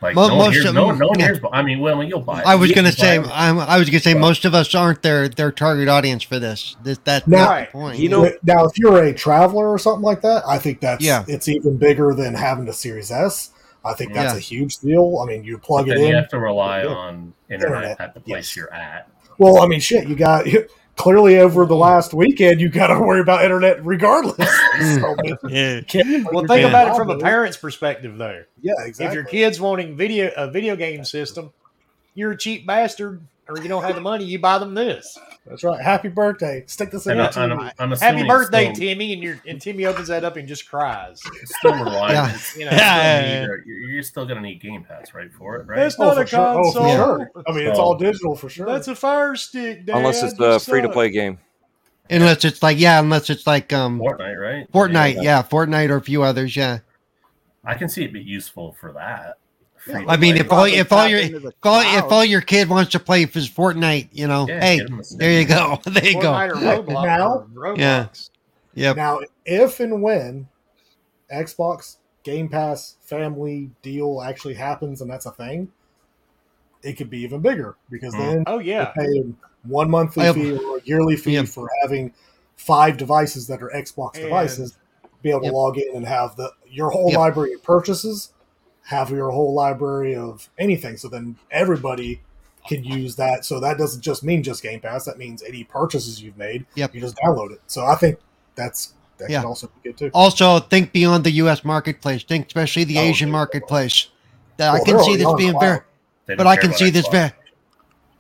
Like, 0.02 0.16
Mo- 0.16 0.30
no 0.30 0.36
one 0.36 0.46
most 0.48 0.54
hears, 0.56 0.66
of 0.66 0.74
no, 0.74 0.90
no 0.92 1.08
one 1.10 1.20
yeah. 1.20 1.26
hears. 1.28 1.40
I 1.54 1.62
mean, 1.62 1.80
well, 1.80 2.04
you'll 2.04 2.22
buy. 2.22 2.40
it. 2.42 2.48
I 2.48 2.56
was 2.56 2.70
You 2.70 2.76
gonna 2.76 2.92
say. 2.92 3.20
I'm, 3.20 3.60
I 3.60 3.78
was 3.78 3.88
gonna 3.88 4.00
say, 4.00 4.16
most 4.16 4.46
of 4.46 4.56
us 4.56 4.74
aren't 4.74 5.04
their 5.04 5.30
their 5.30 5.52
target 5.52 5.88
audience 5.88 6.24
for 6.24 6.40
this. 6.40 6.76
This 6.84 6.98
that's 7.04 7.28
Now- 7.28 7.46
not 7.46 7.60
the 7.68 7.72
point. 7.72 8.00
You 8.00 8.10
know- 8.10 8.32
now 8.44 8.66
if 8.66 8.78
you're 8.80 9.04
a 9.04 9.14
traveler 9.14 9.70
or 9.70 9.78
something 9.78 10.02
like 10.02 10.22
that, 10.22 10.42
I 10.48 10.58
think 10.58 10.80
that's 10.82 11.04
Yeah. 11.04 11.24
it's 11.28 11.48
even 11.48 11.78
bigger 11.78 12.16
than 12.16 12.34
having 12.34 12.68
a 12.68 12.74
Series 12.74 13.12
S. 13.12 13.52
I 13.84 13.94
think 13.94 14.14
that's 14.14 14.34
Yeah. 14.34 14.38
a 14.38 14.42
huge 14.42 14.78
deal. 14.80 15.20
I 15.22 15.26
mean, 15.26 15.44
you 15.44 15.58
plug 15.58 15.88
it 15.88 15.96
then 15.96 16.02
in. 16.02 16.08
you 16.10 16.16
have 16.16 16.30
to 16.30 16.40
rely 16.40 16.84
on 16.86 17.34
internet, 17.50 17.78
Internet, 17.84 18.02
at 18.02 18.14
the 18.14 18.20
place 18.20 18.50
yes. 18.50 18.56
you're 18.56 18.74
at. 18.74 19.10
Well, 19.38 19.62
I 19.62 19.68
mean, 19.68 19.80
shit, 19.80 20.08
you 20.08 20.16
got 20.16 20.46
clearly 20.98 21.40
over 21.40 21.66
the 21.66 21.76
last 21.76 22.14
weekend, 22.14 22.62
you 22.62 22.70
got 22.70 22.88
to 22.88 23.00
worry 23.00 23.22
about 23.22 23.44
internet 23.44 23.84
regardless. 23.84 24.38
So, 24.82 25.16
Yeah. 25.50 25.82
can't- 25.88 26.32
Well, 26.32 26.46
think 26.46 26.62
Yeah. 26.62 26.68
about 26.70 26.90
it 26.90 26.96
from 26.96 27.10
a 27.10 27.18
parent's 27.18 27.58
perspective, 27.58 28.18
though. 28.18 28.44
Yeah, 28.62 28.74
exactly. 28.86 29.06
If 29.08 29.14
your 29.14 29.24
kid's 29.24 29.60
wanting 29.60 29.96
video 29.98 30.32
a 30.38 30.50
video 30.50 30.76
game 30.76 31.04
system, 31.04 31.52
you're 32.14 32.32
a 32.32 32.38
cheap 32.38 32.68
bastard, 32.68 33.22
or 33.50 33.58
you 33.58 33.68
don't 33.68 33.84
have 33.84 33.96
the 33.96 34.02
money, 34.02 34.26
you 34.26 34.38
buy 34.38 34.60
them 34.60 34.76
this. 34.76 35.18
That's 35.52 35.64
right. 35.66 35.82
Happy 35.82 36.08
birthday. 36.08 36.64
Stick 36.66 36.89
this 36.91 37.06
in 37.06 37.12
And 37.12 37.18
your 37.20 37.26
I- 37.26 37.45
and 37.45 37.52
TV. 37.60 37.74
I'm, 37.78 37.91
I'm 37.93 37.99
Happy 37.99 38.26
birthday, 38.28 38.74
still, 38.74 38.88
Timmy! 38.88 39.14
And 39.14 39.22
your 39.22 39.39
and 39.45 39.62
Timmy 39.62 39.86
opens 39.86 40.08
that 40.08 40.24
up 40.24 40.38
and 40.38 40.47
just 40.47 40.68
cries. 40.68 41.22
still 41.43 41.74
relying. 41.74 42.14
Yeah. 42.14 42.24
You 42.24 42.26
know, 42.26 42.32
it's 42.34 42.43
still 42.45 42.62
Yeah. 42.72 43.41
need- 43.41 43.47
you're, 43.66 43.80
you're 43.91 44.04
still 44.04 44.26
gonna 44.26 44.41
need 44.41 44.62
Game 44.62 44.84
Pass, 44.84 45.14
right, 45.14 45.32
for 45.32 45.58
it, 45.58 45.68
right? 45.68 45.76
That's 45.76 45.99
Oh, 45.99 46.06
not 46.06 46.16
for 46.16 46.22
a 46.24 46.28
sure. 46.28 46.39
Oh, 46.39 46.72
for 46.72 46.80
console. 46.80 46.95
sure. 46.95 47.32
I 47.45 47.52
mean, 47.52 47.68
it's 47.68 47.78
all 47.78 47.95
digital 47.95 48.36
for 48.36 48.49
sure. 48.49 48.66
That's 48.66 48.88
a 48.88 48.95
fire 48.95 49.36
stick, 49.36 49.86
Dad. 49.86 49.97
Unless 49.97 50.24
it's 50.24 50.39
You 50.39 50.45
the 50.54 50.60
free 50.60 50.82
to 50.82 50.89
play 50.89 51.10
game. 51.12 51.38
Unless 52.10 52.45
it's 52.45 52.64
like 52.64 52.80
yeah, 52.80 52.99
unless 52.99 53.30
it's 53.30 53.45
like 53.45 53.72
um 53.74 53.99
Fortnite, 53.99 54.39
right? 54.41 54.72
Fortnite, 54.72 55.22
yeah, 55.22 55.43
Fortnite 55.43 55.89
or 55.89 55.97
a 55.97 56.02
few 56.02 56.24
others, 56.24 56.56
yeah. 56.56 56.80
I 57.64 57.76
can 57.76 57.89
see 57.89 58.04
it 58.04 58.12
be 58.12 58.22
useful 58.22 58.74
for 58.80 58.91
that. 58.93 59.36
Free 59.82 60.06
I 60.08 60.16
mean, 60.18 60.38
if 60.38 60.52
all 60.52 60.66
if 60.66 60.92
all 60.92 61.08
your 61.08 61.20
if 61.20 61.44
all, 61.64 61.82
if 61.82 62.12
all 62.12 62.24
your 62.24 62.42
kid 62.42 62.70
wants 62.70 62.92
to 62.92 63.00
play 63.00 63.26
his 63.26 63.50
Fortnite, 63.50 64.10
you 64.12 64.28
know, 64.28 64.48
Yeah, 64.48 64.60
hey, 64.64 64.78
get 64.78 64.92
'em 64.92 65.00
a 65.00 65.04
stick. 65.04 65.20
there 65.20 65.40
you 65.40 65.46
go, 65.47 65.80
there 65.86 66.05
you 66.05 66.22
go. 66.22 66.32
Fortnite 66.32 66.50
or 66.51 66.84
Roblox. 66.84 67.04
Now- 67.05 67.34
or 67.34 67.47
Roblox. 67.54 67.78
Yeah. 67.80 68.08
Yep. 68.76 68.96
Now, 68.96 69.20
if 69.46 69.80
and 69.80 70.01
when 70.04 70.47
Xbox 71.34 71.97
Game 72.24 72.47
Pass 72.50 72.96
family 73.01 73.72
deal 73.82 74.22
actually 74.22 74.54
happens 74.54 75.01
and 75.01 75.10
that's 75.10 75.26
a 75.26 75.32
thing, 75.32 75.70
it 76.84 76.93
could 76.93 77.10
be 77.10 77.20
even 77.22 77.42
bigger 77.42 77.76
because 77.89 78.14
Mm. 78.14 78.18
then 78.20 78.43
Oh 78.47 78.60
yeah. 78.60 78.92
you're 78.96 79.05
paying 79.05 79.38
one 79.64 79.89
monthly 79.89 80.26
Yep. 80.26 80.36
fee 80.36 80.51
or 80.58 80.78
a 80.78 80.82
yearly 80.84 81.16
fee 81.16 81.34
Yep. 81.34 81.47
for 81.47 81.70
having 81.82 82.14
five 82.55 82.97
devices 82.97 83.47
that 83.47 83.62
are 83.62 83.70
Xbox 83.76 84.16
And- 84.16 84.24
devices, 84.26 84.78
be 85.22 85.30
able 85.32 85.42
to 85.42 85.46
Yep. 85.47 85.54
log 85.54 85.78
in 85.78 85.96
and 85.96 86.05
have 86.05 86.36
the 86.36 86.51
your 86.70 86.89
whole 86.92 87.10
Yep. 87.10 87.20
library 87.20 87.54
of 87.54 87.64
purchases, 87.64 88.32
have 88.92 89.09
your 89.09 89.32
whole 89.32 89.54
library 89.54 90.16
of 90.16 90.50
anything. 90.59 90.97
So 90.97 91.08
then 91.08 91.38
everybody 91.50 92.22
can 92.68 92.84
use 92.84 93.16
that. 93.16 93.43
So 93.46 93.59
that 93.59 93.78
doesn't 93.78 94.01
just 94.01 94.24
mean 94.24 94.43
just 94.43 94.62
Game 94.62 94.80
Pass. 94.80 95.05
That 95.05 95.18
means 95.18 95.42
any 95.42 95.63
purchases 95.63 96.22
you've 96.22 96.38
made, 96.38 96.66
Yep. 96.76 96.93
you 96.93 97.01
just 97.01 97.16
download 97.16 97.51
it. 97.54 97.62
So 97.68 97.86
I 97.86 97.96
think 97.96 98.20
that's 98.55 98.93
that 99.18 99.30
Yeah. 99.30 99.42
could 99.42 99.47
also 99.47 99.68
be 99.82 99.89
good 99.89 99.97
too. 99.97 100.12
Also, 100.13 100.59
think 100.59 100.92
beyond 100.92 101.24
the 101.24 101.32
U.S. 101.43 101.63
marketplace. 101.63 102.24
Think 102.24 102.47
especially 102.47 102.84
the 102.84 102.97
Oh, 103.00 103.01
Asian 103.01 103.30
yeah. 103.30 103.34
marketplace. 103.34 104.08
That 104.58 104.74
I 104.74 104.84
can 104.84 105.00
see 105.04 105.16
this 105.16 105.34
being 105.38 105.51
cloud. 105.54 105.82
very, 106.28 106.38
but 106.38 106.46
I 106.46 106.55
can 106.55 106.74
see 106.74 106.89
this 106.92 107.08
Xbox. 107.08 107.12
very 107.12 107.32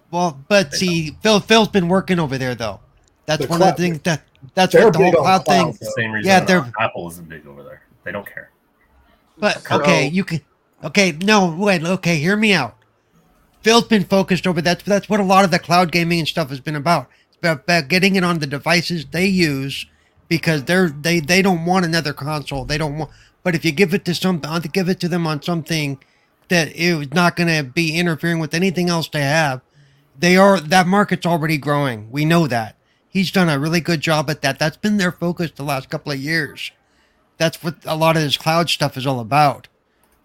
well. 0.09 0.39
But 0.47 0.73
see, 0.73 1.15
Phil 1.21 1.39
Phil's 1.39 1.67
been 1.67 1.87
working 1.87 2.17
over 2.19 2.37
there 2.37 2.55
though. 2.55 2.79
That's 3.27 3.43
The 3.43 3.47
one 3.47 3.59
cloud- 3.59 3.69
of 3.71 3.77
the 3.77 3.83
things 3.83 3.99
that 4.03 4.21
that's 4.55 4.73
they're 4.73 4.85
what 4.85 4.93
the 4.93 4.99
whole 4.99 5.17
on 5.17 5.23
cloud 5.23 5.45
thing. 5.45 5.77
the 5.79 5.91
same 5.97 6.11
reason 6.13 6.27
Yeah, 6.27 6.39
yeah, 6.39 6.45
they're- 6.45 6.71
Apple 6.79 7.07
isn't 7.09 7.29
big 7.29 7.45
over 7.45 7.61
there. 7.63 7.81
They 8.03 8.11
don't 8.11 8.25
care. 8.25 8.49
But 9.37 9.61
So- 9.67 9.79
okay, 9.81 10.07
you 10.07 10.23
can. 10.23 10.41
Okay, 10.83 11.11
no, 11.11 11.55
wait. 11.55 11.83
Okay, 11.83 12.17
hear 12.17 12.35
me 12.35 12.53
out. 12.53 12.75
Phil's 13.61 13.85
been 13.85 14.05
focused 14.05 14.47
over. 14.47 14.61
That's 14.61 14.83
that's 14.83 15.09
what 15.09 15.19
a 15.19 15.23
lot 15.23 15.45
of 15.45 15.51
the 15.51 15.59
cloud 15.59 15.91
gaming 15.91 16.19
and 16.19 16.27
stuff 16.27 16.49
has 16.49 16.59
been 16.59 16.75
about. 16.75 17.07
It's 17.29 17.37
about, 17.37 17.61
about 17.61 17.87
getting 17.87 18.15
it 18.15 18.23
on 18.23 18.39
the 18.39 18.47
devices 18.47 19.05
they 19.05 19.27
use 19.27 19.85
because 20.27 20.63
they're 20.63 20.89
they 20.89 21.19
they 21.19 21.41
don't 21.41 21.65
want 21.65 21.85
another 21.85 22.13
console. 22.13 22.65
They 22.65 22.77
don't 22.79 22.97
want. 22.97 23.11
But 23.43 23.55
if 23.55 23.63
you 23.65 23.71
give 23.71 23.93
it 23.93 24.05
to 24.05 24.15
some, 24.15 24.41
give 24.71 24.89
it 24.89 24.99
to 25.01 25.07
them 25.07 25.27
on 25.27 25.41
something 25.41 25.99
that 26.49 26.75
is 26.75 27.13
not 27.13 27.35
going 27.35 27.47
to 27.49 27.63
be 27.69 27.97
interfering 27.97 28.39
with 28.39 28.53
anything 28.53 28.89
else 28.89 29.07
they 29.07 29.21
have, 29.21 29.61
They 30.17 30.37
are 30.37 30.59
that 30.59 30.87
market's 30.87 31.25
already 31.25 31.57
growing. 31.57 32.11
We 32.11 32.25
know 32.25 32.47
that. 32.47 32.75
He's 33.09 33.31
done 33.31 33.49
a 33.49 33.59
really 33.59 33.81
good 33.81 34.01
job 34.01 34.29
at 34.29 34.41
that. 34.41 34.59
That's 34.59 34.77
been 34.77 34.97
their 34.97 35.11
focus 35.11 35.51
the 35.51 35.63
last 35.63 35.89
couple 35.89 36.11
of 36.11 36.19
years. 36.19 36.71
That's 37.37 37.63
what 37.63 37.77
a 37.85 37.95
lot 37.95 38.15
of 38.17 38.23
this 38.23 38.37
cloud 38.37 38.69
stuff 38.69 38.97
is 38.97 39.07
all 39.07 39.19
about. 39.19 39.67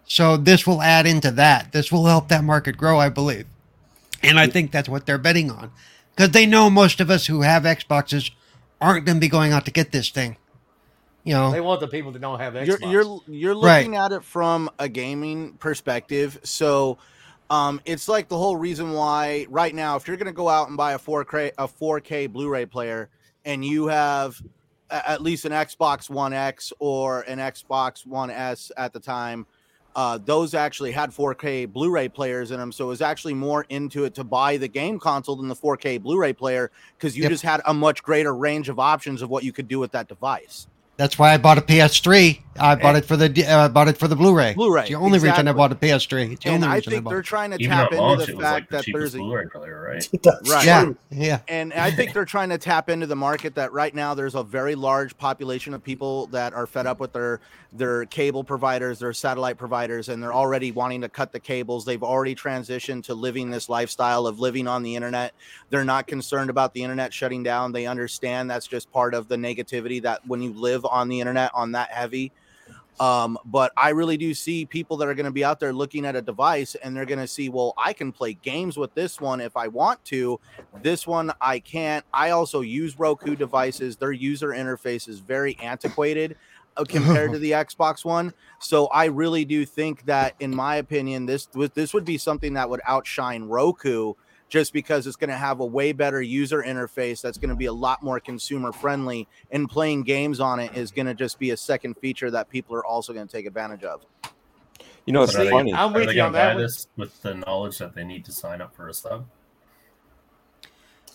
So 0.06 0.36
this 0.36 0.66
will 0.66 0.82
add 0.82 1.06
into 1.06 1.30
that. 1.32 1.72
This 1.72 1.90
will 1.90 2.06
help 2.06 2.28
that 2.28 2.44
market 2.44 2.76
grow, 2.76 2.98
I 2.98 3.08
believe. 3.08 3.46
And 4.22 4.38
I 4.38 4.46
think 4.46 4.70
that's 4.70 4.88
what 4.88 5.04
they're 5.06 5.18
betting 5.18 5.50
on. 5.50 5.70
Because 6.14 6.30
they 6.30 6.46
know 6.46 6.70
most 6.70 7.00
of 7.00 7.10
us 7.10 7.26
who 7.26 7.42
have 7.42 7.64
Xboxes 7.64 8.30
aren't 8.80 9.04
going 9.04 9.16
to 9.16 9.20
be 9.20 9.28
going 9.28 9.52
out 9.52 9.64
to 9.66 9.70
get 9.70 9.92
this 9.92 10.08
thing. 10.10 10.36
You 11.24 11.34
know, 11.34 11.50
They 11.50 11.60
want 11.60 11.80
the 11.80 11.88
people 11.88 12.12
that 12.12 12.20
don't 12.20 12.38
have 12.38 12.54
Xbox. 12.54 12.66
You're 12.80 12.90
you're 12.90 13.20
you're 13.26 13.60
Right. 13.60 13.78
looking 13.80 13.96
at 13.96 14.12
it 14.12 14.22
from 14.22 14.70
a 14.78 14.88
gaming 14.88 15.54
perspective. 15.54 16.38
So 16.44 16.98
um, 17.50 17.80
it's 17.84 18.08
like 18.08 18.28
the 18.28 18.38
whole 18.38 18.56
reason 18.56 18.92
why 18.92 19.46
right 19.50 19.74
now, 19.74 19.96
if 19.96 20.06
you're 20.06 20.16
going 20.16 20.26
to 20.26 20.32
go 20.32 20.48
out 20.48 20.68
and 20.68 20.76
buy 20.76 20.92
a 20.92 20.98
4K 20.98 21.50
a 21.58 21.66
4K 21.66 22.32
Blu-ray 22.32 22.66
player, 22.66 23.08
and 23.44 23.64
you 23.64 23.88
have 23.88 24.40
a- 24.90 25.10
at 25.10 25.20
least 25.20 25.44
an 25.44 25.52
Xbox 25.52 26.08
One 26.08 26.32
X 26.32 26.72
or 26.78 27.22
an 27.22 27.38
Xbox 27.38 28.06
One 28.06 28.30
S 28.30 28.70
at 28.76 28.92
the 28.92 29.00
time, 29.00 29.46
uh, 29.96 30.18
those 30.18 30.52
actually 30.54 30.92
had 30.92 31.10
4K 31.10 31.72
Blu-ray 31.72 32.08
players 32.10 32.50
in 32.50 32.60
them. 32.60 32.70
So 32.70 32.84
it 32.84 32.88
was 32.88 33.00
actually 33.00 33.32
more 33.34 33.64
into 33.70 34.04
it 34.04 34.14
to 34.16 34.24
buy 34.24 34.58
the 34.58 34.68
game 34.68 34.98
console 35.00 35.36
than 35.36 35.48
the 35.48 35.56
4K 35.56 36.00
Blu-ray 36.02 36.34
player 36.34 36.70
because 36.96 37.16
you 37.16 37.22
Yep. 37.22 37.30
just 37.32 37.42
had 37.42 37.62
a 37.64 37.72
much 37.72 38.02
greater 38.02 38.34
range 38.34 38.68
of 38.68 38.78
options 38.78 39.22
of 39.22 39.30
what 39.30 39.42
you 39.42 39.52
could 39.52 39.66
do 39.68 39.78
with 39.78 39.92
that 39.92 40.06
device. 40.06 40.68
That's 40.96 41.18
why 41.18 41.34
I 41.34 41.38
bought 41.38 41.58
a 41.58 41.62
PS3. 41.62 42.42
I 42.58 42.74
bought 42.76 42.96
it 42.96 43.04
for 43.04 43.16
the 43.16 43.46
uh, 43.46 43.66
I 43.66 43.68
bought 43.68 43.88
it 43.88 43.98
for 43.98 44.08
the 44.08 44.16
Blu-ray. 44.16 44.54
Blu-ray, 44.54 44.82
It's 44.82 44.90
the 44.90 44.94
only 44.96 45.18
reason 45.18 45.48
I 45.48 45.52
bought 45.52 45.72
a 45.72 45.76
PS3. 45.76 46.32
It's 46.32 46.44
the 46.44 46.50
and 46.50 46.64
only 46.64 46.68
I 46.68 46.76
reason 46.76 46.92
I 46.92 46.96
think 46.96 47.04
bought 47.04 47.10
they're 47.10 47.18
it. 47.20 47.24
trying 47.24 47.50
to 47.52 47.58
Even 47.60 47.70
tap 47.76 47.92
into 47.92 48.16
the 48.16 48.26
it 48.28 48.36
was 48.36 48.44
like 48.44 48.68
fact 48.68 48.70
the 48.70 48.76
that 48.78 48.86
there's 48.92 49.14
a 49.14 49.18
Blu-ray 49.18 49.46
player, 49.48 49.82
right? 49.90 50.08
Right. 50.42 50.64
Yeah, 50.66 50.92
yeah. 51.10 51.40
and 51.48 51.74
I 51.74 51.90
think 51.90 52.14
they're 52.14 52.24
trying 52.24 52.48
to 52.50 52.58
tap 52.58 52.88
into 52.88 53.06
the 53.06 53.16
market 53.16 53.56
that 53.56 53.72
right 53.72 53.94
now 53.94 54.14
there's 54.14 54.34
a 54.34 54.42
very 54.42 54.74
large 54.74 55.18
population 55.18 55.74
of 55.74 55.82
people 55.84 56.28
that 56.28 56.54
are 56.54 56.66
fed 56.66 56.86
up 56.86 57.00
with 57.00 57.12
their 57.12 57.40
their 57.72 58.06
cable 58.06 58.44
providers, 58.44 59.00
their 59.00 59.12
satellite 59.12 59.58
providers, 59.58 60.08
and 60.08 60.22
they're 60.22 60.32
already 60.32 60.72
wanting 60.72 61.02
to 61.02 61.10
cut 61.10 61.32
the 61.32 61.40
cables. 61.40 61.84
They've 61.84 62.02
already 62.02 62.34
transitioned 62.34 63.04
to 63.04 63.14
living 63.14 63.50
this 63.50 63.68
lifestyle 63.68 64.26
of 64.26 64.40
living 64.40 64.66
on 64.66 64.82
the 64.82 64.96
internet. 64.96 65.34
They're 65.68 65.84
not 65.84 66.06
concerned 66.06 66.48
about 66.48 66.72
the 66.72 66.82
internet 66.82 67.12
shutting 67.12 67.42
down. 67.42 67.72
They 67.72 67.86
understand 67.86 68.50
that's 68.50 68.66
just 68.66 68.90
part 68.92 69.14
of 69.14 69.28
the 69.28 69.36
negativity 69.36 70.00
that 70.02 70.26
when 70.26 70.40
you 70.40 70.54
live 70.54 70.85
on 70.88 71.08
the 71.08 71.20
internet 71.20 71.50
on 71.54 71.72
that 71.72 71.90
heavy. 71.90 72.32
Um, 72.98 73.38
but 73.44 73.72
I 73.76 73.90
really 73.90 74.16
do 74.16 74.32
see 74.32 74.64
people 74.64 74.96
that 74.98 75.08
are 75.08 75.14
going 75.14 75.26
to 75.26 75.32
be 75.32 75.44
out 75.44 75.60
there 75.60 75.72
looking 75.72 76.06
at 76.06 76.16
a 76.16 76.22
device 76.22 76.74
and 76.76 76.96
they're 76.96 77.04
going 77.04 77.18
to 77.18 77.26
see, 77.26 77.48
well, 77.48 77.74
I 77.76 77.92
can 77.92 78.10
play 78.10 78.34
games 78.34 78.76
with 78.78 78.94
this 78.94 79.20
one 79.20 79.40
if 79.40 79.56
I 79.56 79.68
want 79.68 80.02
to. 80.06 80.40
This 80.82 81.06
one 81.06 81.30
I 81.40 81.58
can't. 81.58 82.04
I 82.14 82.30
also 82.30 82.62
use 82.62 82.98
Roku 82.98 83.36
devices. 83.36 83.96
Their 83.96 84.12
user 84.12 84.48
interface 84.48 85.08
is 85.08 85.18
very 85.18 85.58
antiquated 85.60 86.36
uh, 86.76 86.84
compared 86.88 87.32
to 87.32 87.38
the 87.38 87.50
Xbox 87.50 88.04
One. 88.04 88.32
So 88.60 88.86
I 88.86 89.06
really 89.06 89.44
do 89.44 89.66
think 89.66 90.06
that, 90.06 90.34
in 90.40 90.54
my 90.54 90.76
opinion, 90.76 91.26
this 91.26 91.48
this 91.74 91.92
would 91.92 92.04
be 92.06 92.16
something 92.16 92.54
that 92.54 92.70
would 92.70 92.80
outshine 92.86 93.44
Roku. 93.44 94.14
Just 94.48 94.72
because 94.72 95.06
it's 95.08 95.16
going 95.16 95.30
to 95.30 95.36
have 95.36 95.58
a 95.60 95.66
way 95.66 95.90
better 95.92 96.22
user 96.22 96.62
interface, 96.62 97.20
that's 97.20 97.36
going 97.36 97.50
to 97.50 97.56
be 97.56 97.66
a 97.66 97.72
lot 97.72 98.02
more 98.02 98.20
consumer 98.20 98.70
friendly, 98.72 99.26
and 99.50 99.68
playing 99.68 100.04
games 100.04 100.38
on 100.38 100.60
it 100.60 100.76
is 100.76 100.92
going 100.92 101.06
to 101.06 101.14
just 101.14 101.38
be 101.40 101.50
a 101.50 101.56
second 101.56 101.94
feature 101.94 102.30
that 102.30 102.48
people 102.48 102.76
are 102.76 102.84
also 102.86 103.12
going 103.12 103.26
to 103.26 103.32
take 103.32 103.46
advantage 103.46 103.82
of. 103.82 104.06
You 105.04 105.12
know, 105.12 105.22
it's 105.24 105.32
But 105.32 105.40
are 105.42 105.44
they- 105.44 105.50
funny. 105.50 105.74
I'm 105.74 105.92
are 105.94 105.98
with 106.06 106.14
you 106.14 106.22
on 106.22 106.32
that 106.32 106.54
buy 106.54 106.62
this 106.62 106.86
with 106.96 107.20
the 107.22 107.34
knowledge 107.34 107.78
that 107.78 107.94
they 107.94 108.04
need 108.04 108.24
to 108.26 108.32
sign 108.32 108.60
up 108.60 108.74
for 108.74 108.88
a 108.88 108.94
sub? 108.94 109.26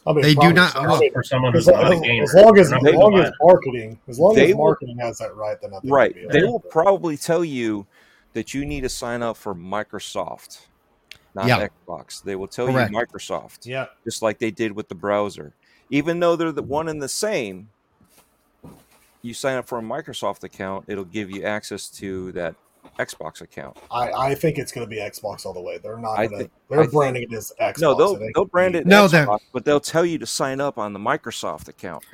I 0.05 0.13
mean, 0.13 0.23
They 0.23 0.33
do 0.35 0.51
not- 0.51 0.73
so. 0.73 0.81
well, 0.81 1.01
For 1.13 1.23
someone 1.23 1.55
as, 1.55 1.65
who's 1.67 1.73
not 1.75 1.91
a 1.91 1.95
as- 1.95 2.01
gamer, 2.01 2.23
as 2.23 2.33
long 2.33 2.57
as 2.57 2.73
as 2.73 2.81
long 2.83 3.19
as 3.19 3.31
marketing, 3.41 3.99
as 4.07 4.19
long 4.19 4.35
They 4.35 4.49
as 4.49 4.55
will- 4.55 4.63
marketing 4.65 4.97
has 4.97 5.17
that 5.19 5.35
right, 5.35 5.61
then 5.61 5.73
I 5.73 5.79
think 5.79 5.93
Right. 5.93 6.15
They 6.31 6.43
will 6.43 6.59
probably 6.59 7.17
tell 7.17 7.45
you 7.45 7.85
that 8.33 8.53
you 8.53 8.65
need 8.65 8.81
to 8.81 8.89
sign 8.89 9.21
up 9.21 9.37
for 9.37 9.53
Microsoft, 9.53 10.65
not 11.33 11.47
Yeah. 11.47 11.67
Xbox. 11.87 12.23
They 12.23 12.35
will 12.35 12.47
tell 12.47 12.67
Correct. 12.67 12.91
you 12.91 12.97
Microsoft, 12.97 13.65
Yeah. 13.65 13.85
just 14.03 14.21
like 14.21 14.39
they 14.39 14.51
did 14.51 14.73
with 14.73 14.89
the 14.89 14.95
browser. 14.95 15.53
Even 15.89 16.19
though 16.19 16.35
they're 16.35 16.51
the 16.51 16.61
one 16.63 16.87
and 16.87 17.01
the 17.01 17.09
same, 17.09 17.69
you 19.21 19.33
sign 19.33 19.57
up 19.57 19.67
for 19.67 19.77
a 19.77 19.81
Microsoft 19.81 20.43
account, 20.43 20.85
it'll 20.87 21.03
give 21.05 21.29
you 21.29 21.43
access 21.43 21.87
to 21.89 22.31
that 22.33 22.55
Xbox 22.99 23.41
account. 23.41 23.77
I, 23.91 24.11
I 24.11 24.35
think 24.35 24.57
it's 24.57 24.71
going 24.71 24.85
to 24.85 24.89
be 24.89 24.97
Xbox 24.99 25.45
all 25.45 25.53
the 25.53 25.61
way. 25.61 25.77
They're 25.77 25.97
not 25.97 26.15
going 26.17 26.29
to. 26.29 26.37
think- 26.37 26.51
They're 26.69 26.79
I 26.79 26.83
think- 26.83 26.93
branding 26.93 27.23
it 27.23 27.33
as 27.33 27.51
Xbox. 27.59 27.79
No, 27.79 27.93
they'll 27.95 28.15
It 28.15 28.23
ain't 28.25 28.35
they'll 28.35 28.45
brand 28.45 28.75
it 28.75 28.85
No, 28.87 29.07
they're- 29.07 29.25
Xbox, 29.27 29.39
but 29.53 29.65
they'll 29.65 29.79
tell 29.79 30.05
you 30.05 30.17
to 30.17 30.25
sign 30.25 30.59
up 30.59 30.77
on 30.77 30.93
the 30.93 30.99
Microsoft 30.99 31.67
account. 31.67 32.03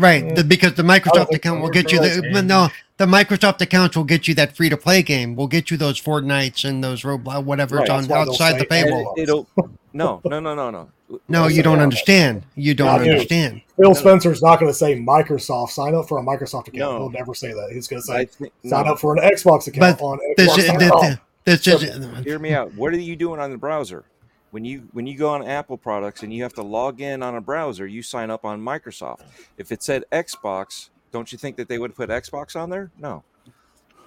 Right, 0.00 0.36
the, 0.36 0.44
because 0.44 0.74
the 0.74 0.84
Microsoft 0.84 1.26
oh, 1.32 1.34
account 1.34 1.60
will 1.60 1.70
get 1.70 1.90
you 1.90 1.98
the 2.00 2.20
Right. 2.22 2.32
but 2.32 2.44
no, 2.44 2.68
the 2.98 3.06
Microsoft 3.06 3.60
accounts 3.60 3.96
will 3.96 4.04
get 4.04 4.28
you 4.28 4.34
that 4.34 4.54
free 4.56 4.68
to 4.68 4.76
play 4.76 5.02
game. 5.02 5.34
Will 5.34 5.46
get 5.46 5.70
you 5.70 5.76
those 5.76 6.00
Fortnites 6.00 6.68
and 6.68 6.84
those 6.84 7.02
Roblox, 7.02 7.44
whatever's 7.44 7.80
Right, 7.80 7.90
on 7.90 7.96
that's 8.02 8.08
why 8.08 8.24
they'll 8.24 8.30
outside 8.32 8.54
the 8.56 8.58
say 8.60 8.66
paywall. 8.84 9.16
it, 9.16 9.22
it'll 9.22 9.48
no 9.92 10.20
no 10.24 10.40
no 10.40 10.54
no 10.54 10.70
no. 10.70 10.90
No, 11.26 11.46
you 11.46 11.62
don't 11.62 11.78
understand. 11.80 12.42
You 12.54 12.74
don't 12.74 12.86
Yeah, 12.88 12.98
dude. 13.04 13.08
understand. 13.14 13.62
Phil 13.80 13.94
Spencer's 13.94 14.42
not 14.42 14.60
going 14.60 14.70
to 14.70 14.76
say 14.76 14.94
Microsoft. 15.00 15.70
Sign 15.70 15.94
up 15.94 16.06
for 16.06 16.18
a 16.18 16.22
Microsoft 16.22 16.68
account. 16.68 16.76
No. 16.76 16.98
He'll 16.98 17.10
never 17.10 17.34
say 17.34 17.52
that. 17.52 17.70
He's 17.72 17.88
going 17.88 18.02
to 18.02 18.06
say 18.06 18.26
think, 18.26 18.52
sign 18.66 18.84
no. 18.84 18.92
up 18.92 18.98
for 18.98 19.16
an 19.16 19.22
Xbox 19.22 19.66
account 19.68 19.98
But 19.98 20.04
on 20.04 20.18
This 20.36 20.58
is 20.58 20.64
Xbox. 20.66 21.18
this, 21.46 21.64
this 21.64 21.82
is 21.82 22.24
hear 22.26 22.38
me 22.38 22.52
out. 22.52 22.74
What 22.74 22.92
are 22.92 22.98
you 22.98 23.16
doing 23.16 23.40
on 23.40 23.50
the 23.50 23.56
browser? 23.56 24.04
When 24.50 24.64
you 24.66 24.88
when 24.92 25.06
you 25.06 25.16
go 25.16 25.28
on 25.30 25.46
Apple 25.46 25.78
products 25.78 26.22
and 26.22 26.32
you 26.32 26.42
have 26.42 26.52
to 26.54 26.62
log 26.62 27.00
in 27.00 27.22
on 27.22 27.34
a 27.36 27.40
browser, 27.40 27.86
you 27.86 28.02
sign 28.02 28.30
up 28.30 28.44
on 28.44 28.60
Microsoft. 28.60 29.20
If 29.56 29.72
it 29.72 29.82
said 29.82 30.04
Xbox, 30.12 30.90
don't 31.12 31.30
you 31.32 31.38
think 31.38 31.56
that 31.56 31.68
they 31.68 31.78
would 31.78 31.94
put 31.94 32.10
Xbox 32.10 32.54
on 32.60 32.70
there? 32.70 32.90
No. 32.98 33.22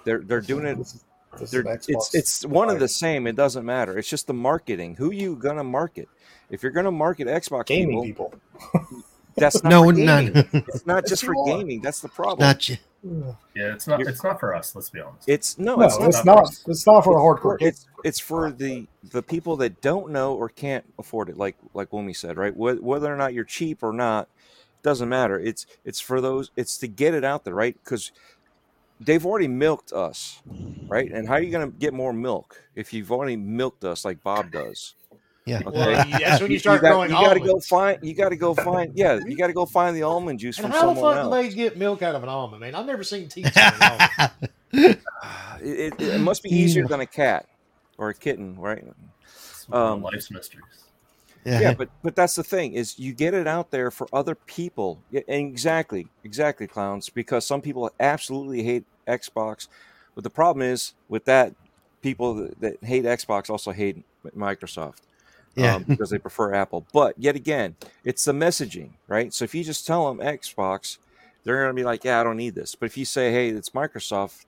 They're 0.04 0.20
they're 0.20 0.40
doing 0.40 0.66
it 0.66 0.78
This 0.78 0.94
is- 0.94 1.04
this 1.38 1.42
is 1.44 1.50
they're, 1.50 1.78
it's 1.88 2.14
it's 2.14 2.44
one 2.44 2.68
of 2.68 2.78
the 2.78 2.88
same. 2.88 3.26
It 3.26 3.36
doesn't 3.36 3.64
matter. 3.64 3.96
It's 3.96 4.08
just 4.08 4.26
the 4.26 4.34
marketing. 4.34 4.96
Who 4.96 5.10
you 5.12 5.34
gonna 5.36 5.64
market? 5.64 6.08
If 6.50 6.62
you're 6.62 6.72
gonna 6.72 6.90
market 6.92 7.26
Xbox 7.26 7.66
gaming 7.66 8.02
people, 8.02 8.34
people. 8.72 8.82
that's 9.36 9.62
not 9.64 9.70
no, 9.70 9.84
for 9.84 9.92
none. 9.94 10.32
It's 10.52 10.86
not 10.86 11.06
just 11.08 11.24
for 11.24 11.32
Yes, 11.34 11.46
you 11.46 11.52
are. 11.54 11.58
gaming. 11.58 11.80
That's 11.80 12.00
the 12.00 12.08
problem. 12.10 12.46
Not 12.46 12.68
you. 12.68 12.76
Yeah, 13.56 13.72
it's 13.72 13.86
not. 13.86 14.02
It's 14.02 14.22
not 14.22 14.38
for 14.40 14.54
us. 14.54 14.74
Let's 14.76 14.90
be 14.90 15.00
honest. 15.00 15.26
it's 15.26 15.56
no, 15.58 15.76
No, 15.76 15.86
it's 15.86 15.98
not. 15.98 16.08
it's 16.08 16.24
not. 16.26 16.54
It's 16.66 16.86
not 16.86 17.02
for 17.02 17.16
a 17.16 17.20
hardcore. 17.20 17.56
It's 17.62 17.86
it's 18.04 18.20
for 18.20 18.50
the 18.52 18.86
the 19.10 19.22
people 19.22 19.56
that 19.56 19.80
don't 19.80 20.10
know 20.10 20.34
or 20.34 20.50
can't 20.50 20.84
afford 20.98 21.30
it. 21.30 21.38
Like 21.38 21.56
like 21.72 21.90
Wumi 21.92 22.14
said, 22.14 22.36
right? 22.36 22.54
Whether 22.54 23.10
or 23.12 23.16
not 23.16 23.32
you're 23.32 23.44
cheap 23.44 23.82
or 23.82 23.94
not 23.94 24.28
doesn't 24.82 25.08
matter. 25.08 25.38
It's 25.38 25.66
it's 25.84 26.00
for 26.00 26.20
those. 26.20 26.50
It's 26.56 26.78
to 26.78 26.88
get 26.88 27.14
it 27.14 27.24
out 27.24 27.44
there, 27.44 27.54
right? 27.54 27.76
Because 27.82 28.12
they've 29.00 29.24
already 29.24 29.48
milked 29.48 29.92
us, 29.92 30.40
right? 30.86 31.10
And 31.10 31.26
how 31.26 31.34
are 31.34 31.42
you 31.42 31.50
going 31.50 31.70
to 31.70 31.76
get 31.78 31.92
more 31.92 32.12
milk 32.12 32.60
if 32.74 32.92
you've 32.92 33.10
already 33.12 33.36
milked 33.36 33.84
us 33.84 34.04
like 34.04 34.22
Bob 34.22 34.50
does? 34.52 34.94
Yeah. 35.44 35.60
Okay. 35.66 35.70
Well, 35.70 36.06
that's 36.20 36.40
when 36.42 36.52
you 36.52 36.58
start 36.60 36.82
got, 36.82 36.90
growing 36.92 37.10
You 37.10 37.16
got 37.16 37.34
to 37.34 37.40
go 37.40 37.58
find. 37.58 37.98
You 38.02 38.14
got 38.14 38.28
to 38.28 38.36
go 38.36 38.54
find. 38.54 38.92
Yeah, 38.94 39.18
you 39.26 39.36
got 39.36 39.48
to 39.48 39.52
go 39.52 39.66
find 39.66 39.96
the 39.96 40.02
almond 40.04 40.38
juice 40.38 40.58
And 40.58 40.66
from 40.66 40.72
how 40.72 40.92
the 40.94 41.00
fuck 41.00 41.16
else. 41.16 41.34
do 41.34 41.42
they 41.48 41.54
get 41.54 41.76
milk 41.76 42.00
out 42.02 42.14
of 42.14 42.22
an 42.22 42.28
almond, 42.28 42.60
man? 42.60 42.74
I've 42.76 42.86
never 42.86 43.02
seen 43.02 43.28
teeth. 43.28 43.56
out 43.56 43.74
of 43.74 43.80
an 43.80 44.30
almond. 44.72 44.98
It, 45.64 46.00
it, 46.00 46.00
it 46.00 46.20
must 46.20 46.42
be 46.42 46.48
easier 46.50 46.88
than 46.88 46.98
a 47.00 47.06
cat 47.06 47.46
or 47.96 48.08
a 48.08 48.14
kitten, 48.14 48.58
right? 48.58 48.82
It's 49.22 49.68
one 49.68 49.80
of 49.80 49.88
Um, 49.92 50.02
life's 50.02 50.28
mysteries. 50.30 50.64
Yeah. 51.44 51.60
yeah 51.60 51.74
but 51.74 51.88
but 52.02 52.14
that's 52.14 52.34
the 52.36 52.44
thing 52.44 52.74
is 52.74 52.98
you 52.98 53.12
get 53.12 53.34
it 53.34 53.46
out 53.48 53.70
there 53.70 53.90
for 53.90 54.06
other 54.12 54.34
people. 54.34 55.00
Yeah, 55.10 55.22
and 55.28 55.48
exactly 55.48 56.06
exactly 56.24 56.66
clowns 56.66 57.08
because 57.08 57.44
some 57.46 57.60
people 57.60 57.90
absolutely 58.00 58.62
hate 58.62 58.84
xbox. 59.08 59.68
But 60.14 60.24
the 60.24 60.30
problem 60.30 60.62
is 60.66 60.94
with 61.08 61.24
that 61.24 61.54
people 62.02 62.34
that, 62.34 62.60
that 62.60 62.84
hate 62.84 63.04
xbox 63.04 63.50
also 63.50 63.72
hate 63.72 64.04
microsoft 64.36 64.98
Yeah. 65.56 65.76
um, 65.76 65.84
because 65.84 66.10
they 66.10 66.18
prefer 66.18 66.54
apple. 66.54 66.86
But 66.92 67.14
yet 67.18 67.34
again 67.36 67.76
it's 68.04 68.24
the 68.24 68.32
messaging 68.32 68.90
right? 69.08 69.32
So 69.34 69.44
if 69.44 69.54
you 69.54 69.64
just 69.64 69.86
tell 69.86 70.12
them 70.12 70.24
xbox 70.24 70.98
they're 71.44 71.56
going 71.62 71.74
to 71.74 71.80
be 71.80 71.84
like 71.84 72.04
yeah 72.04 72.20
i 72.20 72.22
don't 72.24 72.36
need 72.36 72.54
this. 72.54 72.74
But 72.76 72.86
if 72.86 72.96
you 72.96 73.04
say 73.04 73.32
hey 73.32 73.48
it's 73.48 73.70
microsoft 73.70 74.44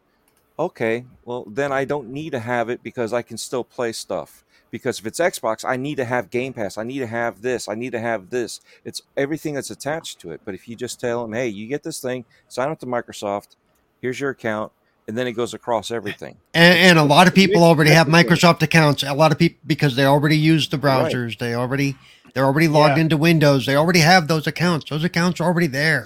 okay 0.57 1.05
well 1.25 1.45
then 1.49 1.73
i 1.73 1.85
don't 1.85 2.09
need 2.09 2.31
to 2.31 2.39
have 2.39 2.69
it 2.69 2.81
because 2.85 3.13
i 3.13 3.23
can 3.23 3.37
still 3.37 3.65
play 3.65 3.91
stuff 3.91 4.44
because 4.75 4.99
if 4.99 5.07
it's 5.07 5.21
Xbox, 5.21 5.65
I 5.65 5.77
need 5.77 5.95
to 5.99 6.05
have 6.05 6.31
Game 6.31 6.53
Pass. 6.53 6.77
I 6.77 6.83
need 6.83 6.99
to 6.99 7.07
have 7.07 7.43
this. 7.43 7.69
I 7.69 7.77
need 7.77 7.93
to 7.93 8.01
have 8.01 8.31
this. 8.31 8.61
It's 8.85 9.03
everything 9.17 9.55
that's 9.55 9.71
attached 9.71 10.19
to 10.23 10.33
it. 10.33 10.41
But 10.45 10.57
if 10.57 10.67
you 10.69 10.75
just 10.75 10.99
tell 10.99 11.23
them, 11.23 11.33
hey, 11.33 11.47
you 11.47 11.69
get 11.69 11.85
this 11.85 12.01
thing, 12.01 12.25
sign 12.49 12.71
up 12.71 12.81
to 12.81 12.87
Microsoft, 12.87 13.55
here's 14.03 14.19
your 14.19 14.31
account, 14.31 14.73
and 15.07 15.17
then 15.17 15.29
it 15.29 15.35
goes 15.35 15.55
across 15.55 15.93
everything. 15.93 16.39
And, 16.55 16.77
and 16.77 16.99
a 16.99 17.05
lot 17.05 17.29
of 17.29 17.37
people 17.37 17.63
already 17.63 17.91
have 17.91 18.11
That's 18.11 18.25
the 18.25 18.37
thing. 18.37 18.37
Microsoft 18.57 18.63
accounts. 18.65 19.05
A 19.05 19.15
lot 19.15 19.31
of 19.31 19.39
people 19.39 19.61
because 19.65 19.95
they 19.95 20.07
already 20.07 20.37
use 20.37 20.69
the 20.69 20.77
Right. 20.77 21.13
browsers. 21.13 21.39
They 21.39 21.55
already 21.55 21.95
they're 22.35 22.45
already 22.45 22.67
logged 22.67 22.97
Yeah. 22.97 23.03
into 23.03 23.17
Windows. 23.17 23.67
They 23.67 23.77
already 23.77 24.01
have 24.01 24.27
those 24.27 24.49
accounts. 24.49 24.91
Those 24.91 25.05
accounts 25.05 25.41
are 25.41 25.45
already 25.45 25.69
there. 25.69 26.05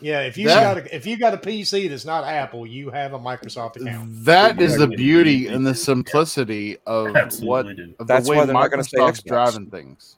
Yeah, 0.00 0.20
if 0.22 0.38
you 0.38 0.46
got 0.46 0.78
a, 0.78 0.94
if 0.96 1.04
you 1.06 1.18
got 1.18 1.34
a 1.34 1.36
PC 1.36 1.88
that's 1.88 2.04
not 2.04 2.24
Apple, 2.24 2.66
you 2.66 2.90
have 2.90 3.12
a 3.12 3.18
Microsoft 3.18 3.76
account. 3.76 4.24
That 4.24 4.60
is 4.60 4.76
the 4.76 4.86
beauty 4.86 5.46
and 5.48 5.66
the 5.66 5.74
simplicity 5.74 6.78
of 6.86 7.14
Absolutely 7.14 7.48
what 7.48 7.76
do. 7.76 7.94
of 7.98 8.06
That's 8.06 8.24
the 8.26 8.30
way 8.30 8.36
why 8.38 8.44
they're 8.46 8.54
not 8.54 8.70
gonna 8.70 8.84
say 8.84 8.98
Microsoft's 8.98 9.22
driving 9.22 9.66
things. 9.66 10.16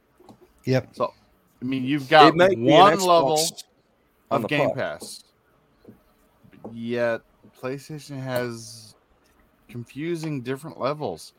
Yep. 0.64 0.88
So, 0.94 1.12
I 1.60 1.64
mean, 1.64 1.84
you've 1.84 2.08
got 2.08 2.28
It 2.28 2.36
might 2.36 2.50
be 2.50 2.54
an 2.56 2.64
one 2.64 2.98
level 3.00 3.40
on 4.30 4.36
of 4.36 4.42
the 4.42 4.48
Game 4.48 4.68
pod. 4.68 4.76
Pass, 4.76 5.24
yet 6.72 7.20
PlayStation 7.60 8.22
has 8.22 8.94
confusing 9.68 10.42
different 10.42 10.78
levels. 10.78 11.32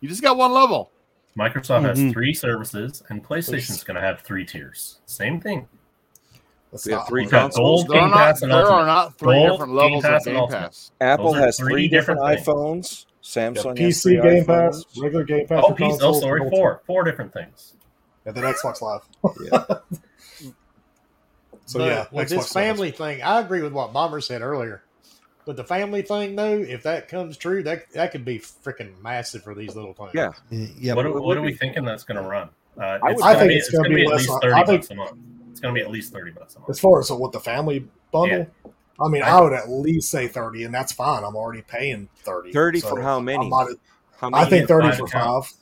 You 0.00 0.08
just 0.08 0.22
got 0.22 0.36
one 0.36 0.52
level. 0.52 0.90
Microsoft 1.38 1.82
Mhm. 1.82 1.88
has 2.04 2.12
three 2.12 2.32
services, 2.32 3.02
and 3.10 3.22
PlayStation's 3.22 3.84
going 3.84 3.94
to 3.96 4.00
have 4.00 4.22
three 4.22 4.44
tiers. 4.44 5.00
Same 5.06 5.38
thing. 5.40 5.68
That's 6.84 6.86
We 6.86 6.92
have 6.92 7.08
three 7.08 7.26
consoles. 7.26 7.84
Gold, 7.84 7.90
There 7.96 8.00
are 8.02 8.08
not- 8.08 8.42
and 8.42 8.52
there 8.52 8.66
are 8.66 8.86
not 8.86 9.18
three 9.18 9.34
Gold, 9.34 9.50
different 9.52 9.72
levels 9.74 10.04
of 10.04 10.10
Pass, 10.10 10.26
and 10.26 10.36
Game 10.36 10.48
Pass. 10.48 10.90
Apple 11.00 11.32
has 11.34 11.56
three 11.58 11.72
three 11.72 11.88
different, 11.88 12.20
different 12.20 12.46
iPhones. 12.46 13.06
Samsung 13.22 13.78
has 13.78 13.88
PC 13.96 14.02
three 14.02 14.14
Game 14.16 14.44
iPhones. 14.44 14.46
Pass, 14.46 14.84
regular 14.98 15.24
Game 15.24 15.46
Pass. 15.48 15.62
Oh, 15.64 15.68
for 15.70 15.74
piece, 15.74 15.98
oh, 16.02 16.20
sorry, 16.20 16.40
and 16.42 16.50
four, 16.50 16.82
four 16.86 17.02
different 17.04 17.32
things. 17.32 17.74
And 18.24 18.34
then 18.36 18.44
Xbox 18.44 18.80
Live. 18.82 19.02
yeah. 19.50 19.64
so 21.66 21.78
but 21.78 21.84
yeah, 21.86 22.06
with 22.12 22.26
Xbox 22.26 22.28
this 22.30 22.54
Live. 22.54 22.64
family 22.64 22.90
thing, 22.90 23.22
I 23.22 23.40
agree 23.40 23.62
with 23.62 23.72
what 23.72 23.92
Bomber 23.92 24.20
said 24.20 24.42
earlier. 24.42 24.82
But 25.44 25.56
the 25.56 25.64
family 25.64 26.02
thing, 26.02 26.34
though, 26.34 26.58
if 26.58 26.82
that 26.84 27.08
comes 27.08 27.36
true, 27.36 27.62
that 27.64 27.90
that 27.92 28.10
could 28.10 28.24
be 28.24 28.38
freaking 28.40 29.00
massive 29.00 29.42
for 29.44 29.54
these 29.54 29.76
little 29.76 29.94
things. 29.94 30.10
Yeah. 30.12 30.30
Yeah. 30.50 30.94
What, 30.94 31.06
are, 31.06 31.20
what 31.20 31.36
are 31.36 31.42
we 31.42 31.54
thinking 31.54 31.84
that's 31.84 32.02
going 32.02 32.20
to 32.20 32.28
run? 32.28 32.48
Uh, 32.76 32.82
I 32.82 33.10
it's 33.10 33.16
would- 33.16 33.24
I 33.24 33.32
gonna 33.34 33.38
think 33.38 33.48
be, 33.50 33.54
it's 33.56 33.70
gonna 33.70 33.88
be 33.88 34.02
at 34.02 34.08
less 34.08 34.20
least 34.20 34.30
on- 34.32 34.40
thirty 34.40 34.54
I 34.54 34.64
think- 34.64 34.86
bucks 35.66 35.66
a 35.66 35.66
month. 35.66 35.66
It's 35.66 35.66
going 35.66 35.74
to 35.74 35.78
be 35.80 35.84
at 35.84 35.90
least 35.90 36.12
thirty 36.12 36.30
bucks 36.32 36.56
a 36.56 36.58
month. 36.60 36.70
As 36.70 36.80
far 36.80 37.00
as 37.00 37.10
what 37.10 37.32
the 37.32 37.40
family 37.40 37.86
bundle, 38.12 38.38
Yeah. 38.38 38.70
I 38.98 39.08
mean, 39.08 39.22
I 39.22 39.40
would 39.40 39.52
at 39.52 39.68
least 39.68 40.10
say 40.10 40.26
thirty, 40.28 40.64
and 40.64 40.74
that's 40.74 40.92
fine. 40.92 41.22
I'm 41.24 41.36
already 41.36 41.62
paying 41.62 42.08
thirty. 42.24 42.52
30 42.52 42.80
so 42.80 42.88
for 42.90 43.02
how 43.02 43.20
many? 43.20 43.44
I, 43.44 43.48
might- 43.48 43.74
How 44.18 44.28
I 44.28 44.30
many? 44.30 44.50
think 44.50 44.68
thirty 44.68 44.88
Five 44.88 44.98
for 44.98 45.04
accounts. 45.06 45.50
five. 45.50 45.56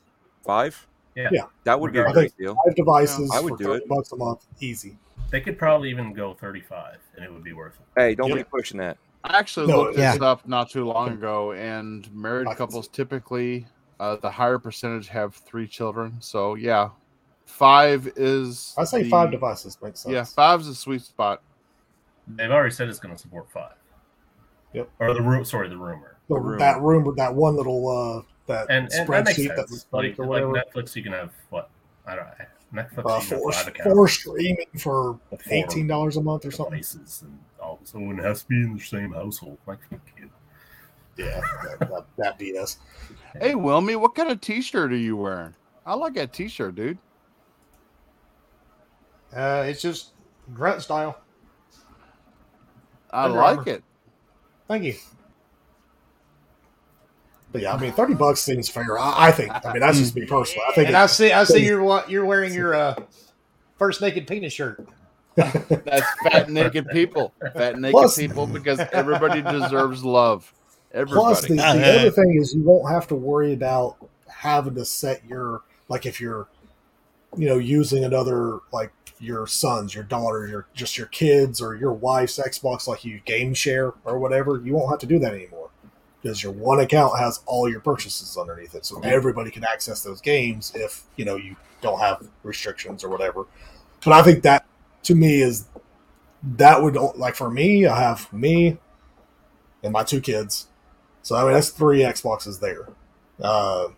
Five? 0.74 0.86
Yeah. 1.16 1.28
Yeah. 1.32 1.42
That 1.64 1.80
would 1.80 1.92
be 1.92 1.98
a 1.98 2.02
I 2.02 2.04
Regardless. 2.06 2.32
great 2.32 2.36
think 2.36 2.46
deal. 2.54 2.56
five 2.64 2.74
devices 2.76 3.30
I 3.34 3.40
would 3.40 3.52
for 3.52 3.56
do 3.58 3.64
thirty 3.64 3.84
it. 3.84 3.88
bucks 3.88 4.12
a 4.12 4.16
month, 4.16 4.46
easy. 4.60 4.96
They 5.30 5.40
could 5.40 5.58
probably 5.58 5.90
even 5.90 6.12
go 6.12 6.34
thirty-five, 6.34 6.98
and 7.16 7.24
it 7.24 7.32
would 7.32 7.42
be 7.44 7.52
worth 7.52 7.74
it. 7.80 8.00
Hey, 8.00 8.14
don't 8.14 8.28
Yeah. 8.30 8.36
be 8.36 8.44
pushing 8.44 8.78
that. 8.78 8.98
I 9.24 9.38
actually 9.38 9.66
No, 9.68 9.78
looked 9.82 9.98
yeah. 9.98 10.12
this 10.12 10.20
up 10.22 10.46
not 10.46 10.70
too 10.70 10.84
long 10.84 11.08
ago, 11.10 11.52
and 11.52 12.12
married 12.14 12.46
couples 12.56 12.86
typically 12.88 13.66
uh, 13.98 14.16
the 14.16 14.30
higher 14.30 14.58
percentage 14.58 15.08
have 15.08 15.34
three 15.34 15.66
children. 15.66 16.16
So 16.20 16.54
yeah, 16.56 16.90
five 17.46 18.06
is. 18.16 18.74
I 18.76 18.84
say 18.84 19.02
the- 19.04 19.10
five 19.10 19.30
devices 19.30 19.78
makes 19.82 20.00
sense. 20.00 20.12
Yeah, 20.12 20.24
five's 20.24 20.68
a 20.68 20.74
sweet 20.74 21.02
spot. 21.02 21.42
They've 22.26 22.50
already 22.50 22.70
said 22.74 22.88
it's 22.88 22.98
going 22.98 23.14
to 23.14 23.20
support 23.20 23.50
five. 23.50 23.74
Yep. 24.72 24.90
Or 24.98 25.14
the 25.14 25.22
room. 25.22 25.44
Sorry, 25.44 25.68
the 25.68 25.76
rumor. 25.76 26.16
The, 26.28 26.36
room. 26.36 26.58
that 26.58 26.80
room 26.80 27.04
with 27.04 27.16
that 27.16 27.34
one 27.34 27.54
little 27.54 27.86
uh 27.88 28.22
that 28.46 28.66
And, 28.70 28.90
and 28.92 29.08
that 29.08 29.24
makes 29.26 29.38
spreadsheet 29.38 29.48
that, 29.48 29.68
sense. 29.68 29.70
was 29.70 29.86
Like, 29.92 30.18
like. 30.18 30.42
Netflix, 30.42 30.96
you 30.96 31.02
can 31.02 31.12
have 31.12 31.32
what? 31.50 31.70
I 32.06 32.16
don't 32.16 32.24
know. 32.26 32.82
Netflix, 32.82 33.06
uh, 33.06 33.20
for, 33.20 33.52
have 33.52 33.54
five 33.54 33.68
accounts. 33.68 33.92
for 33.92 34.08
streaming 34.08 34.66
for 34.78 35.20
eighteen 35.50 35.86
dollars 35.86 36.16
a 36.16 36.20
month 36.22 36.44
or 36.44 36.50
something. 36.50 36.72
devices, 36.72 37.22
and 37.22 37.38
all 37.60 37.78
so 37.84 37.98
it 38.10 38.16
has 38.18 38.42
to 38.42 38.48
be 38.48 38.56
in 38.56 38.74
the 38.74 38.80
same 38.80 39.12
household. 39.12 39.58
Like, 39.66 39.78
fuck 39.88 40.00
you. 40.18 40.28
Yeah, 41.16 41.40
that, 41.78 41.88
that, 41.88 42.04
that 42.18 42.38
BS. 42.40 42.78
Hey, 43.40 43.52
Wilmy, 43.52 43.94
what 43.96 44.16
kind 44.16 44.32
of 44.32 44.40
T-shirt 44.40 44.92
are 44.92 44.96
you 44.96 45.16
wearing? 45.16 45.54
I 45.86 45.94
like 45.94 46.14
that 46.14 46.32
T-shirt, 46.32 46.74
dude. 46.74 46.98
Uh, 49.34 49.64
it's 49.66 49.82
just 49.82 50.10
grunt 50.52 50.82
style. 50.82 51.18
I 53.10 53.24
Under 53.24 53.38
like 53.38 53.58
Armour. 53.58 53.70
it. 53.70 53.84
Thank 54.68 54.84
you. 54.84 54.94
But 57.52 57.62
yeah, 57.62 57.74
I 57.74 57.80
mean, 57.80 57.92
thirty 57.92 58.14
bucks 58.14 58.40
seems 58.42 58.68
fair. 58.68 58.98
I, 58.98 59.28
I 59.28 59.32
think. 59.32 59.52
I 59.52 59.72
mean, 59.72 59.80
that's 59.80 59.98
just 59.98 60.16
me 60.16 60.26
personally. 60.26 60.64
I 60.68 60.72
think. 60.74 60.86
And 60.88 60.96
it- 60.96 61.00
I 61.00 61.06
see, 61.06 61.30
I 61.32 61.44
see 61.44 61.64
you're 61.64 62.04
you're 62.08 62.24
wearing 62.24 62.52
your 62.52 62.74
uh, 62.74 62.96
first 63.78 64.00
naked 64.00 64.26
penis 64.26 64.52
shirt. 64.52 64.86
That's 65.36 66.06
fat 66.22 66.48
naked 66.48 66.88
people. 66.90 67.32
Fat 67.54 67.78
naked 67.78 67.92
Plus- 67.92 68.16
people 68.16 68.46
because 68.46 68.78
everybody 68.92 69.42
deserves 69.42 70.04
love. 70.04 70.52
Everybody. 70.92 71.20
Plus, 71.20 71.42
the, 71.42 71.54
the 71.56 71.98
other 71.98 72.10
thing 72.12 72.36
is 72.40 72.54
you 72.54 72.62
won't 72.62 72.88
have 72.92 73.08
to 73.08 73.16
worry 73.16 73.52
about 73.52 73.96
having 74.28 74.76
to 74.76 74.84
set 74.84 75.24
your 75.28 75.62
like 75.88 76.06
if 76.06 76.20
you're, 76.20 76.46
you 77.36 77.48
know, 77.48 77.58
using 77.58 78.04
another 78.04 78.60
like 78.72 78.92
your 79.18 79.46
sons, 79.46 79.94
your 79.94 80.04
daughters, 80.04 80.50
your 80.50 80.66
just 80.74 80.98
your 80.98 81.06
kids 81.08 81.60
or 81.60 81.74
your 81.74 81.92
wife's 81.92 82.38
Xbox, 82.38 82.86
like 82.86 83.04
you 83.04 83.20
game 83.24 83.54
share 83.54 83.94
or 84.04 84.18
whatever. 84.18 84.60
You 84.64 84.74
won't 84.74 84.90
have 84.90 84.98
to 85.00 85.06
do 85.06 85.18
that 85.20 85.34
anymore 85.34 85.70
because 86.22 86.42
your 86.42 86.52
one 86.52 86.80
account 86.80 87.18
has 87.18 87.40
all 87.46 87.68
your 87.68 87.80
purchases 87.80 88.36
underneath 88.36 88.74
it, 88.74 88.84
so 88.86 89.00
everybody 89.02 89.50
can 89.50 89.64
access 89.64 90.02
those 90.02 90.20
games 90.20 90.72
if 90.74 91.02
you 91.16 91.24
know 91.24 91.36
you 91.36 91.56
don't 91.80 92.00
have 92.00 92.26
restrictions 92.42 93.04
or 93.04 93.08
whatever. 93.08 93.46
But 94.04 94.14
I 94.14 94.22
think 94.22 94.42
that 94.42 94.66
to 95.04 95.14
me 95.14 95.40
is 95.40 95.66
that 96.42 96.82
would 96.82 96.94
like 97.16 97.34
for 97.34 97.50
me, 97.50 97.86
I 97.86 98.00
have 98.00 98.32
me 98.32 98.78
and 99.82 99.92
my 99.92 100.02
two 100.02 100.20
kids. 100.20 100.68
So 101.22 101.36
I 101.36 101.44
mean 101.44 101.52
that's 101.52 101.70
three 101.70 102.00
Xboxes 102.00 102.60
there. 102.60 102.88
Uh, 103.40 103.88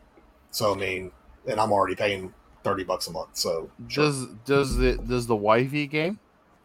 so 0.51 0.75
I 0.75 0.77
mean, 0.77 1.13
and 1.47 1.61
I'm 1.61 1.73
already 1.73 1.95
paying 1.95 2.33
thirty 2.67 2.85
bucks 2.85 3.07
a 3.07 3.13
month. 3.13 3.31
So 3.35 3.71
Does 3.95 4.27
does 4.45 4.77
the 4.77 4.99
does 4.99 5.27
the 5.27 5.37
wifey 5.37 5.87
game? 5.87 6.19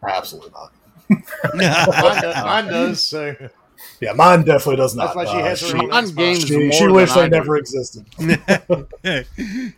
absolutely 0.08 0.52
not. 0.52 0.72
Mine, 1.54 2.22
does, 2.22 2.36
mine 2.44 2.70
does. 2.70 3.06
So 3.06 3.36
Yeah, 4.00 4.14
mine 4.14 4.44
definitely 4.44 4.78
does 4.78 4.96
not. 4.96 5.14
That's 5.14 5.16
why 5.16 5.26
she 5.26 5.38
Uh, 5.38 5.50
has 5.50 5.62
her 5.62 5.68
she, 5.68 5.74
own 5.74 5.90
Mine 5.90 6.16
games 6.16 6.46
she, 6.48 6.56
more 6.70 6.72
she 6.72 6.88
than 6.88 6.96
wished 6.96 7.18
I 7.18 7.22
they 7.24 7.30
do. 7.30 7.38
never 7.38 7.58
existed. 7.58 8.06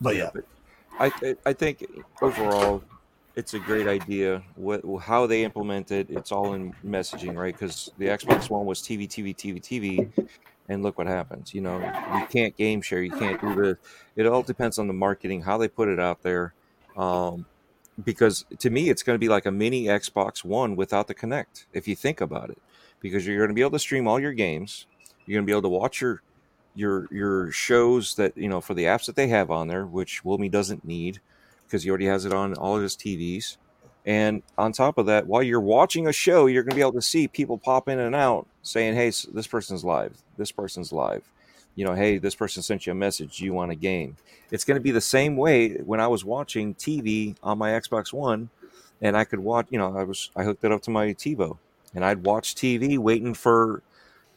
But 0.00 0.16
yeah, 0.16 0.30
I 1.00 1.06
I- 1.06 1.36
I 1.46 1.52
think 1.52 1.84
overall, 2.20 2.82
it's 3.34 3.54
a 3.54 3.60
great 3.60 3.86
idea. 3.86 4.42
What 4.54 4.82
how 5.02 5.26
they 5.26 5.44
implement 5.44 5.90
it, 5.90 6.10
it's 6.10 6.32
all 6.32 6.52
in 6.54 6.74
messaging, 6.84 7.34
right? 7.36 7.54
Because 7.54 7.92
the 7.98 8.06
Xbox 8.06 8.50
One 8.50 8.66
was 8.66 8.82
TV, 8.82 9.08
TV, 9.08 9.34
TV, 9.34 9.60
TV, 9.60 10.08
and 10.68 10.82
look 10.82 10.98
what 10.98 11.06
happens. 11.06 11.54
You 11.54 11.60
know, 11.60 11.78
you 11.78 12.26
can't 12.26 12.56
game 12.56 12.82
share, 12.82 13.02
you 13.02 13.12
can't 13.12 13.40
do 13.40 13.54
this. 13.54 13.78
It 14.16 14.26
all 14.26 14.42
depends 14.42 14.78
on 14.78 14.86
the 14.88 14.94
marketing, 14.94 15.42
how 15.42 15.58
they 15.58 15.68
put 15.68 15.88
it 15.88 16.00
out 16.00 16.22
there. 16.22 16.54
Um, 16.96 17.46
because 18.02 18.44
to 18.58 18.70
me, 18.70 18.90
it's 18.90 19.02
going 19.02 19.14
to 19.14 19.20
be 19.20 19.28
like 19.28 19.46
a 19.46 19.50
mini 19.50 19.84
Xbox 19.84 20.44
One 20.44 20.76
without 20.76 21.08
the 21.08 21.14
Kinect. 21.14 21.66
If 21.72 21.88
you 21.88 21.96
think 21.96 22.20
about 22.20 22.50
it, 22.50 22.58
because 23.00 23.26
you're 23.26 23.38
going 23.38 23.48
to 23.48 23.54
be 23.54 23.60
able 23.62 23.70
to 23.72 23.78
stream 23.78 24.06
all 24.06 24.20
your 24.20 24.32
games, 24.32 24.86
you're 25.24 25.36
going 25.36 25.46
to 25.46 25.50
be 25.50 25.52
able 25.52 25.62
to 25.62 25.68
watch 25.68 26.00
your 26.00 26.22
your 26.74 27.08
your 27.10 27.50
shows 27.50 28.14
that 28.16 28.36
you 28.36 28.48
know 28.48 28.60
for 28.60 28.74
the 28.74 28.84
apps 28.84 29.06
that 29.06 29.16
they 29.16 29.28
have 29.28 29.50
on 29.50 29.68
there, 29.68 29.86
which 29.86 30.22
Wilmy 30.24 30.50
doesn't 30.50 30.84
need 30.84 31.20
because 31.64 31.82
he 31.82 31.90
already 31.90 32.06
has 32.06 32.24
it 32.24 32.32
on 32.32 32.54
all 32.54 32.76
of 32.76 32.82
his 32.82 32.96
TVs. 32.96 33.56
And 34.06 34.42
on 34.56 34.70
top 34.70 34.98
of 34.98 35.06
that, 35.06 35.26
while 35.26 35.42
you're 35.42 35.60
watching 35.60 36.06
a 36.06 36.12
show, 36.12 36.46
you're 36.46 36.62
going 36.62 36.70
to 36.70 36.76
be 36.76 36.80
able 36.80 36.92
to 36.92 37.02
see 37.02 37.26
people 37.26 37.58
pop 37.58 37.88
in 37.88 37.98
and 37.98 38.14
out 38.14 38.46
saying, 38.62 38.94
"Hey, 38.94 39.08
this 39.08 39.48
person's 39.48 39.84
live. 39.84 40.16
This 40.36 40.52
person's 40.52 40.92
live." 40.92 41.28
You 41.74 41.84
know, 41.84 41.94
"Hey, 41.94 42.18
this 42.18 42.36
person 42.36 42.62
sent 42.62 42.86
you 42.86 42.92
a 42.92 42.94
message. 42.94 43.40
You 43.40 43.52
want 43.52 43.72
a 43.72 43.74
game?" 43.74 44.16
It's 44.52 44.62
going 44.64 44.76
to 44.76 44.82
be 44.82 44.92
the 44.92 45.00
same 45.00 45.36
way 45.36 45.74
when 45.78 46.00
I 46.00 46.06
was 46.06 46.24
watching 46.24 46.74
TV 46.74 47.34
on 47.42 47.58
my 47.58 47.70
Xbox 47.70 48.12
One, 48.12 48.48
and 49.02 49.16
I 49.16 49.24
could 49.24 49.40
watch. 49.40 49.66
You 49.70 49.78
know, 49.78 49.96
I 49.96 50.04
was 50.04 50.30
I 50.36 50.44
hooked 50.44 50.62
it 50.62 50.70
up 50.70 50.82
to 50.82 50.90
my 50.90 51.08
TiVo, 51.08 51.58
and 51.92 52.04
I'd 52.04 52.24
watch 52.24 52.54
TV 52.54 52.98
waiting 52.98 53.34
for 53.34 53.82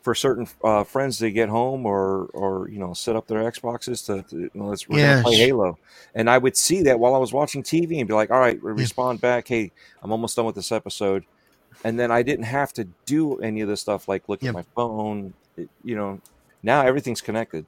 for 0.02 0.16
certain 0.16 0.48
uh, 0.64 0.84
friends 0.84 1.18
to 1.20 1.30
get 1.30 1.50
home 1.50 1.86
or 1.86 2.26
or 2.34 2.70
you 2.70 2.80
know 2.80 2.94
set 2.94 3.16
up 3.16 3.28
their 3.28 3.40
Xboxes 3.52 4.06
to, 4.06 4.28
to 4.30 4.40
you 4.44 4.52
know, 4.54 4.68
let's 4.68 4.86
play. 4.86 5.02
Halo, 5.36 5.78
and 6.16 6.30
I 6.30 6.38
would 6.38 6.56
see 6.56 6.84
that 6.84 7.00
while 7.00 7.16
I 7.16 7.18
was 7.18 7.34
watching 7.34 7.64
TV 7.64 8.00
and 8.00 8.08
be 8.08 8.14
like, 8.14 8.32
all 8.32 8.40
right, 8.40 8.62
re- 8.64 8.74
respond 8.74 9.20
back, 9.22 9.48
hey, 9.48 9.72
I'm 10.02 10.12
almost 10.12 10.36
done 10.36 10.46
with 10.46 10.56
this 10.56 10.72
episode, 10.72 11.26
and 11.84 12.00
then 12.00 12.12
I 12.12 12.24
didn't 12.24 12.46
have 12.46 12.72
to 12.74 12.86
do 13.06 13.38
any 13.40 13.62
of 13.62 13.68
this 13.68 13.82
stuff 13.82 14.08
like 14.08 14.30
look 14.30 14.42
Yep. 14.42 14.50
at 14.50 14.54
my 14.56 14.64
phone, 14.76 15.34
it- 15.58 15.70
you 15.84 15.96
know. 15.96 16.22
Now 16.64 16.86
everything's 16.86 17.22
connected, 17.22 17.66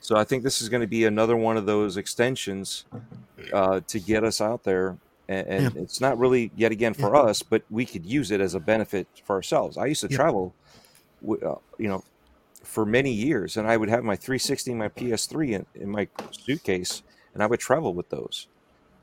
so 0.00 0.16
I 0.16 0.24
think 0.24 0.42
this 0.42 0.60
is 0.60 0.68
going 0.68 0.82
to 0.82 0.86
be 0.86 1.04
another 1.06 1.34
one 1.36 1.56
of 1.56 1.64
those 1.66 1.96
extensions 1.96 2.84
uh, 3.52 3.80
to 3.88 4.00
get 4.00 4.22
us 4.24 4.40
out 4.40 4.64
there. 4.64 4.96
And, 5.26 5.46
and 5.46 5.76
it's 5.78 6.02
not 6.02 6.18
really 6.18 6.50
yet 6.54 6.70
again 6.70 6.92
for 6.92 7.16
us, 7.16 7.42
but 7.42 7.62
we 7.70 7.86
could 7.86 8.04
use 8.04 8.30
it 8.30 8.42
as 8.42 8.54
a 8.54 8.60
benefit 8.60 9.06
for 9.24 9.34
ourselves. 9.34 9.78
I 9.78 9.86
used 9.86 10.02
to 10.02 10.08
travel 10.08 10.52
Uh, 11.28 11.54
you 11.78 11.88
know, 11.88 12.04
for 12.62 12.84
many 12.86 13.12
years, 13.12 13.56
and 13.56 13.66
I 13.66 13.76
would 13.76 13.88
have 13.88 14.04
my 14.04 14.16
360 14.16 14.70
and 14.72 14.78
my 14.78 14.88
PS3 14.88 15.50
in, 15.52 15.66
in 15.74 15.90
my 15.90 16.08
suitcase, 16.30 17.02
and 17.34 17.42
I 17.42 17.46
would 17.46 17.60
travel 17.60 17.92
with 17.94 18.08
those, 18.08 18.46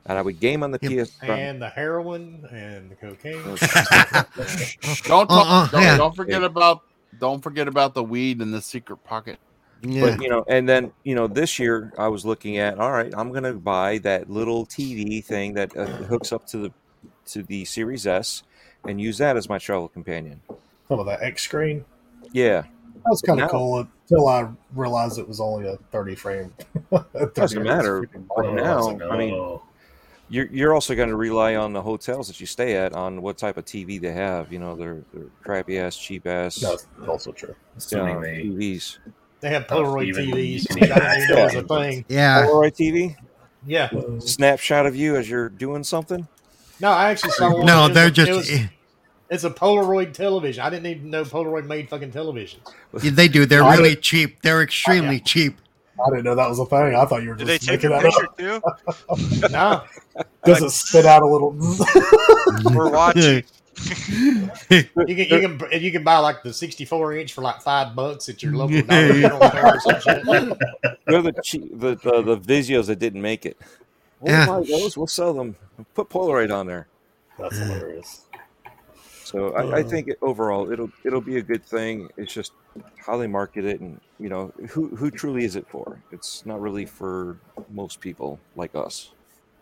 and 0.06 0.18
I 0.18 0.22
would 0.22 0.40
game 0.40 0.62
on 0.62 0.70
the 0.72 0.78
PS. 0.78 1.12
and 1.22 1.60
the 1.62 1.68
heroin 1.68 2.46
and 2.50 2.90
the 2.90 2.96
cocaine. 2.96 3.42
Don't 5.06 5.28
talk, 5.28 5.30
Uh-uh, 5.30 5.68
don't, 5.70 5.82
yeah. 5.82 5.96
don't 5.96 6.14
forget 6.16 6.42
about 6.42 6.82
don't 7.20 7.42
forget 7.42 7.68
about 7.68 7.94
the 7.94 8.02
weed 8.02 8.40
in 8.40 8.50
the 8.50 8.60
secret 8.62 8.96
pocket. 9.04 9.38
Yeah. 9.82 10.02
But 10.16 10.22
you 10.22 10.28
know, 10.28 10.44
and 10.48 10.68
then 10.68 10.92
you 11.04 11.14
know, 11.14 11.26
this 11.26 11.58
year 11.58 11.92
I 11.98 12.08
was 12.08 12.24
looking 12.24 12.58
at. 12.58 12.78
All 12.78 12.92
right, 12.92 13.12
I'm 13.16 13.32
gonna 13.32 13.52
buy 13.54 13.98
that 13.98 14.30
little 14.30 14.64
TV 14.66 15.24
thing 15.24 15.54
that 15.54 15.76
uh, 15.76 15.86
hooks 15.86 16.32
up 16.32 16.46
to 16.48 16.58
the 16.58 16.72
to 17.26 17.42
the 17.42 17.64
Series 17.64 18.06
S, 18.06 18.42
and 18.86 19.00
use 19.00 19.18
that 19.18 19.36
as 19.36 19.48
my 19.48 19.58
travel 19.58 19.88
companion. 19.88 20.40
some 20.88 20.98
of 21.00 21.06
that 21.06 21.22
X 21.22 21.42
screen. 21.42 21.84
Yeah, 22.32 22.62
That 22.62 23.10
was 23.10 23.20
kind 23.22 23.40
of 23.40 23.50
cool 23.50 23.86
until 24.08 24.28
I 24.28 24.48
realized 24.74 25.18
it 25.18 25.26
was 25.28 25.40
only 25.40 25.68
a 25.68 25.76
30 25.90 26.14
frame. 26.14 26.52
30 26.90 27.34
Doesn't 27.34 27.62
matter. 27.62 28.02
freaking 28.02 28.26
But 28.34 28.52
now, 28.54 28.98
I 29.10 29.16
mean, 29.16 29.58
you're 30.28 30.46
you're 30.46 30.72
also 30.74 30.94
going 30.94 31.10
to 31.10 31.16
rely 31.16 31.56
on 31.56 31.72
the 31.74 31.82
hotels 31.82 32.26
that 32.28 32.40
you 32.40 32.46
stay 32.46 32.74
at 32.76 32.94
on 32.94 33.20
what 33.22 33.36
type 33.36 33.56
of 33.58 33.64
TV 33.66 34.00
they 34.00 34.12
have. 34.12 34.50
You 34.52 34.58
know, 34.60 34.74
they're, 34.76 35.02
they're 35.12 35.26
crappy 35.44 35.78
ass, 35.78 35.96
cheap 35.96 36.26
ass. 36.26 36.56
That's 36.56 36.86
also 37.06 37.32
true. 37.32 37.54
Assuming 37.76 38.16
uh, 38.16 38.20
they- 38.20 38.42
TVs. 38.44 38.98
They 39.40 39.50
have 39.50 39.66
Polaroid 39.66 40.06
Even- 40.06 40.26
TVs. 40.26 40.60
you 40.60 40.64
can 40.66 40.80
which 40.80 40.90
I 40.90 40.94
even 40.94 41.00
didn't 41.18 41.22
even 41.24 41.36
know 41.36 41.44
was 41.44 41.54
a 41.54 41.62
thing. 41.90 42.04
Yeah. 42.08 42.46
Polaroid 42.46 42.76
TV. 42.76 43.16
Yeah. 43.66 43.90
Snapshot 44.20 44.86
of 44.86 44.94
you 44.94 45.16
as 45.16 45.28
you're 45.28 45.48
doing 45.48 45.82
something. 45.84 46.28
No, 46.80 46.90
I 46.90 47.10
actually 47.10 47.30
saw 47.32 47.52
one. 47.56 47.66
No, 47.66 47.88
they're 47.88 48.08
just- 48.10 48.30
It 48.30 48.34
was, 48.34 48.50
it's 49.32 49.44
a 49.44 49.50
Polaroid 49.50 50.12
television. 50.12 50.62
I 50.62 50.70
didn't 50.70 50.86
even 50.86 51.10
know 51.10 51.24
Polaroid 51.24 51.66
made 51.66 51.88
fucking 51.88 52.12
televisions. 52.12 52.60
Yeah, 53.02 53.10
they 53.12 53.28
do. 53.28 53.46
They're 53.46 53.64
I 53.64 53.74
really 53.76 53.96
cheap. 53.96 54.42
They're 54.42 54.62
extremely 54.62 55.18
cheap. 55.20 55.56
I 56.04 56.10
didn't 56.10 56.24
know 56.24 56.34
that 56.34 56.48
was 56.48 56.58
a 56.58 56.66
thing. 56.66 56.94
I 56.94 57.04
thought 57.06 57.22
you 57.22 57.30
were 57.30 57.34
Did 57.34 57.46
just 57.48 57.66
they 57.66 57.76
take 57.78 57.82
making 57.82 57.98
a 57.98 58.02
that 58.02 58.30
picture 58.38 58.60
up. 59.08 59.42
too? 59.42 59.48
No, 59.50 59.82
Does 60.44 60.62
it 60.62 60.70
spit 60.70 61.06
out 61.06 61.22
a 61.22 61.26
little? 61.26 61.52
We're 62.74 62.90
watching. 62.90 63.42
you 64.70 64.84
can 64.84 65.16
you 65.16 65.16
can 65.16 65.60
you 65.82 65.90
can 65.92 66.04
buy 66.04 66.18
like 66.18 66.42
the 66.42 66.52
64 66.52 67.14
inch 67.16 67.32
for 67.32 67.40
like 67.42 67.62
five 67.62 67.94
bucks 67.96 68.28
at 68.28 68.42
your 68.42 68.52
local 68.52 68.82
Dollar 68.82 69.12
General 69.14 69.48
store 69.50 69.66
or 69.76 69.80
some 69.80 70.00
shit. 70.00 70.24
They're 71.06 71.22
the, 71.22 71.32
cheap, 71.42 71.70
the 71.78 71.94
the 71.96 72.22
the 72.22 72.36
Vizios 72.38 72.86
that 72.86 72.98
didn't 72.98 73.22
make 73.22 73.46
it. 73.46 73.58
We'll 74.20 74.32
Yeah. 74.34 74.46
buy 74.46 74.60
those. 74.62 74.96
We'll 74.96 75.06
sell 75.06 75.32
them. 75.34 75.56
Put 75.94 76.08
Polaroid 76.10 76.54
on 76.54 76.66
there. 76.66 76.86
That's 77.38 77.56
hilarious. 77.56 78.22
So 79.32 79.54
I, 79.54 79.62
I 79.62 79.80
uh-huh. 79.80 79.88
think 79.88 80.10
overall 80.20 80.70
it'll 80.70 80.90
it'll 81.04 81.22
be 81.22 81.38
a 81.38 81.42
good 81.42 81.64
thing. 81.64 82.08
It's 82.18 82.32
just 82.32 82.52
how 82.98 83.16
they 83.16 83.26
market 83.26 83.64
it, 83.64 83.80
and 83.80 83.98
you 84.20 84.28
know 84.28 84.52
who 84.68 84.94
who 84.94 85.10
truly 85.10 85.44
is 85.44 85.56
it 85.56 85.66
for? 85.68 85.98
It's 86.12 86.44
not 86.44 86.60
really 86.60 86.84
for 86.84 87.38
most 87.70 88.00
people 88.00 88.38
like 88.56 88.74
us. 88.74 89.12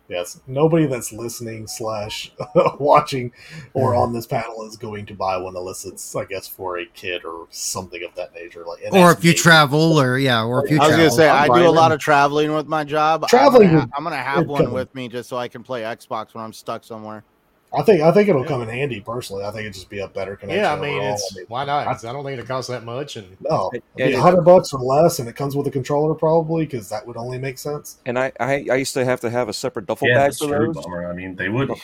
Yes, 0.09 0.41
nobody 0.45 0.87
that's 0.87 1.13
listening 1.13 1.67
slash 1.67 2.33
watching 2.79 3.31
or 3.73 3.95
on 3.95 4.11
this 4.11 4.27
panel 4.27 4.67
is 4.67 4.75
going 4.75 5.05
to 5.05 5.13
buy 5.13 5.37
one 5.37 5.55
unless 5.55 5.85
it's, 5.85 6.13
I 6.17 6.25
guess, 6.25 6.49
for 6.49 6.79
a 6.79 6.85
kid 6.87 7.23
or 7.23 7.47
something 7.49 8.03
of 8.03 8.13
that 8.15 8.33
nature. 8.33 8.65
Like, 8.65 8.81
Or 8.91 9.13
if 9.13 9.23
you 9.23 9.31
me. 9.31 9.37
travel, 9.37 9.97
or 9.97 10.19
yeah, 10.19 10.43
or 10.43 10.65
if 10.65 10.69
you 10.69 10.79
I 10.79 10.79
was 10.79 10.87
travel. 10.89 11.05
gonna 11.05 11.11
say 11.11 11.29
I 11.29 11.45
do 11.45 11.53
buying 11.53 11.65
a 11.65 11.71
lot 11.71 11.93
of 11.93 12.01
traveling 12.01 12.53
with 12.53 12.67
my 12.67 12.83
job. 12.83 13.25
Traveling 13.29 13.69
I'm 13.69 13.73
gonna, 13.73 13.81
ha- 13.85 13.91
I'm 13.95 14.03
gonna 14.03 14.15
have 14.17 14.47
one 14.47 14.65
come. 14.65 14.73
with 14.73 14.93
me 14.93 15.07
just 15.07 15.29
so 15.29 15.37
I 15.37 15.47
can 15.47 15.63
play 15.63 15.83
Xbox 15.83 16.33
when 16.33 16.43
I'm 16.43 16.51
stuck 16.51 16.83
somewhere. 16.83 17.23
I 17.73 17.83
think 17.83 18.01
I 18.01 18.11
think 18.11 18.27
it'll 18.27 18.43
come 18.43 18.61
in 18.61 18.67
handy 18.67 18.99
personally. 18.99 19.45
I 19.45 19.51
think 19.51 19.61
it'd 19.61 19.73
just 19.75 19.89
be 19.89 19.99
a 19.99 20.07
better 20.07 20.35
connection. 20.35 20.63
Yeah, 20.63 20.73
I 20.73 20.79
mean, 20.79 20.97
overall. 20.97 21.13
it's 21.13 21.37
why 21.47 21.63
not? 21.63 21.87
I 21.87 22.11
don't 22.11 22.23
think 22.25 22.39
it 22.39 22.45
costs 22.45 22.69
that 22.69 22.83
much, 22.83 23.15
and 23.15 23.37
no, 23.39 23.71
Yeah, 23.95 24.07
a 24.07 24.19
hundred 24.19 24.41
bucks 24.41 24.73
or 24.73 24.79
less, 24.81 25.19
and 25.19 25.29
it 25.29 25.35
comes 25.37 25.55
with 25.55 25.67
a 25.67 25.71
controller 25.71 26.13
probably 26.13 26.65
because 26.65 26.89
that 26.89 27.07
would 27.07 27.15
only 27.15 27.37
make 27.37 27.57
sense. 27.57 27.97
And 28.05 28.19
I, 28.19 28.33
I 28.39 28.65
I 28.71 28.75
used 28.75 28.93
to 28.95 29.05
have 29.05 29.21
to 29.21 29.29
have 29.29 29.47
a 29.47 29.53
separate 29.53 29.85
duffel 29.85 30.09
yeah, 30.09 30.15
bag 30.15 30.23
that's 30.31 30.39
for 30.39 30.47
true, 30.47 30.73
those. 30.73 30.83
bummer. 30.83 31.09
I 31.09 31.13
mean, 31.13 31.35
they 31.37 31.47
would 31.47 31.71
oh. 31.71 31.75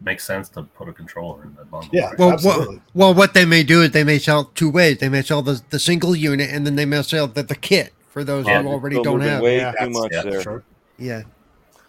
make 0.00 0.20
sense 0.20 0.48
to 0.50 0.62
put 0.62 0.88
a 0.88 0.92
controller 0.94 1.42
in 1.42 1.54
the 1.56 1.64
bundle. 1.66 1.90
Yeah, 1.92 2.08
right? 2.08 2.18
well, 2.18 2.32
absolutely. 2.32 2.76
well, 2.76 3.08
well, 3.08 3.14
what 3.14 3.34
they 3.34 3.44
may 3.44 3.62
do 3.64 3.82
is 3.82 3.90
they 3.90 4.04
may 4.04 4.18
sell 4.18 4.46
two 4.46 4.70
ways. 4.70 4.98
They 4.98 5.10
may 5.10 5.20
sell 5.22 5.42
the, 5.42 5.60
the 5.68 5.78
single 5.78 6.16
unit, 6.16 6.48
and 6.50 6.66
then 6.66 6.76
they 6.76 6.86
may 6.86 7.02
sell 7.02 7.26
the, 7.26 7.42
the 7.42 7.54
kit 7.54 7.92
for 8.08 8.24
those 8.24 8.46
Yeah, 8.46 8.62
who 8.62 8.68
already 8.68 9.02
don't 9.02 9.20
have. 9.20 9.42
way 9.42 9.58
Yeah, 9.58 9.72
too 9.72 9.90
much 9.90 10.10
yeah, 10.12 10.22
there. 10.22 10.40
Sure. 10.42 10.62
Yeah. 10.98 11.22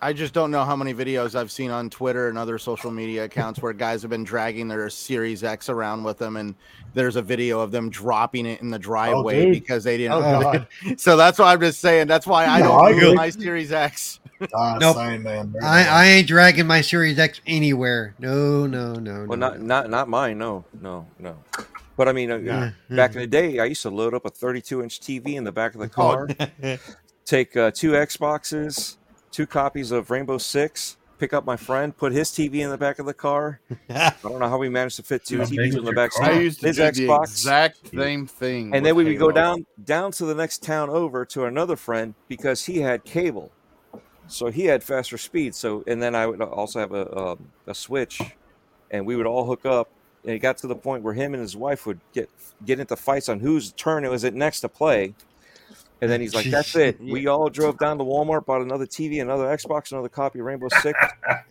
I 0.05 0.13
just 0.13 0.35
don't 0.35 0.51
know 0.51 0.63
how 0.63 0.75
many 0.75 0.93
videos 0.93 1.33
I've 1.33 1.49
seen 1.51 1.71
on 1.71 1.89
Twitter 1.89 2.29
and 2.29 2.37
other 2.37 2.59
social 2.59 2.91
media 2.91 3.23
accounts 3.23 3.59
where 3.59 3.73
guys 3.73 4.03
have 4.03 4.11
been 4.11 4.23
dragging 4.23 4.67
their 4.67 4.87
Series 4.87 5.43
X 5.43 5.67
around 5.67 6.03
with 6.03 6.19
them, 6.19 6.37
and 6.37 6.53
there's 6.93 7.15
a 7.15 7.23
video 7.23 7.59
of 7.59 7.71
them 7.71 7.89
dropping 7.89 8.45
it 8.45 8.61
in 8.61 8.69
the 8.69 8.77
driveway 8.77 9.45
dude. 9.45 9.53
because 9.53 9.83
they 9.83 9.97
didn't. 9.97 10.13
oh 10.13 10.21
god, 10.21 10.67
So 10.99 11.17
that's 11.17 11.39
why 11.39 11.53
I'm 11.53 11.59
just 11.59 11.79
saying. 11.81 12.05
That's 12.05 12.27
why 12.27 12.45
I 12.45 12.59
don't 12.59 12.85
I 12.85 12.89
use 12.91 13.15
my 13.15 13.31
Series 13.31 13.71
X. 13.71 14.19
Ah, 14.53 14.77
Nope. 14.79 14.95
same 14.95 15.23
man. 15.23 15.55
I. 15.63 15.87
I 15.87 16.05
ain't 16.05 16.27
dragging 16.27 16.67
my 16.67 16.81
Series 16.81 17.17
X 17.17 17.41
anywhere. 17.47 18.13
No, 18.19 18.67
no, 18.67 18.93
no, 18.93 19.25
Well, 19.27 19.39
no. 19.39 19.49
not 19.49 19.59
not 19.61 19.89
not 19.89 20.07
mine. 20.07 20.37
No, 20.37 20.65
no, 20.81 21.07
no. 21.17 21.35
But 21.97 22.09
I 22.09 22.11
mean, 22.11 22.29
uh, 22.29 22.37
Yeah, 22.37 22.71
back 22.91 23.15
in 23.15 23.21
the 23.21 23.27
day, 23.27 23.57
I 23.57 23.65
used 23.65 23.81
to 23.81 23.89
load 23.89 24.13
up 24.13 24.23
a 24.25 24.29
32 24.29 24.83
inch 24.83 24.99
TV 24.99 25.33
in 25.33 25.45
the 25.45 25.51
back 25.51 25.73
of 25.73 25.81
the 25.81 25.89
car, 25.89 26.27
take 27.25 27.57
uh, 27.57 27.71
two 27.71 27.93
Xboxes, 27.93 28.97
two 29.35 29.45
copies 29.45 29.91
of 29.91 30.09
Rainbow 30.09 30.37
Six, 30.37 30.95
pick 31.19 31.33
up 31.33 31.43
my 31.43 31.57
friend, 31.57 31.95
put 31.95 32.13
his 32.13 32.29
TV 32.29 32.59
in 32.59 32.69
the 32.69 32.77
back 32.77 32.99
of 32.99 33.05
the 33.05 33.13
car. 33.13 33.59
I 33.89 34.13
don't 34.23 34.39
know 34.39 34.47
how 34.47 34.57
we 34.57 34.69
managed 34.69 34.95
to 34.95 35.03
fit 35.03 35.25
two 35.25 35.39
How 35.39 35.43
TVs 35.43 35.75
in 35.77 35.83
the 35.83 35.83
your 35.83 35.93
back 35.93 36.11
car? 36.11 36.31
I 36.31 36.39
used 36.39 36.61
to 36.61 36.67
His 36.67 36.77
do 36.77 36.83
the 36.83 36.91
Xbox, 36.91 37.23
exact 37.23 37.91
same 37.93 38.27
thing. 38.27 38.73
and 38.73 38.85
then 38.85 38.95
we 38.95 39.03
would 39.03 39.19
go 39.19 39.31
down 39.31 39.65
down 39.83 40.13
to 40.13 40.25
the 40.25 40.33
next 40.33 40.63
town 40.63 40.89
over 40.89 41.25
to 41.25 41.43
another 41.43 41.75
friend 41.75 42.15
because 42.29 42.63
he 42.63 42.79
had 42.79 43.03
cable, 43.03 43.51
so 44.27 44.47
he 44.47 44.65
had 44.65 44.81
faster 44.81 45.17
speed. 45.17 45.53
So 45.53 45.83
and 45.85 46.01
then 46.01 46.15
I 46.15 46.27
would 46.27 46.41
also 46.41 46.79
have 46.79 46.93
a 46.93 47.17
um, 47.17 47.49
a 47.67 47.75
switch, 47.75 48.21
and 48.89 49.05
we 49.05 49.17
would 49.17 49.27
all 49.27 49.45
hook 49.45 49.65
up. 49.65 49.89
And 50.23 50.33
it 50.33 50.39
got 50.39 50.57
to 50.59 50.67
the 50.67 50.75
point 50.75 51.03
where 51.03 51.13
him 51.13 51.33
and 51.33 51.41
his 51.41 51.57
wife 51.57 51.85
would 51.85 51.99
get 52.13 52.29
get 52.65 52.79
into 52.79 52.95
fights 52.95 53.27
on 53.27 53.41
whose 53.41 53.73
turn 53.73 54.05
it 54.05 54.09
was 54.09 54.23
it 54.23 54.33
next 54.33 54.61
to 54.61 54.69
play. 54.69 55.13
And 56.01 56.11
then 56.11 56.21
he's 56.21 56.35
like, 56.35 56.47
"That's 56.47 56.75
it." 56.75 56.99
We 56.99 57.27
all 57.27 57.49
drove 57.49 57.77
down 57.77 57.97
to 57.97 58.03
Walmart, 58.03 58.45
bought 58.45 58.61
another 58.61 58.85
TV, 58.85 59.21
another 59.21 59.45
Xbox, 59.45 59.91
another 59.91 60.09
copy 60.09 60.39
of 60.39 60.45
Rainbow 60.45 60.67
Six, 60.81 60.99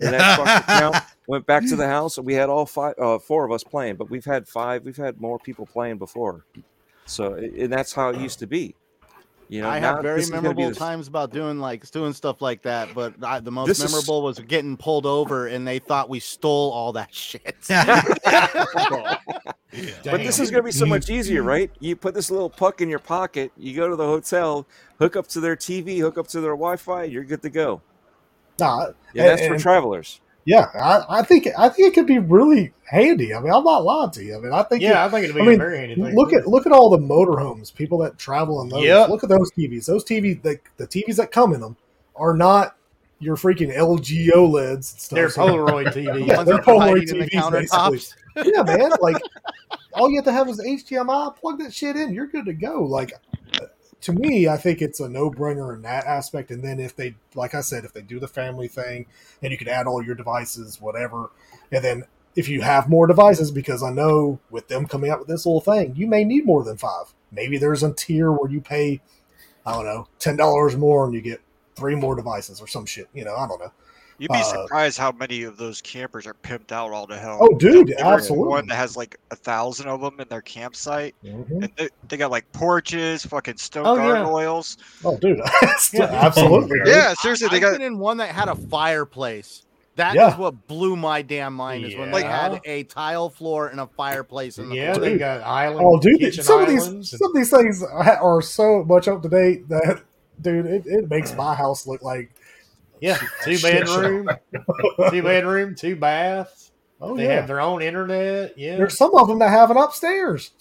an 0.00 0.12
Xbox 0.12 0.58
account. 0.60 0.96
Went 1.26 1.46
back 1.46 1.66
to 1.68 1.76
the 1.76 1.86
house, 1.86 2.18
and 2.18 2.26
we 2.26 2.34
had 2.34 2.48
all 2.48 2.66
five, 2.66 2.94
uh, 2.98 3.18
four 3.18 3.44
of 3.44 3.52
us 3.52 3.64
playing. 3.64 3.96
But 3.96 4.10
we've 4.10 4.24
had 4.24 4.46
five, 4.46 4.84
we've 4.84 4.96
had 4.96 5.20
more 5.20 5.38
people 5.38 5.66
playing 5.66 5.98
before. 5.98 6.44
So, 7.06 7.34
and 7.34 7.72
that's 7.72 7.92
how 7.92 8.10
it 8.10 8.18
used 8.18 8.38
to 8.40 8.46
be. 8.46 8.74
You 9.48 9.62
know, 9.62 9.68
I 9.68 9.78
have 9.78 10.00
very 10.02 10.16
this 10.16 10.24
is 10.26 10.30
gonna 10.30 10.42
be 10.42 10.48
memorable 10.48 10.70
the- 10.70 10.74
times 10.76 11.06
about 11.08 11.30
doing 11.32 11.58
like 11.60 11.88
doing 11.90 12.12
stuff 12.12 12.40
like 12.42 12.62
that, 12.62 12.94
but 12.94 13.14
I, 13.22 13.40
the 13.40 13.50
most 13.50 13.68
This 13.68 13.80
is- 13.82 13.90
memorable 13.92 14.22
was 14.22 14.38
getting 14.40 14.76
pulled 14.76 15.06
over 15.06 15.46
and 15.48 15.66
they 15.66 15.78
thought 15.78 16.08
we 16.08 16.20
stole 16.20 16.72
all 16.72 16.92
that 16.94 17.14
shit. 17.14 17.54
But 20.04 20.18
this 20.20 20.38
is 20.38 20.50
going 20.52 20.62
to 20.62 20.66
be 20.66 20.70
so 20.70 20.86
much 20.86 21.10
easier, 21.10 21.42
right? 21.42 21.68
You 21.80 21.96
put 21.96 22.14
this 22.14 22.30
little 22.30 22.48
puck 22.50 22.80
in 22.80 22.88
your 22.88 23.00
pocket, 23.00 23.50
you 23.56 23.74
go 23.74 23.88
to 23.88 23.96
the 23.96 24.06
hotel, 24.06 24.66
hook 25.00 25.16
up 25.16 25.26
to 25.28 25.40
their 25.40 25.56
TV, 25.56 25.98
hook 26.00 26.16
up 26.16 26.28
to 26.28 26.40
their 26.40 26.52
Wi-Fi, 26.52 27.04
you're 27.04 27.24
good 27.24 27.42
to 27.42 27.50
go. 27.50 27.82
Nah, 28.60 28.88
Yeah, 29.14 29.24
that's 29.28 29.40
and- 29.40 29.48
for 29.48 29.54
and- 29.54 29.62
travelers. 29.62 30.20
Yeah, 30.46 30.66
I, 30.74 31.20
I 31.20 31.22
think 31.22 31.48
I 31.58 31.68
think 31.68 31.88
it 31.88 31.94
could 31.94 32.06
be 32.06 32.18
really 32.18 32.72
handy. 32.84 33.34
I 33.34 33.40
mean, 33.40 33.52
I'm 33.52 33.64
not 33.64 33.82
lying 33.84 34.10
to 34.10 34.22
you. 34.24 34.36
I 34.36 34.40
mean, 34.40 34.52
I 34.52 34.62
think 34.62 34.82
Yeah, 34.82 35.02
it- 35.02 35.06
I 35.06 35.10
think 35.10 35.24
it'd 35.24 35.34
be 35.36 35.40
I 35.42 35.44
a 35.44 35.48
mean, 35.48 35.58
very 35.58 35.78
handy 35.78 35.94
thing. 35.94 36.14
Look 36.14 36.32
at 36.32 36.46
look 36.46 36.66
at 36.66 36.72
all 36.72 36.90
the 36.90 36.98
motorhomes, 36.98 37.74
people 37.74 37.98
that 37.98 38.18
travel 38.18 38.60
in 38.62 38.68
those. 38.68 38.84
Yep. 38.84 39.08
Look 39.08 39.22
at 39.24 39.30
those 39.30 39.50
TVs. 39.52 39.86
Those 39.86 40.04
TVs, 40.04 40.42
the, 40.42 40.58
the 40.76 40.86
TVs 40.86 41.16
that 41.16 41.30
come 41.32 41.52
in 41.54 41.60
them, 41.60 41.76
are 42.16 42.34
not 42.36 42.76
your 43.20 43.36
freaking 43.36 43.74
LG 43.74 44.28
OLEDs. 44.32 44.74
And 44.74 44.84
stuff. 44.84 45.16
They're 45.16 45.28
Polaroid 45.28 45.86
TVs. 45.94 46.26
Yeah, 46.26 46.42
they're 46.42 46.58
Polaroid 46.58 47.10
in 47.10 47.20
the 47.20 47.26
TVs. 47.30 47.92
basically. 48.34 48.52
yeah, 48.54 48.62
man. 48.62 48.90
Like 49.00 49.16
all 49.94 50.10
you 50.10 50.16
have 50.16 50.24
to 50.26 50.32
have 50.32 50.48
is 50.48 50.60
HDMI. 50.60 51.36
Plug 51.36 51.58
that 51.60 51.72
shit 51.72 51.96
in. 51.96 52.12
You're 52.12 52.26
good 52.26 52.44
to 52.46 52.52
go. 52.52 52.82
Like 52.82 53.12
to 54.04 54.12
me, 54.12 54.46
I 54.46 54.58
think 54.58 54.82
it's 54.82 55.00
a 55.00 55.08
no 55.08 55.30
brainer 55.30 55.74
in 55.74 55.80
that 55.82 56.04
aspect. 56.04 56.50
And 56.50 56.62
then 56.62 56.78
if 56.78 56.94
they, 56.94 57.14
like 57.34 57.54
I 57.54 57.62
said, 57.62 57.86
if 57.86 57.94
they 57.94 58.02
do 58.02 58.20
the 58.20 58.28
family 58.28 58.68
thing, 58.68 59.06
and 59.40 59.50
you 59.50 59.56
can 59.56 59.66
add 59.66 59.86
all 59.86 60.04
your 60.04 60.14
devices, 60.14 60.78
whatever, 60.78 61.30
and 61.72 61.82
then 61.82 62.04
if 62.36 62.46
you 62.46 62.60
have 62.60 62.90
more 62.90 63.06
devices, 63.06 63.50
because 63.50 63.82
I 63.82 63.90
know 63.90 64.40
with 64.50 64.68
them 64.68 64.86
coming 64.86 65.10
out 65.10 65.20
with 65.20 65.28
this 65.28 65.46
little 65.46 65.62
thing, 65.62 65.94
you 65.96 66.06
may 66.06 66.22
need 66.22 66.44
more 66.44 66.62
than 66.62 66.76
five. 66.76 67.14
Maybe 67.32 67.56
there's 67.56 67.82
a 67.82 67.94
tier 67.94 68.30
where 68.30 68.50
you 68.50 68.60
pay, 68.60 69.00
I 69.64 69.72
don't 69.72 69.86
know, 69.86 70.06
ten 70.18 70.36
dollars 70.36 70.76
more 70.76 71.06
and 71.06 71.14
you 71.14 71.22
get 71.22 71.40
three 71.74 71.94
more 71.94 72.14
devices 72.14 72.60
or 72.60 72.66
some 72.66 72.84
shit. 72.84 73.08
You 73.14 73.24
know, 73.24 73.34
I 73.34 73.48
don't 73.48 73.60
know. 73.60 73.72
You'd 74.18 74.30
be 74.30 74.38
Uh, 74.38 74.42
surprised 74.42 74.96
how 74.98 75.10
many 75.12 75.42
of 75.42 75.56
those 75.56 75.80
campers 75.80 76.26
are 76.26 76.34
pimped 76.34 76.70
out 76.72 76.92
all 76.92 77.06
to 77.08 77.16
hell. 77.18 77.38
Oh, 77.40 77.56
dude, 77.56 77.88
There 77.88 78.04
absolutely. 78.04 78.48
One 78.48 78.66
that 78.68 78.76
has 78.76 78.96
like 78.96 79.18
a 79.32 79.36
thousand 79.36 79.88
of 79.88 80.00
them 80.00 80.20
in 80.20 80.28
their 80.28 80.40
campsite, 80.42 81.14
Mhm. 81.24 81.50
and 81.64 81.70
they, 81.76 81.88
they 82.08 82.16
got 82.16 82.30
like 82.30 82.50
porches, 82.52 83.26
fucking 83.26 83.56
stone 83.56 83.86
Oh, 83.86 83.96
yeah. 83.96 84.62
Oh, 85.04 85.16
dude, 85.18 85.40
absolutely. 86.00 86.78
Yeah, 86.86 87.14
seriously, 87.14 87.48
they 87.48 87.56
I've 87.56 87.62
got 87.62 87.72
been 87.72 87.82
in 87.82 87.98
one 87.98 88.18
that 88.18 88.28
had 88.28 88.48
a 88.48 88.54
fireplace. 88.54 89.62
That 89.96 90.10
is 90.10 90.16
Yeah. 90.16 90.36
what 90.36 90.66
blew 90.66 90.96
my 90.96 91.22
damn 91.22 91.54
mind. 91.54 91.84
Is 91.84 91.96
when 91.96 92.10
they 92.10 92.20
Yeah. 92.22 92.50
had 92.52 92.60
a 92.64 92.82
tile 92.84 93.30
floor 93.30 93.68
and 93.68 93.78
a 93.80 93.86
fireplace 93.96 94.58
in 94.58 94.68
the 94.68 94.76
Yeah, 94.76 94.94
floor. 94.94 95.08
they 95.08 95.18
got 95.18 95.42
island. 95.42 95.80
Oh, 95.86 95.98
dude, 96.00 96.34
some 96.34 96.62
of 96.62 96.68
these 96.68 96.86
and- 96.86 97.06
some 97.06 97.30
of 97.30 97.34
these 97.34 97.50
things 97.50 97.82
are 97.82 98.42
so 98.42 98.82
much 98.84 99.06
up 99.06 99.22
to 99.22 99.28
date 99.28 99.68
that, 99.68 100.00
dude, 100.42 100.66
it, 100.66 100.82
it 100.86 101.08
makes 101.10 101.34
my 101.36 101.54
house 101.54 101.86
look 101.86 102.02
like 102.02 102.30
yeah, 103.00 103.18
two 103.44 103.58
bedroom, 103.60 104.28
two 105.10 105.22
bedroom, 105.22 105.74
two 105.74 105.96
baths. 105.96 106.72
Oh 107.00 107.16
they 107.16 107.24
yeah, 107.24 107.34
have 107.34 107.46
their 107.48 107.60
own 107.60 107.82
internet. 107.82 108.56
Yeah, 108.58 108.76
there's 108.76 108.96
some 108.96 109.14
of 109.16 109.28
them 109.28 109.38
that 109.40 109.50
have 109.50 109.70
it 109.70 109.76
upstairs. 109.76 110.52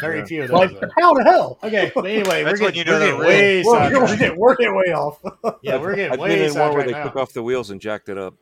very 0.00 0.18
Yeah. 0.18 0.24
few 0.24 0.42
of 0.42 0.48
those. 0.48 0.72
Like 0.72 0.90
how 0.98 1.14
the 1.14 1.22
hell? 1.24 1.58
Okay, 1.62 1.92
but 1.94 2.04
anyway, 2.06 2.42
we're 2.42 2.50
That's 2.50 2.60
when 2.60 2.72
getting, 2.72 2.92
you 2.92 2.98
know 2.98 2.98
we're 2.98 3.06
getting 3.06 3.20
way 3.20 3.62
We're, 3.64 3.72
we're, 3.72 3.78
sidetracked. 3.90 4.18
getting, 4.18 4.38
we're 4.38 4.56
getting 4.56 4.74
way 4.76 4.92
off. 4.92 5.22
Yeah, 5.62 5.76
we're 5.80 5.94
getting 5.94 6.12
I've 6.14 6.18
way 6.18 6.28
been 6.30 6.50
in 6.50 6.54
one 6.54 6.54
where 6.54 6.70
sidetracked 6.72 6.86
they 6.88 6.92
now. 6.92 7.04
took 7.04 7.16
off 7.16 7.32
the 7.32 7.42
wheels 7.42 7.70
and 7.70 7.80
jacked 7.80 8.08
it 8.08 8.18
up. 8.18 8.34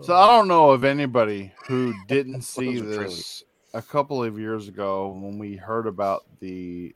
So 0.00 0.14
I 0.14 0.26
don't 0.28 0.48
know 0.48 0.70
of 0.70 0.84
anybody 0.84 1.52
who 1.66 1.92
didn't 2.08 2.42
see 2.42 2.78
this 2.80 3.42
a 3.74 3.82
couple 3.82 4.22
of 4.22 4.38
years 4.38 4.68
ago 4.68 5.08
when 5.08 5.38
we 5.38 5.56
heard 5.56 5.86
about 5.86 6.24
the 6.40 6.94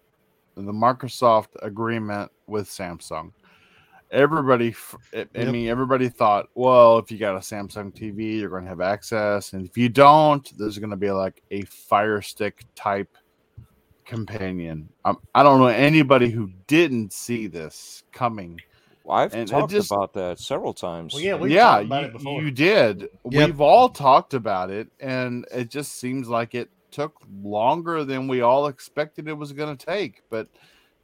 the 0.55 0.73
Microsoft 0.73 1.49
agreement 1.63 2.31
with 2.47 2.69
Samsung. 2.69 3.33
Everybody, 4.11 4.75
i 5.15 5.19
Yep. 5.35 5.35
mean, 5.53 5.69
everybody 5.69 6.09
thought, 6.09 6.47
well, 6.55 6.99
if 6.99 7.11
you 7.11 7.19
got 7.19 7.37
a 7.37 7.41
Samsung 7.41 7.93
TV, 7.95 8.39
you're 8.41 8.49
going 8.49 8.63
to 8.63 8.69
have 8.69 8.81
access, 8.81 9.53
and 9.53 9.67
if 9.67 9.77
you 9.77 9.89
don't, 9.91 10.51
there's 10.59 10.79
going 10.79 10.91
to 10.91 10.97
be 10.97 11.11
like 11.11 11.43
a 11.51 11.63
Fire 11.63 12.23
Stick 12.23 12.65
type 12.75 13.15
companion. 14.07 14.89
Um, 15.05 15.19
I 15.35 15.43
don't 15.43 15.61
know 15.61 15.67
anybody 15.67 16.31
who 16.31 16.51
didn't 16.67 17.13
see 17.13 17.47
this 17.47 18.03
coming. 18.13 18.59
Well, 19.05 19.19
I've 19.19 19.35
And 19.35 19.47
talked 19.49 19.71
just- 19.73 19.93
about 19.93 20.15
that 20.15 20.39
several 20.39 20.73
times. 20.73 21.13
Well, 21.15 21.23
yeah, 21.23 21.35
we've 21.35 21.51
yeah, 21.53 21.63
talked 21.65 21.85
about 21.87 22.01
you, 22.03 22.07
it 22.09 22.13
before. 22.15 22.43
you 22.43 22.51
did. 22.51 23.09
Yep. 23.31 23.47
We've 23.47 23.61
all 23.61 23.91
talked 23.91 24.33
about 24.35 24.71
it, 24.71 24.89
and 25.01 25.47
it 25.53 25.69
just 25.69 25.97
seems 25.99 26.29
like 26.29 26.55
it 26.55 26.71
took 26.91 27.15
longer 27.43 28.05
than 28.05 28.27
we 28.29 28.41
all 28.41 28.69
expected 28.69 29.29
it 29.29 29.35
was 29.35 29.53
going 29.53 29.77
to 29.77 29.87
take. 29.87 30.23
But 30.31 30.49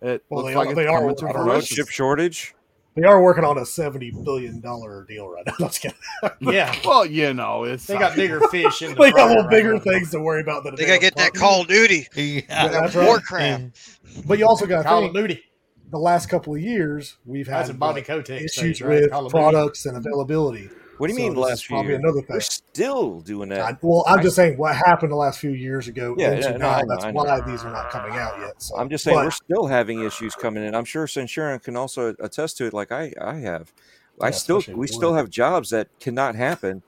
it 0.01 0.25
Well, 0.31 0.43
looks 0.45 0.53
they 0.53 0.57
like 0.57 0.67
are- 0.69 0.71
it's 0.71 0.77
they 0.77 0.87
are 0.87 0.93
coming 1.01 1.07
working 1.09 1.29
to 1.29 1.35
on 1.35 1.37
a 1.37 1.45
Road 1.45 1.51
fruition. 1.57 1.77
chip 1.77 1.89
shortage. 1.89 2.55
They 2.97 3.03
are 3.03 3.21
working 3.23 3.43
on 3.45 3.59
a 3.59 3.67
seventy 3.67 4.13
billion 4.13 4.61
dollar 4.61 5.05
deal 5.09 5.29
right 5.29 5.45
now. 5.47 5.55
Let's 5.61 5.79
get. 5.79 5.95
Yeah, 6.41 6.75
Well, 6.85 7.05
you 7.05 7.35
know, 7.35 7.65
it's 7.65 7.87
they 7.87 7.99
got 7.99 8.15
bigger 8.17 8.41
fish 8.49 8.83
in 8.83 8.95
the 8.95 9.01
they 9.01 9.11
got 9.11 9.27
a 9.27 9.29
little 9.29 9.43
right 9.45 9.51
bigger 9.51 9.75
now. 9.75 9.81
things 9.81 10.11
to 10.13 10.21
worry 10.21 10.41
about 10.41 10.65
than 10.65 10.75
They 10.77 10.87
gotta 10.87 11.01
get 11.01 11.17
that. 11.17 11.35
Call 11.35 11.63
of 11.63 11.67
Duty. 11.69 12.07
Yeah. 12.15 12.41
Yeah, 12.49 12.69
that's 12.69 12.95
right. 12.95 13.07
Warcraft. 13.07 14.27
But 14.27 14.39
you 14.39 14.47
also 14.47 14.67
got 14.67 14.79
to 14.83 14.89
Call 14.89 15.01
think 15.03 15.17
of 15.17 15.23
Duty. 15.23 15.43
the 15.91 15.99
last 15.99 16.27
couple 16.27 16.55
of 16.55 16.61
years 16.61 17.17
we've 17.27 17.49
had 17.49 17.69
a 17.69 17.75
Bobby 17.75 18.01
like, 18.01 18.07
Kotick 18.07 18.41
issues 18.43 18.53
stage, 18.53 18.83
right? 18.83 19.01
with 19.03 19.11
Call 19.11 19.29
products 19.29 19.87
and 19.87 19.97
availability. 19.97 20.71
What 20.99 21.09
do 21.09 21.13
you 21.13 21.19
So 21.19 21.25
mean 21.25 21.35
last 21.35 21.67
few 21.67 21.83
years? 21.83 21.99
another 21.99 22.21
thing. 22.21 22.27
We're 22.31 22.41
still 22.41 23.21
doing 23.21 23.49
that. 23.51 23.61
I, 23.61 23.79
well, 23.83 24.05
I'm 24.07 24.23
just 24.23 24.37
saying 24.37 24.59
what 24.59 24.77
happened 24.77 25.11
the 25.13 25.17
last 25.17 25.39
few 25.39 25.51
years 25.51 25.89
ago. 25.89 26.15
Yeah, 26.19 26.35
yeah, 26.35 26.51
no, 26.53 26.57
now, 26.59 26.79
know, 26.81 26.85
that's 26.89 27.13
why 27.15 27.41
these 27.41 27.65
are 27.65 27.71
not 27.73 27.91
coming 27.91 28.17
out 28.17 28.39
yet. 28.39 28.63
So 28.63 28.77
I'm 28.77 28.89
just 28.89 29.05
saying 29.05 29.17
but- 29.17 29.25
we're 29.25 29.31
still 29.31 29.67
having 29.67 30.03
issues 30.03 30.35
coming 30.35 30.65
in. 30.65 30.75
I'm 30.75 30.85
sure 30.85 31.07
Sharon 31.07 31.59
can 31.59 31.77
also 31.77 32.15
attest 32.21 32.57
to 32.59 32.67
it, 32.67 32.73
like 32.73 32.93
I, 32.93 33.13
I 33.21 33.37
have. 33.37 33.73
I 34.21 34.27
Yeah, 34.27 34.31
still, 34.33 34.63
we 34.75 34.87
still 34.87 35.15
have 35.15 35.29
jobs 35.29 35.71
that 35.71 35.89
cannot 35.99 36.37
happen. 36.37 36.83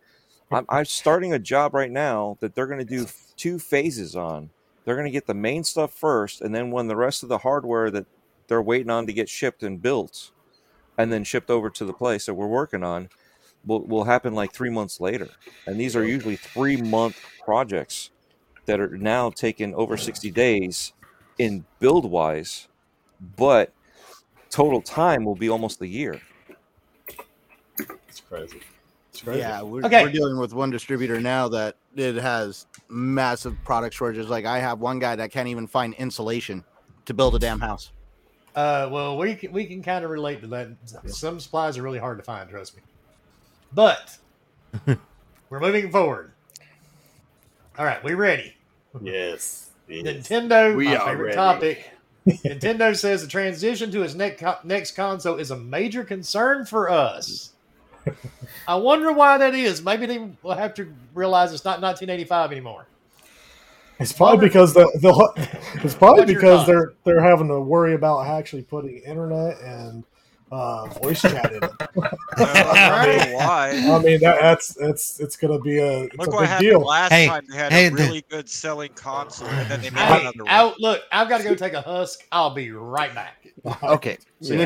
I'm, 0.50 0.64
I'm 0.68 0.84
starting 0.86 1.32
a 1.32 1.38
job 1.38 1.74
right 1.74 1.90
now 1.90 2.36
that 2.40 2.54
they're 2.54 2.68
going 2.68 2.78
to 2.78 2.84
do 2.84 3.06
two 3.36 3.58
phases 3.58 4.14
on. 4.14 4.50
They're 4.84 4.94
going 4.94 5.06
to 5.06 5.12
get 5.12 5.26
the 5.26 5.34
main 5.34 5.64
stuff 5.64 5.92
first, 5.92 6.40
and 6.40 6.54
then 6.54 6.70
when 6.70 6.86
the 6.86 6.94
rest 6.94 7.24
of 7.24 7.28
the 7.28 7.38
hardware 7.38 7.90
that 7.90 8.06
they're 8.46 8.62
waiting 8.62 8.90
on 8.90 9.06
to 9.08 9.12
get 9.12 9.28
shipped 9.28 9.64
and 9.64 9.82
built, 9.82 10.30
and 10.96 11.12
then 11.12 11.24
shipped 11.24 11.50
over 11.50 11.68
to 11.70 11.84
the 11.84 11.92
place 11.92 12.26
that 12.26 12.34
we're 12.34 12.46
working 12.46 12.84
on, 12.84 13.08
will 13.66 13.82
will 13.86 14.04
happen 14.04 14.34
like 14.34 14.52
three 14.52 14.70
months 14.70 15.00
later. 15.00 15.28
And 15.66 15.78
these 15.78 15.96
are 15.96 16.04
usually 16.04 16.36
three 16.36 16.76
month 16.80 17.20
projects 17.44 18.10
that 18.66 18.80
are 18.80 18.96
now 18.96 19.30
taking 19.30 19.74
over 19.74 19.96
60 19.96 20.30
days 20.30 20.92
in 21.38 21.64
build 21.78 22.10
wise, 22.10 22.68
but 23.36 23.72
total 24.50 24.80
time 24.80 25.24
will 25.24 25.36
be 25.36 25.48
almost 25.48 25.80
a 25.82 25.86
year. 25.86 26.20
It's 28.08 28.20
crazy. 28.20 28.60
It's 29.10 29.22
crazy. 29.22 29.40
Yeah, 29.40 29.62
we're, 29.62 29.84
Okay. 29.84 30.02
we're 30.02 30.12
dealing 30.12 30.38
with 30.38 30.52
one 30.52 30.70
distributor 30.70 31.20
now 31.20 31.48
that 31.48 31.76
it 31.94 32.16
has 32.16 32.66
massive 32.88 33.56
product 33.64 33.94
shortages. 33.94 34.28
Like 34.28 34.44
I 34.46 34.58
have 34.58 34.80
one 34.80 34.98
guy 34.98 35.16
that 35.16 35.30
can't 35.30 35.48
even 35.48 35.66
find 35.66 35.94
insulation 35.94 36.64
to 37.04 37.14
build 37.14 37.34
a 37.34 37.38
damn 37.38 37.60
house. 37.60 37.92
Uh, 38.54 38.88
well, 38.90 39.16
we 39.18 39.34
can, 39.34 39.52
we 39.52 39.66
can 39.66 39.82
kind 39.82 40.04
of 40.04 40.10
relate 40.10 40.40
to 40.40 40.46
that. 40.46 40.68
Some 41.06 41.38
supplies 41.38 41.76
are 41.78 41.82
really 41.82 41.98
hard 41.98 42.18
to 42.18 42.24
find, 42.24 42.48
trust 42.48 42.76
me. 42.76 42.82
But 43.72 44.16
we're 45.50 45.60
moving 45.60 45.90
forward. 45.90 46.32
All 47.78 47.84
right, 47.84 48.02
we 48.02 48.14
ready? 48.14 48.54
Yes. 49.02 49.70
Nintendo, 49.88 50.76
We 50.76 50.86
my 50.86 50.96
are 50.96 51.08
favorite 51.10 51.24
ready. 51.24 51.36
topic. 51.36 51.90
Nintendo 52.26 52.96
says 52.96 53.22
the 53.22 53.28
transition 53.28 53.90
to 53.92 54.02
its 54.02 54.14
next 54.14 54.40
co- 54.40 54.58
next 54.64 54.96
console 54.96 55.36
is 55.36 55.50
a 55.50 55.56
major 55.56 56.02
concern 56.02 56.64
for 56.64 56.90
us. 56.90 57.52
I 58.66 58.76
wonder 58.76 59.12
why 59.12 59.38
that 59.38 59.54
is. 59.54 59.82
Maybe 59.82 60.06
they 60.06 60.18
will 60.42 60.54
have 60.54 60.74
to 60.74 60.92
realize 61.14 61.52
it's 61.52 61.64
not 61.64 61.80
1985 61.80 62.52
anymore. 62.52 62.86
It's 63.98 64.12
probably 64.12 64.46
because 64.48 64.74
the, 64.74 64.84
the 65.00 65.48
it's 65.84 65.94
probably 65.94 66.24
because 66.26 66.66
they're 66.66 66.94
they're 67.04 67.22
having 67.22 67.48
to 67.48 67.60
worry 67.60 67.94
about 67.94 68.26
actually 68.26 68.62
putting 68.62 68.98
internet 68.98 69.60
and 69.60 70.04
uh, 70.52 70.86
voice 71.02 71.20
chat 71.22 71.52
in 71.52 71.62
it. 71.64 71.70
I 72.38 73.06
don't 73.20 73.34
why. 73.34 73.70
I 73.70 73.98
mean 74.02 74.20
that, 74.20 74.38
that's 74.40 74.74
that's 74.74 75.18
it's 75.20 75.36
gonna 75.36 75.58
be 75.60 75.78
a 75.78 76.02
it's 76.04 76.16
Look 76.18 76.28
a 76.28 76.30
what 76.30 76.40
big 76.40 76.48
happened 76.48 76.68
deal. 76.70 76.80
last 76.80 77.12
Hey, 77.12 77.26
time. 77.26 77.44
They 77.48 77.56
had 77.56 77.72
hey, 77.72 77.86
a 77.86 77.90
the- 77.90 77.96
really 77.96 78.24
good 78.30 78.48
selling 78.48 78.92
console, 78.94 79.48
and 79.48 79.70
then 79.70 79.80
they 79.82 79.90
made 79.90 79.98
Hey, 80.00 80.20
another 80.20 80.44
one. 80.44 80.74
look, 80.78 81.02
I've 81.12 81.28
got 81.28 81.38
to 81.38 81.44
go 81.44 81.54
take 81.54 81.72
a 81.72 81.80
husk. 81.80 82.24
I'll 82.32 82.54
be 82.54 82.70
right 82.70 83.14
back. 83.14 83.46
Okay, 83.82 84.18
So 84.40 84.54
Nintendo- 84.54 84.64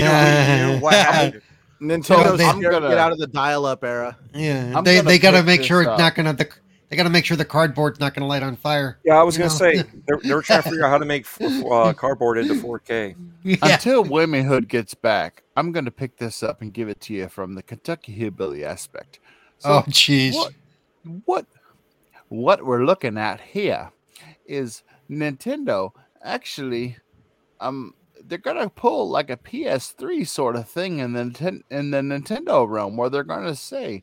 y'all- 0.00 0.72
Wait, 0.74 0.80
what 0.82 0.94
happened? 0.94 1.42
Nintendo's. 1.80 2.40
I'm 2.40 2.60
gonna 2.60 2.88
get 2.88 2.96
out 2.98 3.12
of 3.12 3.18
the 3.18 3.26
dial-up 3.26 3.84
era. 3.84 4.16
Yeah, 4.32 4.72
I'm 4.76 4.84
they 4.84 5.00
they 5.00 5.18
got 5.18 5.32
to 5.32 5.42
make 5.42 5.62
sure 5.62 5.82
it's 5.82 5.90
up. 5.90 5.98
not 5.98 6.14
gonna 6.14 6.32
the 6.32 6.48
they 6.88 6.96
got 6.96 7.02
to 7.02 7.10
make 7.10 7.24
sure 7.24 7.36
the 7.36 7.44
cardboard's 7.44 7.98
not 7.98 8.14
gonna 8.14 8.26
light 8.26 8.42
on 8.42 8.56
fire. 8.56 8.98
Yeah, 9.04 9.18
I 9.18 9.22
was 9.22 9.36
gonna 9.36 9.50
say 9.50 9.82
they're, 10.06 10.20
they're 10.22 10.42
trying 10.42 10.62
to 10.62 10.68
figure 10.68 10.84
out 10.84 10.90
how 10.90 10.98
to 10.98 11.04
make 11.04 11.24
f- 11.24 11.64
uh, 11.64 11.92
cardboard 11.96 12.38
into 12.38 12.54
4K. 12.54 13.16
Yeah. 13.42 13.56
Until 13.62 14.04
Womenhood 14.04 14.68
gets 14.68 14.94
back, 14.94 15.42
I'm 15.56 15.72
going 15.72 15.84
to 15.84 15.90
pick 15.90 16.16
this 16.16 16.42
up 16.42 16.62
and 16.62 16.72
give 16.72 16.88
it 16.88 17.00
to 17.02 17.14
you 17.14 17.28
from 17.28 17.54
the 17.54 17.62
Kentucky 17.62 18.12
hillbilly 18.12 18.64
aspect. 18.64 19.18
Oh, 19.64 19.84
jeez. 19.88 20.34
What, 20.34 20.52
what, 21.24 21.46
what 22.28 22.66
we're 22.66 22.84
looking 22.84 23.18
at 23.18 23.40
here 23.40 23.90
is 24.46 24.82
Nintendo 25.10 25.92
actually, 26.22 26.96
um, 27.60 27.94
they're 28.24 28.38
gonna 28.38 28.68
pull 28.68 29.08
like 29.08 29.30
a 29.30 29.36
PS3 29.36 30.26
sort 30.26 30.56
of 30.56 30.68
thing 30.68 30.98
in 30.98 31.12
the 31.12 31.62
in 31.70 31.90
the 31.90 31.98
Nintendo 31.98 32.68
realm, 32.68 32.96
where 32.96 33.08
they're 33.08 33.22
gonna 33.22 33.54
say 33.54 34.02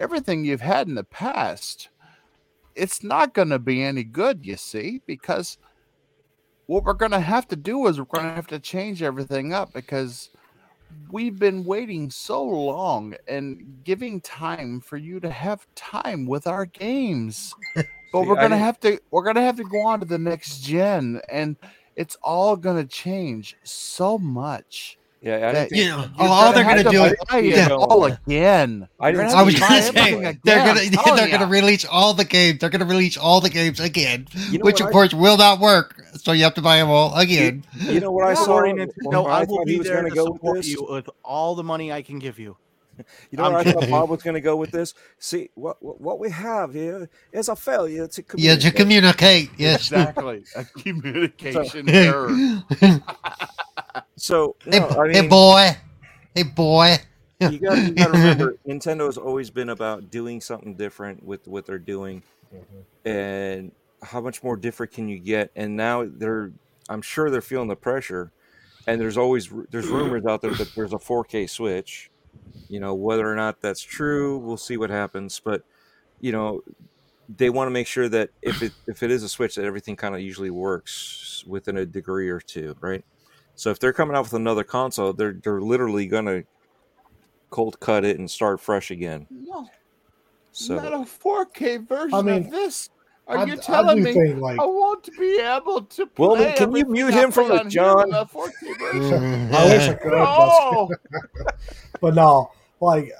everything 0.00 0.44
you've 0.44 0.60
had 0.60 0.88
in 0.88 0.94
the 0.94 1.04
past, 1.04 1.88
it's 2.74 3.02
not 3.02 3.34
gonna 3.34 3.58
be 3.58 3.82
any 3.82 4.04
good. 4.04 4.44
You 4.44 4.56
see, 4.56 5.00
because 5.06 5.58
what 6.66 6.84
we're 6.84 6.94
going 6.94 7.12
to 7.12 7.20
have 7.20 7.46
to 7.48 7.56
do 7.56 7.86
is 7.86 7.98
we're 7.98 8.06
going 8.06 8.26
to 8.26 8.34
have 8.34 8.46
to 8.48 8.58
change 8.58 9.02
everything 9.02 9.52
up 9.52 9.72
because 9.72 10.30
we've 11.10 11.38
been 11.38 11.64
waiting 11.64 12.10
so 12.10 12.42
long 12.44 13.14
and 13.28 13.80
giving 13.84 14.20
time 14.20 14.80
for 14.80 14.96
you 14.96 15.20
to 15.20 15.30
have 15.30 15.66
time 15.74 16.26
with 16.26 16.46
our 16.46 16.66
games 16.66 17.54
but 17.74 17.84
See, 17.84 18.28
we're 18.28 18.36
going 18.36 18.50
to 18.50 18.56
have 18.56 18.78
to 18.80 18.98
we're 19.10 19.24
going 19.24 19.36
to 19.36 19.42
have 19.42 19.56
to 19.56 19.64
go 19.64 19.80
on 19.80 20.00
to 20.00 20.06
the 20.06 20.18
next 20.18 20.60
gen 20.60 21.20
and 21.30 21.56
it's 21.96 22.16
all 22.22 22.56
going 22.56 22.76
to 22.76 22.88
change 22.88 23.56
so 23.64 24.18
much 24.18 24.98
Yeah, 25.24 25.48
I 25.48 25.52
that 25.52 25.72
You 25.72 25.86
know, 25.88 26.06
you're 26.18 26.28
all 26.28 26.52
they're 26.52 26.64
gonna 26.64 26.84
to 26.84 26.90
do 26.90 27.04
is 27.04 27.14
buy 27.30 27.38
it 27.38 27.56
yeah. 27.56 27.68
all 27.70 28.04
again 28.04 28.86
I 29.00 29.10
didn't 29.10 29.28
gonna 29.28 29.38
I 29.38 29.42
was 29.42 29.54
have 29.54 29.68
to 29.68 29.68
gonna 29.68 29.82
say 29.82 29.88
everything 29.88 30.40
they're 30.44 30.58
gonna 30.58 30.80
I'm 30.80 30.90
they're 31.16 31.28
oh, 31.28 31.30
gonna 31.30 31.46
release 31.46 31.86
all 31.86 32.12
the 32.12 32.26
games. 32.26 32.58
They're 32.60 32.68
gonna 32.68 32.84
release 32.84 33.16
all 33.16 33.40
the 33.40 33.48
games 33.48 33.80
again, 33.80 34.28
You 34.50 34.58
know 34.58 34.64
which 34.64 34.82
of 34.82 34.88
I- 34.88 34.90
course 34.90 35.14
will 35.14 35.38
not 35.38 35.60
work. 35.60 36.02
So 36.16 36.32
you 36.32 36.44
have 36.44 36.54
to 36.54 36.62
buy 36.62 36.76
them 36.76 36.90
all 36.90 37.14
again. 37.14 37.64
you 37.80 38.00
know 38.00 38.12
what 38.12 38.26
I 38.26 38.34
saw? 38.34 38.44
Sorry, 38.44 38.74
when 38.74 38.86
Nintendo. 38.86 39.26
I 39.26 39.44
will 39.44 39.64
be 39.64 39.78
there 39.78 39.96
gonna 39.96 40.10
to 40.10 40.14
go 40.14 40.26
support 40.26 40.56
this? 40.58 40.68
you 40.68 40.86
with 40.88 41.08
all 41.24 41.54
the 41.54 41.64
money 41.64 41.90
I 41.90 42.02
can 42.02 42.18
give 42.18 42.38
you. 42.38 42.56
You 43.30 43.38
know 43.38 43.44
I'm 43.44 43.52
where 43.54 43.60
I 43.62 43.72
thought. 43.72 43.90
Bob 43.90 44.10
was 44.10 44.22
going 44.22 44.34
to 44.34 44.40
go 44.40 44.54
with 44.54 44.70
this? 44.70 44.94
See, 45.18 45.50
what 45.54 45.82
what 45.82 46.00
what 46.00 46.20
we 46.20 46.30
have 46.30 46.72
here 46.72 47.08
is 47.32 47.48
a 47.48 47.56
failure 47.56 48.06
to 48.06 48.22
communicate. 48.22 48.62
Yeah, 48.62 48.70
to 48.70 48.76
communicate. 48.76 49.50
communicate. 49.56 49.60
Yes. 49.60 49.80
exactly 49.90 50.44
a 50.54 50.64
communication 50.80 51.88
error 51.88 52.30
So, 54.16 54.56
no, 54.66 54.88
I 54.88 55.12
hey, 55.12 55.26
boy. 55.26 55.76
Hey, 56.34 56.42
boy. 56.44 56.96
you 57.40 57.58
got 57.58 57.78
you 57.78 57.90
got 57.92 58.06
to 58.06 58.12
remember, 58.12 58.56
Nintendo 58.66 59.06
has 59.06 59.18
always 59.18 59.50
been 59.50 59.70
about 59.70 60.10
doing 60.10 60.40
something 60.40 60.74
different 60.74 61.22
with 61.24 61.48
what 61.48 61.66
they're 61.66 61.78
doing, 61.78 62.22
mm-hmm. 62.54 63.08
and 63.08 63.72
how 64.02 64.20
much 64.20 64.42
more 64.42 64.56
different 64.56 64.92
can 64.92 65.08
you 65.08 65.18
get? 65.18 65.50
And 65.56 65.76
now 65.76 66.06
they're, 66.06 66.52
I'm 66.88 67.02
sure 67.02 67.30
they're 67.30 67.40
feeling 67.40 67.68
the 67.68 67.76
pressure, 67.76 68.30
and 68.86 69.00
there's 69.00 69.16
always 69.16 69.50
there's 69.70 69.88
rumors 69.88 70.26
out 70.26 70.42
there 70.42 70.52
that 70.52 70.74
there's 70.74 70.92
a 70.92 70.98
4K 70.98 71.50
Switch. 71.50 72.10
You 72.68 72.80
know 72.80 72.94
whether 72.94 73.30
or 73.30 73.34
not 73.34 73.60
that's 73.60 73.82
true, 73.82 74.38
we'll 74.38 74.56
see 74.56 74.76
what 74.76 74.90
happens. 74.90 75.40
But 75.44 75.64
you 76.20 76.30
know, 76.30 76.62
they 77.36 77.50
want 77.50 77.66
to 77.66 77.72
make 77.72 77.88
sure 77.88 78.08
that 78.08 78.30
if 78.42 78.62
it 78.62 78.72
if 78.86 79.02
it 79.02 79.10
is 79.10 79.24
a 79.24 79.28
Switch, 79.28 79.56
that 79.56 79.64
everything 79.64 79.96
kind 79.96 80.14
of 80.14 80.20
usually 80.20 80.50
works 80.50 81.44
within 81.46 81.78
a 81.78 81.86
degree 81.86 82.28
or 82.28 82.40
two, 82.40 82.76
right? 82.80 83.04
So 83.56 83.70
if 83.70 83.78
they're 83.78 83.92
coming 83.92 84.16
out 84.16 84.24
with 84.24 84.32
another 84.34 84.64
console, 84.64 85.12
they're 85.12 85.32
they're 85.42 85.60
literally 85.60 86.06
gonna 86.06 86.42
cold 87.50 87.78
cut 87.80 88.04
it 88.04 88.18
and 88.18 88.30
start 88.30 88.60
fresh 88.60 88.90
again. 88.90 89.26
no 89.30 89.68
So 90.52 90.74
not 90.76 90.92
a 90.92 90.98
4K 91.04 91.86
version 91.86 92.14
I 92.14 92.22
mean, 92.22 92.46
of 92.46 92.50
this. 92.50 92.90
Are 93.26 93.38
I- 93.38 93.44
you 93.44 93.56
telling 93.56 93.98
do 93.98 94.02
me 94.04 94.12
think, 94.12 94.40
like- 94.40 94.58
I 94.58 94.64
won't 94.64 95.08
be 95.18 95.38
able 95.40 95.82
to 95.82 96.06
play 96.06 96.26
Well, 96.26 96.36
then 96.36 96.56
can 96.56 96.74
you 96.74 96.84
mute 96.84 97.14
I 97.14 97.22
him 97.22 97.30
from 97.30 97.46
play 97.46 97.56
the 97.56 97.64
on 97.64 97.70
John? 97.70 98.08
with 98.08 98.16
a 98.16 98.26
4K 98.26 98.78
version? 98.78 99.54
I 99.54 99.64
wish 99.66 99.88
I 99.88 99.94
could. 99.94 100.12
No. 100.12 100.90
But, 100.90 101.56
but 102.00 102.14
no, 102.14 102.50
like 102.80 103.12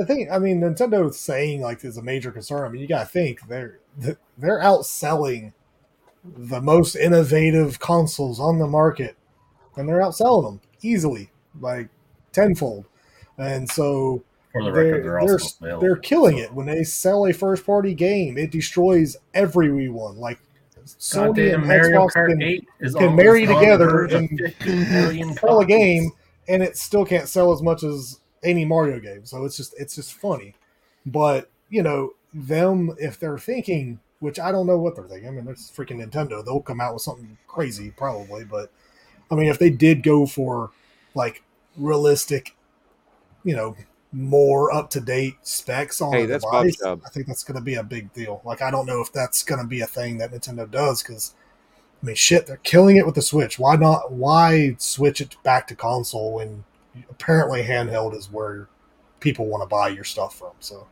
I 0.00 0.04
think 0.04 0.30
I 0.30 0.38
mean 0.38 0.60
Nintendo 0.60 1.12
saying 1.12 1.60
like 1.60 1.80
there's 1.80 1.98
a 1.98 2.02
major 2.02 2.30
concern. 2.30 2.64
I 2.64 2.68
mean 2.70 2.80
you 2.80 2.88
got 2.88 3.00
to 3.00 3.06
think 3.06 3.46
they're 3.48 3.80
they're 4.38 4.60
outselling 4.60 5.52
the 6.24 6.60
most 6.60 6.94
innovative 6.94 7.78
consoles 7.80 8.38
on 8.40 8.58
the 8.58 8.66
market, 8.66 9.16
and 9.76 9.88
they're 9.88 10.00
outselling 10.00 10.44
them 10.44 10.60
easily, 10.82 11.30
like 11.60 11.88
tenfold. 12.32 12.84
And 13.38 13.70
so 13.70 14.22
For 14.52 14.64
the 14.64 14.70
they're, 14.70 14.84
record, 14.84 15.04
they're 15.04 15.12
they're, 15.12 15.20
also 15.20 15.56
available. 15.60 15.80
they're 15.80 15.96
killing 15.96 16.38
it 16.38 16.52
when 16.52 16.66
they 16.66 16.84
sell 16.84 17.26
a 17.26 17.32
first 17.32 17.64
party 17.64 17.94
game. 17.94 18.36
It 18.38 18.50
destroys 18.50 19.16
every 19.34 19.68
Wii 19.68 19.90
one. 19.90 20.18
Like 20.18 20.38
Sony 20.84 21.26
Goddamn 21.26 21.60
and 21.60 21.66
Mario 21.68 22.06
Xbox 22.06 22.12
Kart 22.12 22.28
can, 22.28 22.42
8 22.42 22.68
is 22.80 22.94
can 22.94 23.16
marry 23.16 23.44
is 23.44 23.50
on 23.50 23.54
the 23.54 23.60
together 23.60 24.04
and 24.04 24.28
50 24.38 24.76
million 24.76 25.34
sell 25.38 25.60
a 25.60 25.66
game, 25.66 26.10
and 26.48 26.62
it 26.62 26.76
still 26.76 27.04
can't 27.04 27.28
sell 27.28 27.52
as 27.52 27.62
much 27.62 27.82
as 27.82 28.20
any 28.42 28.64
Mario 28.64 28.98
game. 29.00 29.24
So 29.24 29.44
it's 29.44 29.56
just 29.56 29.74
it's 29.78 29.94
just 29.94 30.14
funny. 30.14 30.54
But 31.06 31.50
you 31.68 31.82
know 31.82 32.14
them 32.34 32.94
if 32.98 33.18
they're 33.18 33.38
thinking, 33.38 34.00
which 34.20 34.38
I 34.38 34.52
don't 34.52 34.66
know 34.66 34.78
what 34.78 34.96
they're 34.96 35.06
thinking. 35.06 35.28
I 35.28 35.32
mean, 35.32 35.44
there's 35.44 35.70
freaking 35.70 36.04
Nintendo. 36.04 36.44
They'll 36.44 36.60
come 36.60 36.80
out 36.80 36.94
with 36.94 37.02
something 37.02 37.38
crazy 37.46 37.92
probably, 37.96 38.44
but 38.44 38.72
I 39.32 39.34
mean, 39.34 39.48
if 39.48 39.58
they 39.58 39.70
did 39.70 40.02
go 40.02 40.26
for 40.26 40.70
like 41.14 41.42
realistic, 41.76 42.54
you 43.44 43.56
know, 43.56 43.74
more 44.12 44.72
up 44.72 44.90
to 44.90 45.00
date 45.00 45.36
specs 45.42 46.02
on 46.02 46.12
Hey, 46.12 46.26
Bob's 46.26 46.76
device. 46.76 46.82
I 46.82 47.08
think 47.08 47.26
that's 47.26 47.42
going 47.42 47.56
to 47.56 47.64
be 47.64 47.74
a 47.74 47.82
big 47.82 48.12
deal. 48.12 48.42
Like, 48.44 48.60
I 48.60 48.70
don't 48.70 48.84
know 48.84 49.00
if 49.00 49.10
that's 49.10 49.42
going 49.42 49.60
to 49.60 49.66
be 49.66 49.80
a 49.80 49.86
thing 49.86 50.18
that 50.18 50.32
Nintendo 50.32 50.70
does 50.70 51.02
because, 51.02 51.34
I 52.02 52.06
mean, 52.06 52.14
shit, 52.14 52.46
they're 52.46 52.58
killing 52.58 52.98
it 52.98 53.06
with 53.06 53.14
the 53.14 53.22
Switch. 53.22 53.58
Why 53.58 53.76
not? 53.76 54.12
Why 54.12 54.76
switch 54.78 55.22
it 55.22 55.36
back 55.42 55.66
to 55.68 55.74
console 55.74 56.34
when 56.34 56.64
apparently 57.08 57.62
handheld 57.62 58.14
is 58.14 58.30
where 58.30 58.68
people 59.20 59.46
want 59.46 59.62
to 59.62 59.66
buy 59.66 59.88
your 59.88 60.04
stuff 60.04 60.38
from? 60.38 60.52
So, 60.60 60.86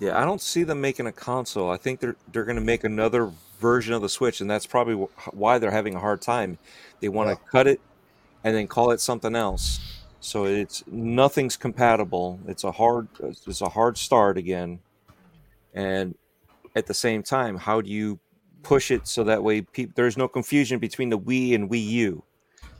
Yeah, 0.00 0.20
I 0.20 0.24
don't 0.24 0.42
see 0.42 0.64
them 0.64 0.80
making 0.80 1.06
a 1.06 1.12
console. 1.12 1.70
I 1.70 1.76
think 1.76 2.00
they're 2.00 2.16
they're 2.32 2.44
going 2.44 2.56
to 2.56 2.62
make 2.62 2.82
another 2.82 3.30
version 3.60 3.94
of 3.94 4.02
the 4.02 4.08
Switch, 4.08 4.40
and 4.40 4.50
that's 4.50 4.66
probably 4.66 4.94
why 5.32 5.58
they're 5.58 5.70
having 5.70 5.94
a 5.94 6.00
hard 6.00 6.20
time. 6.22 6.58
They 7.00 7.08
want 7.08 7.30
to 7.30 7.36
cut 7.50 7.66
it 7.66 7.80
and 8.44 8.54
then 8.54 8.66
call 8.66 8.90
it 8.90 9.00
something 9.00 9.34
else. 9.34 9.80
So 10.20 10.46
it's 10.46 10.82
nothing's 10.86 11.56
compatible. 11.56 12.40
It's 12.46 12.64
a 12.64 12.72
hard 12.72 13.08
it's 13.20 13.60
a 13.60 13.68
hard 13.68 13.96
start 13.96 14.36
again. 14.36 14.80
And 15.74 16.16
at 16.74 16.86
the 16.86 16.94
same 16.94 17.22
time, 17.22 17.56
how 17.56 17.80
do 17.80 17.90
you 17.90 18.18
push 18.62 18.90
it 18.90 19.06
so 19.06 19.24
that 19.24 19.42
way 19.42 19.62
peop 19.62 19.94
there's 19.94 20.16
no 20.16 20.26
confusion 20.26 20.78
between 20.78 21.08
the 21.08 21.18
Wii 21.18 21.54
and 21.54 21.70
Wii 21.70 21.86
U, 21.88 22.22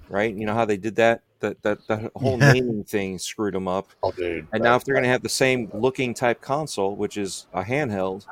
right? 0.09 0.35
You 0.35 0.47
know 0.47 0.55
how 0.55 0.65
they 0.65 0.77
did 0.77 0.97
that 0.97 1.23
that 1.41 1.63
that, 1.63 1.87
that 1.87 2.11
whole 2.17 2.37
naming 2.37 2.85
thing 2.85 3.19
screwed 3.19 3.55
them 3.55 3.69
up. 3.69 3.89
Oh, 4.03 4.11
dude! 4.11 4.49
And 4.53 4.63
now 4.63 4.77
if 4.77 4.85
they're 4.85 4.95
going 4.95 5.05
to 5.05 5.11
have 5.11 5.23
the 5.23 5.29
same 5.29 5.71
looking 5.73 6.15
type 6.15 6.41
console, 6.41 6.97
which 6.97 7.17
is 7.17 7.47
a 7.55 7.63
handheld, 7.63 8.27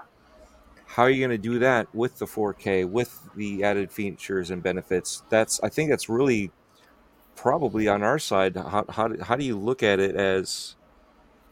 how 0.97 1.03
are 1.03 1.11
you 1.11 1.21
going 1.21 1.31
to 1.43 1.49
do 1.53 1.59
that 1.59 1.95
with 1.95 2.19
the 2.19 2.25
4K 2.25 2.89
with 2.89 3.21
the 3.37 3.63
added 3.63 3.93
features 3.93 4.51
and 4.51 4.63
benefits? 4.63 5.23
That's 5.29 5.61
I 5.63 5.69
think 5.69 5.91
that's 5.91 6.09
really 6.09 6.51
probably 7.35 7.87
on 7.87 8.03
our 8.03 8.19
side. 8.19 8.57
How 8.57 8.85
how 8.89 9.09
do, 9.09 9.23
how 9.23 9.37
do 9.37 9.45
you 9.45 9.59
look 9.59 9.83
at 9.83 10.01
it 10.01 10.17
as 10.17 10.75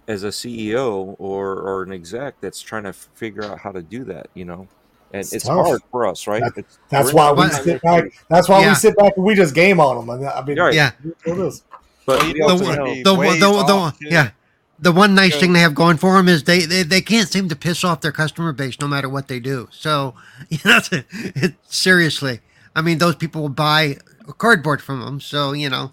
as 0.08 0.24
a 0.24 0.28
CEO 0.28 1.14
or 1.18 1.56
or 1.58 1.82
an 1.82 1.92
exec 1.92 2.40
that's 2.40 2.62
trying 2.62 2.84
to 2.84 2.92
figure 2.94 3.44
out 3.44 3.58
how 3.58 3.70
to 3.72 3.82
do 3.82 4.04
that? 4.04 4.28
You 4.32 4.46
know, 4.46 4.66
and 5.12 5.20
It's 5.20 5.34
it's, 5.34 5.46
hard 5.46 5.82
for 5.90 6.06
us, 6.06 6.26
right? 6.26 6.42
That- 6.42 6.58
It's- 6.58 6.78
that's 6.88 7.12
why 7.12 7.30
we 7.32 7.46
sit 7.50 7.82
back. 7.82 8.04
That's 8.30 8.48
why 8.48 8.62
Yeah. 8.62 8.70
we 8.70 8.74
sit 8.76 8.96
back 8.96 9.12
and 9.16 9.26
we 9.26 9.34
just 9.34 9.54
game 9.54 9.78
on 9.78 10.06
them. 10.06 10.26
I 10.26 10.42
mean, 10.42 10.58
Right. 10.58 10.72
Yeah. 10.74 10.92
it 11.26 11.36
is. 11.38 11.62
But 12.06 12.20
Well, 12.20 12.28
you 12.28 12.32
we 12.34 12.38
the, 12.40 12.44
also 12.44 12.54
it's 12.54 12.62
one- 12.64 12.76
gonna 12.76 12.88
know- 12.88 12.94
be 12.94 13.38
the, 13.38 13.46
the, 13.46 13.64
the, 14.00 14.10
yeah. 14.10 14.30
The 14.78 14.92
one 14.92 15.14
nice 15.14 15.38
thing 15.38 15.52
they 15.52 15.60
have 15.60 15.74
going 15.74 15.96
for 15.96 16.16
them 16.16 16.28
is 16.28 16.44
they, 16.44 16.60
they, 16.60 16.82
they 16.82 17.00
can't 17.00 17.28
seem 17.28 17.48
to 17.48 17.56
piss 17.56 17.84
off 17.84 18.00
their 18.00 18.12
customer 18.12 18.52
base 18.52 18.80
no 18.80 18.88
matter 18.88 19.08
what 19.08 19.28
they 19.28 19.40
do. 19.40 19.68
So, 19.70 20.14
you 20.48 20.58
know, 20.64 20.80
it, 20.90 21.54
seriously, 21.64 22.40
I 22.74 22.82
mean, 22.82 22.98
those 22.98 23.16
people 23.16 23.42
will 23.42 23.48
buy 23.48 23.98
cardboard 24.38 24.82
from 24.82 25.00
them. 25.00 25.20
So, 25.20 25.52
you 25.52 25.70
know, 25.70 25.92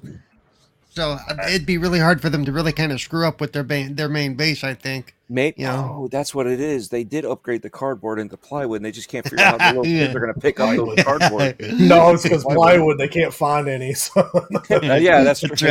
so 0.94 1.12
uh, 1.30 1.36
it'd 1.48 1.66
be 1.66 1.78
really 1.78 2.00
hard 2.00 2.22
for 2.22 2.30
them 2.30 2.46
to 2.46 2.52
really 2.52 2.72
kind 2.74 2.92
of 2.92 3.00
screw 3.02 3.26
up 3.26 3.40
with 3.42 3.54
their 3.54 3.64
ba- 3.64 3.90
their 3.92 4.10
main 4.10 4.36
base, 4.36 4.64
I 4.64 4.74
think. 4.74 5.16
Mate, 5.30 5.58
You 5.58 5.66
know? 5.68 5.96
oh, 5.98 6.08
that's 6.10 6.36
what 6.36 6.46
it 6.46 6.60
is. 6.60 6.90
They 6.90 7.06
did 7.06 7.24
upgrade 7.24 7.62
the 7.62 7.70
cardboard 7.70 8.20
into 8.20 8.36
plywood, 8.36 8.76
and 8.78 8.86
they 8.86 8.92
just 8.92 9.08
can't 9.08 9.26
figure 9.26 9.46
out 9.46 9.62
how 9.62 9.72
the 9.72 9.80
little 9.80 9.84
kids 9.86 10.12
Yeah. 10.12 10.18
are 10.18 10.20
going 10.20 10.34
to 10.34 10.40
pick 10.42 10.60
up 10.60 10.76
the 10.76 11.04
cardboard. 11.04 11.56
No, 11.80 12.12
it's 12.12 12.24
because 12.24 12.44
plywood. 12.44 12.98
They 12.98 13.08
can't 13.08 13.34
find 13.34 13.68
any. 13.70 13.94
So. 13.94 14.22
Uh, 14.72 14.96
yeah, 14.96 15.24
that's, 15.24 15.42
That's 15.42 15.60
true. 15.62 15.70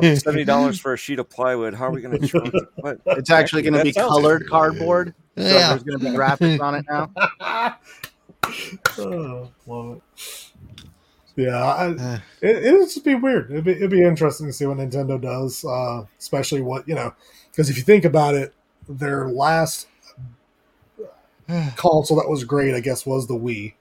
right. 0.00 0.18
Seventy 0.18 0.44
dollars 0.44 0.78
for 0.80 0.92
a 0.92 0.96
sheet 0.96 1.18
of 1.18 1.28
plywood. 1.30 1.74
How 1.74 1.86
are 1.86 1.90
we 1.92 2.00
going 2.00 2.20
to? 2.20 2.68
What? 2.76 3.00
It's 3.06 3.30
actually 3.30 3.62
going 3.62 3.74
to 3.74 3.82
be 3.84 3.92
sounds- 3.92 4.08
colored 4.10 4.48
cardboard. 4.48 5.14
So 5.36 5.42
Yeah. 5.44 5.68
there's 5.70 5.82
going 5.84 5.98
to 6.00 6.04
be 6.04 6.10
graphics 6.16 6.60
on 6.60 6.74
it 6.76 6.84
now. 6.88 7.10
oh, 8.98 9.50
love 9.66 9.96
it. 10.16 10.47
Yeah, 11.38 11.64
I, 11.64 11.86
Uh, 11.90 12.18
it, 12.42 12.64
it'll 12.64 12.80
just 12.86 13.04
be 13.04 13.14
weird. 13.14 13.50
It'd 13.50 13.64
be, 13.64 13.70
it'd 13.72 13.90
be 13.90 14.02
interesting 14.02 14.46
to 14.48 14.52
see 14.52 14.66
what 14.66 14.78
Nintendo 14.78 15.20
does, 15.20 15.64
uh, 15.64 16.04
especially 16.18 16.60
what 16.62 16.88
you 16.88 16.94
know, 16.96 17.14
because 17.50 17.70
if 17.70 17.76
you 17.76 17.84
think 17.84 18.04
about 18.04 18.34
it, 18.34 18.52
their 18.88 19.28
last 19.28 19.86
console 21.76 22.16
that 22.18 22.28
was 22.28 22.44
great, 22.44 22.74
I 22.74 22.80
guess, 22.80 23.06
was 23.06 23.26
the 23.26 23.34
Wii. 23.34 23.74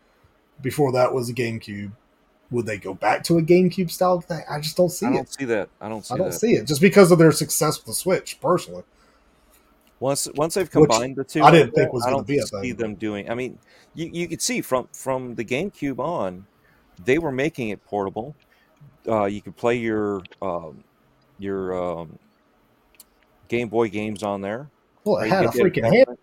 Before 0.62 0.92
that 0.94 1.14
was 1.14 1.28
the 1.28 1.34
GameCube. 1.34 1.92
Would 2.50 2.66
they 2.66 2.78
go 2.78 2.94
back 2.94 3.24
to 3.26 3.38
a 3.38 3.42
GameCube 3.42 3.92
style 3.92 4.22
thing? 4.22 4.42
I 4.50 4.60
just 4.60 4.78
don't 4.78 4.90
see 4.90 5.06
I 5.06 5.10
it. 5.10 5.14
don't 5.14 5.34
see 5.34 5.46
that. 5.46 5.70
I 5.82 5.90
don't 5.90 6.06
see 6.06 6.14
I 6.14 6.18
don't 6.18 6.32
that. 6.32 6.40
see 6.40 6.54
it 6.54 6.66
just 6.66 6.82
because 6.82 7.12
of 7.12 7.18
their 7.20 7.32
success 7.32 7.78
with 7.78 7.86
the 7.88 7.94
Switch. 7.94 8.40
Personally, 8.40 8.84
Once 10.00 10.28
once 10.36 10.54
they've 10.54 10.74
Which 10.74 10.90
combined 10.90 11.16
the 11.16 11.24
two, 11.24 11.44
I 11.44 11.52
didn't 11.52 11.74
think 11.74 11.88
that, 11.88 11.94
was 11.94 12.04
I 12.04 12.12
gonna 12.12 12.18
don't 12.18 12.28
be 12.28 12.38
a 12.38 12.46
see 12.46 12.72
them 12.72 12.96
doing. 12.96 13.30
I 13.30 13.36
mean, 13.36 13.58
you 13.96 14.10
you 14.14 14.28
could 14.28 14.42
see 14.42 14.62
from 14.62 14.88
from 14.94 15.36
the 15.36 15.44
GameCube 15.44 16.00
on, 16.00 16.46
they 17.04 17.18
were 17.18 17.32
making 17.32 17.70
it 17.70 17.84
portable. 17.86 18.36
Uh, 19.08 19.26
you 19.26 19.42
could 19.42 19.56
play 19.56 19.76
your 19.76 20.22
um, 20.42 20.84
your 21.40 22.00
um, 22.02 22.18
Game 23.48 23.70
Boy 23.70 23.90
games 23.90 24.24
on 24.24 24.42
there. 24.42 24.70
well, 25.06 25.18
it 25.18 25.22
Right, 25.24 25.32
had 25.32 25.42
a 25.42 25.46
you 25.46 25.52
get 25.52 25.62
freaking 25.64 25.82
that- 25.84 25.94
hand. 26.08 26.18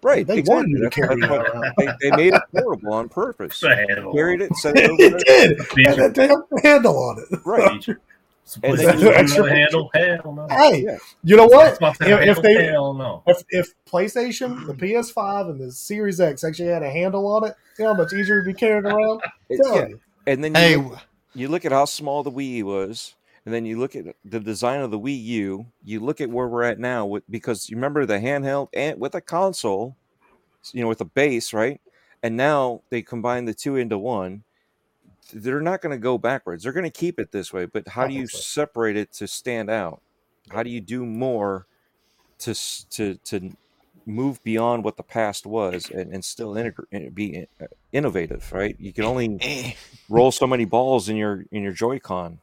Right, 0.00 0.24
They 0.24 0.38
exactly. 0.38 0.54
wanted 0.54 0.70
you 0.70 0.84
to 0.84 0.90
carry 0.90 1.20
that's 1.20 1.22
that 1.22 1.30
what- 1.30 1.48
around. 1.50 1.74
they, 1.76 2.10
they 2.10 2.16
made 2.16 2.32
it 2.34 2.42
portable 2.56 2.92
on 2.94 3.08
purpose. 3.08 3.60
The 3.60 3.74
handle. 3.74 4.12
Carried 4.14 4.40
it, 4.42 4.54
set 4.56 4.76
it 4.76 4.88
over 4.90 5.02
it 5.02 5.24
there. 5.26 5.48
did. 5.48 5.66
Feature. 5.66 5.90
Had 5.90 5.98
a 5.98 6.10
damn 6.12 6.42
handle 6.62 6.96
on 6.96 7.18
it. 7.18 7.40
Right. 7.44 7.84
Feature. 8.54 8.66
And 8.66 8.78
then 8.78 8.98
you 8.98 9.06
you- 9.06 9.14
extra 9.14 9.48
handle. 9.48 9.90
Hell 9.94 10.32
no. 10.32 10.46
Hey, 10.50 10.82
Yeah. 10.84 10.98
you 11.22 11.36
know 11.36 11.46
what? 11.46 11.78
If, 11.80 12.00
if 12.00 12.42
they 12.42 12.64
Hell 12.66 12.94
no. 12.94 13.22
if, 13.26 13.42
if 13.50 13.74
PlayStation, 13.86 14.66
the 14.66 14.74
PS5, 14.74 15.50
and 15.50 15.60
the 15.60 15.70
Series 15.72 16.20
X 16.20 16.44
actually 16.44 16.68
had 16.68 16.82
a 16.82 16.90
handle 16.90 17.26
on 17.26 17.44
it, 17.48 17.54
you 17.78 17.84
know 17.84 17.92
how 17.94 18.02
much 18.02 18.12
easier 18.12 18.40
it'd 18.40 18.46
be 18.52 18.58
carrying 18.58 18.86
around. 18.86 19.20
It's- 19.48 19.74
yeah. 19.74 19.96
And 20.26 20.44
then 20.44 20.54
you, 20.54 20.60
hey, 20.60 20.76
look, 20.76 20.98
you 21.34 21.48
look 21.48 21.64
at 21.64 21.72
how 21.72 21.84
small 21.86 22.22
the 22.22 22.30
Wii 22.30 22.62
was, 22.62 23.14
and 23.46 23.54
then 23.54 23.64
you 23.64 23.78
look 23.78 23.96
at 23.96 24.04
the 24.24 24.40
design 24.40 24.80
of 24.80 24.90
the 24.90 24.98
Wii 24.98 25.22
U. 25.24 25.66
You 25.84 26.00
look 26.00 26.20
at 26.20 26.28
where 26.28 26.46
we're 26.48 26.64
at 26.64 26.78
now, 26.78 27.06
with, 27.06 27.24
because 27.30 27.70
you 27.70 27.76
remember 27.76 28.04
the 28.04 28.18
handheld 28.18 28.68
and 28.74 29.00
with 29.00 29.14
a 29.14 29.20
console, 29.22 29.96
you 30.72 30.82
know, 30.82 30.88
with 30.88 31.00
a 31.00 31.06
base, 31.06 31.52
right? 31.54 31.80
And 32.22 32.36
now 32.36 32.82
they 32.90 33.00
combine 33.00 33.46
the 33.46 33.54
two 33.54 33.76
into 33.76 33.96
one. 33.96 34.42
They're 35.32 35.60
not 35.60 35.80
going 35.82 35.96
to 35.96 36.02
go 36.02 36.18
backwards. 36.18 36.62
They're 36.62 36.72
going 36.72 36.84
to 36.84 36.90
keep 36.90 37.18
it 37.18 37.32
this 37.32 37.52
way. 37.52 37.66
But 37.66 37.88
how 37.88 38.06
do 38.06 38.14
you 38.14 38.26
separate 38.26 38.96
it 38.96 39.12
to 39.14 39.26
stand 39.26 39.70
out? 39.70 40.00
How 40.50 40.62
do 40.62 40.70
you 40.70 40.80
do 40.80 41.04
more 41.04 41.66
to 42.40 42.54
to 42.90 43.14
to 43.14 43.50
move 44.06 44.42
beyond 44.42 44.84
what 44.84 44.96
the 44.96 45.02
past 45.02 45.44
was 45.44 45.90
and, 45.90 46.12
and 46.14 46.24
still 46.24 46.56
integrate, 46.56 46.88
eh, 46.92 47.08
be 47.12 47.46
uh, 47.60 47.66
innovative? 47.92 48.50
Right? 48.52 48.76
You 48.78 48.92
can 48.92 49.04
only 49.04 49.76
roll 50.08 50.32
so 50.32 50.46
many 50.46 50.64
balls 50.64 51.08
in 51.08 51.16
your 51.16 51.44
in 51.52 51.62
your 51.62 51.72
Joy-Con. 51.72 52.38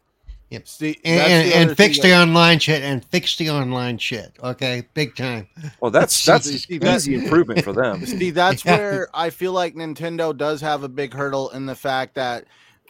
Yep. 0.52 0.68
See, 0.68 1.00
and, 1.04 1.20
and, 1.20 1.52
the 1.52 1.56
and 1.56 1.78
fix 1.78 1.98
thing 1.98 2.12
the 2.12 2.18
online 2.18 2.60
shit 2.60 2.84
and 2.84 3.04
fix 3.04 3.36
the 3.36 3.50
online 3.50 3.98
shit. 3.98 4.38
Okay, 4.44 4.88
big 4.94 5.16
time. 5.16 5.48
Well, 5.80 5.90
that's 5.90 6.24
that's 6.24 6.46
See, 6.46 6.78
that- 6.78 6.98
easy 6.98 7.16
improvement 7.16 7.64
for 7.64 7.74
them. 7.74 8.06
See, 8.06 8.30
that's 8.30 8.64
Yeah. 8.66 8.78
where 8.78 9.10
I 9.14 9.32
feel 9.32 9.54
like 9.54 9.74
Nintendo 9.74 10.38
does 10.38 10.62
have 10.62 10.84
a 10.84 10.88
big 10.90 11.14
hurdle 11.14 11.50
in 11.50 11.66
the 11.66 11.76
fact 11.76 12.14
that, 12.16 12.46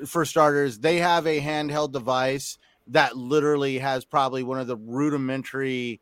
for 0.06 0.26
starters, 0.26 0.80
they 0.80 0.98
have 0.98 1.28
a 1.28 1.42
handheld 1.42 1.92
device 1.92 2.58
that 2.88 3.18
literally 3.18 3.80
has 3.80 4.06
probably 4.06 4.44
one 4.44 4.60
of 4.60 4.68
the 4.68 4.78
rudimentary 4.78 6.02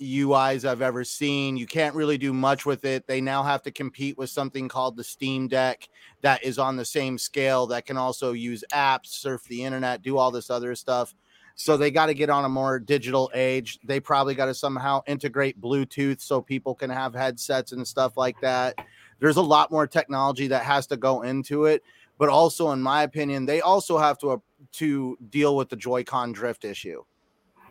UIs 0.00 0.68
I've 0.68 0.82
ever 0.82 1.04
seen. 1.04 1.56
You 1.56 1.66
can't 1.66 1.94
really 1.94 2.18
do 2.18 2.32
much 2.32 2.66
with 2.66 2.84
it. 2.84 3.06
They 3.06 3.20
now 3.20 3.42
have 3.42 3.62
to 3.62 3.70
compete 3.70 4.18
with 4.18 4.30
something 4.30 4.68
called 4.68 4.96
the 4.96 5.04
Steam 5.04 5.46
Deck 5.46 5.88
that 6.22 6.42
is 6.42 6.58
on 6.58 6.76
the 6.76 6.84
same 6.84 7.16
scale 7.18 7.66
that 7.68 7.86
can 7.86 7.96
also 7.96 8.32
use 8.32 8.64
apps, 8.72 9.06
surf 9.06 9.44
the 9.44 9.62
internet, 9.62 10.02
do 10.02 10.18
all 10.18 10.30
this 10.30 10.50
other 10.50 10.74
stuff. 10.74 11.14
So 11.56 11.76
they 11.76 11.92
got 11.92 12.06
to 12.06 12.14
get 12.14 12.30
on 12.30 12.44
a 12.44 12.48
more 12.48 12.80
digital 12.80 13.30
age. 13.32 13.78
They 13.84 14.00
probably 14.00 14.34
got 14.34 14.46
to 14.46 14.54
somehow 14.54 15.02
integrate 15.06 15.60
Bluetooth 15.60 16.20
so 16.20 16.42
people 16.42 16.74
can 16.74 16.90
have 16.90 17.14
headsets 17.14 17.70
and 17.70 17.86
stuff 17.86 18.16
like 18.16 18.40
that. 18.40 18.74
There's 19.20 19.36
a 19.36 19.42
lot 19.42 19.70
more 19.70 19.86
technology 19.86 20.48
that 20.48 20.64
has 20.64 20.88
to 20.88 20.96
go 20.96 21.22
into 21.22 21.66
it, 21.66 21.84
but 22.18 22.28
also, 22.28 22.70
in 22.70 22.80
my 22.80 23.02
opinion, 23.02 23.46
they 23.46 23.60
also 23.60 23.98
have 23.98 24.18
to 24.18 24.30
uh, 24.30 24.36
to 24.72 25.16
deal 25.28 25.56
with 25.56 25.68
the 25.68 25.76
Joy-Con 25.76 26.32
drift 26.32 26.64
issue. 26.64 27.02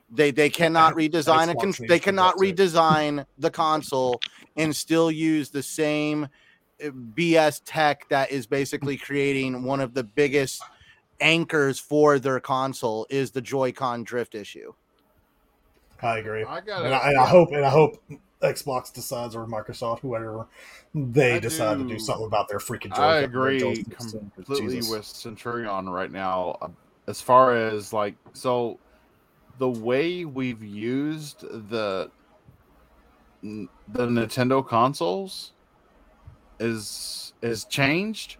They 0.10 0.32
they 0.32 0.49
cannot 0.49 0.95
redesign 0.95 1.52
a 1.52 1.56
con- 1.56 1.88
they 1.88 1.99
cannot 1.99 2.36
redesign 2.38 3.26
the 3.38 3.49
console 3.49 4.20
and 4.56 4.76
still 4.76 5.10
use 5.10 5.49
the 5.49 5.64
same 5.64 6.28
BS 6.82 7.61
tech 7.65 8.07
that 8.10 8.32
is 8.32 8.45
basically 8.45 8.98
creating 8.98 9.64
one 9.64 9.80
of 9.80 9.94
the 9.94 10.03
biggest 10.03 10.61
anchors 11.20 11.80
for 11.80 12.20
their 12.20 12.40
console 12.40 13.07
is 13.10 13.32
the 13.32 13.41
Joy-Con 13.41 14.03
drift 14.03 14.36
issue. 14.36 14.74
I 16.02 16.18
agree. 16.18 16.44
I 16.44 16.60
got 16.60 16.86
and, 16.86 16.94
I, 16.94 17.10
and 17.10 17.18
I 17.18 17.26
hope 17.26 17.52
and 17.53 17.65
I 17.65 17.70
hope 17.70 18.03
Xbox 18.44 18.94
decides 18.94 19.36
or 19.36 19.45
Microsoft, 19.48 19.99
whoever 19.99 20.48
they 20.94 21.36
I 21.36 21.40
decide 21.40 21.78
to 21.78 21.84
do- 21.84 21.90
do 21.91 21.99
something 21.99 22.26
about 22.28 22.48
their 22.49 22.60
freaking. 22.60 22.90
Joy-Con- 22.90 23.03
I 23.03 23.18
agree 23.18 23.86
completely 23.98 24.76
Jesus. 24.76 24.90
with 24.90 25.06
Centurion 25.06 25.90
right 25.90 26.11
now. 26.11 26.57
uh, 26.61 26.68
As 27.07 27.22
far 27.22 27.56
as 27.56 27.91
like, 27.94 28.15
so 28.34 28.80
the 29.60 29.70
way 29.70 30.26
we've 30.26 30.64
used 30.64 31.41
the 31.41 32.10
the 33.41 34.07
Nintendo 34.07 34.65
consoles 34.65 35.52
is 36.60 37.34
is 37.41 37.65
changed, 37.65 38.38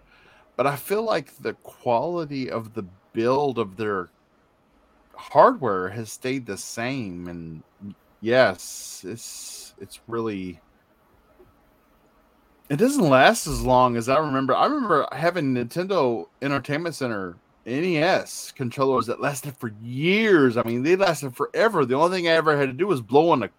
but 0.55 0.65
I 0.65 0.75
feel 0.75 1.03
like 1.03 1.35
the 1.38 1.53
quality 1.55 2.49
of 2.49 2.73
the 2.73 2.85
build 3.13 3.59
of 3.59 3.75
their 3.77 4.09
hardware 5.15 5.89
has 5.89 6.11
stayed 6.11 6.45
the 6.45 6.57
same. 6.57 7.27
And 7.27 7.63
yes, 8.21 9.03
it's 9.07 9.62
it's 9.84 9.99
really 10.07 10.60
it 12.69 12.77
doesn't 12.77 13.07
last 13.07 13.45
as 13.45 13.61
long 13.61 13.97
as 13.97 14.10
I 14.10 14.18
remember. 14.18 14.55
I 14.55 14.65
remember 14.65 15.05
having 15.11 15.53
Nintendo 15.53 16.26
Entertainment 16.41 16.95
Center 16.95 17.35
NES 17.65 18.53
controllers 18.55 19.05
that 19.07 19.22
lasted 19.22 19.55
for 19.57 19.73
years. 19.84 20.57
I 20.57 20.64
mean, 20.64 20.81
they 20.81 20.95
lasted 20.95 21.35
forever. 21.35 21.85
The 21.85 21.95
only 21.95 22.18
thing 22.18 22.27
I 22.27 22.31
ever 22.31 22.57
had 22.57 22.69
to 22.69 22.73
do 22.73 22.88
was 22.88 23.01
blow 23.01 23.30
on 23.30 23.43
a 23.43 23.49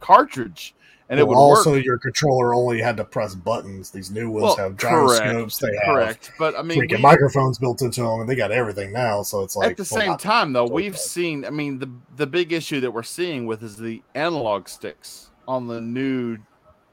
cartridge, 0.00 0.74
and 1.08 1.20
it 1.20 1.26
would 1.26 1.36
also 1.36 1.72
work. 1.72 1.84
your 1.84 1.98
controller 1.98 2.54
only 2.54 2.80
had 2.80 2.96
to 2.96 3.04
press 3.04 3.34
buttons. 3.34 3.90
These 3.90 4.10
new 4.10 4.30
ones 4.30 4.44
Well, 4.44 4.56
have 4.56 4.76
correct, 4.76 5.24
gyroscopes. 5.24 5.58
They 5.58 5.76
have 5.84 5.94
correct. 5.94 6.32
But 6.38 6.56
I 6.56 6.62
mean, 6.62 6.80
freaking 6.80 6.96
we- 6.96 7.02
microphones 7.02 7.58
built 7.58 7.82
into 7.82 8.02
them, 8.02 8.20
and 8.20 8.28
they 8.28 8.36
got 8.36 8.50
everything 8.52 8.92
now. 8.92 9.22
So 9.22 9.42
it's 9.42 9.56
like 9.56 9.72
at 9.72 9.76
the 9.76 9.88
well, 9.90 10.00
same 10.00 10.16
time 10.16 10.52
though 10.52 10.66
we've 10.66 10.98
seen 10.98 11.44
i 11.44 11.50
mean 11.50 11.78
the 11.80 11.90
the 12.16 12.26
big 12.26 12.52
issue 12.52 12.80
that 12.80 12.90
we're 12.92 13.02
seeing 13.02 13.46
with 13.46 13.62
is 13.62 13.76
the 13.76 14.02
analog 14.14 14.68
sticks 14.68 15.30
on 15.46 15.66
the 15.66 15.80
new 15.80 16.38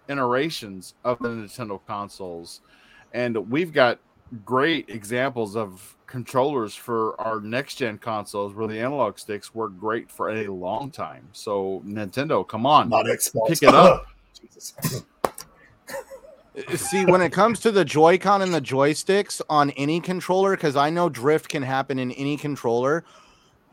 iterations 0.07 0.95
of 1.03 1.19
the 1.19 1.29
nintendo 1.29 1.79
consoles. 1.87 2.61
And 3.13 3.37
we've 3.49 3.73
got 3.73 3.99
great 4.45 4.89
examples 4.89 5.55
of 5.55 5.97
controllers 6.07 6.75
for 6.75 7.19
our 7.19 7.39
next 7.39 7.75
gen 7.75 7.97
consoles 7.97 8.53
where 8.53 8.67
the 8.67 8.79
analog 8.79 9.17
sticks 9.17 9.55
work 9.55 9.77
great 9.79 10.11
for 10.11 10.29
a 10.29 10.47
long 10.47 10.91
time. 10.91 11.27
So 11.31 11.81
nintendo 11.85 12.47
come 12.47 12.65
on. 12.65 12.89
Not 12.89 13.05
Xbox. 13.05 13.47
pick 13.47 13.63
it 13.63 13.73
up. 13.73 14.07
See, 16.75 17.05
when 17.05 17.21
it 17.21 17.31
comes 17.31 17.61
to 17.61 17.71
the 17.71 17.85
Joy-Con 17.85 18.41
and 18.41 18.53
the 18.53 18.61
joysticks 18.61 19.41
on 19.49 19.71
any 19.71 20.01
controller, 20.01 20.51
because 20.51 20.75
I 20.75 20.89
know 20.89 21.07
drift 21.07 21.47
can 21.47 21.63
happen 21.63 21.97
in 21.97 22.11
any 22.11 22.35
controller, 22.35 23.05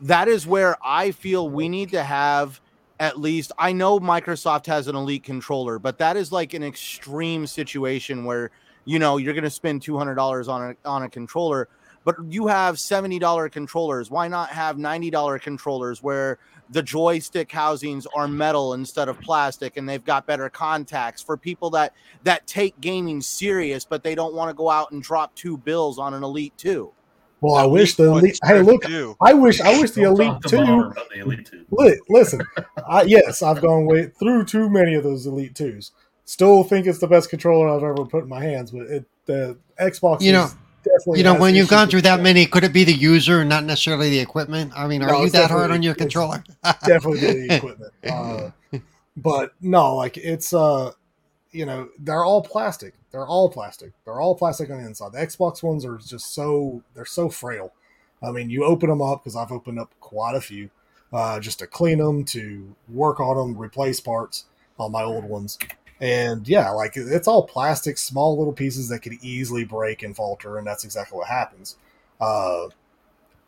that 0.01 0.29
is 0.29 0.47
where 0.47 0.77
I 0.85 1.11
feel 1.11 1.49
we 1.49 1.69
need 1.69 1.91
to 1.91 2.05
have 2.05 2.61
at 3.01 3.19
least. 3.19 3.53
I 3.59 3.73
know 3.73 4.01
Microsoft 4.01 4.67
has 4.67 4.89
an 4.89 4.97
elite 4.97 5.23
controller, 5.23 5.79
but 5.79 5.99
that 5.99 6.17
is 6.17 6.33
like 6.33 6.55
an 6.55 6.63
extreme 6.63 7.47
situation 7.47 8.25
where 8.25 8.51
you 8.85 8.99
know 8.99 9.17
you're 9.17 9.35
going 9.35 9.45
to 9.45 9.51
spend 9.51 9.83
two 9.83 9.97
hundred 9.99 10.17
dollars 10.17 10.49
on 10.49 10.71
a 10.71 10.89
on 10.89 11.03
a 11.03 11.09
controller, 11.09 11.69
but 12.05 12.17
you 12.29 12.47
have 12.47 12.79
seventy 12.79 13.19
dollar 13.19 13.49
controllers. 13.49 14.11
Why 14.11 14.29
not 14.29 14.51
have 14.51 14.79
ninety 14.79 15.11
dollar 15.11 15.39
controllers 15.39 16.03
where 16.03 16.39
the 16.71 16.83
joystick 16.83 17.51
housings 17.51 18.07
are 18.15 18.29
metal 18.29 18.75
instead 18.75 19.09
of 19.09 19.21
plastic 19.21 19.77
and 19.77 19.89
they've 19.89 20.05
got 20.05 20.27
better 20.27 20.51
contacts 20.51 21.23
for 21.23 21.37
people 21.37 21.71
that 21.71 21.95
that 22.25 22.47
take 22.47 22.79
gaming 22.81 23.21
serious 23.21 23.85
but 23.85 24.03
they 24.03 24.15
don't 24.15 24.35
want 24.35 24.51
to 24.51 24.55
go 24.55 24.69
out 24.69 24.91
and 24.91 25.03
drop 25.03 25.35
two 25.35 25.57
bills 25.57 25.99
on 25.99 26.15
an 26.15 26.23
elite 26.23 26.53
2 26.59 26.93
Well, 27.41 27.55
I 27.55 27.67
wish 27.67 27.95
the 27.95 28.05
elite. 28.05 28.39
Hey, 28.45 28.63
look, 28.63 28.85
I 29.21 29.33
wish 29.33 29.61
I 29.61 29.79
wish 29.81 29.93
the 29.93 30.03
elite 30.03 30.27
talk 30.27 30.43
two. 30.43 30.57
the 30.57 31.21
Elite 31.21 31.47
Two. 31.47 31.65
Li- 31.71 32.01
listen, 32.09 32.41
I, 32.89 33.03
yes, 33.03 33.43
I've 33.43 33.61
gone 33.63 33.87
way 33.87 34.07
through 34.07 34.45
too 34.45 34.69
many 34.69 34.95
of 34.95 35.05
those 35.05 35.27
elite 35.27 35.55
twos. 35.55 35.93
Still 36.25 36.63
think 36.65 36.87
it's 36.87 36.99
the 36.99 37.07
best 37.07 37.31
controller 37.31 37.69
I've 37.69 37.83
ever 37.83 38.05
put 38.05 38.25
in 38.25 38.29
my 38.29 38.43
hands, 38.43 38.71
but 38.73 38.83
it, 38.83 39.07
the 39.27 39.57
Xbox, 39.81 40.21
You 40.21 40.33
know, 40.33 40.51
definitely 40.85 41.19
You 41.19 41.25
know, 41.25 41.39
when 41.39 41.55
you've 41.55 41.69
gone 41.69 41.89
through 41.89 42.03
that 42.03 42.21
many, 42.21 42.45
could 42.45 42.65
it 42.65 42.73
be 42.73 42.85
the 42.85 42.93
user, 42.93 43.45
not 43.45 43.65
necessarily 43.65 44.11
the 44.11 44.19
equipment? 44.19 44.73
I 44.77 44.89
mean, 44.89 45.03
are 45.03 45.09
No, 45.09 45.23
you 45.23 45.31
that 45.31 45.51
hard 45.51 45.71
on 45.71 45.83
your 45.83 45.95
controller? 45.95 46.45
definitely 46.85 47.47
the 47.47 47.57
equipment. 47.57 47.93
Uh, 48.05 48.51
but 49.17 49.53
no, 49.61 49.97
like 49.97 50.17
it's 50.17 50.53
uh, 50.53 50.93
you 51.59 51.67
know, 51.67 51.89
they're 51.99 52.25
all 52.25 52.41
plastic. 52.41 52.95
They're 53.11 53.27
all 53.27 53.51
plastic. 53.51 53.91
They're 54.05 54.21
all 54.21 54.37
plastic 54.37 54.71
on 54.71 54.81
the 54.81 54.87
inside. 54.87 55.11
The 55.11 55.19
Xbox 55.19 55.61
ones 55.61 55.85
are 55.85 55.97
just 55.97 56.33
so 56.33 56.85
they're 56.95 57.05
so 57.05 57.29
frail. 57.29 57.73
I 58.23 58.31
mean, 58.31 58.49
you 58.49 58.65
open 58.65 58.89
them 58.89 59.03
up 59.03 59.25
because 59.25 59.35
I've 59.35 59.51
opened 59.51 59.81
up 59.81 59.93
quite 59.99 60.37
a 60.37 60.41
few, 60.41 60.71
uh, 61.13 61.41
just 61.41 61.59
to 61.59 61.67
clean 61.67 61.99
them, 61.99 62.23
to 62.27 62.77
work 62.89 63.19
on 63.19 63.37
them, 63.37 63.61
replace 63.61 63.99
parts 63.99 64.45
on 64.79 64.93
my 64.93 65.03
old 65.03 65.25
ones. 65.25 65.59
And 66.01 66.47
yeah, 66.47 66.71
like 66.71 66.93
it's 66.97 67.27
all 67.27 67.45
plastic, 67.45 67.99
small 67.99 68.39
little 68.39 68.53
pieces 68.53 68.89
that 68.91 69.01
could 69.01 69.15
easily 69.21 69.65
break 69.65 70.05
and 70.05 70.15
falter, 70.15 70.59
and 70.59 70.67
that's 70.67 70.85
exactly 70.85 71.19
what 71.19 71.27
happens. 71.27 71.77
Uh, 72.21 72.69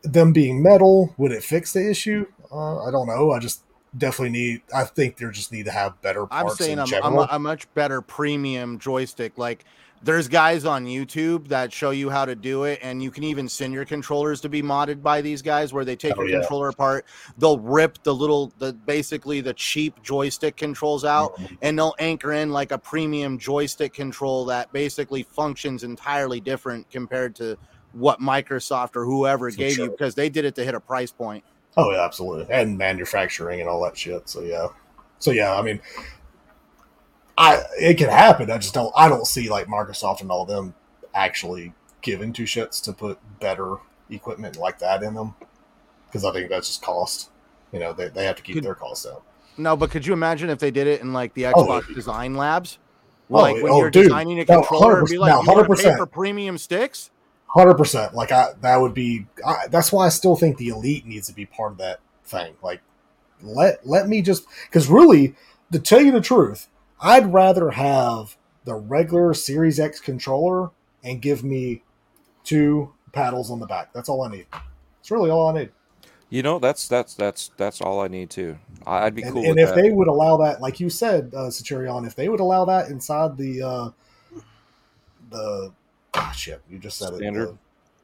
them 0.02 0.32
being 0.32 0.64
metal, 0.64 1.14
would 1.16 1.30
it 1.30 1.44
fix 1.44 1.72
the 1.72 1.88
issue? 1.88 2.26
Uh, 2.50 2.82
I 2.82 2.90
don't 2.90 3.06
know. 3.06 3.30
I 3.30 3.38
just 3.38 3.62
definitely 3.96 4.30
need. 4.38 4.62
I 4.74 4.84
think 4.84 5.16
they 5.16 5.26
just 5.30 5.52
need 5.52 5.64
to 5.66 5.70
have 5.72 6.00
better 6.02 6.26
i'm 6.32 6.48
saying 6.50 6.72
in 6.72 6.78
I'm, 6.78 6.94
I'm 7.02 7.14
a, 7.14 7.28
a 7.32 7.38
much 7.38 7.72
better 7.74 8.00
premium 8.00 8.78
joystick 8.78 9.36
like 9.38 9.64
there's 10.02 10.28
guys 10.28 10.64
on 10.64 10.86
youtube 10.86 11.48
that 11.48 11.72
show 11.72 11.90
you 11.90 12.08
how 12.08 12.24
to 12.24 12.34
do 12.34 12.64
it 12.64 12.78
and 12.82 13.02
you 13.02 13.10
can 13.10 13.24
even 13.24 13.48
send 13.48 13.74
your 13.74 13.84
controllers 13.84 14.40
to 14.42 14.48
be 14.48 14.62
modded 14.62 15.02
by 15.02 15.20
these 15.20 15.42
guys 15.42 15.72
where 15.72 15.84
they 15.84 15.96
take 15.96 16.14
Oh, 16.16 16.22
your 16.22 16.30
yeah. 16.30 16.38
controller 16.40 16.68
apart 16.68 17.04
they'll 17.38 17.58
rip 17.58 18.02
the 18.04 18.14
little 18.14 18.52
the 18.58 18.72
basically 18.72 19.40
the 19.40 19.52
cheap 19.54 20.00
joystick 20.02 20.56
controls 20.56 21.04
out 21.04 21.34
Mm-hmm. 21.36 21.54
and 21.62 21.78
they'll 21.78 21.94
anchor 21.98 22.32
in 22.32 22.50
like 22.50 22.70
a 22.72 22.78
premium 22.78 23.38
joystick 23.38 23.92
control 23.92 24.44
that 24.46 24.72
basically 24.72 25.22
functions 25.24 25.82
entirely 25.84 26.40
different 26.40 26.88
compared 26.90 27.34
to 27.36 27.58
what 27.92 28.20
microsoft 28.20 28.94
or 28.96 29.04
whoever 29.04 29.50
For 29.50 29.56
gave 29.56 29.76
you 29.78 29.90
because 29.90 30.14
they 30.14 30.28
did 30.30 30.44
it 30.44 30.54
to 30.54 30.64
hit 30.64 30.74
a 30.74 30.80
price 30.80 31.10
point 31.12 31.44
Oh 31.76 31.90
yeah, 31.92 32.04
absolutely, 32.04 32.52
and 32.52 32.76
manufacturing 32.76 33.60
and 33.60 33.68
all 33.68 33.82
that 33.84 33.96
shit. 33.96 34.28
So 34.28 34.40
yeah, 34.42 34.68
so 35.18 35.30
yeah, 35.30 35.54
I 35.54 35.62
mean, 35.62 35.80
I 37.38 37.62
it 37.78 37.94
can 37.98 38.08
happen. 38.08 38.50
I 38.50 38.58
just 38.58 38.74
don't. 38.74 38.92
I 38.96 39.08
don't 39.08 39.26
see 39.26 39.48
like 39.48 39.66
Microsoft 39.66 40.20
and 40.20 40.30
all 40.30 40.44
them 40.44 40.74
actually 41.14 41.72
giving 42.02 42.32
two 42.32 42.44
shits 42.44 42.82
to 42.84 42.92
put 42.92 43.18
better 43.40 43.76
equipment 44.10 44.56
like 44.56 44.78
that 44.80 45.02
in 45.02 45.14
them 45.14 45.34
because 46.06 46.24
I 46.24 46.32
think 46.32 46.48
that's 46.50 46.66
just 46.68 46.82
cost. 46.82 47.30
You 47.72 47.78
know, 47.78 47.92
they, 47.92 48.08
they 48.08 48.24
have 48.24 48.36
to 48.36 48.42
keep 48.42 48.56
Could- 48.56 48.64
their 48.64 48.74
costs 48.74 49.04
down. 49.04 49.18
No, 49.56 49.76
but 49.76 49.90
could 49.90 50.06
you 50.06 50.12
imagine 50.14 50.48
if 50.48 50.58
they 50.58 50.70
did 50.70 50.86
it 50.86 51.00
in 51.02 51.12
like 51.12 51.34
the 51.34 51.46
Oh, 51.46 51.52
Xbox 51.52 51.94
Design 51.94 52.34
Labs? 52.34 52.78
Oh, 53.30 53.34
Like 53.42 53.62
when 53.62 53.72
oh, 53.72 53.78
you're 53.78 53.90
dude. 53.90 54.04
designing 54.04 54.40
a 54.40 54.44
No, 54.44 54.62
controller 54.62 55.00
and 55.00 55.08
be 55.08 55.16
100%. 55.16 55.18
like, 55.20 55.32
No, 55.34 55.42
you 55.42 55.58
want 55.58 55.68
to 55.78 55.82
pay 55.84 55.90
100%. 55.90 55.96
for 55.98 56.06
premium 56.06 56.56
sticks? 56.58 57.10
Hundred 57.52 57.74
percent. 57.74 58.14
Like 58.14 58.30
I, 58.30 58.50
that 58.60 58.76
would 58.76 58.94
be. 58.94 59.26
I, 59.44 59.66
that's 59.68 59.90
why 59.90 60.06
I 60.06 60.08
still 60.08 60.36
think 60.36 60.56
the 60.56 60.68
elite 60.68 61.04
needs 61.04 61.26
to 61.26 61.34
be 61.34 61.46
part 61.46 61.72
of 61.72 61.78
that 61.78 61.98
thing. 62.24 62.54
Like, 62.62 62.80
let 63.42 63.84
let 63.84 64.08
me 64.08 64.22
just 64.22 64.46
because 64.66 64.88
really, 64.88 65.34
to 65.72 65.80
tell 65.80 66.00
you 66.00 66.12
the 66.12 66.20
truth, 66.20 66.68
I'd 67.00 67.32
rather 67.32 67.70
have 67.70 68.36
the 68.64 68.74
regular 68.74 69.34
Series 69.34 69.80
X 69.80 69.98
controller 69.98 70.70
and 71.02 71.20
give 71.20 71.42
me 71.42 71.82
two 72.44 72.92
paddles 73.12 73.50
on 73.50 73.58
the 73.58 73.66
back. 73.66 73.92
That's 73.92 74.08
all 74.08 74.22
I 74.22 74.30
need. 74.30 74.46
It's 75.00 75.10
really 75.10 75.30
all 75.30 75.48
I 75.48 75.58
need. 75.58 75.70
You 76.28 76.44
know, 76.44 76.60
that's 76.60 76.86
that's 76.86 77.14
that's 77.14 77.50
that's 77.56 77.80
all 77.80 78.00
I 78.00 78.06
need 78.06 78.30
too. 78.30 78.58
I'd 78.86 79.16
be 79.16 79.22
And, 79.22 79.32
cool 79.32 79.44
and 79.44 79.58
if 79.58 79.70
that. 79.70 79.74
they 79.82 79.90
would 79.90 80.06
allow 80.06 80.36
that, 80.36 80.60
like 80.60 80.78
you 80.78 80.88
said, 80.88 81.32
uh, 81.34 81.50
Centurion, 81.50 82.04
if 82.04 82.14
they 82.14 82.28
would 82.28 82.38
allow 82.38 82.64
that 82.66 82.90
inside 82.90 83.36
the 83.36 83.62
uh, 83.62 83.90
the 85.30 85.72
ah, 86.14 86.32
shit, 86.32 86.62
you 86.68 86.78
just 86.78 86.98
said 86.98 87.14
Standard? 87.14 87.50
it. 87.50 87.54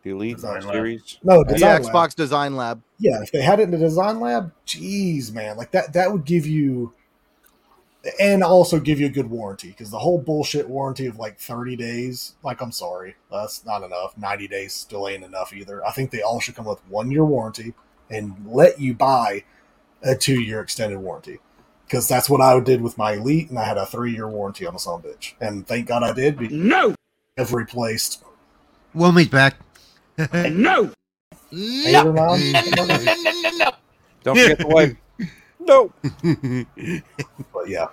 The 0.03 0.11
Elite 0.11 0.37
Design 0.37 0.63
Lab. 0.63 0.73
series. 0.73 1.19
No, 1.23 1.43
The 1.43 1.55
design 1.55 1.83
Xbox 1.83 1.95
lab. 1.95 2.17
Design 2.17 2.57
Lab. 2.57 2.83
Yeah, 2.99 3.23
if 3.23 3.33
they 3.33 3.43
had 3.43 3.61
it 3.61 3.65
in 3.65 3.71
the 3.73 3.79
design 3.79 4.21
lab, 4.21 4.53
geez, 4.65 5.33
man, 5.33 5.57
like 5.57 5.71
that 5.73 5.93
that 5.93 6.13
would 6.13 6.25
give 6.25 6.47
you 6.47 6.95
and 8.21 8.43
also 8.43 8.79
give 8.79 9.01
you 9.01 9.07
a 9.07 9.11
good 9.11 9.29
warranty 9.29 9.69
because 9.69 9.91
the 9.91 9.99
whole 9.99 10.19
bullshit 10.19 10.69
warranty 10.69 11.07
of 11.07 11.19
like 11.19 11.39
30 11.39 11.77
days, 11.77 12.35
like 12.43 12.61
I'm 12.61 12.73
sorry, 12.73 13.17
that's 13.31 13.65
not 13.65 13.83
enough. 13.83 14.17
90 14.17 14.49
days 14.49 14.73
still 14.73 15.09
ain't 15.09 15.25
enough 15.25 15.53
either. 15.53 15.85
I 15.85 15.91
think 15.91 16.11
they 16.11 16.23
all 16.23 16.41
should 16.41 16.55
come 16.55 16.67
with 16.67 16.79
one 16.89 17.11
year 17.11 17.25
warranty 17.25 17.75
and 18.09 18.47
let 18.47 18.81
you 18.81 18.95
buy 18.95 19.45
a 20.03 20.15
two 20.15 20.41
year 20.41 20.61
extended 20.61 20.99
warranty. 20.99 21.39
Because 21.87 22.09
that's 22.09 22.29
what 22.29 22.41
I 22.41 22.59
did 22.61 22.81
with 22.81 22.99
my 22.99 23.13
Elite, 23.13 23.49
and 23.49 23.59
I 23.59 23.65
had 23.65 23.79
a 23.79 23.87
three 23.87 24.13
year 24.13 24.29
warranty 24.29 24.67
on 24.67 24.75
the 24.75 24.81
son 24.81 25.01
of 25.01 25.05
a 25.05 25.09
bitch. 25.09 25.35
And 25.41 25.67
thank 25.67 25.87
God 25.87 26.03
I 26.03 26.13
did. 26.13 26.37
Because 26.37 26.57
No. 26.57 26.95
I've 27.39 27.53
replaced 27.53 28.25
Wilmy's 28.95 29.29
back. 29.29 29.57
No. 30.33 30.91
eight 31.53 31.95
or 31.97 32.13
nine. 32.13 32.53
Don't 34.23 34.37
forget 34.39 34.59
the 34.59 34.67
wife. 34.67 34.97
No. 35.61 35.93
But 37.53 37.69
yeah, 37.69 37.87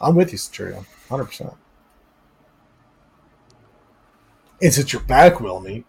I'm 0.00 0.14
with 0.14 0.30
you, 0.32 0.38
Centurion, 0.38 0.84
hundred 1.08 1.24
percent. 1.26 1.52
It's 4.60 4.78
at 4.78 4.92
your 4.92 5.02
back, 5.02 5.34
Wilmy. 5.34 5.84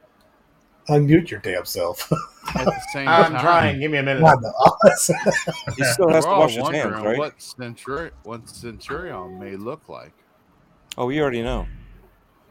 Unmute 0.89 1.29
your 1.29 1.39
damn 1.41 1.65
self. 1.65 2.09
At 2.55 2.63
the 2.65 2.81
same 2.93 3.07
I'm 3.09 3.33
time, 3.33 3.41
trying. 3.41 3.79
Give 3.81 3.91
me 3.91 3.97
a 3.97 4.03
minute. 4.03 4.21
Not 4.21 4.39
the 4.41 4.53
odds. 4.57 5.11
He 5.75 5.83
still 5.83 6.09
has 6.09 6.23
to 6.23 6.29
we're 6.29 6.33
all 6.33 6.39
wash 6.41 6.55
his 6.55 6.69
hands, 6.69 7.03
right? 7.03 7.17
what 7.17 7.37
Centuri- 7.39 8.11
what 8.23 8.47
Centurion 8.47 9.37
may 9.37 9.57
look 9.57 9.89
like. 9.89 10.13
Oh, 10.97 11.05
we 11.05 11.21
already 11.21 11.43
know. 11.43 11.67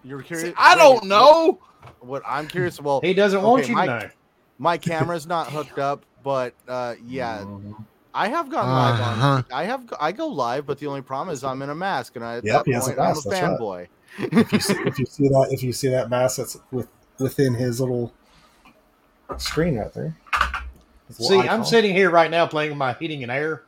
You're 0.04 0.22
curious? 0.22 0.54
I 0.56 0.76
don't 0.76 1.04
know. 1.04 1.58
What 2.00 2.22
I'm 2.26 2.46
curious. 2.46 2.80
Well, 2.80 3.00
He 3.00 3.12
doesn't 3.12 3.42
want 3.42 3.68
you 3.68 3.74
my, 3.74 3.86
to 3.86 3.98
know. 3.98 4.10
My 4.58 4.78
camera's 4.78 5.26
not 5.26 5.50
hooked 5.50 5.78
up, 5.78 6.04
but 6.22 6.54
uh, 6.68 6.94
yeah, 7.04 7.44
I 8.14 8.28
have 8.28 8.48
gone 8.48 8.68
live 8.68 9.00
on. 9.00 9.18
Uh-huh. 9.18 9.42
I 9.52 9.64
have 9.64 9.92
I 10.00 10.12
go 10.12 10.28
live, 10.28 10.64
but 10.64 10.78
the 10.78 10.86
only 10.86 11.02
problem 11.02 11.34
is 11.34 11.44
I'm 11.44 11.60
in 11.62 11.70
a 11.70 11.74
mask, 11.74 12.16
and 12.16 12.24
I, 12.24 12.38
at 12.38 12.44
Yep, 12.44 12.64
that 12.64 12.66
he 12.66 12.72
has 12.72 12.88
a 12.88 12.90
point 12.90 12.98
I'm 12.98 13.04
a 13.04 13.08
mask, 13.08 13.28
that's 13.28 13.42
right. 13.42 13.58
fanboy. 13.58 13.88
if 14.18 14.52
you 14.52 14.60
see 14.60 14.74
if 14.86 14.98
you 14.98 15.06
see 15.06 15.28
that 15.28 15.48
if 15.50 15.62
you 15.62 15.72
see 15.72 15.88
that 15.88 16.08
mask 16.08 16.38
that's 16.38 16.56
with 16.70 16.88
within 17.18 17.52
his 17.54 17.80
little 17.80 18.12
screen 19.38 19.76
right 19.76 19.92
there. 19.92 20.16
His 21.08 21.20
little 21.20 21.42
See, 21.42 21.48
I'm 21.48 21.64
sitting 21.64 21.94
here 21.94 22.10
right 22.10 22.30
now 22.30 22.46
playing 22.46 22.70
with 22.70 22.78
my 22.78 22.94
heating 22.94 23.22
and 23.22 23.30
air 23.30 23.64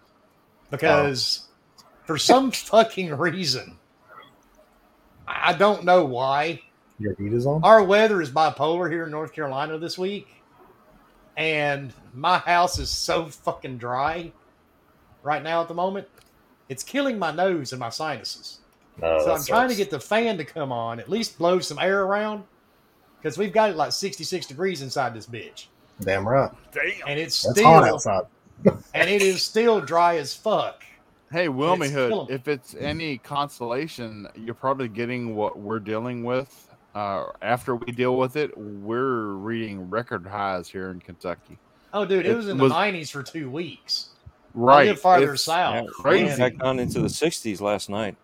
because 0.70 1.48
for 2.05 2.16
some 2.16 2.50
fucking 2.50 3.14
reason, 3.14 3.78
I 5.28 5.52
don't 5.52 5.84
know 5.84 6.05
why, 6.05 6.60
Your 6.98 7.14
heat 7.14 7.32
is 7.32 7.46
on. 7.46 7.62
our 7.62 7.82
weather 7.84 8.22
is 8.22 8.30
bipolar 8.30 8.90
here 8.90 9.05
in 9.05 9.10
North 9.10 9.32
Carolina 9.32 9.78
this 9.78 9.98
week, 9.98 10.26
and 11.36 11.92
my 12.14 12.38
house 12.38 12.78
is 12.78 12.90
so 12.90 13.26
fucking 13.26 13.78
dry 13.78 14.32
right 15.22 15.42
now 15.42 15.60
at 15.60 15.68
the 15.68 15.74
moment. 15.74 16.09
It's 16.68 16.82
killing 16.82 17.18
my 17.18 17.30
nose 17.32 17.72
and 17.72 17.80
my 17.80 17.88
sinuses. 17.90 18.59
No, 19.00 19.18
so 19.20 19.32
I'm 19.34 19.44
trying 19.44 19.68
to 19.68 19.74
get 19.74 19.90
the 19.90 20.00
fan 20.00 20.36
to 20.38 20.44
come 20.44 20.72
on, 20.72 20.98
at 20.98 21.09
least 21.09 21.38
blow 21.38 21.60
some 21.60 21.78
air 21.78 22.02
around, 22.05 22.42
because 23.20 23.38
we've 23.38 23.52
got 23.52 23.70
it 23.70 23.76
like 23.76 23.92
66 23.92 24.46
degrees 24.46 24.82
inside 24.82 25.14
this 25.14 25.26
bitch, 25.26 25.66
Damn 26.00 26.26
right. 26.28 26.50
Damn. 26.72 27.06
and 27.06 27.18
it's 27.20 27.42
That's 27.42 27.59
still 27.59 27.68
hot 27.68 27.88
outside. 27.88 28.22
and 28.94 29.09
it 29.09 29.22
is 29.22 29.42
still 29.42 29.80
dry 29.80 30.16
as 30.16 30.34
fuck. 30.34 30.82
Hey, 31.30 31.48
Wilmy 31.48 31.84
It's 31.86 31.92
Hood, 31.92 32.30
if 32.30 32.48
it's 32.48 32.74
any 32.74 33.18
consolation, 33.18 34.26
you're 34.34 34.55
probably 34.55 34.88
getting 34.88 35.36
what 35.36 35.59
we're 35.59 35.78
dealing 35.80 36.24
with. 36.24 36.64
Uh, 36.94 37.26
after 37.42 37.76
we 37.76 37.92
deal 37.92 38.16
with 38.16 38.36
it, 38.36 38.56
we're 38.56 39.26
reading 39.34 39.90
record 39.90 40.26
highs 40.26 40.68
here 40.70 40.90
in 40.90 41.00
Kentucky. 41.00 41.59
Oh, 41.92 42.05
dude, 42.06 42.24
it, 42.24 42.30
It 42.32 42.34
was 42.36 42.48
in 42.48 42.56
was- 42.59 42.72
the 42.72 42.76
90s 42.78 43.10
for 43.10 43.22
two 43.22 43.50
weeks. 43.50 44.10
Right. 44.55 44.88
live 44.88 45.00
farther 45.00 45.34
It's 45.34 45.42
south. 45.44 45.86
crazy. 45.92 46.28
and- 46.30 46.38
Back 46.38 46.56
down 46.59 46.78
into 46.78 47.00
the 47.00 47.09
60s 47.09 47.60
last 47.60 47.90
night. 47.90 48.16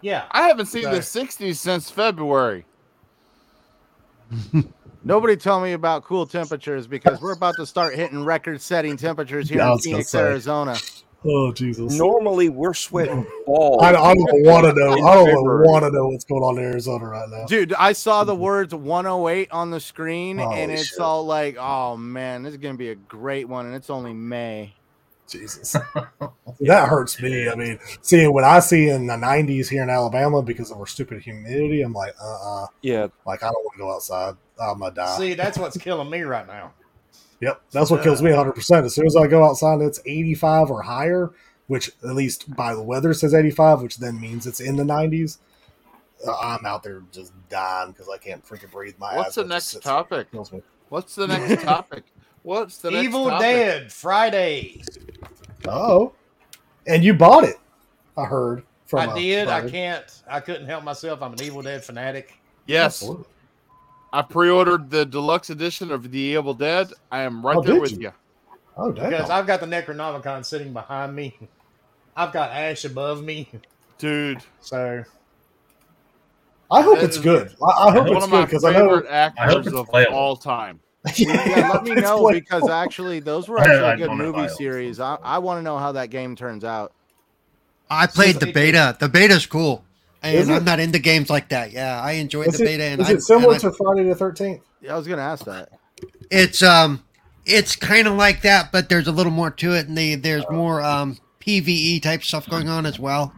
yeah. 0.00 0.24
I 0.32 0.42
haven't 0.48 0.66
seen 0.66 0.82
So- 0.82 0.90
the 0.90 1.02
60s 1.02 1.58
since 1.58 1.88
February. 1.90 2.66
Nobody 5.04 5.36
tell 5.36 5.60
me 5.60 5.72
about 5.72 6.02
cool 6.02 6.26
temperatures 6.26 6.88
because 6.88 7.20
we're 7.20 7.32
about 7.32 7.54
to 7.56 7.64
start 7.66 7.94
hitting 7.94 8.24
record-setting 8.24 8.96
temperatures 8.96 9.48
here 9.48 9.58
Yeah, 9.58 9.70
I 9.70 9.72
in 9.74 9.78
Phoenix. 9.78 10.12
Arizona. 10.16 10.76
Oh 11.28 11.52
Jesus! 11.52 11.98
Normally, 11.98 12.48
we're 12.48 12.74
sweating 12.74 13.26
balls. 13.46 13.82
I, 13.82 13.88
I 13.88 14.14
don't 14.14 14.44
want 14.44 14.66
to 14.66 14.72
know. 14.72 14.92
I 14.92 15.14
don't 15.14 15.32
want 15.34 15.84
to 15.84 15.90
know 15.90 16.08
what's 16.08 16.24
going 16.24 16.42
on 16.42 16.58
in 16.58 16.64
Arizona 16.64 17.04
right 17.06 17.28
now. 17.28 17.46
Dude, 17.46 17.74
I 17.74 17.92
saw 17.92 18.22
the 18.22 18.34
words 18.34 18.72
108 18.72 19.50
on 19.50 19.70
the 19.70 19.80
screen, 19.80 20.38
and 20.38 20.70
it's 20.70 20.90
shit. 20.90 21.00
all 21.00 21.26
like, 21.26 21.56
"Oh 21.58 21.96
man, 21.96 22.44
this 22.44 22.52
is 22.52 22.58
gonna 22.58 22.78
be 22.78 22.90
a 22.90 22.94
great 22.94 23.48
one," 23.48 23.66
and 23.66 23.74
it's 23.74 23.90
only 23.90 24.12
May. 24.12 24.74
Jesus, 25.28 25.72
that 26.60 26.88
hurts 26.88 27.20
me. 27.20 27.48
I 27.48 27.56
mean, 27.56 27.80
seeing 28.02 28.32
what 28.32 28.44
I 28.44 28.60
see 28.60 28.88
in 28.88 29.08
the 29.08 29.14
'90s 29.14 29.68
here 29.68 29.82
in 29.82 29.90
Alabama 29.90 30.42
because 30.42 30.70
of 30.70 30.78
our 30.78 30.86
stupid 30.86 31.22
humidity, 31.22 31.82
I'm 31.82 31.92
like, 31.92 32.14
uh, 32.22 32.62
uh 32.62 32.66
Yeah, 32.82 33.08
like 33.26 33.42
I 33.42 33.46
don't 33.46 33.64
want 33.64 33.74
to 33.74 33.78
go 33.78 33.92
outside. 33.92 34.34
I'm 34.60 34.78
gonna 34.78 34.94
die. 34.94 35.18
See, 35.18 35.34
that's 35.34 35.58
what's 35.58 35.76
killing 35.78 36.08
me 36.08 36.22
right 36.22 36.46
now. 36.46 36.72
Yep, 37.40 37.60
that's 37.70 37.90
what 37.90 38.02
kills 38.02 38.22
me 38.22 38.30
100. 38.30 38.52
percent 38.52 38.86
As 38.86 38.94
soon 38.94 39.06
as 39.06 39.14
I 39.16 39.26
go 39.26 39.44
outside, 39.44 39.74
and 39.74 39.82
it's 39.82 40.00
85 40.06 40.70
or 40.70 40.82
higher, 40.82 41.32
which 41.66 41.88
at 42.02 42.14
least 42.14 42.54
by 42.56 42.74
the 42.74 42.82
weather 42.82 43.12
says 43.12 43.34
85, 43.34 43.82
which 43.82 43.98
then 43.98 44.20
means 44.20 44.46
it's 44.46 44.60
in 44.60 44.76
the 44.76 44.84
90s. 44.84 45.38
Uh, 46.26 46.34
I'm 46.40 46.64
out 46.64 46.82
there 46.82 47.02
just 47.12 47.32
dying 47.50 47.92
because 47.92 48.08
I 48.08 48.16
can't 48.16 48.42
freaking 48.46 48.70
breathe. 48.70 48.94
My 48.98 49.16
What's 49.16 49.34
the 49.34 49.44
next 49.44 49.66
sits- 49.66 49.84
topic? 49.84 50.30
kills 50.32 50.50
me. 50.50 50.62
What's 50.88 51.14
the 51.14 51.26
next 51.28 51.62
topic? 51.62 52.04
What's 52.42 52.78
the 52.78 52.90
next 52.90 53.04
Evil 53.04 53.28
topic? 53.28 53.42
Dead 53.42 53.92
Friday. 53.92 54.82
Oh, 55.68 56.12
and 56.86 57.04
you 57.04 57.12
bought 57.12 57.44
it? 57.44 57.56
I 58.16 58.24
heard 58.24 58.62
from. 58.86 59.10
I 59.10 59.18
did. 59.18 59.48
I 59.48 59.68
can't. 59.68 60.22
I 60.28 60.40
couldn't 60.40 60.66
help 60.66 60.84
myself. 60.84 61.20
I'm 61.22 61.32
an 61.34 61.42
Evil 61.42 61.60
Dead 61.60 61.84
fanatic. 61.84 62.38
Yes. 62.66 63.02
Absolutely. 63.02 63.26
I 64.12 64.22
pre-ordered 64.22 64.90
the 64.90 65.04
deluxe 65.04 65.50
edition 65.50 65.90
of 65.90 66.10
The 66.10 66.18
Evil 66.18 66.54
Dead. 66.54 66.88
I 67.10 67.22
am 67.22 67.44
right 67.44 67.56
Oh, 67.56 67.62
there 67.62 67.80
with 67.80 67.92
you? 67.92 67.98
you. 68.02 68.12
Oh, 68.76 68.92
damn. 68.92 69.10
Because 69.10 69.30
I've 69.30 69.46
got 69.46 69.60
the 69.60 69.66
Necronomicon 69.66 70.44
sitting 70.44 70.72
behind 70.72 71.14
me. 71.14 71.36
I've 72.16 72.32
got 72.32 72.50
Ash 72.50 72.84
above 72.84 73.22
me. 73.22 73.48
Dude, 73.98 74.42
So 74.60 75.04
I 76.70 76.82
hope 76.82 76.98
it's 76.98 77.18
good. 77.18 77.54
I, 77.62 77.88
I 77.88 77.92
hope 77.92 78.08
it's 78.08 78.26
good 78.26 78.44
because 78.46 78.64
I 78.64 78.72
know. 78.72 78.88
favorite 78.88 79.06
I 79.10 79.24
hope 79.24 79.34
actors 79.38 79.66
it's 79.68 79.76
of 79.76 79.86
playable. 79.88 80.14
all 80.16 80.36
time. 80.36 80.80
Yeah, 81.16 81.70
let 81.72 81.84
me 81.84 81.94
know 81.94 82.28
because 82.30 82.68
actually 82.68 83.20
those 83.20 83.48
were 83.48 83.58
actually 83.60 83.76
I 83.78 83.92
a 83.94 83.96
good 83.96 84.06
don't 84.08 84.18
know 84.18 84.30
if 84.30 84.34
movie 84.36 84.48
series. 84.48 84.98
I, 84.98 85.16
I 85.22 85.38
want 85.38 85.58
to 85.58 85.62
know 85.62 85.78
how 85.78 85.92
that 85.92 86.10
game 86.10 86.34
turns 86.34 86.64
out. 86.64 86.92
I 87.88 88.06
played 88.08 88.36
the 88.36 88.52
beta. 88.52 88.96
The 88.98 89.08
beta's 89.08 89.46
cool. 89.46 89.84
Is 90.30 90.48
And? 90.48 90.56
I'm 90.58 90.64
not 90.64 90.80
into 90.80 90.98
games 90.98 91.30
like 91.30 91.48
that. 91.50 91.72
Yeah, 91.72 92.00
I 92.00 92.12
enjoyed 92.12 92.48
Is 92.48 92.58
the 92.58 92.64
it, 92.64 92.66
beta. 92.66 92.84
And 92.84 93.00
is 93.02 93.08
I, 93.08 93.12
it 93.12 93.22
similar 93.22 93.54
and 93.54 93.64
I- 93.64 93.68
to 93.68 93.72
Friday 93.72 94.04
the 94.08 94.14
Thirteenth? 94.14 94.62
Yeah, 94.80 94.94
I 94.94 94.98
was 94.98 95.06
gonna 95.08 95.22
ask 95.22 95.44
that. 95.46 95.70
it's 96.30 96.62
um 96.62 97.02
it's 97.44 97.76
kind 97.76 98.06
of 98.08 98.14
like 98.14 98.42
that 98.42 98.70
but 98.72 98.88
there's 98.88 99.06
a 99.06 99.12
little 99.12 99.30
more 99.32 99.50
to 99.52 99.72
it 99.72 99.86
and 99.88 99.96
they, 99.96 100.14
there's 100.16 100.44
more 100.50 100.82
um 100.82 101.16
pve 101.40 102.02
type 102.02 102.22
stuff 102.24 102.48
going 102.50 102.68
on 102.68 102.84
as 102.84 102.98
well 102.98 103.32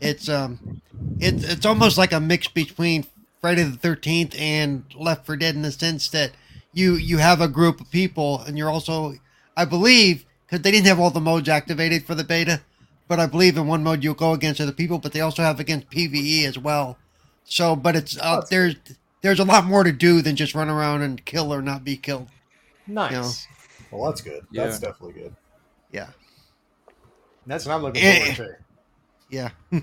it's 0.00 0.28
um 0.28 0.80
it's 1.20 1.44
it's 1.44 1.64
almost 1.64 1.96
like 1.96 2.12
a 2.12 2.18
mix 2.20 2.48
between 2.48 3.06
friday 3.40 3.62
the 3.62 3.76
13th 3.78 4.38
and 4.38 4.84
Left 4.98 5.24
4 5.26 5.36
Dead 5.36 5.54
in 5.54 5.62
the 5.62 5.70
sense 5.72 6.08
that 6.08 6.32
you 6.72 6.94
you 6.96 7.18
have 7.18 7.40
a 7.40 7.46
group 7.48 7.80
of 7.80 7.90
people 7.90 8.40
and 8.46 8.58
you're 8.58 8.70
also 8.70 9.14
i 9.56 9.64
believe 9.64 10.24
because 10.46 10.62
they 10.62 10.70
didn't 10.72 10.86
have 10.88 10.98
all 11.00 11.10
the 11.10 11.20
modes 11.20 11.48
activated 11.48 12.04
for 12.04 12.14
the 12.16 12.24
beta 12.24 12.60
but 13.08 13.18
i 13.20 13.26
believe 13.26 13.56
in 13.56 13.66
one 13.66 13.82
mode 13.82 14.02
you'll 14.04 14.14
go 14.14 14.32
against 14.32 14.60
other 14.60 14.72
people 14.72 14.98
but 14.98 15.12
they 15.12 15.20
also 15.20 15.42
have 15.42 15.58
against 15.60 15.88
pve 15.90 16.44
as 16.46 16.58
well 16.58 16.96
so 17.44 17.74
but 17.76 17.94
it's 17.96 18.18
uh, 18.20 18.40
there's 18.50 18.74
there's 19.20 19.40
a 19.40 19.44
lot 19.44 19.64
more 19.64 19.84
to 19.84 19.92
do 19.92 20.20
than 20.22 20.36
just 20.36 20.54
run 20.54 20.68
around 20.68 21.02
and 21.02 21.24
kill 21.24 21.52
or 21.52 21.62
not 21.62 21.84
be 21.84 21.96
killed 21.96 22.28
nice. 22.86 23.46
Well, 23.90 24.06
that's 24.10 24.22
good. 24.22 24.44
Yeah. 24.50 24.64
That's 24.64 24.78
definitely 24.80 25.20
good. 25.20 25.36
yeah 25.92 26.08
That's 27.46 27.66
what 27.66 27.74
I'm 27.74 27.82
looking 27.82 28.02
Eh. 28.02 28.34
forward 28.34 28.56
to. 28.56 28.56
Yeah. 29.30 29.50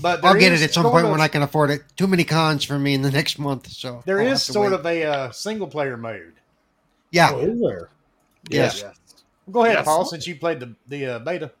But 0.00 0.24
I'll 0.24 0.34
get 0.38 0.52
it 0.52 0.62
at 0.62 0.72
some 0.72 0.84
point 0.86 1.04
of- 1.06 1.10
when 1.12 1.20
I 1.20 1.28
can 1.28 1.42
afford 1.42 1.70
it. 1.70 1.82
Too 1.96 2.06
many 2.06 2.24
cons 2.24 2.64
for 2.64 2.78
me 2.78 2.94
in 2.94 3.02
the 3.02 3.10
next 3.20 3.38
month, 3.38 3.68
so 3.70 4.02
There 4.06 4.20
I'll 4.20 4.26
is 4.32 4.42
sort 4.42 4.72
wait. 4.72 4.78
of 4.80 4.86
a 4.86 5.04
uh, 5.04 5.30
single 5.30 5.66
player 5.68 5.96
mode. 5.96 6.34
yeah, 7.12 7.30
Oh, 7.32 7.40
is 7.40 7.60
there? 7.60 7.88
yes, 8.50 8.82
Go 9.50 9.64
ahead, 9.64 9.76
Yes. 9.78 9.84
Paul, 9.84 10.04
since 10.04 10.26
you 10.26 10.36
played 10.36 10.60
the 10.60 10.74
the 10.88 11.06
uh, 11.06 11.18
beta. 11.20 11.52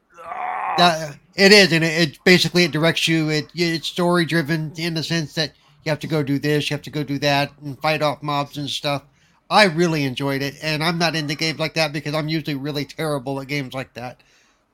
Uh, 0.78 1.12
it 1.34 1.52
is, 1.52 1.72
and 1.72 1.84
it, 1.84 2.08
it 2.10 2.18
basically 2.24 2.64
it 2.64 2.72
directs 2.72 3.06
you. 3.08 3.28
It 3.30 3.48
it's 3.54 3.86
story 3.88 4.24
driven 4.24 4.72
in 4.76 4.94
the 4.94 5.02
sense 5.02 5.34
that 5.34 5.52
you 5.84 5.90
have 5.90 6.00
to 6.00 6.06
go 6.06 6.22
do 6.22 6.38
this, 6.38 6.70
you 6.70 6.74
have 6.74 6.82
to 6.82 6.90
go 6.90 7.02
do 7.04 7.18
that, 7.20 7.50
and 7.64 7.80
fight 7.80 8.02
off 8.02 8.22
mobs 8.22 8.56
and 8.58 8.68
stuff. 8.68 9.02
I 9.50 9.64
really 9.64 10.04
enjoyed 10.04 10.42
it, 10.42 10.54
and 10.62 10.82
I'm 10.84 10.98
not 10.98 11.14
into 11.16 11.34
games 11.34 11.58
like 11.58 11.74
that 11.74 11.92
because 11.92 12.14
I'm 12.14 12.28
usually 12.28 12.54
really 12.56 12.84
terrible 12.84 13.40
at 13.40 13.46
games 13.48 13.72
like 13.74 13.94
that. 13.94 14.20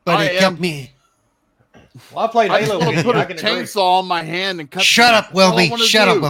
But 0.05 0.16
I 0.16 0.24
it 0.24 0.32
am. 0.43 0.51
kept 0.52 0.60
me. 0.60 0.90
Well, 2.12 2.24
I 2.24 2.28
played 2.28 2.51
I 2.51 2.59
just 2.60 2.72
Halo 2.72 2.85
want 2.85 2.97
with 2.97 3.05
to 3.05 3.10
put 3.12 3.16
I 3.16 3.22
a 3.22 3.26
can 3.26 3.39
agree. 3.39 3.51
chainsaw 3.62 4.01
on 4.01 4.06
my 4.06 4.22
hand 4.22 4.59
and 4.60 4.68
cut. 4.70 4.82
Shut 4.82 5.12
the- 5.12 5.18
up, 5.18 5.24
that's 5.32 5.39
all 5.39 5.59
I 5.59 5.66
Wilmy. 5.66 5.70
wanna 5.70 5.85
Shut 5.85 6.09
up, 6.09 6.16
do. 6.16 6.22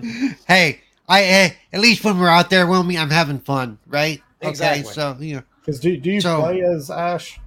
Wilmy. 0.00 0.36
hey, 0.48 0.80
I 1.08 1.22
eh, 1.22 1.50
at 1.72 1.80
least 1.80 2.04
when 2.04 2.18
we're 2.18 2.28
out 2.28 2.50
there, 2.50 2.66
Wilmy, 2.66 2.98
I'm 3.00 3.10
having 3.10 3.38
fun, 3.38 3.78
right? 3.86 4.20
Exactly. 4.40 4.82
Okay, 4.84 4.90
so 4.92 5.16
you 5.20 5.36
know, 5.36 5.42
Because 5.60 5.78
do, 5.80 5.96
do 5.96 6.10
you 6.10 6.20
So- 6.20 6.40
play 6.40 6.62
as 6.62 6.90
Ash? 6.90 7.38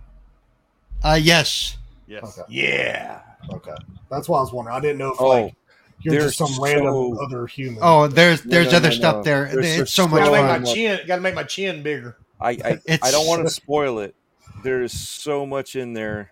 Uh, 1.04 1.20
yes. 1.22 1.78
Yes. 2.08 2.24
Okay. 2.24 2.42
Yeah. 2.54 3.22
Okay. 3.50 3.76
That's 4.10 4.30
why 4.30 4.38
I 4.40 4.42
was 4.42 4.54
wondering. 4.54 4.78
I 4.78 4.80
didn't 4.80 4.98
know 4.98 5.14
if 5.14 5.22
Oh, 5.22 5.28
like 5.30 5.56
you're 6.02 6.16
just 6.22 6.38
some 6.38 6.52
random 6.62 7.18
other 7.20 7.48
human. 7.48 7.80
Oh, 7.82 8.08
there's 8.08 8.42
there's 8.44 8.72
no, 8.72 8.78
other 8.78 8.90
no, 8.90 8.96
stuff 8.96 9.16
no. 9.18 9.24
there. 9.24 9.46
There's- 9.46 9.66
it's 9.66 9.76
there's 9.78 9.94
so 9.94 10.04
so 10.04 10.08
much 10.10 10.20
Gotta 10.26 10.32
make 10.32 10.62
my 10.62 10.74
chin. 10.74 11.00
Gotta 11.08 11.22
make 11.22 11.36
my 11.36 11.44
chin 11.44 11.84
bigger. 11.84 12.18
I 12.40 12.50
I, 12.50 12.80
I 13.02 13.12
don't 13.12 13.28
want 13.28 13.46
to 13.46 13.50
spoil 13.50 14.00
it. 14.00 14.16
There's 14.64 14.94
so 14.94 15.46
much 15.46 15.76
in 15.76 15.94
there. 15.94 16.32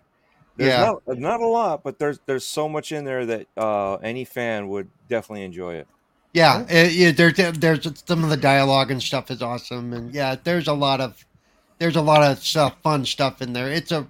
There's 0.56 0.70
Yeah. 0.70 0.92
not 1.06 1.18
not 1.18 1.40
a 1.40 1.46
lot, 1.46 1.82
but 1.82 1.98
there's 1.98 2.20
there's 2.26 2.44
so 2.44 2.68
much 2.68 2.92
in 2.92 3.04
there 3.04 3.24
that 3.26 3.46
uh, 3.56 3.94
any 3.96 4.24
fan 4.24 4.68
would 4.68 4.88
definitely 5.08 5.44
enjoy 5.44 5.74
it. 5.74 5.88
Yeah, 6.34 6.64
it, 6.68 6.92
yeah. 6.92 7.10
There's 7.10 7.34
there's 7.58 8.02
some 8.06 8.24
of 8.24 8.30
the 8.30 8.36
dialogue 8.36 8.90
and 8.90 9.02
stuff 9.02 9.30
is 9.30 9.42
awesome, 9.42 9.92
and 9.92 10.14
yeah, 10.14 10.36
there's 10.42 10.68
a 10.68 10.72
lot 10.72 11.00
of 11.00 11.24
there's 11.78 11.96
a 11.96 12.02
lot 12.02 12.22
of 12.22 12.38
stuff, 12.42 12.76
fun 12.82 13.04
stuff 13.04 13.42
in 13.42 13.52
there. 13.54 13.68
It's 13.70 13.92
a 13.92 14.06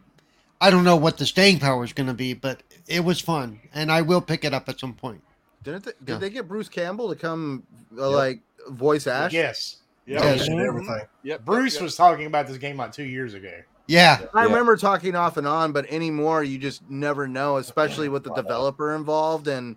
I 0.62 0.70
don't 0.70 0.84
know 0.84 0.94
what 0.94 1.18
the 1.18 1.26
staying 1.26 1.58
power 1.58 1.82
is 1.82 1.92
going 1.92 2.06
to 2.06 2.14
be, 2.14 2.34
but 2.34 2.62
it 2.86 3.04
was 3.04 3.20
fun, 3.20 3.58
and 3.74 3.90
I 3.90 4.02
will 4.02 4.20
pick 4.20 4.44
it 4.44 4.54
up 4.54 4.68
at 4.68 4.78
some 4.78 4.94
point. 4.94 5.20
Didn't 5.64 5.84
they, 5.84 5.92
did 6.04 6.20
they 6.20 6.30
get 6.30 6.46
Bruce 6.46 6.68
Campbell 6.68 7.08
to 7.08 7.16
come 7.16 7.64
uh, 7.98 8.08
like 8.08 8.42
voice 8.68 9.08
Ash? 9.08 9.32
Yes. 9.32 9.78
Yep. 10.06 10.22
Yeah, 10.22 10.44
and 10.44 10.60
everything. 10.60 11.00
Yep. 11.24 11.44
Bruce 11.44 11.74
yep. 11.74 11.82
was 11.82 11.96
talking 11.96 12.26
about 12.26 12.46
this 12.46 12.58
game 12.58 12.76
like 12.76 12.92
two 12.92 13.02
years 13.02 13.34
ago. 13.34 13.52
Yeah. 13.88 14.20
I 14.32 14.44
remember 14.44 14.76
talking 14.76 15.16
off 15.16 15.36
and 15.36 15.48
on, 15.48 15.72
but 15.72 15.86
anymore 15.90 16.44
you 16.44 16.58
just 16.58 16.88
never 16.88 17.26
know, 17.26 17.56
especially 17.56 18.08
with 18.08 18.22
the 18.22 18.32
developer 18.32 18.94
involved 18.94 19.48
and 19.48 19.74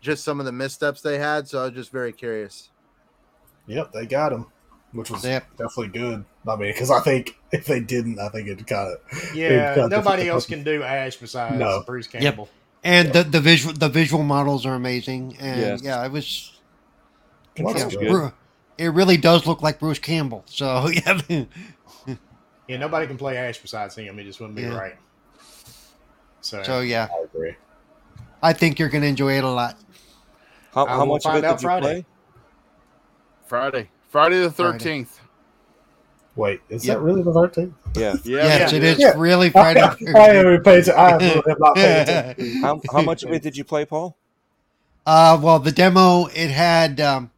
just 0.00 0.22
some 0.22 0.38
of 0.38 0.46
the 0.46 0.52
missteps 0.52 1.00
they 1.00 1.18
had. 1.18 1.48
So 1.48 1.60
I 1.60 1.64
was 1.64 1.74
just 1.74 1.90
very 1.90 2.12
curious. 2.12 2.70
Yep, 3.66 3.90
they 3.92 4.06
got 4.06 4.32
him, 4.32 4.46
which 4.92 5.10
was 5.10 5.24
Yep. 5.24 5.50
definitely 5.56 5.88
good. 5.88 6.24
I 6.50 6.56
mean, 6.56 6.72
because 6.72 6.90
I 6.90 7.00
think 7.00 7.36
if 7.52 7.66
they 7.66 7.80
didn't, 7.80 8.18
I 8.18 8.28
think 8.28 8.48
it 8.48 8.66
kind 8.66 8.96
of 8.96 9.34
Yeah, 9.34 9.86
nobody 9.90 10.28
else 10.28 10.46
can 10.46 10.62
do 10.64 10.82
Ash 10.82 11.16
besides 11.16 11.56
No. 11.58 11.82
Bruce 11.86 12.08
Yep. 12.12 12.22
Campbell. 12.22 12.48
And 12.84 13.12
the, 13.12 13.24
the 13.24 13.40
visual 13.40 13.74
the 13.74 13.88
visual 13.88 14.22
models 14.22 14.64
are 14.66 14.74
amazing. 14.74 15.36
And 15.40 15.60
Yes. 15.60 15.82
yeah, 15.82 16.04
it 16.06 16.12
was 16.12 16.58
Well, 17.58 17.74
yeah, 17.76 17.82
that's 17.82 17.96
good. 17.96 18.08
Bru- 18.08 18.32
it 18.78 18.88
really 18.88 19.16
does 19.16 19.46
look 19.46 19.62
like 19.62 19.80
Bruce 19.80 19.98
Campbell. 19.98 20.44
So 20.46 20.88
yeah. 20.92 21.44
Yeah, 22.68 22.76
nobody 22.76 23.06
can 23.06 23.16
play 23.18 23.36
Ash 23.36 23.58
besides 23.58 23.96
him. 23.96 24.18
It 24.18 24.24
just 24.24 24.40
wouldn't 24.40 24.56
be 24.56 24.62
Yeah. 24.62 24.76
right. 24.78 24.96
So, 26.40 26.62
so 26.62 26.80
yeah. 26.80 27.08
I 27.12 27.24
agree. 27.24 27.56
I 28.42 28.52
think 28.52 28.78
you're 28.78 28.88
gonna 28.88 29.06
enjoy 29.06 29.36
it 29.38 29.44
a 29.44 29.48
lot. 29.48 29.76
How, 30.72 30.86
how 30.86 30.98
will 31.00 31.14
much 31.14 31.24
of 31.26 31.32
find 31.32 31.38
it 31.38 31.48
out 31.48 31.56
did 31.58 31.62
you 31.62 31.68
Friday. 31.68 31.84
play? 31.86 32.06
Friday. 33.46 33.90
Friday 34.10 34.38
the 34.40 34.50
thirteenth. 34.50 35.17
Wait, 36.38 36.60
is 36.68 36.86
Yep. 36.86 36.98
that 36.98 37.02
really 37.02 37.22
the 37.22 37.32
thirteenth? 37.32 37.74
Yeah. 37.96 38.14
Yeah. 38.24 38.44
yes, 38.46 38.72
it 38.72 38.84
is 38.84 38.98
Yeah. 38.98 39.14
really 39.16 39.48
I, 39.48 39.50
Friday. 39.50 39.80
I, 39.82 39.94
the 39.98 40.12
I 40.14 40.28
13th. 40.28 40.34
haven't 40.34 40.64
paid 40.64 40.78
attention. 40.88 40.94
I 40.94 41.42
have 41.48 41.58
not 41.60 41.74
paid. 41.76 42.36
How, 42.62 42.80
how 42.92 43.02
much 43.02 43.24
of 43.24 43.32
it 43.32 43.42
did 43.42 43.56
you 43.56 43.64
play, 43.64 43.84
Paul? 43.84 44.16
Uh, 45.06 45.38
well, 45.42 45.58
the 45.58 45.72
demo 45.72 46.26
it 46.26 46.50
had 46.50 47.00
um, 47.00 47.30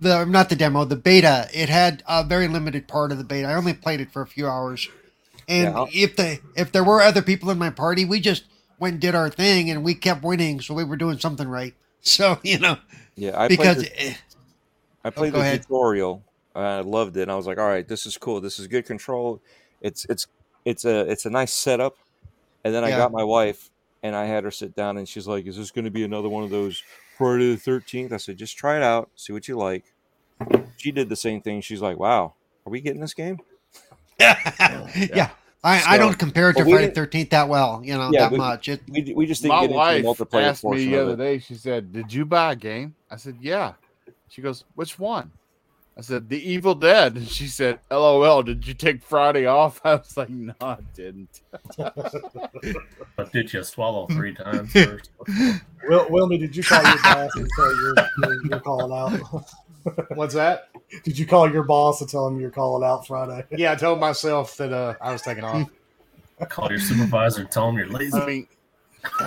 the 0.00 0.24
not 0.26 0.48
the 0.50 0.56
demo, 0.56 0.84
the 0.84 0.96
beta. 0.96 1.48
It 1.54 1.68
had 1.68 2.02
a 2.08 2.24
very 2.24 2.48
limited 2.48 2.88
part 2.88 3.12
of 3.12 3.18
the 3.18 3.24
beta. 3.24 3.48
I 3.48 3.54
only 3.54 3.74
played 3.74 4.00
it 4.00 4.12
for 4.12 4.22
a 4.22 4.26
few 4.26 4.46
hours, 4.46 4.88
and 5.48 5.74
Yeah, 5.74 5.86
if 5.92 6.16
the 6.16 6.40
if 6.56 6.72
there 6.72 6.84
were 6.84 7.00
other 7.00 7.22
people 7.22 7.50
in 7.50 7.58
my 7.58 7.70
party, 7.70 8.04
we 8.04 8.20
just 8.20 8.44
went 8.78 8.94
and 8.94 9.00
did 9.00 9.14
our 9.14 9.30
thing, 9.30 9.70
and 9.70 9.84
we 9.84 9.94
kept 9.94 10.22
winning, 10.24 10.60
so 10.60 10.74
we 10.74 10.84
were 10.84 10.96
doing 10.96 11.18
something 11.18 11.48
right. 11.48 11.74
So 12.02 12.38
you 12.42 12.58
know, 12.58 12.78
Yeah, 13.14 13.38
I 13.40 13.48
because 13.48 13.76
played 13.76 13.92
the, 13.92 14.16
I 15.04 15.10
played 15.10 15.32
go 15.32 15.38
the 15.38 15.44
ahead. 15.44 15.62
tutorial. 15.62 16.24
I 16.54 16.80
loved 16.80 17.16
it. 17.16 17.22
And 17.22 17.30
I 17.32 17.36
was 17.36 17.46
like, 17.46 17.58
all 17.58 17.68
right, 17.68 17.86
this 17.86 18.06
is 18.06 18.16
cool. 18.18 18.40
This 18.40 18.58
is 18.58 18.66
good 18.66 18.86
control. 18.86 19.40
It's 19.80 20.04
it's 20.06 20.26
it's 20.64 20.84
a 20.84 21.10
it's 21.10 21.26
a 21.26 21.30
nice 21.30 21.52
setup. 21.52 21.96
And 22.64 22.74
then 22.74 22.84
I 22.84 22.90
got 22.90 23.12
my 23.12 23.24
wife 23.24 23.70
and 24.02 24.14
I 24.14 24.26
had 24.26 24.44
her 24.44 24.50
sit 24.50 24.74
down 24.74 24.98
and 24.98 25.08
she's 25.08 25.26
like, 25.26 25.46
Is 25.46 25.56
this 25.56 25.70
going 25.70 25.84
to 25.86 25.90
be 25.90 26.04
another 26.04 26.28
one 26.28 26.44
of 26.44 26.50
those 26.50 26.82
Friday 27.16 27.52
the 27.52 27.56
thirteenth? 27.56 28.12
I 28.12 28.16
said, 28.18 28.36
just 28.36 28.56
try 28.56 28.76
it 28.76 28.82
out, 28.82 29.08
see 29.16 29.32
what 29.32 29.48
you 29.48 29.56
like. 29.56 29.84
She 30.76 30.90
did 30.90 31.08
the 31.08 31.16
same 31.16 31.40
thing. 31.40 31.60
She's 31.62 31.80
like, 31.80 31.98
Wow, 31.98 32.34
are 32.66 32.70
we 32.70 32.80
getting 32.80 33.00
this 33.00 33.14
game? 33.14 33.38
yeah. 34.20 35.30
I, 35.62 35.76
I 35.76 35.96
So- 35.96 35.98
don't 35.98 36.18
compare 36.18 36.50
it 36.50 36.54
to 36.56 36.64
Friday 36.64 36.78
didn't- 36.78 36.94
Thirteenth 36.94 37.30
that 37.30 37.48
well, 37.48 37.80
you 37.84 37.94
know, 37.94 38.10
Yeah, 38.12 38.20
that 38.22 38.32
we- 38.32 38.38
much. 38.38 38.68
It, 38.68 38.80
We, 38.88 39.12
we 39.14 39.26
just 39.26 39.42
didn't 39.42 39.54
My 39.56 39.60
get 39.60 39.64
into 39.70 39.76
wife 39.76 40.02
the 40.18 40.24
multiplayer 40.26 40.42
asked 40.44 40.64
me 40.64 40.84
the 40.86 40.98
other 40.98 41.16
day. 41.16 41.38
She 41.38 41.54
said, 41.54 41.92
"Did 41.92 42.12
you 42.12 42.24
buy 42.24 42.52
a 42.52 42.56
game?" 42.56 42.94
I 43.10 43.16
said, 43.16 43.36
"Yeah." 43.40 43.74
She 44.28 44.40
goes, 44.42 44.64
"Which 44.74 44.98
one?" 44.98 45.30
I 45.98 46.02
said, 46.02 46.28
"The 46.28 46.38
Evil 46.50 46.74
Dead." 46.74 47.16
And 47.16 47.28
she 47.28 47.46
said, 47.46 47.80
"LOL, 47.90 48.42
did 48.42 48.66
you 48.66 48.74
take 48.74 49.02
Friday 49.02 49.46
off?" 49.46 49.80
I 49.84 49.96
was 49.96 50.16
like, 50.16 50.30
"No, 50.30 50.54
I 50.60 50.78
didn't." 50.94 51.42
But 51.76 53.32
did 53.32 53.52
you 53.52 53.62
swallow 53.62 54.06
three 54.06 54.34
times 54.34 54.72
first? 54.72 55.10
Will, 55.88 56.06
Wilmy, 56.06 56.38
did 56.38 56.56
you 56.56 56.62
call 56.62 56.82
your 56.82 57.02
boss 57.02 57.30
and 57.36 57.48
tell 57.56 57.76
you're, 57.82 57.94
you're, 58.22 58.46
you're 58.46 58.60
calling 58.60 58.92
out? 58.92 59.44
what's 60.14 60.34
that? 60.34 60.68
did 61.04 61.18
you 61.18 61.26
call 61.26 61.50
your 61.50 61.62
boss 61.62 62.00
and 62.00 62.10
tell 62.10 62.26
him 62.26 62.40
you're 62.40 62.50
calling 62.50 62.86
out 62.86 63.06
Friday? 63.06 63.44
Yeah, 63.56 63.72
I 63.72 63.76
told 63.76 64.00
myself 64.00 64.56
that 64.56 64.72
uh, 64.72 64.94
I 65.00 65.12
was 65.12 65.22
taking 65.22 65.44
off. 65.44 65.68
Call 66.48 66.70
your 66.70 66.80
supervisor 66.80 67.42
and 67.42 67.50
tell 67.50 67.68
him 67.68 67.76
you're 67.76 67.88
lazy. 67.88 68.16
I 68.18 68.26
mean, 68.26 68.48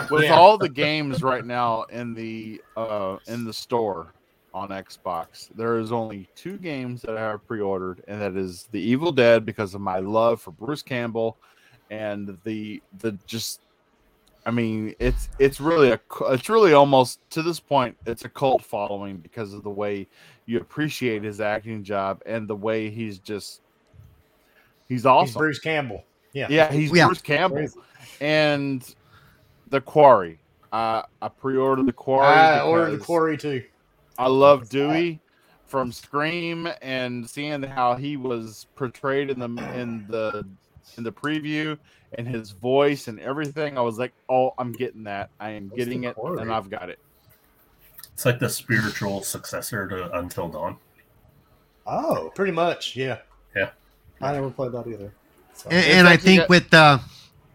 with 0.09 0.23
Yeah. 0.23 0.35
all 0.35 0.57
the 0.57 0.69
games 0.69 1.21
right 1.23 1.45
now 1.45 1.83
in 1.83 2.13
the 2.13 2.61
uh, 2.75 3.17
in 3.27 3.45
the 3.45 3.53
store 3.53 4.13
on 4.53 4.69
Xbox, 4.69 5.49
there 5.55 5.79
is 5.79 5.91
only 5.91 6.29
two 6.35 6.57
games 6.57 7.01
that 7.01 7.17
I 7.17 7.21
have 7.21 7.47
pre-ordered, 7.47 8.03
and 8.07 8.21
that 8.21 8.35
is 8.35 8.67
The 8.71 8.79
Evil 8.79 9.11
Dead 9.11 9.45
because 9.45 9.73
of 9.73 9.81
my 9.81 9.99
love 9.99 10.41
for 10.41 10.51
Bruce 10.51 10.83
Campbell, 10.83 11.37
and 11.89 12.37
the 12.43 12.81
the 12.99 13.17
just, 13.25 13.61
I 14.45 14.51
mean, 14.51 14.93
it's 14.99 15.29
it's 15.39 15.59
really 15.59 15.91
a 15.91 15.97
cu- 15.97 16.25
it's 16.25 16.49
really 16.49 16.73
almost 16.73 17.19
to 17.31 17.41
this 17.41 17.59
point 17.59 17.97
it's 18.05 18.25
a 18.25 18.29
cult 18.29 18.63
following 18.63 19.17
because 19.17 19.53
of 19.53 19.63
the 19.63 19.69
way 19.69 20.07
you 20.45 20.59
appreciate 20.59 21.23
his 21.23 21.41
acting 21.41 21.83
job 21.83 22.21
and 22.25 22.47
the 22.47 22.55
way 22.55 22.89
he's 22.89 23.17
just 23.19 23.61
he's 24.87 25.05
awesome. 25.05 25.27
He's 25.27 25.35
Bruce 25.35 25.59
Campbell. 25.59 26.03
Yeah. 26.33 26.47
Yeah, 26.49 26.71
he's 26.71 26.91
Yeah. 26.91 27.05
Bruce 27.05 27.21
Campbell. 27.21 27.67
And 28.19 28.95
the 29.69 29.81
Quarry. 29.81 30.39
Uh, 30.71 31.03
I 31.21 31.27
pre-ordered 31.29 31.85
the 31.85 31.93
Quarry. 31.93 32.25
I 32.25 32.61
ordered 32.61 32.99
the 32.99 33.03
quarry 33.03 33.37
too. 33.37 33.63
I 34.17 34.27
love 34.27 34.69
Dewey 34.69 35.19
from 35.65 35.91
Scream 35.91 36.69
and 36.81 37.27
seeing 37.29 37.63
how 37.63 37.95
he 37.95 38.17
was 38.17 38.67
portrayed 38.75 39.29
in 39.29 39.39
the 39.39 39.47
in 39.79 40.05
the 40.07 40.45
in 40.97 41.03
the 41.03 41.11
preview 41.11 41.77
and 42.17 42.27
his 42.27 42.51
voice 42.51 43.07
and 43.07 43.19
everything. 43.19 43.77
I 43.77 43.81
was 43.81 43.97
like, 43.97 44.13
"Oh, 44.29 44.53
I'm 44.57 44.71
getting 44.71 45.03
that. 45.05 45.29
I 45.39 45.51
am 45.51 45.69
What's 45.69 45.77
getting 45.77 46.03
it, 46.03 46.15
Quarry? 46.15 46.41
and 46.41 46.53
I've 46.53 46.69
got 46.69 46.89
it." 46.89 46.99
It's 48.13 48.25
like 48.25 48.37
the 48.39 48.49
spiritual 48.49 49.23
successor 49.23 49.87
to 49.87 50.15
Until 50.17 50.47
Dawn. 50.47 50.77
Oh, 51.87 52.31
Pretty 52.35 52.51
much, 52.51 52.95
yeah. 52.95 53.19
Yeah. 53.55 53.71
I 54.21 54.31
never 54.33 54.49
played 54.51 54.71
that 54.73 54.87
either. 54.87 55.11
So. 55.53 55.69
and, 55.69 55.85
and 55.85 56.07
I 56.07 56.17
think 56.17 56.41
got- 56.41 56.49
with 56.49 56.73
uh, 56.73 56.99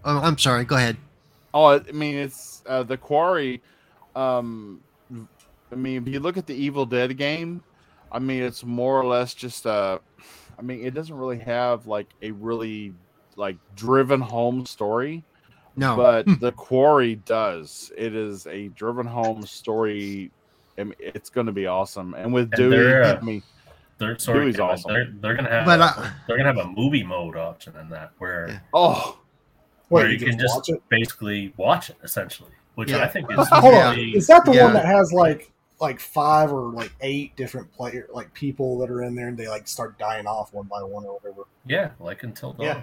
oh, 0.05 0.19
I'm 0.19 0.37
sorry. 0.39 0.65
Go 0.65 0.77
ahead. 0.77 0.97
Oh, 1.55 1.65
I 1.67 1.79
mean, 1.93 2.17
it's 2.17 2.63
uh, 2.67 2.83
the 2.83 2.97
Quarry. 2.97 3.63
Um, 4.17 4.81
I 5.73 5.75
mean, 5.75 6.03
if 6.03 6.09
you 6.13 6.21
look 6.21 6.37
at 6.37 6.47
the 6.47 6.55
Evil 6.55 6.87
Dead 6.87 7.17
game, 7.17 7.63
I 8.11 8.19
mean, 8.19 8.43
it's 8.43 8.65
more 8.65 9.01
or 9.01 9.05
less 9.05 9.35
just 9.35 9.67
a. 9.67 10.01
I 10.59 10.63
mean, 10.63 10.85
it 10.85 10.95
doesn't 10.95 11.15
really 11.17 11.39
have 11.39 11.87
like 11.87 12.09
a 12.23 12.31
really 12.33 12.93
like 13.37 13.57
driven 13.77 14.21
home 14.21 14.67
story, 14.67 15.23
No, 15.77 15.95
but 15.97 16.27
the 16.41 16.51
Quarry 16.53 17.17
does. 17.17 17.93
It 17.97 18.15
is 18.15 18.47
a 18.49 18.69
driven 18.69 19.07
home 19.07 19.47
story. 19.47 20.33
I 20.77 20.85
mean, 20.85 20.95
it's 20.99 21.31
going 21.31 21.47
to 21.47 21.53
be 21.53 21.67
awesome. 21.67 22.15
And 22.15 22.33
with 22.33 22.45
And 22.53 22.57
Dewey, 22.57 22.77
they're, 22.77 23.03
uh, 23.05 23.17
I 23.17 23.21
mean, 23.21 23.43
They're 23.99 24.19
sorry, 24.19 24.41
Dewey's 24.41 24.57
Kevin, 24.57 24.71
awesome. 24.71 24.93
they're, 24.93 25.09
they're 25.21 25.35
gonna 25.37 25.51
have 25.51 25.67
But, 25.67 25.81
a, 25.81 25.85
uh, 25.85 26.11
they're 26.27 26.37
gonna 26.37 26.49
have 26.53 26.65
a 26.67 26.71
movie 26.71 27.03
mode 27.05 27.37
option 27.37 27.77
in 27.77 27.89
that 27.91 28.13
where 28.19 28.63
oh, 28.75 29.19
where 29.89 30.05
Wait, 30.07 30.21
you 30.21 30.27
can 30.27 30.39
just 30.39 30.55
watch 30.57 30.71
basically 30.89 31.53
watch 31.57 31.91
it 31.91 31.97
essentially, 32.05 32.51
which 32.77 32.91
Yeah. 32.91 32.99
I 33.03 33.09
think 33.09 33.31
is 33.31 33.49
Hold 33.53 33.75
on, 33.75 33.99
is 33.99 34.27
that 34.29 34.45
the 34.45 34.53
Yeah. 34.53 34.65
one 34.65 34.75
that 34.75 34.85
has 34.87 35.13
like 35.13 35.53
like 35.81 36.01
five 36.01 36.53
or 36.53 36.73
like 36.73 36.93
eight 37.01 37.37
different 37.37 37.73
player 37.73 38.09
like 38.13 38.33
people 38.35 38.79
that 38.79 38.91
are 38.91 39.03
in 39.03 39.15
there 39.15 39.29
and 39.29 39.37
they 39.37 39.49
like 39.49 39.69
start 39.69 39.99
dying 39.99 40.27
off 40.27 40.53
one 40.53 40.67
by 40.67 40.83
one 40.83 41.05
or 41.05 41.19
whatever? 41.19 41.43
yeah, 41.67 41.91
like 42.01 42.23
until 42.23 42.53
dawn. 42.53 42.67
Yeah. 42.67 42.83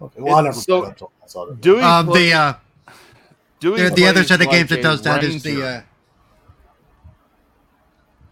Okay, 0.00 0.20
well, 0.20 0.36
I 0.36 0.42
never 0.42 0.54
so- 0.54 0.80
played 0.80 0.90
until 0.90 1.12
I 1.22 1.26
saw 1.26 1.46
it. 1.48 1.60
Dewey. 1.60 1.80
um, 1.80 2.06
plays- 2.06 2.30
the 2.30 2.36
uh, 2.36 2.54
Dewey 3.60 3.82
the, 3.82 3.90
the 3.90 4.06
other 4.06 4.14
plays 4.14 4.28
set 4.28 4.40
of 4.40 4.46
like 4.46 4.50
games 4.50 4.70
that 4.70 4.82
does 4.82 5.02
that 5.02 5.24
is 5.24 5.42
the 5.42 5.66
uh, 5.66 5.80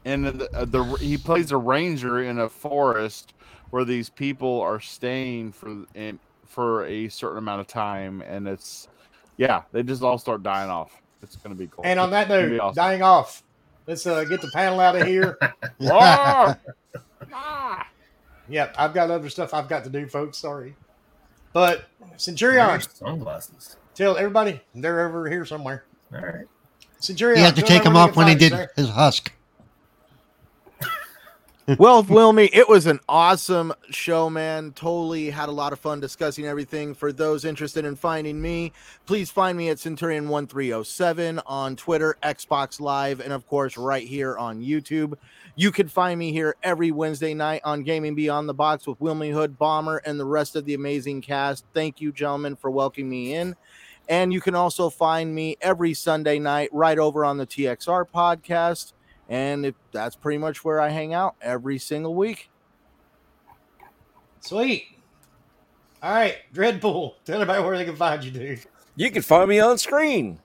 and 0.04 0.24
the, 0.24 0.56
uh, 0.56 0.64
the 0.64 0.84
he 1.00 1.16
plays 1.16 1.50
a 1.50 1.56
ranger 1.56 2.22
in 2.22 2.38
a 2.38 2.48
forest 2.48 3.34
where 3.70 3.84
these 3.84 4.08
people 4.08 4.60
are 4.60 4.80
staying 4.80 5.52
for 5.52 5.84
in 5.94 6.18
for 6.46 6.86
a 6.86 7.08
certain 7.08 7.38
amount 7.38 7.60
of 7.60 7.66
time, 7.66 8.22
and 8.22 8.46
it's 8.46 8.88
yeah, 9.36 9.62
they 9.72 9.82
just 9.82 10.02
all 10.02 10.16
start 10.16 10.42
dying 10.42 10.70
off. 10.70 11.02
It's 11.22 11.36
gonna 11.36 11.56
be 11.56 11.66
cool. 11.66 11.84
And 11.84 11.98
on 11.98 12.10
that 12.10 12.28
note, 12.28 12.58
awesome. 12.60 12.74
dying 12.76 13.02
off. 13.02 13.42
Let's 13.86 14.06
uh, 14.06 14.24
get 14.24 14.40
the 14.40 14.50
panel 14.52 14.80
out 14.80 14.96
of 14.96 15.06
here. 15.06 15.38
Roar! 15.80 16.58
yep, 18.48 18.74
I've 18.78 18.92
got 18.94 19.10
other 19.10 19.28
stuff 19.28 19.54
I've 19.54 19.68
got 19.68 19.84
to 19.84 19.90
do, 19.90 20.06
folks. 20.08 20.38
Sorry. 20.38 20.74
But 21.52 21.84
Centurion, 22.16 22.80
sunglasses. 22.80 23.76
tell 23.94 24.16
everybody 24.16 24.60
they're 24.74 25.06
over 25.06 25.28
here 25.30 25.44
somewhere. 25.44 25.84
All 26.12 26.20
right. 26.20 26.46
Centurion, 26.98 27.38
he 27.38 27.44
had 27.44 27.56
to 27.56 27.62
take 27.62 27.84
him 27.84 27.96
off 27.96 28.16
when 28.16 28.28
he 28.28 28.34
did 28.34 28.52
can 28.52 28.68
his 28.76 28.90
husk. 28.90 29.32
Well, 31.78 32.04
Wilmy, 32.04 32.48
it 32.52 32.68
was 32.68 32.86
an 32.86 33.00
awesome 33.08 33.74
show, 33.90 34.30
man. 34.30 34.72
Totally 34.72 35.30
had 35.30 35.48
a 35.48 35.52
lot 35.52 35.72
of 35.72 35.80
fun 35.80 35.98
discussing 35.98 36.46
everything. 36.46 36.94
For 36.94 37.12
those 37.12 37.44
interested 37.44 37.84
in 37.84 37.96
finding 37.96 38.40
me, 38.40 38.72
please 39.04 39.30
find 39.30 39.58
me 39.58 39.68
at 39.70 39.78
Centurion1307 39.78 41.42
on 41.44 41.74
Twitter, 41.74 42.16
Xbox 42.22 42.78
Live, 42.78 43.18
and 43.18 43.32
of 43.32 43.48
course, 43.48 43.76
right 43.76 44.06
here 44.06 44.38
on 44.38 44.62
YouTube. 44.62 45.14
You 45.56 45.72
can 45.72 45.88
find 45.88 46.18
me 46.20 46.30
here 46.30 46.54
every 46.62 46.92
Wednesday 46.92 47.34
night 47.34 47.62
on 47.64 47.82
Gaming 47.82 48.14
Beyond 48.14 48.48
the 48.48 48.54
Box 48.54 48.86
with 48.86 49.00
Wilmy 49.00 49.32
Hood, 49.32 49.58
Bomber, 49.58 49.98
and 49.98 50.20
the 50.20 50.24
rest 50.24 50.54
of 50.54 50.66
the 50.66 50.74
amazing 50.74 51.20
cast. 51.20 51.64
Thank 51.74 52.00
you, 52.00 52.12
gentlemen, 52.12 52.54
for 52.54 52.70
welcoming 52.70 53.10
me 53.10 53.34
in. 53.34 53.56
And 54.08 54.32
you 54.32 54.40
can 54.40 54.54
also 54.54 54.88
find 54.88 55.34
me 55.34 55.56
every 55.60 55.94
Sunday 55.94 56.38
night 56.38 56.68
right 56.72 56.98
over 56.98 57.24
on 57.24 57.38
the 57.38 57.46
TXR 57.46 58.04
podcast. 58.08 58.92
And 59.28 59.66
if, 59.66 59.74
that's 59.92 60.14
pretty 60.16 60.38
much 60.38 60.64
where 60.64 60.80
I 60.80 60.88
hang 60.90 61.14
out 61.14 61.34
every 61.42 61.78
single 61.78 62.14
week. 62.14 62.48
Sweet. 64.40 64.84
All 66.02 66.12
right, 66.14 66.36
Dreadpool. 66.54 67.14
Tell 67.24 67.40
everybody 67.40 67.62
where 67.64 67.76
they 67.76 67.84
can 67.84 67.96
find 67.96 68.22
you, 68.22 68.30
dude. 68.30 68.60
You 68.94 69.10
can 69.10 69.22
find 69.22 69.48
me 69.48 69.58
on 69.58 69.78
screen. 69.78 70.38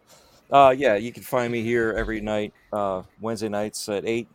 Uh, 0.52 0.74
yeah, 0.76 0.96
you 0.96 1.14
can 1.14 1.24
find 1.24 1.52
me 1.52 1.62
here 1.62 1.94
every 1.96 2.20
night, 2.20 2.54
uh, 2.74 3.04
Wednesday 3.22 3.48
nights 3.50 3.88
at 3.88 4.06
eight. 4.06 4.28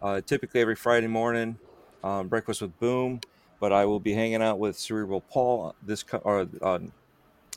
Uh, 0.00 0.20
typically 0.22 0.60
every 0.62 0.76
Friday 0.76 1.06
morning, 1.08 1.58
um, 2.02 2.28
breakfast 2.28 2.62
with 2.62 2.78
Boom. 2.78 3.20
But 3.58 3.72
I 3.72 3.84
will 3.84 4.00
be 4.00 4.14
hanging 4.14 4.40
out 4.40 4.58
with 4.58 4.78
Cerebral 4.78 5.20
Paul 5.20 5.74
this 5.82 6.02
co- 6.02 6.18
or 6.24 6.48
uh, 6.62 6.78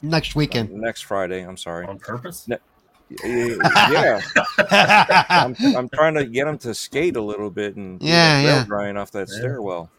Next 0.01 0.35
weekend. 0.35 0.69
next 0.73 1.01
Friday. 1.05 1.41
I'm 1.47 1.55
sorry. 1.55 1.85
On 1.87 1.97
purpose? 1.97 2.45
Ne- 2.45 2.57
yeah, 3.23 4.19
I'm, 5.29 5.55
I'm 5.75 5.89
trying 5.89 6.15
to 6.15 6.25
get 6.25 6.47
him 6.47 6.57
to 6.59 6.73
skate 6.73 7.15
a 7.15 7.21
little 7.21 7.49
bit 7.49 7.75
and 7.75 8.01
Yeah, 8.01 8.41
yeah. 8.41 8.63
drying 8.65 8.97
off 8.97 9.11
that 9.11 9.27
Yeah. 9.31 9.39
stairwell. 9.39 9.89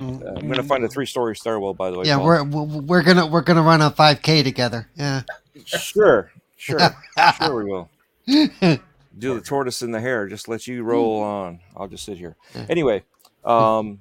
Uh, 0.00 0.34
I'm 0.36 0.48
gonna 0.48 0.62
find 0.62 0.84
a 0.84 0.88
three-story 0.88 1.34
stairwell, 1.36 1.74
by 1.74 1.90
the 1.90 1.98
way. 1.98 2.06
yeah, 2.06 2.16
Paul. 2.16 2.26
we're 2.46 2.80
we're 2.82 3.02
gonna 3.02 3.26
we're 3.26 3.40
gonna 3.42 3.62
run 3.62 3.80
a 3.80 3.90
5K 3.90 4.42
together. 4.44 4.88
Yeah. 4.96 5.22
sure, 5.64 6.30
sure, 6.56 6.78
sure 7.38 7.56
we 7.56 7.64
will. 7.70 7.88
Do 9.18 9.34
the 9.34 9.40
tortoise 9.42 9.82
in 9.82 9.92
the 9.92 10.00
hare. 10.00 10.26
Just 10.28 10.48
let 10.48 10.66
you 10.66 10.82
roll 10.82 11.20
on. 11.22 11.60
I'll 11.76 11.88
just 11.88 12.04
sit 12.04 12.18
here. 12.18 12.36
Anyway, 12.68 13.02
um, 13.44 14.00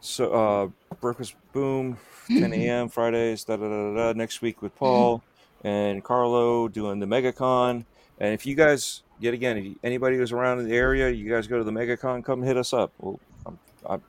so 0.00 0.32
uh, 0.32 0.94
breakfast 1.00 1.34
boom, 1.52 1.96
10 2.28 2.52
a.m. 2.52 2.88
Fridays. 2.88 3.44
Da, 3.44 3.56
da, 3.56 3.68
da, 3.68 3.94
da, 3.94 3.94
da, 3.94 4.12
next 4.18 4.40
week 4.42 4.62
with 4.62 4.74
Paul 4.76 5.22
and 5.64 6.02
Carlo 6.02 6.68
doing 6.68 6.98
the 6.98 7.06
MegaCon. 7.06 7.84
And 8.18 8.34
if 8.34 8.46
you 8.46 8.54
guys, 8.54 9.02
yet 9.18 9.34
again, 9.34 9.58
if 9.58 9.76
anybody 9.84 10.16
who's 10.16 10.32
around 10.32 10.60
in 10.60 10.68
the 10.68 10.76
area, 10.76 11.10
you 11.10 11.30
guys 11.30 11.46
go 11.46 11.58
to 11.58 11.64
the 11.64 11.72
MegaCon, 11.72 12.24
come 12.24 12.42
hit 12.42 12.56
us 12.56 12.72
up. 12.72 12.92
Well, 12.98 13.20
I'm, 13.44 13.58
I'm, 13.88 14.02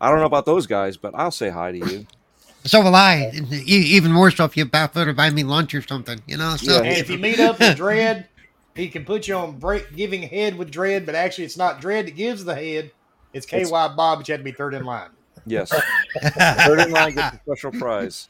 I 0.00 0.08
don't 0.08 0.18
know 0.18 0.26
about 0.26 0.46
those 0.46 0.66
guys, 0.66 0.96
but 0.96 1.14
I'll 1.14 1.30
say 1.30 1.50
hi 1.50 1.72
to 1.72 1.78
you. 1.78 2.06
So 2.64 2.80
will 2.80 2.94
I. 2.94 3.32
even 3.66 4.12
more 4.12 4.30
so 4.30 4.44
if 4.44 4.56
you 4.56 4.62
about 4.62 4.94
to 4.94 5.12
buy 5.12 5.30
me 5.30 5.42
lunch 5.42 5.74
or 5.74 5.82
something. 5.82 6.20
You 6.28 6.36
know. 6.36 6.54
So 6.54 6.78
And 6.78 6.96
if 6.96 7.10
you 7.10 7.18
meet 7.18 7.40
up 7.40 7.58
with 7.58 7.76
Dread, 7.76 8.28
he 8.76 8.88
can 8.88 9.04
put 9.04 9.26
you 9.26 9.34
on 9.34 9.58
break 9.58 9.96
giving 9.96 10.22
head 10.22 10.56
with 10.56 10.70
Dread, 10.70 11.04
but 11.04 11.16
actually 11.16 11.44
it's 11.44 11.56
not 11.56 11.80
Dread 11.80 12.06
that 12.06 12.14
gives 12.14 12.44
the 12.44 12.54
head. 12.54 12.92
It's 13.32 13.46
KY 13.46 13.64
Bob, 13.64 13.96
but 13.96 14.28
you 14.28 14.32
have 14.32 14.40
to 14.40 14.44
be 14.44 14.52
third 14.52 14.74
in 14.74 14.84
line. 14.84 15.10
Yes. 15.46 15.72
Third 16.22 16.78
in 16.78 16.92
line 16.92 17.14
gets 17.14 17.36
a 17.36 17.40
special 17.40 17.72
prize. 17.72 18.28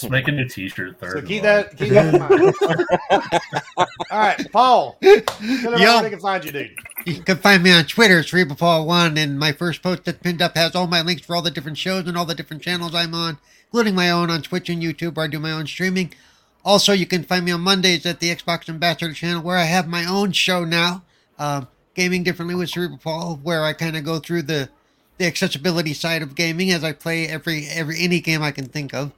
Just 0.00 0.10
make 0.10 0.28
a 0.28 0.32
new 0.32 0.48
T-shirt. 0.48 0.98
Third. 0.98 1.12
So 1.12 1.22
keep 1.22 1.42
that 1.42 1.76
keep 1.76 1.90
that 1.90 2.14
in 2.14 2.20
mind. 2.20 2.54
All 4.10 4.18
right, 4.18 4.52
Paul. 4.52 4.98
Tell 5.02 5.12
everybody 5.12 5.82
Yo. 5.82 5.94
where 5.94 6.02
they 6.02 6.10
can 6.10 6.20
find 6.20 6.44
you, 6.44 6.52
dude. 6.52 6.76
You 7.06 7.22
can 7.22 7.36
find 7.36 7.62
me 7.62 7.70
on 7.70 7.84
Twitter, 7.84 8.20
CerebralPaul1, 8.20 9.18
and 9.18 9.38
my 9.38 9.52
first 9.52 9.82
post 9.82 10.04
that's 10.04 10.18
pinned 10.18 10.42
up 10.42 10.56
has 10.56 10.74
all 10.74 10.86
my 10.86 11.02
links 11.02 11.22
for 11.22 11.36
all 11.36 11.42
the 11.42 11.50
different 11.50 11.78
shows 11.78 12.08
and 12.08 12.16
all 12.16 12.24
the 12.24 12.34
different 12.34 12.62
channels 12.62 12.94
I'm 12.94 13.14
on, 13.14 13.38
including 13.66 13.94
my 13.94 14.10
own 14.10 14.30
on 14.30 14.42
Twitch 14.42 14.68
and 14.68 14.82
YouTube 14.82 15.14
where 15.14 15.26
I 15.26 15.28
do 15.28 15.38
my 15.38 15.52
own 15.52 15.66
streaming. 15.66 16.12
Also, 16.64 16.92
you 16.92 17.06
can 17.06 17.22
find 17.22 17.44
me 17.44 17.52
on 17.52 17.60
Mondays 17.60 18.06
at 18.06 18.20
the 18.20 18.34
Xbox 18.34 18.68
Ambassador 18.68 19.12
channel 19.12 19.42
where 19.42 19.58
I 19.58 19.64
have 19.64 19.86
my 19.86 20.04
own 20.04 20.32
show 20.32 20.64
now, 20.64 21.02
um, 21.38 21.68
Gaming 21.94 22.22
Differently 22.22 22.54
with 22.54 22.70
Cerebral 22.70 22.98
Paul, 22.98 23.38
where 23.42 23.62
I 23.62 23.74
kind 23.74 23.96
of 23.96 24.04
go 24.04 24.18
through 24.18 24.42
the 24.42 24.70
the 25.18 25.26
accessibility 25.26 25.94
side 25.94 26.22
of 26.22 26.34
gaming 26.34 26.72
as 26.72 26.82
I 26.82 26.92
play 26.92 27.28
every 27.28 27.66
every 27.68 28.00
any 28.00 28.20
game 28.20 28.42
I 28.42 28.50
can 28.50 28.66
think 28.66 28.92
of. 28.92 29.12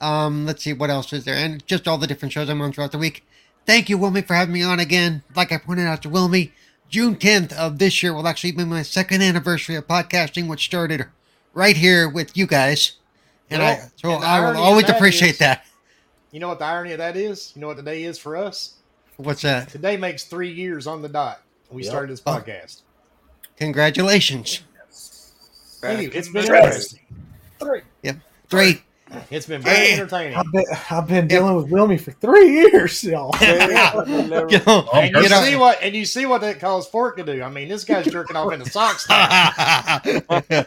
Um, 0.00 0.46
let's 0.46 0.62
see 0.62 0.72
what 0.72 0.90
else 0.90 1.12
is 1.12 1.24
there, 1.24 1.34
and 1.34 1.64
just 1.66 1.88
all 1.88 1.98
the 1.98 2.06
different 2.06 2.32
shows 2.32 2.48
I'm 2.48 2.60
on 2.60 2.72
throughout 2.72 2.92
the 2.92 2.98
week. 2.98 3.24
Thank 3.66 3.88
you, 3.88 3.98
Wilmy, 3.98 4.26
for 4.26 4.34
having 4.34 4.54
me 4.54 4.62
on 4.62 4.80
again. 4.80 5.22
Like 5.34 5.52
I 5.52 5.58
pointed 5.58 5.86
out 5.86 6.02
to 6.02 6.08
Wilmy, 6.10 6.52
June 6.88 7.16
10th 7.16 7.52
of 7.52 7.78
this 7.78 8.02
year 8.02 8.14
will 8.14 8.26
actually 8.28 8.52
be 8.52 8.64
my 8.64 8.82
second 8.82 9.22
anniversary 9.22 9.74
of 9.74 9.86
podcasting, 9.86 10.48
which 10.48 10.64
started 10.64 11.06
right 11.52 11.76
here 11.76 12.08
with 12.08 12.36
you 12.36 12.46
guys, 12.46 12.92
and 13.50 13.62
I 13.62 13.90
so 13.96 14.14
and 14.14 14.24
I 14.24 14.40
will 14.50 14.56
always 14.58 14.86
that 14.86 14.96
appreciate 14.96 15.32
is- 15.32 15.38
that. 15.38 15.64
You 16.30 16.40
know 16.40 16.48
what 16.48 16.58
the 16.58 16.66
irony 16.66 16.92
of 16.92 16.98
that 16.98 17.16
is? 17.16 17.52
You 17.54 17.62
know 17.62 17.68
what 17.68 17.78
today 17.78 18.04
is 18.04 18.18
for 18.18 18.36
us? 18.36 18.74
What's 19.16 19.42
that? 19.42 19.70
Today 19.70 19.96
makes 19.96 20.24
three 20.24 20.52
years 20.52 20.86
on 20.86 21.00
the 21.02 21.08
dot. 21.08 21.40
We 21.70 21.82
Yep. 21.82 21.90
started 21.90 22.10
this 22.12 22.22
Oh. 22.24 22.32
podcast. 22.36 22.82
Congratulations. 23.56 24.60
Thank 25.80 26.02
you. 26.02 26.10
It's 26.12 26.28
been 26.28 26.44
Three. 26.46 26.56
interesting. 26.58 27.00
Three. 28.48 28.82
It's 29.30 29.46
been 29.46 29.62
very 29.62 29.76
Hey. 29.76 29.92
entertaining. 29.94 30.36
I've 30.36 30.50
been, 30.52 30.64
I've 30.90 31.06
been 31.06 31.26
dealing 31.28 31.54
with 31.56 31.68
Wilmy 31.70 32.00
for 32.00 32.12
three 32.12 32.50
years, 32.50 33.02
y'all. 33.04 33.34
You 33.40 33.46
And 33.46 34.50
you 35.14 35.22
you 35.22 35.28
know- 35.28 35.42
see 35.42 35.56
what 35.56 35.78
and 35.82 35.94
you 35.94 36.04
see 36.04 36.26
what 36.26 36.40
that 36.42 36.60
caused 36.60 36.90
Fork 36.90 37.16
to 37.16 37.24
do. 37.24 37.42
I 37.42 37.48
mean, 37.48 37.68
this 37.68 37.84
guy's 37.84 38.06
jerking 38.06 38.36
off 38.36 38.52
in 38.52 38.58
the 38.60 38.66
socks. 38.68 39.08
now. 39.08 39.16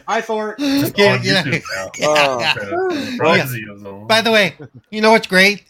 Hi, 0.08 0.22
Fork. 0.22 0.56
It's 0.58 0.98
Yeah, 0.98 1.20
yeah. 1.22 1.42
YouTube 1.44 1.62
now. 1.74 1.90
Oh. 2.02 2.54
So, 2.90 3.10
surprised 3.10 3.54
he 3.54 3.64
was 3.68 3.84
on. 3.84 4.06
By 4.06 4.20
the 4.20 4.30
way, 4.32 4.56
you 4.90 5.00
know 5.00 5.10
what's 5.12 5.26
great? 5.26 5.64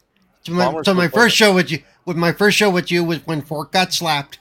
So 0.44 0.52
my, 0.52 0.64
Bomber's 0.66 0.86
so 0.86 0.94
my 0.94 1.06
so 1.08 1.14
first 1.16 1.36
show 1.36 1.54
with 1.54 1.70
you, 1.70 1.80
with 2.04 2.16
my 2.16 2.32
first 2.32 2.56
show 2.56 2.68
with 2.70 2.90
you 2.90 3.04
was 3.04 3.18
when 3.26 3.42
Fork 3.42 3.70
got 3.72 3.92
slapped, 3.92 4.38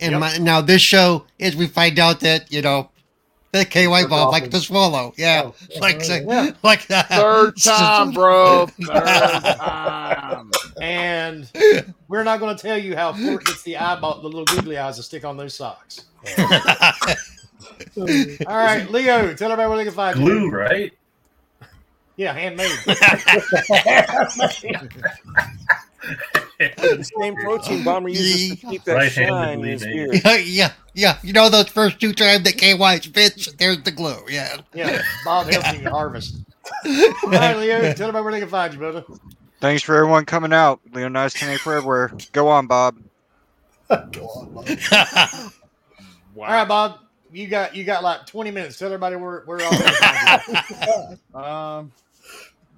and 0.00 0.12
Yep. 0.12 0.20
my 0.20 0.36
now 0.38 0.60
this 0.60 0.82
show 0.82 1.26
is 1.38 1.54
we 1.54 1.66
find 1.66 1.98
out 1.98 2.20
that 2.20 2.50
you 2.52 2.60
know 2.62 2.90
that 3.54 3.70
KY 3.70 3.86
Took 4.02 4.10
Bob 4.10 4.32
like 4.32 4.42
and- 4.44 4.52
to 4.52 4.58
swallow, 4.60 5.14
yeah, 5.16 5.42
Oh, 5.46 5.54
like 5.80 6.02
so- 6.02 6.14
yeah. 6.16 6.50
like 6.62 6.86
that. 6.88 7.08
Third 7.08 7.56
time, 7.62 8.10
bro. 8.12 8.66
Third 8.66 9.56
time. 9.56 10.50
And 10.82 11.48
we're 12.08 12.24
not 12.24 12.40
going 12.40 12.54
to 12.56 12.60
tell 12.62 12.76
you 12.76 12.94
how 12.96 13.12
Fork 13.12 13.44
gets 13.44 13.62
the 13.62 13.76
eyeball, 13.76 14.20
the 14.20 14.28
little 14.28 14.44
googly 14.44 14.76
eyes 14.76 14.96
to 14.96 15.02
stick 15.02 15.24
on 15.24 15.36
those 15.36 15.54
socks. 15.54 16.04
All 17.96 18.06
right, 18.46 18.86
Leo, 18.90 19.34
tell 19.34 19.52
everybody 19.52 19.68
where 19.68 19.78
they 19.78 19.84
can 19.84 19.94
find 19.94 20.16
Glue, 20.16 20.40
you. 20.46 20.50
right? 20.50 20.92
Yeah, 22.16 22.32
handmade. 22.32 22.70
the 26.58 27.10
same 27.18 27.34
protein 27.36 27.84
bomber 27.84 28.08
uses 28.08 28.50
to 28.60 28.66
keep 28.68 28.84
that 28.84 28.94
Right-handed 28.94 29.28
shine 29.28 29.58
in 29.60 29.64
his 29.64 29.84
beard. 29.84 30.20
yeah, 30.24 30.36
yeah, 30.44 30.72
yeah. 30.94 31.18
You 31.22 31.32
know 31.32 31.48
those 31.48 31.68
first 31.68 32.00
two 32.00 32.12
times 32.12 32.44
that 32.44 32.56
KY 32.56 33.00
spits, 33.00 33.52
there's 33.54 33.82
the 33.82 33.90
glue. 33.90 34.16
Yeah. 34.28 34.58
Yeah, 34.72 35.02
Bob 35.24 35.46
helps 35.48 35.72
you 35.78 35.88
harvest. 35.90 36.36
All 36.86 37.30
right, 37.30 37.56
Leo, 37.56 37.80
tell 37.94 38.08
everybody 38.08 38.22
where 38.22 38.32
they 38.32 38.40
can 38.40 38.48
find 38.48 38.72
you, 38.72 38.78
brother. 38.78 39.04
Thanks 39.60 39.82
for 39.82 39.94
everyone 39.96 40.24
coming 40.26 40.52
out. 40.52 40.80
Leo 40.92 41.08
Nice 41.08 41.34
10 41.34 41.58
for 41.58 41.74
everywhere. 41.74 42.12
Go 42.32 42.48
on, 42.48 42.66
Bob. 42.66 42.96
Go 43.88 44.26
on, 44.26 44.54
Bob. 44.54 44.68
wow. 46.34 46.46
All 46.46 46.52
right, 46.52 46.68
Bob, 46.68 46.98
you 47.32 47.46
got 47.48 47.74
you 47.74 47.84
got 47.84 48.02
like 48.02 48.26
twenty 48.26 48.50
minutes. 48.50 48.78
Tell 48.78 48.86
everybody 48.86 49.16
where 49.16 49.42
where 49.44 49.62
all 49.64 49.70
they 49.70 49.84
can. 49.84 51.18
Um, 51.34 51.92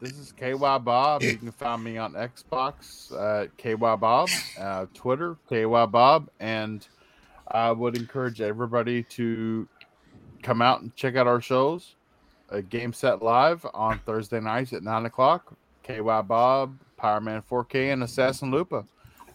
this 0.01 0.18
is 0.18 0.32
KY 0.32 0.55
Bob. 0.55 1.23
You 1.23 1.36
can 1.36 1.51
find 1.52 1.82
me 1.82 1.98
on 1.98 2.12
Xbox, 2.12 3.12
uh, 3.12 3.47
KY 3.56 3.74
Bob, 3.74 4.28
uh, 4.59 4.86
Twitter, 4.94 5.36
KY 5.48 5.86
Bob, 5.86 6.28
and 6.39 6.86
I 7.48 7.70
would 7.73 7.97
encourage 7.97 8.40
everybody 8.40 9.02
to 9.05 9.68
come 10.43 10.60
out 10.60 10.82
and 10.82 10.94
check 10.97 11.16
out 11.16 11.27
our 11.27 11.40
shows. 11.40 11.94
A 12.51 12.62
Game 12.62 12.93
Set 12.93 13.23
Live 13.23 13.66
on 13.74 13.98
Thursday 14.01 14.40
nights 14.40 14.73
at 14.73 14.82
nine 14.82 15.06
o'clock. 15.06 15.56
KY 15.82 16.23
Bob, 16.27 16.78
Power 16.97 17.20
Man 17.20 17.43
4K, 17.43 17.93
and 17.93 18.02
Assassin 18.02 18.51
Lupa. 18.51 18.85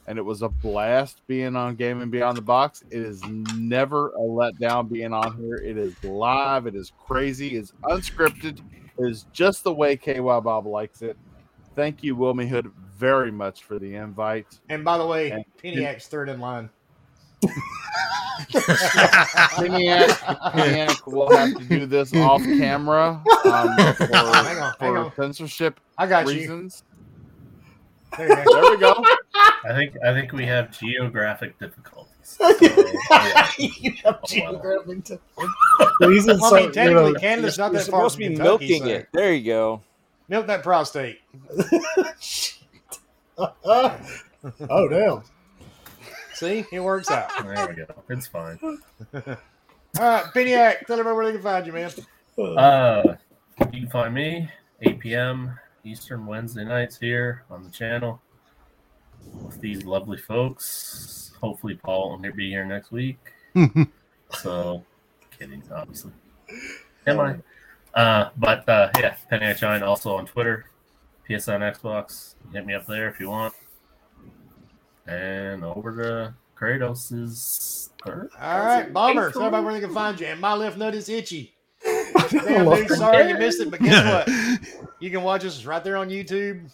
And 0.08 0.18
it 0.18 0.24
was 0.24 0.42
a 0.42 0.50
blast 0.50 1.22
being 1.28 1.56
on 1.56 1.76
Gaming 1.76 2.10
Beyond 2.10 2.38
the 2.38 2.42
Box. 2.42 2.84
It 2.90 3.02
is 3.02 3.24
never 3.24 4.10
a 4.10 4.20
letdown 4.20 4.92
being 4.92 5.14
on 5.14 5.38
here. 5.38 5.56
It 5.56 5.78
is 5.78 6.02
live. 6.04 6.66
It 6.66 6.76
is 6.76 6.92
crazy. 6.98 7.56
It's 7.56 7.72
unscripted. 7.84 8.62
It 8.98 9.04
is 9.10 9.26
just 9.32 9.64
the 9.64 9.74
way 9.74 9.96
KY 9.98 10.20
Bob 10.20 10.66
likes 10.68 11.02
it. 11.02 11.18
Thank 11.76 12.04
you, 12.04 12.16
Wilmy 12.16 12.48
Hood, 12.48 12.72
very 12.98 13.32
much 13.32 13.64
for 13.64 13.80
the 13.80 13.96
invite. 13.96 14.60
And 14.70 14.84
by 14.84 14.98
the 14.98 15.06
way, 15.08 15.32
And- 15.32 15.46
Peniac's 15.64 16.08
third 16.08 16.30
in 16.30 16.40
line. 16.40 16.70
Piniac, 18.52 20.10
Piniac 20.54 21.06
will 21.12 21.36
have 21.36 21.56
to 21.58 21.64
do 21.66 21.86
this 21.86 22.14
off 22.16 22.44
camera 22.44 23.22
um, 23.46 23.94
for, 23.96 24.06
Hang 24.14 24.58
on, 24.58 24.74
hang 24.80 24.98
on. 24.98 25.14
censorship 25.16 25.80
I 25.98 26.08
got 26.08 26.28
you. 26.28 26.34
reasons. 26.34 26.84
There 28.18 28.28
you 28.28 28.36
go. 28.46 28.62
There 28.62 28.72
we 28.72 28.78
go. 28.78 29.06
I 29.36 29.74
think 29.74 29.96
I 30.06 30.14
think 30.14 30.34
we 30.34 30.46
have 30.46 30.78
geographic 30.78 31.58
difficulties. 31.60 32.11
You 33.58 33.94
have 34.04 34.24
geographic 34.26 35.04
difficulties. 35.04 35.56
Reasons, 36.02 36.42
Well, 36.42 36.46
I 36.46 36.50
so, 36.50 36.56
mean, 36.56 36.66
you 36.66 36.72
technically, 36.72 37.12
know, 37.14 37.20
Canada's 37.20 37.58
not 37.58 37.72
that 37.74 37.80
far 37.88 38.10
supposed 38.10 38.16
from 38.16 38.24
to 38.24 38.30
be 38.30 38.36
Kentucky, 38.36 38.68
milking 38.70 38.84
so- 38.84 38.90
it. 38.90 39.08
There 39.14 39.34
you 39.34 39.46
go. 39.46 39.82
Milk 40.30 40.48
that 40.48 40.64
prostate. 40.64 41.20
oh 43.38 44.88
damn! 44.90 45.24
See, 46.34 46.66
it 46.72 46.80
works 46.80 47.12
out. 47.12 47.30
There 47.46 47.68
we 47.68 47.76
go. 47.76 47.86
It's 48.10 48.28
fine. 48.28 48.58
All 48.64 48.80
right, 50.00 50.24
Peniac, 50.34 50.86
tell 50.88 51.00
everybody 51.00 51.16
where 51.16 51.26
they 51.26 51.32
can 51.34 51.42
find 51.42 51.66
you, 51.68 51.74
man. 51.74 51.92
Uh, 52.58 53.16
you 53.74 53.82
can 53.82 53.90
find 53.90 54.14
me 54.14 54.50
8 54.82 55.00
p.m. 55.00 55.60
Eastern 55.84 56.26
Wednesday 56.26 56.64
nights 56.64 56.98
here 56.98 57.44
on 57.52 57.64
the 57.64 57.70
channel 57.70 58.22
with 59.44 59.60
these 59.60 59.84
lovely 59.84 60.18
folks. 60.18 61.31
Hopefully, 61.42 61.76
Paul 61.76 62.12
will 62.12 62.32
be 62.34 62.50
here 62.50 62.66
next 62.66 62.92
week. 62.92 63.18
so, 64.32 64.84
kidding, 65.38 65.64
obviously. 65.74 66.12
Am 67.08 67.20
I? 67.20 67.38
Uh, 67.94 68.30
but 68.38 68.68
uh, 68.70 68.90
yeah, 69.00 69.16
Penny 69.30 69.48
I 69.48 69.54
Shine 69.54 69.84
also 69.84 70.16
on 70.16 70.26
Twitter, 70.26 70.66
PSN 71.30 71.76
Xbox. 71.76 72.36
Hit 72.54 72.66
me 72.66 72.74
up 72.74 72.86
there 72.86 73.10
if 73.10 73.20
you 73.20 73.30
want. 73.30 73.54
And 75.08 75.64
over 75.64 75.96
to 76.04 76.34
Kratos' 76.58 77.90
third. 78.06 78.30
All 78.40 78.60
right, 78.60 78.94
Bomber. 78.94 79.32
Tell 79.32 79.42
everybody 79.42 79.66
where 79.66 79.74
they 79.74 79.80
can 79.82 79.94
find 79.94 80.20
you. 80.20 80.28
And 80.28 80.40
my 80.40 80.54
left 80.54 80.78
nut 80.78 80.94
is 80.94 81.10
itchy. 81.10 81.56
Damn, 81.84 82.70
dude, 82.70 82.90
sorry 82.90 83.30
you 83.30 83.38
missed 83.38 83.60
it, 83.60 83.72
but 83.72 83.82
guess 83.82 84.28
what? 84.28 84.94
You 85.00 85.10
can 85.10 85.24
watch 85.24 85.44
us 85.44 85.66
right 85.66 85.84
there 85.84 85.98
on 85.98 86.10
YouTube. 86.10 86.72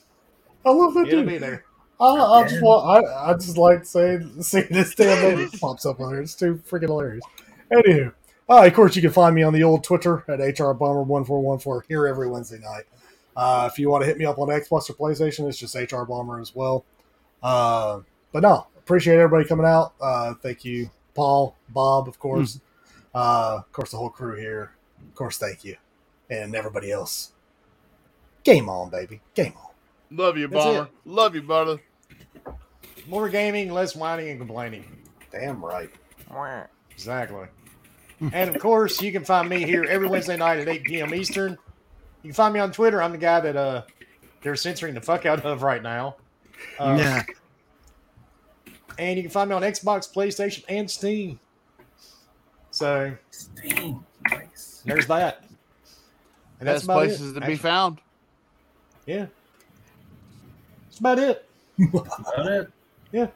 I 0.66 0.72
love 0.72 0.94
that 0.96 1.08
It'll 1.08 1.22
dude. 1.22 1.30
be 1.30 1.38
there. 1.38 1.64
I, 2.00 2.06
I 2.06 2.48
just 2.48 2.62
want, 2.62 3.06
I, 3.06 3.32
I 3.32 3.34
just 3.34 3.58
like 3.58 3.86
saying 3.86 4.42
seeing 4.44 4.68
this 4.70 4.94
damn 4.94 5.38
name 5.38 5.50
pops 5.60 5.86
up 5.86 6.00
on 6.00 6.12
there. 6.12 6.22
It's 6.22 6.36
too 6.36 6.62
freaking 6.70 6.84
hilarious. 6.84 7.24
Anywho, 7.72 8.14
uh, 8.50 8.66
of 8.66 8.74
course 8.74 8.96
you 8.96 9.02
can 9.02 9.12
find 9.12 9.34
me 9.34 9.44
on 9.44 9.54
the 9.54 9.64
old 9.64 9.84
Twitter 9.84 10.24
at 10.28 10.40
hrbomber1414 10.40 11.82
here 11.88 12.08
every 12.08 12.30
Wednesday 12.30 12.60
night. 12.60 12.84
Uh, 13.36 13.70
if 13.72 13.78
you 13.78 13.90
want 13.90 14.02
to 14.02 14.08
hit 14.08 14.18
me 14.18 14.26
up 14.26 14.40
on 14.40 14.48
Xbox 14.48 14.90
or 14.90 14.94
PlayStation, 14.94 15.48
it's 15.48 15.58
just 15.58 15.76
hrbomber 15.76 16.42
as 16.42 16.56
well. 16.56 16.86
Uh, 17.42 18.02
but 18.32 18.42
no, 18.44 18.68
appreciate 18.78 19.16
everybody 19.16 19.48
coming 19.48 19.66
out. 19.66 19.94
Uh, 20.00 20.34
thank 20.36 20.66
you, 20.66 20.90
Paul, 21.14 21.56
Bob, 21.70 22.08
of 22.08 22.20
course, 22.20 22.60
uh, 23.14 23.58
of 23.58 23.72
course 23.72 23.92
the 23.92 23.98
whole 23.98 24.10
crew 24.10 24.36
here. 24.36 24.72
Of 25.08 25.16
course, 25.16 25.38
thank 25.38 25.64
you, 25.64 25.78
and 26.30 26.56
everybody 26.56 26.92
else. 26.92 27.34
Game 28.44 28.70
on, 28.70 28.90
baby, 28.90 29.22
game 29.36 29.54
on. 29.58 29.72
Love 30.10 30.38
you, 30.38 30.48
That's 30.48 30.64
Bomber. 30.64 30.84
it. 30.84 30.92
Love 31.06 31.36
you, 31.36 31.42
brother. 31.42 31.80
More 33.08 33.30
gaming, 33.30 33.72
less 33.72 33.96
whining 33.96 34.30
and 34.30 34.40
complaining. 34.40 34.86
Damn 35.32 35.64
right. 35.64 35.90
Exactly. 36.92 37.46
and 38.34 38.54
of 38.56 38.62
course, 38.62 39.02
you 39.02 39.12
can 39.12 39.24
find 39.24 39.48
me 39.48 39.64
here 39.64 39.84
every 39.86 40.08
Wednesday 40.08 40.36
night 40.38 40.60
at 40.60 40.68
8 40.68 40.84
p.m. 40.84 41.14
Eastern. 41.14 41.52
You 42.24 42.30
can 42.30 42.34
find 42.34 42.54
me 42.54 42.60
on 42.60 42.72
Twitter. 42.72 43.02
I'm 43.02 43.12
the 43.12 43.18
guy 43.18 43.40
that 43.40 43.56
uh 43.56 43.84
they're 44.42 44.56
censoring 44.56 44.94
the 44.94 45.02
fuck 45.02 45.26
out 45.26 45.46
of 45.46 45.62
right 45.64 45.82
now. 45.82 46.16
Uh, 46.80 46.96
Yeah. 47.00 47.24
And 49.00 49.16
you 49.16 49.22
can 49.24 49.30
find 49.32 49.50
me 49.50 49.56
on 49.56 49.62
Xbox, 49.62 50.12
PlayStation, 50.12 50.64
and 50.68 50.90
Steam. 50.90 51.40
So 52.72 53.16
Steam. 53.30 54.04
Nice. 54.32 54.82
there's 54.86 55.06
that. 55.08 55.44
And 56.60 56.68
that's 56.68 56.80
Best 56.80 56.86
about 56.86 56.94
places 56.96 57.32
it. 57.38 57.40
to 57.40 57.46
be 57.46 57.56
found. 57.56 58.00
Yeah. 59.06 59.28
That's 60.86 61.00
about 61.00 61.20
it. 61.20 61.44
About 61.94 62.48
it. 62.52 62.72
Yeah. 63.12 63.28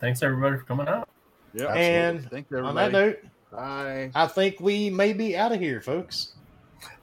Thanks 0.00 0.22
everybody 0.22 0.56
for 0.56 0.64
coming 0.64 0.88
out. 0.88 1.08
Yeah. 1.54 1.72
And 1.74 2.28
Thank 2.30 2.50
you, 2.50 2.58
on 2.58 2.76
everybody. 2.78 2.92
that 2.92 3.22
note, 3.22 3.30
Bye. 3.52 4.10
I 4.14 4.26
think 4.26 4.60
we 4.60 4.90
may 4.90 5.12
be 5.12 5.36
out 5.36 5.52
of 5.52 5.60
here, 5.60 5.80
folks. 5.80 6.34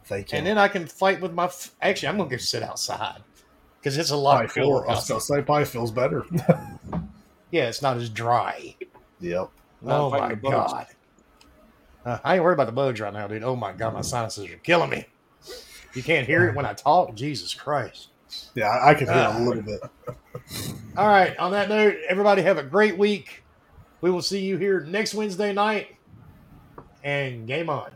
Thank 0.05 0.31
you. 0.31 0.37
And 0.37 0.47
then 0.47 0.57
I 0.57 0.67
can 0.67 0.85
fight 0.87 1.19
with 1.21 1.33
my. 1.33 1.45
F- 1.45 1.75
Actually, 1.81 2.09
I'm 2.09 2.17
gonna 2.17 2.29
go 2.29 2.37
sit 2.37 2.63
outside 2.63 3.21
because 3.79 3.97
it's 3.97 4.11
a 4.11 4.15
lot 4.17 4.37
Probably 4.37 4.47
feel, 4.49 4.63
cooler. 4.63 4.89
I 4.89 4.93
was 4.93 5.07
gonna 5.07 5.21
say 5.21 5.41
probably 5.41 5.65
feels 5.65 5.91
better. 5.91 6.25
Yeah, 7.49 7.69
it's 7.69 7.81
not 7.81 7.95
as 7.95 8.09
dry. 8.09 8.75
yep. 9.21 9.49
Oh 9.85 10.09
my 10.09 10.35
god. 10.35 10.87
Uh, 12.05 12.17
I 12.23 12.35
ain't 12.35 12.43
worried 12.43 12.55
about 12.55 12.65
the 12.65 12.73
bugs 12.73 12.99
right 12.99 13.13
now, 13.13 13.25
dude. 13.27 13.41
Oh 13.43 13.55
my 13.55 13.71
god, 13.71 13.93
my 13.93 14.01
sinuses 14.01 14.51
are 14.51 14.57
killing 14.57 14.89
me. 14.89 15.05
You 15.93 16.03
can't 16.03 16.27
hear 16.27 16.49
it 16.49 16.55
when 16.55 16.65
I 16.65 16.73
talk. 16.73 17.15
Jesus 17.15 17.53
Christ. 17.53 18.09
Yeah, 18.55 18.79
I, 18.83 18.93
can 18.93 19.07
hear 19.07 19.15
Ah. 19.15 19.37
a 19.37 19.41
little 19.43 19.63
bit. 19.63 19.79
All 20.97 21.07
right. 21.07 21.37
On 21.37 21.51
that 21.51 21.69
note, 21.69 21.95
everybody 22.09 22.41
have 22.41 22.57
a 22.57 22.63
great 22.63 22.97
week. 22.97 23.43
We 24.01 24.11
will 24.11 24.21
see 24.21 24.39
you 24.41 24.57
here 24.57 24.81
next 24.81 25.13
Wednesday 25.13 25.53
night. 25.53 25.95
And 27.03 27.47
game 27.47 27.69
on. 27.69 27.91